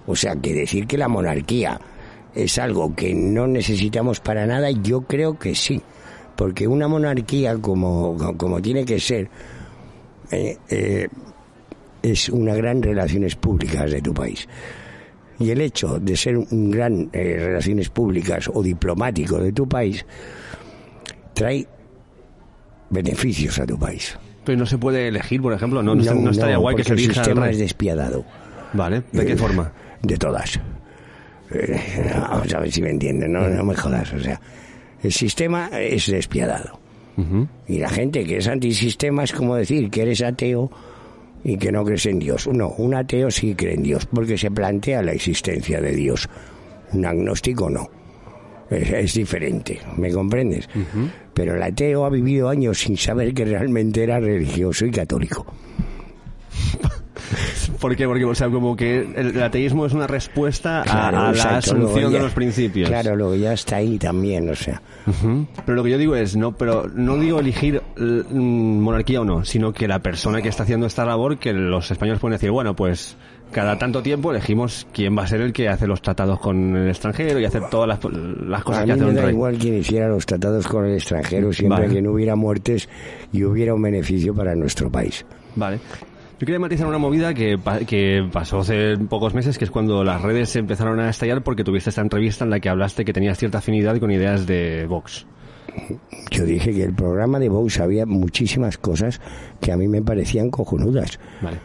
O 0.07 0.15
sea, 0.15 0.37
que 0.37 0.53
decir 0.53 0.87
que 0.87 0.99
la 0.99 1.09
monarquía 1.09 1.81
es 2.35 2.59
algo 2.59 2.95
que 2.95 3.15
no 3.15 3.47
necesitamos 3.47 4.21
para 4.21 4.47
nada, 4.47 4.71
yo 4.71 5.03
creo 5.03 5.39
que 5.39 5.55
sí. 5.55 5.81
Porque 6.37 6.67
una 6.67 6.89
monarquía 6.89 7.57
como, 7.59 8.17
como 8.37 8.63
tiene 8.63 8.85
que 8.85 8.99
ser, 8.99 9.29
eh, 10.31 10.57
eh, 10.69 11.09
es 12.03 12.29
una 12.29 12.55
gran 12.55 12.83
relaciones 12.83 13.37
públicas 13.37 13.91
de 13.91 14.01
tu 14.01 14.15
país. 14.15 14.49
Y 15.39 15.51
el 15.51 15.61
hecho 15.61 15.99
de 15.99 16.17
ser 16.17 16.37
un 16.37 16.71
gran 16.71 17.11
eh, 17.13 17.37
relaciones 17.39 17.89
públicas 17.89 18.49
o 18.53 18.63
diplomático 18.63 19.39
de 19.39 19.53
tu 19.53 19.69
país 19.69 20.05
trae 21.35 21.67
beneficios 22.91 23.59
a 23.59 23.67
tu 23.67 23.79
país. 23.79 24.19
Pero 24.45 24.59
no 24.59 24.67
se 24.67 24.79
puede 24.79 25.09
elegir, 25.09 25.41
por 25.43 25.53
ejemplo, 25.53 25.83
no, 25.83 25.95
no, 25.95 26.15
no 26.15 26.31
estaría 26.31 26.57
guay 26.57 26.77
que 26.77 26.85
se 26.85 26.93
el 26.93 26.99
elija 26.99 27.21
al 27.21 27.25
sistema 27.25 27.47
rey. 27.47 27.55
es 27.55 27.59
despiadado. 27.59 28.25
Vale, 28.73 29.03
¿de 29.13 29.27
qué 29.27 29.37
forma? 29.37 29.73
De 30.03 30.17
todas. 30.17 30.61
Eh, 31.53 32.13
Vamos 32.29 32.55
a 32.55 32.61
ver 32.61 32.73
si 32.73 32.83
me 32.83 32.91
entienden, 32.91 33.33
no, 33.33 33.49
no 33.49 33.65
me 33.65 33.75
jodas. 33.75 34.13
O 34.13 34.21
sea, 34.21 34.41
el 35.03 35.13
sistema 35.13 35.69
es 35.79 36.07
despiadado. 36.07 36.79
Y 37.69 37.79
la 37.79 37.91
gente 37.91 38.25
que 38.25 38.39
es 38.39 38.49
antisistema 38.49 39.25
es 39.25 39.33
como 39.33 39.55
decir 39.55 39.91
que 39.91 40.01
eres 40.03 40.23
ateo 40.23 40.71
y 41.45 41.59
que 41.59 41.71
no 41.71 41.85
crees 41.85 42.07
en 42.07 42.19
Dios. 42.19 42.49
No, 42.49 42.69
un 42.71 42.95
ateo 42.95 43.31
sí 43.31 43.55
cree 43.55 43.75
en 43.75 43.83
Dios 43.83 44.07
porque 44.07 44.39
se 44.39 44.51
plantea 44.51 45.03
la 45.03 45.13
existencia 45.13 45.83
de 45.83 45.93
Dios. 45.95 46.27
Un 46.95 47.05
agnóstico 47.05 47.69
no. 47.69 47.91
Es, 48.71 48.91
es 48.91 49.15
diferente, 49.15 49.81
¿me 49.99 50.11
comprendes? 50.13 50.67
Pero 51.35 51.57
el 51.57 51.63
ateo 51.63 52.07
ha 52.07 52.09
vivido 52.11 52.49
años 52.49 52.79
sin 52.79 52.97
saber 52.97 53.35
que 53.35 53.45
realmente 53.45 54.03
era 54.03 54.19
religioso 54.19 54.87
y 54.87 54.91
católico. 54.91 55.45
¿Por 57.81 57.97
qué? 57.97 58.07
Porque, 58.07 58.25
o 58.25 58.35
sea, 58.35 58.49
como 58.51 58.77
que 58.77 59.01
el, 59.17 59.43
ateísmo 59.43 59.87
es 59.87 59.93
una 59.95 60.07
respuesta 60.07 60.81
a- 60.83 60.85
Claro, 60.85 61.19
a, 61.19 61.23
la 61.23 61.31
exacto, 61.31 61.73
luego 61.75 61.89
asunción 61.89 62.13
de 62.13 62.19
ya- 62.19 62.23
los 62.25 62.33
principios. 62.33 62.89
Claro, 62.91 63.17
luego 63.17 63.35
ya 63.37 63.53
está 63.55 63.77
ahí 63.77 63.99
también, 63.99 64.49
o 64.51 64.55
sea. 64.55 64.83
Ujú. 65.07 65.47
Pero 65.65 65.77
lo 65.77 65.83
que 65.85 65.91
yo 65.91 65.99
digo 65.99 66.15
es, 66.15 66.37
no, 66.37 66.53
pero 66.53 66.87
no 66.95 67.17
digo 67.17 67.41
elegir 67.41 67.81
mm, 67.99 68.79
monarquía 68.81 69.23
o 69.23 69.25
no, 69.25 69.45
sino 69.45 69.73
que 69.73 69.89
la 69.89 69.99
persona 70.01 70.43
que 70.43 70.49
está 70.51 70.65
haciendo 70.65 70.87
esta 70.87 71.05
labor, 71.05 71.39
que 71.39 71.53
los 71.53 71.91
españoles 71.91 72.21
pueden 72.21 72.35
decir, 72.35 72.51
bueno, 72.51 72.77
pues 72.77 73.17
cada 73.51 73.79
tanto 73.79 74.03
tiempo 74.03 74.31
elegimos 74.31 74.87
quién 74.93 75.17
va 75.19 75.23
a 75.25 75.27
ser 75.27 75.41
el 75.41 75.53
que 75.53 75.69
hace 75.69 75.87
los 75.87 76.01
tratados 76.03 76.39
con 76.39 76.77
el 76.77 76.89
extranjero 76.89 77.41
y 77.41 77.45
hace 77.47 77.61
todas 77.71 77.89
las, 77.89 77.99
las 78.47 78.63
cosas 78.63 78.83
a 78.83 78.87
que 78.87 78.93
hace 78.93 79.03
me 79.03 79.09
un 79.09 79.17
da 79.17 79.23
rey. 79.23 79.31
igual 79.33 79.57
quien 79.59 79.75
hiciera 79.79 80.07
los 80.09 80.25
tratados 80.27 80.69
con 80.69 80.85
el 80.85 80.95
extranjero, 80.95 81.53
siempre 81.53 81.81
Vale. 81.87 81.95
que 81.95 82.03
no 82.03 82.13
hubiera 82.13 82.37
muertes 82.37 82.89
y 83.33 83.43
hubiera 83.43 83.75
un 83.75 83.83
beneficio 83.83 84.35
para 84.35 84.55
nuestro 84.55 84.89
país. 84.91 85.25
Vale. 85.57 85.81
Yo 86.41 86.47
quería 86.47 86.59
matizar 86.59 86.87
una 86.87 86.97
movida 86.97 87.35
que, 87.35 87.59
que 87.87 88.27
pasó 88.33 88.61
hace 88.61 88.97
pocos 88.97 89.35
meses, 89.35 89.59
que 89.59 89.67
es 89.67 89.71
cuando 89.71 90.03
las 90.03 90.23
redes 90.23 90.57
empezaron 90.57 90.99
a 90.99 91.11
estallar 91.11 91.43
porque 91.43 91.65
tuviste 91.65 91.91
esta 91.91 92.01
entrevista 92.01 92.45
en 92.45 92.51
la 92.51 92.61
que 92.61 92.71
hablaste 92.71 93.05
que 93.05 93.13
tenías 93.13 93.37
cierta 93.37 93.59
afinidad 93.59 93.99
con 93.99 94.11
ideas 94.11 94.47
de 94.47 94.87
Vox. 94.89 95.27
Yo 96.31 96.47
dije 96.47 96.73
que 96.73 96.85
el 96.85 96.95
programa 96.95 97.39
de 97.39 97.51
Vox 97.51 97.79
había 97.81 98.07
muchísimas 98.07 98.79
cosas 98.79 99.21
que 99.61 99.71
a 99.71 99.77
mí 99.77 99.87
me 99.87 100.01
parecían 100.01 100.51
cojonudas. 100.51 101.21
Vale. 101.43 101.59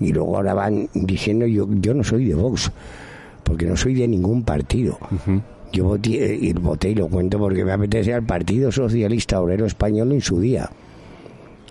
Y 0.00 0.14
luego 0.14 0.38
ahora 0.38 0.54
van 0.54 0.88
diciendo 0.94 1.46
yo, 1.46 1.68
yo 1.70 1.92
no 1.92 2.02
soy 2.02 2.24
de 2.24 2.34
Vox, 2.34 2.72
porque 3.44 3.66
no 3.66 3.76
soy 3.76 3.92
de 3.92 4.08
ningún 4.08 4.44
partido. 4.44 4.98
Yo 5.74 5.84
voté, 5.84 6.32
eh, 6.32 6.38
y 6.40 6.54
voté 6.54 6.88
y 6.88 6.94
lo 6.94 7.08
cuento 7.08 7.38
porque 7.38 7.66
me 7.66 7.72
apetece 7.72 8.14
al 8.14 8.22
Partido 8.22 8.72
Socialista 8.72 9.42
Obrero 9.42 9.66
Español 9.66 10.10
en 10.12 10.22
su 10.22 10.40
día. 10.40 10.70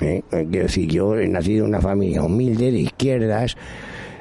¿Eh? 0.01 0.23
Quiero 0.29 0.65
decir, 0.65 0.89
yo 0.89 1.15
he 1.17 1.27
nacido 1.27 1.63
en 1.65 1.69
una 1.69 1.81
familia 1.81 2.23
humilde 2.23 2.71
de 2.71 2.79
izquierdas, 2.79 3.55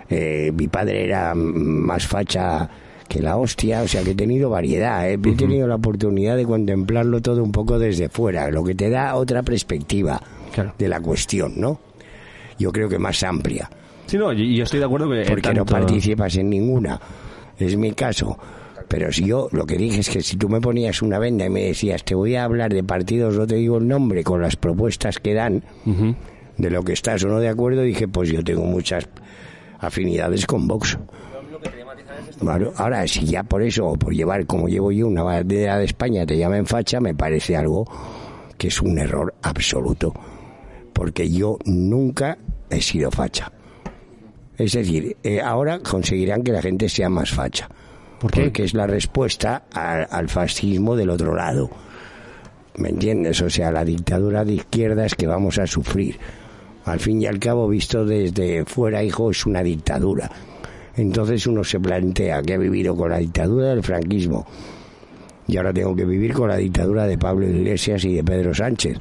eh, 0.09 0.53
mi 0.55 0.69
padre 0.69 1.05
era 1.05 1.35
más 1.35 2.07
facha 2.07 2.69
que 3.09 3.21
la 3.21 3.37
hostia, 3.37 3.83
o 3.83 3.89
sea 3.89 4.03
que 4.03 4.11
he 4.11 4.15
tenido 4.15 4.51
variedad, 4.51 5.09
¿eh? 5.11 5.15
he 5.15 5.35
tenido 5.35 5.67
la 5.67 5.77
oportunidad 5.77 6.37
de 6.37 6.45
contemplarlo 6.45 7.21
todo 7.21 7.43
un 7.43 7.51
poco 7.51 7.79
desde 7.79 8.09
fuera, 8.09 8.51
lo 8.51 8.63
que 8.63 8.75
te 8.75 8.89
da 8.91 9.17
otra 9.17 9.43
perspectiva 9.43 10.21
Claro. 10.53 10.75
de 10.79 10.89
la 10.89 11.01
cuestión, 11.01 11.55
¿no? 11.57 11.81
Yo 12.59 12.73
creo 12.73 12.89
que 12.89 12.99
más 12.99 13.23
amplia 13.23 13.71
Sí, 14.07 14.19
no, 14.19 14.33
yo 14.33 14.65
estoy 14.65 14.81
de 14.81 14.85
acuerdo 14.85 15.09
que... 15.09 15.25
porque 15.29 15.55
no 15.55 15.65
participas 15.65 16.35
en 16.35 16.51
ninguna. 16.51 17.01
Es 17.57 17.77
mi 17.77 17.93
caso. 17.93 18.37
Pero 18.91 19.13
si 19.13 19.25
yo 19.25 19.49
lo 19.53 19.67
que 19.67 19.77
dije 19.77 20.01
es 20.01 20.11
que 20.11 20.21
si 20.21 20.37
tú 20.37 20.49
me 20.49 20.61
ponías 20.61 21.01
una 21.01 21.21
venda 21.21 21.47
y 21.47 21.49
me 21.49 21.63
decías 21.63 22.03
te 22.03 22.17
voy 22.17 22.35
a 22.35 22.43
hablar 22.43 22.75
de 22.75 22.83
partidos, 22.83 23.37
no 23.37 23.47
te 23.47 23.55
digo 23.55 23.79
el 23.79 23.87
nombre, 23.87 24.25
con 24.25 24.43
las 24.43 24.57
propuestas 24.57 25.21
que 25.21 25.33
dan, 25.33 25.63
de 26.59 26.71
lo 26.71 26.83
que 26.83 26.95
estás 26.95 27.23
o 27.23 27.29
no 27.29 27.39
de 27.39 27.49
acuerdo, 27.49 27.83
dije, 27.83 28.09
pues 28.09 28.31
yo 28.31 28.43
tengo 28.43 28.65
muchas 28.65 29.09
afinidades 29.79 30.45
con 30.45 30.67
Vox. 30.67 30.99
Ahora, 32.77 33.07
si 33.07 33.27
ya 33.27 33.45
por 33.45 33.63
eso, 33.63 33.87
o 33.87 33.95
por 33.95 34.13
llevar 34.13 34.45
como 34.47 34.67
llevo 34.67 34.91
yo 34.91 35.07
una 35.07 35.23
bandera 35.23 35.79
de 35.79 35.85
España, 35.85 36.27
te 36.27 36.37
llaman 36.37 36.67
facha, 36.67 36.99
me 36.99 37.15
parece 37.15 37.57
algo 37.57 37.87
que 38.59 38.69
es 38.69 38.83
un 38.83 38.99
error 38.99 39.33
absoluto. 39.43 40.13
Porque 40.93 41.31
yo 41.31 41.59
nunca 41.65 42.39
he 42.69 42.83
sido 42.83 43.13
facha. 43.13 43.53
Es 44.59 44.73
decir, 44.73 45.17
eh, 45.23 45.41
ahora 45.41 45.79
conseguirán 45.79 46.43
que 46.43 46.51
la 46.51 46.61
gente 46.61 46.89
sea 46.89 47.09
más 47.09 47.31
facha. 47.31 47.69
Porque 48.21 48.65
es 48.65 48.75
la 48.75 48.87
respuesta 48.87 49.65
al, 49.73 50.29
fascismo 50.29 50.95
del 50.95 51.11
otro 51.11 51.35
lado. 51.35 51.71
¿Me 52.77 52.91
entiendes? 52.91 53.41
O 53.41 53.51
sea, 53.51 53.73
la 53.73 53.85
dictadura 53.85 54.45
de 54.45 54.55
izquierdas 54.55 55.15
que 55.15 55.27
vamos 55.27 55.59
a 55.59 55.67
sufrir. 55.67 56.19
Al 56.85 57.01
fin 57.01 57.21
y 57.23 57.27
al 57.27 57.39
cabo, 57.39 57.69
visto 57.69 58.05
desde 58.05 58.65
fuera, 58.65 59.03
hijo, 59.03 59.31
es 59.31 59.47
una 59.47 59.63
dictadura. 59.63 60.31
Entonces 60.97 61.47
uno 61.47 61.65
se 61.65 61.81
plantea 61.81 62.43
que 62.43 62.55
ha 62.55 62.59
vivido 62.59 62.95
con 62.95 63.11
la 63.11 63.19
dictadura 63.19 63.69
del 63.69 63.83
franquismo 63.83 64.47
y 65.51 65.57
ahora 65.57 65.73
tengo 65.73 65.97
que 65.97 66.05
vivir 66.05 66.33
con 66.33 66.49
la 66.49 66.57
dictadura 66.57 67.07
de 67.07 67.19
Pablo 67.19 67.47
Iglesias 67.49 68.05
y 68.05 68.15
de 68.15 68.23
Pedro 68.23 68.55
Sánchez, 68.55 68.99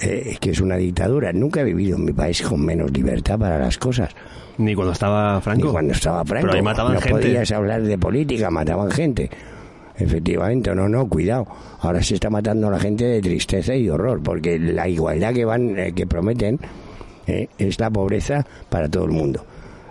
eh, 0.00 0.36
que 0.38 0.50
es 0.50 0.60
una 0.60 0.76
dictadura. 0.76 1.32
Nunca 1.32 1.62
he 1.62 1.64
vivido 1.64 1.96
en 1.96 2.04
mi 2.04 2.12
país 2.12 2.42
con 2.42 2.64
menos 2.64 2.90
libertad 2.90 3.38
para 3.38 3.58
las 3.58 3.78
cosas. 3.78 4.14
Ni 4.60 4.74
cuando 4.74 4.92
estaba 4.92 5.40
Franco. 5.40 5.66
Ni 5.66 5.72
cuando 5.72 5.92
estaba 5.94 6.22
Franco. 6.24 6.48
Pero 6.48 6.58
ahí 6.58 6.62
mataban 6.62 6.94
no 6.94 7.00
gente. 7.00 7.18
podías 7.18 7.50
hablar 7.50 7.82
de 7.82 7.96
política, 7.96 8.50
mataban 8.50 8.90
gente. 8.90 9.30
Efectivamente, 9.96 10.74
no, 10.74 10.86
no, 10.86 11.08
cuidado. 11.08 11.46
Ahora 11.80 12.02
se 12.02 12.14
está 12.14 12.28
matando 12.28 12.68
a 12.68 12.70
la 12.70 12.78
gente 12.78 13.04
de 13.04 13.20
tristeza 13.22 13.74
y 13.74 13.88
horror, 13.88 14.22
porque 14.22 14.58
la 14.58 14.86
igualdad 14.86 15.32
que 15.32 15.46
van, 15.46 15.78
eh, 15.78 15.92
que 15.92 16.06
prometen, 16.06 16.58
eh, 17.26 17.48
es 17.56 17.80
la 17.80 17.88
pobreza 17.90 18.46
para 18.68 18.86
todo 18.88 19.06
el 19.06 19.12
mundo. 19.12 19.44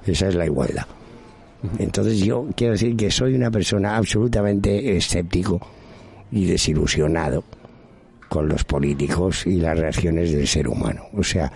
Esa 0.06 0.28
es 0.28 0.36
la 0.36 0.46
igualdad. 0.46 0.86
Entonces 1.80 2.20
yo 2.20 2.48
quiero 2.56 2.74
decir 2.74 2.96
que 2.96 3.10
soy 3.12 3.34
una 3.34 3.50
persona 3.52 3.98
absolutamente 3.98 4.96
escéptico 4.96 5.60
y 6.32 6.46
desilusionado 6.46 7.44
con 8.30 8.48
los 8.48 8.64
políticos 8.64 9.46
y 9.48 9.60
las 9.60 9.78
reacciones 9.78 10.32
del 10.32 10.48
ser 10.48 10.68
humano. 10.68 11.04
O 11.18 11.24
sea, 11.24 11.52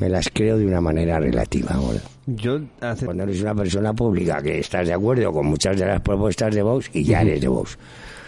me 0.00 0.08
las 0.08 0.30
creo 0.32 0.58
de 0.58 0.66
una 0.66 0.80
manera 0.80 1.20
relativa 1.20 1.74
ahora. 1.74 2.00
Yo 2.26 2.60
hace... 2.80 3.04
Cuando 3.04 3.24
eres 3.24 3.40
una 3.42 3.54
persona 3.54 3.92
pública 3.92 4.42
que 4.42 4.58
estás 4.58 4.88
de 4.88 4.94
acuerdo 4.94 5.32
con 5.32 5.46
muchas 5.46 5.78
de 5.78 5.86
las 5.86 6.00
propuestas 6.00 6.54
de 6.54 6.62
Vox 6.62 6.90
y 6.92 7.04
ya 7.04 7.20
eres 7.20 7.40
de 7.40 7.48
Vox. 7.48 7.78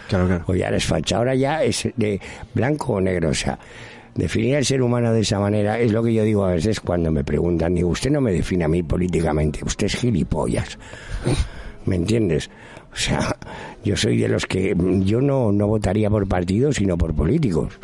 Claro, 0.07 0.27
claro. 0.27 0.43
O 0.47 0.55
ya 0.55 0.67
eres 0.67 0.85
facha. 0.85 1.17
Ahora 1.17 1.33
ya 1.35 1.63
es 1.63 1.89
de 1.97 2.21
blanco 2.53 2.93
o 2.93 3.01
negro. 3.01 3.29
O 3.29 3.33
sea, 3.33 3.57
definir 4.13 4.55
al 4.57 4.65
ser 4.65 4.81
humano 4.81 5.11
de 5.11 5.21
esa 5.21 5.39
manera 5.39 5.79
es 5.79 5.91
lo 5.91 6.03
que 6.03 6.13
yo 6.13 6.23
digo 6.23 6.45
a 6.45 6.51
veces 6.51 6.79
cuando 6.79 7.11
me 7.11 7.23
preguntan. 7.23 7.73
Digo, 7.73 7.89
usted 7.89 8.11
no 8.11 8.21
me 8.21 8.31
define 8.31 8.65
a 8.65 8.67
mí 8.67 8.83
políticamente. 8.83 9.61
Usted 9.65 9.87
es 9.87 9.95
gilipollas. 9.95 10.77
¿Me 11.85 11.95
entiendes? 11.95 12.49
O 12.93 12.95
sea, 12.95 13.35
yo 13.83 13.97
soy 13.97 14.17
de 14.17 14.27
los 14.27 14.45
que 14.45 14.75
yo 15.03 15.19
no, 15.21 15.51
no 15.51 15.67
votaría 15.67 16.09
por 16.09 16.27
partidos, 16.27 16.75
sino 16.75 16.97
por 16.97 17.15
políticos. 17.15 17.79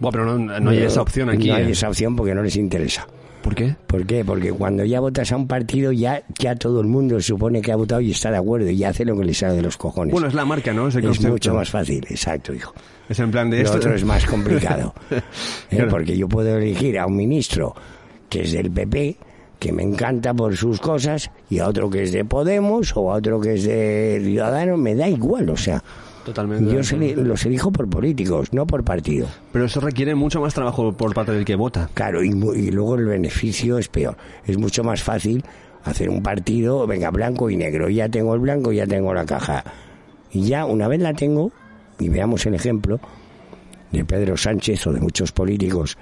Buah, 0.00 0.10
pero 0.10 0.24
no, 0.24 0.60
no 0.60 0.70
hay 0.70 0.78
esa 0.82 1.02
opción 1.02 1.30
aquí. 1.30 1.48
No 1.48 1.54
hay 1.54 1.64
¿eh? 1.64 1.70
esa 1.70 1.88
opción 1.88 2.16
porque 2.16 2.34
no 2.34 2.42
les 2.42 2.56
interesa. 2.56 3.06
¿Por 3.44 3.54
qué? 3.54 3.76
¿Por 3.86 4.06
qué? 4.06 4.24
Porque 4.24 4.52
cuando 4.52 4.86
ya 4.86 5.00
votas 5.00 5.30
a 5.30 5.36
un 5.36 5.46
partido, 5.46 5.92
ya, 5.92 6.22
ya 6.38 6.56
todo 6.56 6.80
el 6.80 6.86
mundo 6.86 7.20
supone 7.20 7.60
que 7.60 7.72
ha 7.72 7.76
votado 7.76 8.00
y 8.00 8.10
está 8.10 8.30
de 8.30 8.38
acuerdo 8.38 8.70
y 8.70 8.82
hace 8.84 9.04
lo 9.04 9.14
que 9.18 9.24
le 9.26 9.34
sale 9.34 9.56
de 9.56 9.62
los 9.62 9.76
cojones. 9.76 10.12
Bueno, 10.12 10.28
es 10.28 10.34
la 10.34 10.46
marca, 10.46 10.72
¿no? 10.72 10.88
Es 10.88 11.20
mucho 11.20 11.52
más 11.52 11.68
fácil, 11.68 12.06
exacto, 12.08 12.54
hijo. 12.54 12.72
Es 13.06 13.18
en 13.18 13.30
plan 13.30 13.50
de 13.50 13.58
Lo 13.58 13.64
esto. 13.64 13.76
otro 13.76 13.94
es 13.94 14.02
más 14.02 14.24
complicado. 14.24 14.94
¿eh? 15.10 15.20
Claro. 15.68 15.90
Porque 15.90 16.16
yo 16.16 16.26
puedo 16.26 16.56
elegir 16.56 16.98
a 16.98 17.06
un 17.06 17.16
ministro 17.16 17.74
que 18.30 18.44
es 18.44 18.52
del 18.52 18.70
PP, 18.70 19.18
que 19.58 19.72
me 19.72 19.82
encanta 19.82 20.32
por 20.32 20.56
sus 20.56 20.80
cosas, 20.80 21.30
y 21.50 21.58
a 21.58 21.68
otro 21.68 21.90
que 21.90 22.04
es 22.04 22.12
de 22.12 22.24
Podemos 22.24 22.96
o 22.96 23.12
a 23.12 23.16
otro 23.16 23.42
que 23.42 23.56
es 23.56 23.64
de 23.64 24.22
Ciudadanos, 24.24 24.78
me 24.78 24.94
da 24.94 25.06
igual, 25.06 25.50
o 25.50 25.56
sea. 25.58 25.84
Totalmente. 26.24 26.72
Yo 26.72 26.82
se- 26.82 26.96
los 27.16 27.44
elijo 27.44 27.70
por 27.70 27.88
políticos, 27.88 28.52
no 28.52 28.66
por 28.66 28.82
partido. 28.84 29.26
Pero 29.52 29.66
eso 29.66 29.80
requiere 29.80 30.14
mucho 30.14 30.40
más 30.40 30.54
trabajo 30.54 30.92
por 30.92 31.14
parte 31.14 31.32
del 31.32 31.44
que 31.44 31.54
vota. 31.56 31.90
Claro, 31.94 32.22
y, 32.24 32.28
y 32.30 32.70
luego 32.70 32.94
el 32.96 33.04
beneficio 33.06 33.78
es 33.78 33.88
peor. 33.88 34.16
Es 34.46 34.56
mucho 34.58 34.82
más 34.82 35.02
fácil 35.02 35.44
hacer 35.84 36.08
un 36.08 36.22
partido, 36.22 36.86
venga, 36.86 37.10
blanco 37.10 37.50
y 37.50 37.56
negro. 37.56 37.88
Ya 37.90 38.08
tengo 38.08 38.34
el 38.34 38.40
blanco, 38.40 38.72
ya 38.72 38.86
tengo 38.86 39.12
la 39.12 39.26
caja. 39.26 39.62
Y 40.32 40.46
ya 40.46 40.64
una 40.64 40.88
vez 40.88 41.00
la 41.00 41.12
tengo, 41.12 41.52
y 41.98 42.08
veamos 42.08 42.44
el 42.46 42.54
ejemplo 42.54 42.98
de 43.92 44.04
Pedro 44.04 44.36
Sánchez 44.36 44.86
o 44.86 44.92
de 44.92 45.00
muchos 45.00 45.30
políticos 45.30 45.96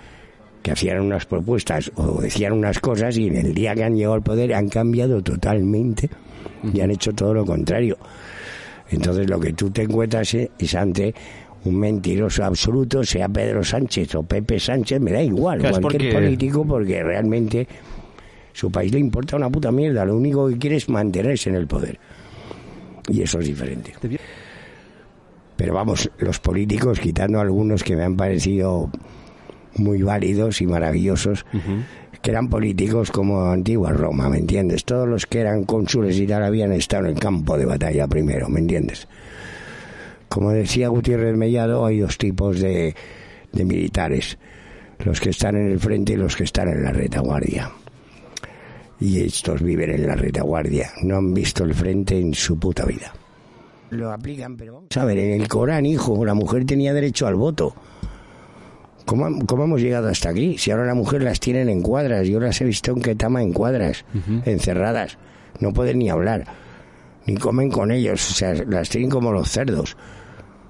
que 0.63 0.71
hacían 0.71 1.01
unas 1.01 1.27
propuestas 1.27 1.91
o 1.97 2.23
decían 2.23 2.53
unas 2.53 2.79
cosas 2.79 3.19
y 3.19 3.27
en 3.27 3.37
el 3.37 3.53
día 3.53 3.75
que 3.75 3.83
han 3.83 3.97
llegado 3.97 4.15
al 4.15 4.23
poder 4.23 4.55
han 4.55 4.69
cambiado 4.69 5.21
totalmente 5.21 6.09
y 6.73 6.81
han 6.81 6.93
hecho 6.93 7.13
todo 7.13 7.35
lo 7.35 7.45
contrario. 7.45 7.99
Entonces 8.93 9.29
lo 9.29 9.41
que 9.41 9.53
tú 9.53 9.71
te 9.71 9.83
encuentras 9.83 10.33
es 10.35 10.51
es 10.59 10.75
ante 10.75 11.15
un 11.65 11.79
mentiroso 11.79 12.45
absoluto, 12.45 13.05
sea 13.05 13.29
Pedro 13.29 13.63
Sánchez 13.65 14.15
o 14.17 14.23
Pepe 14.23 14.59
Sánchez, 14.59 15.01
me 15.01 15.13
da 15.13 15.23
igual, 15.23 15.61
cualquier 15.61 15.81
porque- 15.83 16.13
político, 16.13 16.65
porque 16.67 17.03
realmente 17.03 17.67
su 18.53 18.71
país 18.71 18.93
le 18.93 18.99
importa 18.99 19.37
una 19.37 19.49
puta 19.49 19.71
mierda, 19.73 20.05
lo 20.05 20.17
único 20.17 20.49
que 20.49 20.59
quiere 20.59 20.77
es 20.77 20.89
mantenerse 20.89 21.51
en 21.51 21.57
el 21.57 21.67
poder. 21.67 21.99
Y 23.09 23.23
eso 23.23 23.39
es 23.41 23.47
diferente. 23.47 23.93
Pero 25.57 25.75
vamos, 25.75 26.11
los 26.19 26.39
políticos, 26.41 26.99
quitando 27.01 27.41
algunos 27.41 27.83
que 27.85 27.97
me 27.97 28.05
han 28.05 28.17
parecido 28.17 28.91
muy 29.77 30.03
válidos 30.03 30.61
y 30.61 30.67
maravillosos, 30.67 31.47
que 32.23 32.31
eran 32.31 32.49
políticos 32.49 33.11
como 33.11 33.51
antigua 33.51 33.91
Roma, 33.91 34.29
¿me 34.29 34.39
entiendes? 34.39 34.85
Todos 34.85 35.09
los 35.09 35.27
que 35.27 35.41
eran 35.41 35.65
cónsules 35.65 36.19
y 36.19 36.27
tal 36.27 36.45
habían 36.45 36.73
estado 36.73 37.07
en 37.07 37.15
el 37.15 37.19
campo 37.19 37.59
de 37.59 37.67
batalla 37.67 38.07
primero, 38.07 38.49
¿me 38.49 38.61
entiendes? 38.61 39.09
Como 40.29 40.51
decía 40.53 40.89
Gutiérrez 40.89 41.37
Mellado, 41.37 41.85
hay 41.85 41.99
dos 41.99 42.17
tipos 42.17 42.61
de, 42.61 42.95
de 43.53 43.65
militares, 43.65 44.39
los 45.01 45.21
que 45.21 45.31
están 45.31 45.57
en 45.57 45.71
el 45.71 45.81
frente 45.81 46.13
y 46.13 46.17
los 46.17 46.37
que 46.37 46.45
están 46.45 46.69
en 46.69 46.85
la 46.85 46.93
retaguardia. 46.93 47.71
Y 49.01 49.21
estos 49.21 49.61
viven 49.61 49.91
en 49.91 50.07
la 50.07 50.15
retaguardia, 50.15 50.93
no 51.03 51.17
han 51.17 51.35
visto 51.35 51.65
el 51.65 51.75
frente 51.75 52.19
en 52.19 52.35
su 52.35 52.57
puta 52.57 52.85
vida. 52.85 53.13
Lo 53.91 54.13
aplican, 54.13 54.57
pero 54.57 54.75
vamos 54.75 54.97
a 54.97 55.05
ver, 55.05 55.19
en 55.19 55.41
el 55.41 55.49
Corán, 55.49 55.85
hijo, 55.85 56.25
la 56.25 56.35
mujer 56.35 56.65
tenía 56.65 56.95
derecho 56.95 57.27
al 57.27 57.35
voto. 57.35 57.75
¿Cómo, 59.05 59.47
cómo 59.47 59.65
hemos 59.65 59.81
llegado 59.81 60.09
hasta 60.09 60.31
aquí? 60.31 60.59
Si 60.59 60.71
ahora 60.71 60.87
la 60.87 60.95
mujer 60.95 61.23
las 61.23 61.41
tienen 61.41 61.69
en 61.69 61.83
cuadras, 61.83 62.27
yo 62.29 62.41
las 62.41 62.61
he 62.61 62.65
visto 62.65 62.93
en 62.93 63.03
Ketama 63.03 63.43
en 63.43 63.53
cuadras, 63.53 64.05
encerradas, 64.45 65.19
no 65.61 65.73
pueden 65.73 65.99
ni 65.99 66.09
hablar, 66.09 66.47
ni 67.27 67.37
comen 67.37 67.71
con 67.71 67.91
ellos, 67.91 68.31
o 68.31 68.35
sea, 68.35 68.55
las 68.67 68.89
tienen 68.89 69.11
como 69.11 69.33
los 69.33 69.51
cerdos. 69.51 69.97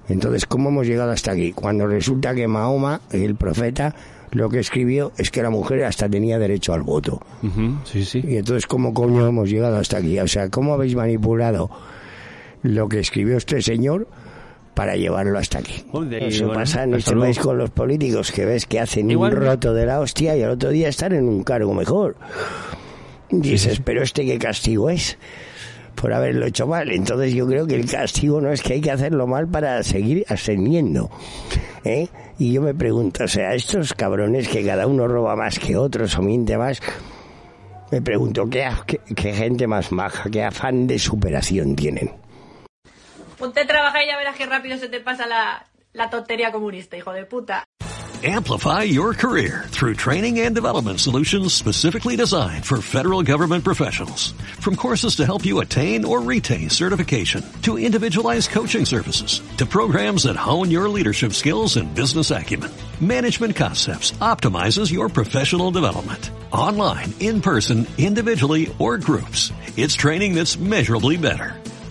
Entonces, 0.09 0.45
¿cómo 0.45 0.69
hemos 0.69 0.87
llegado 0.87 1.11
hasta 1.11 1.31
aquí? 1.31 1.53
Cuando 1.53 1.87
resulta 1.87 2.35
que 2.35 2.47
Mahoma, 2.47 3.01
el 3.11 3.35
profeta, 3.35 3.95
lo 4.31 4.49
que 4.49 4.59
escribió 4.59 5.11
es 5.17 5.31
que 5.31 5.43
la 5.43 5.49
mujer 5.49 5.83
hasta 5.85 6.09
tenía 6.09 6.39
derecho 6.39 6.73
al 6.73 6.81
voto. 6.81 7.21
Sí, 7.85 8.03
sí. 8.03 8.23
Y 8.27 8.37
entonces, 8.37 8.67
¿cómo 8.67 8.93
coño 8.93 9.25
hemos 9.27 9.49
llegado 9.49 9.77
hasta 9.77 9.97
aquí? 9.97 10.19
O 10.19 10.27
sea, 10.27 10.49
¿cómo 10.49 10.73
habéis 10.73 10.95
manipulado 10.95 11.69
lo 12.63 12.89
que 12.89 12.99
escribió 12.99 13.37
este 13.37 13.61
señor 13.61 14.07
para 14.73 14.95
llevarlo 14.95 15.37
hasta 15.39 15.59
aquí? 15.59 15.83
Joder, 15.91 16.23
Eso 16.23 16.45
bueno, 16.47 16.59
pasa 16.61 16.83
en 16.83 16.95
este 16.95 17.15
país 17.15 17.37
con 17.39 17.57
los 17.57 17.69
políticos, 17.69 18.31
que 18.31 18.45
ves 18.45 18.65
que 18.65 18.79
hacen 18.79 19.09
Igual- 19.11 19.33
un 19.35 19.41
roto 19.41 19.73
de 19.73 19.85
la 19.85 19.99
hostia 19.99 20.35
y 20.35 20.41
al 20.43 20.51
otro 20.51 20.69
día 20.69 20.89
están 20.89 21.13
en 21.13 21.27
un 21.27 21.43
cargo 21.43 21.73
mejor. 21.73 22.15
Dices, 23.29 23.81
pero 23.83 24.03
este 24.03 24.25
qué 24.25 24.37
castigo 24.37 24.89
es 24.89 25.17
por 25.95 26.13
haberlo 26.13 26.45
hecho 26.45 26.67
mal. 26.67 26.91
Entonces 26.91 27.33
yo 27.33 27.47
creo 27.47 27.65
que 27.65 27.75
el 27.75 27.89
castigo 27.89 28.41
no 28.41 28.51
es 28.51 28.61
que 28.61 28.73
hay 28.73 28.81
que 28.81 28.91
hacerlo 28.91 29.25
mal 29.27 29.47
para 29.47 29.81
seguir 29.83 30.25
ascendiendo. 30.27 31.09
¿eh? 31.83 32.07
Y 32.39 32.53
yo 32.53 32.61
me 32.61 32.73
pregunto, 32.73 33.23
o 33.23 33.27
sea, 33.27 33.53
estos 33.55 33.93
cabrones 33.93 34.47
que 34.47 34.63
cada 34.65 34.85
uno 34.87 35.07
roba 35.07 35.35
más 35.35 35.57
que 35.59 35.77
otros 35.77 36.17
o 36.17 36.21
miente 36.21 36.57
más, 36.57 36.79
me 37.91 38.01
pregunto, 38.01 38.47
¿qué, 38.49 38.67
qué, 38.87 38.99
qué 39.15 39.33
gente 39.33 39.67
más 39.67 39.91
maja, 39.91 40.29
qué 40.29 40.43
afán 40.43 40.87
de 40.87 40.97
superación 40.99 41.75
tienen? 41.75 42.11
Ponte 43.43 43.59
a 43.59 43.67
trabajar 43.67 44.03
y 44.05 44.07
ya 44.07 44.15
verás 44.15 44.37
qué 44.37 44.45
rápido 44.45 44.77
se 44.77 44.87
te 44.87 45.01
pasa 45.01 45.27
la, 45.27 45.65
la 45.91 46.09
tontería 46.09 46.49
comunista, 46.53 46.95
hijo 46.95 47.11
de 47.11 47.25
puta. 47.25 47.65
Amplify 48.23 48.83
your 48.83 49.13
career 49.13 49.65
through 49.67 49.95
training 49.95 50.39
and 50.39 50.55
development 50.55 51.01
solutions 51.01 51.53
specifically 51.53 52.15
designed 52.15 52.65
for 52.65 52.81
federal 52.81 53.21
government 53.21 53.65
professionals. 53.65 54.33
From 54.61 54.77
courses 54.77 55.17
to 55.17 55.25
help 55.25 55.45
you 55.45 55.59
attain 55.59 56.05
or 56.05 56.21
retain 56.21 56.69
certification, 56.69 57.43
to 57.63 57.77
individualized 57.77 58.49
coaching 58.49 58.85
services, 58.85 59.41
to 59.57 59.65
programs 59.65 60.23
that 60.23 60.37
hone 60.37 60.71
your 60.71 60.87
leadership 60.87 61.33
skills 61.33 61.75
and 61.75 61.93
business 61.93 62.31
acumen, 62.31 62.71
Management 63.01 63.57
Concepts 63.57 64.13
optimizes 64.21 64.89
your 64.89 65.09
professional 65.09 65.69
development. 65.69 66.29
Online, 66.53 67.13
in 67.19 67.41
person, 67.41 67.85
individually, 67.97 68.73
or 68.79 68.97
groups, 68.97 69.51
it's 69.75 69.95
training 69.95 70.33
that's 70.33 70.57
measurably 70.57 71.17
better. 71.17 71.57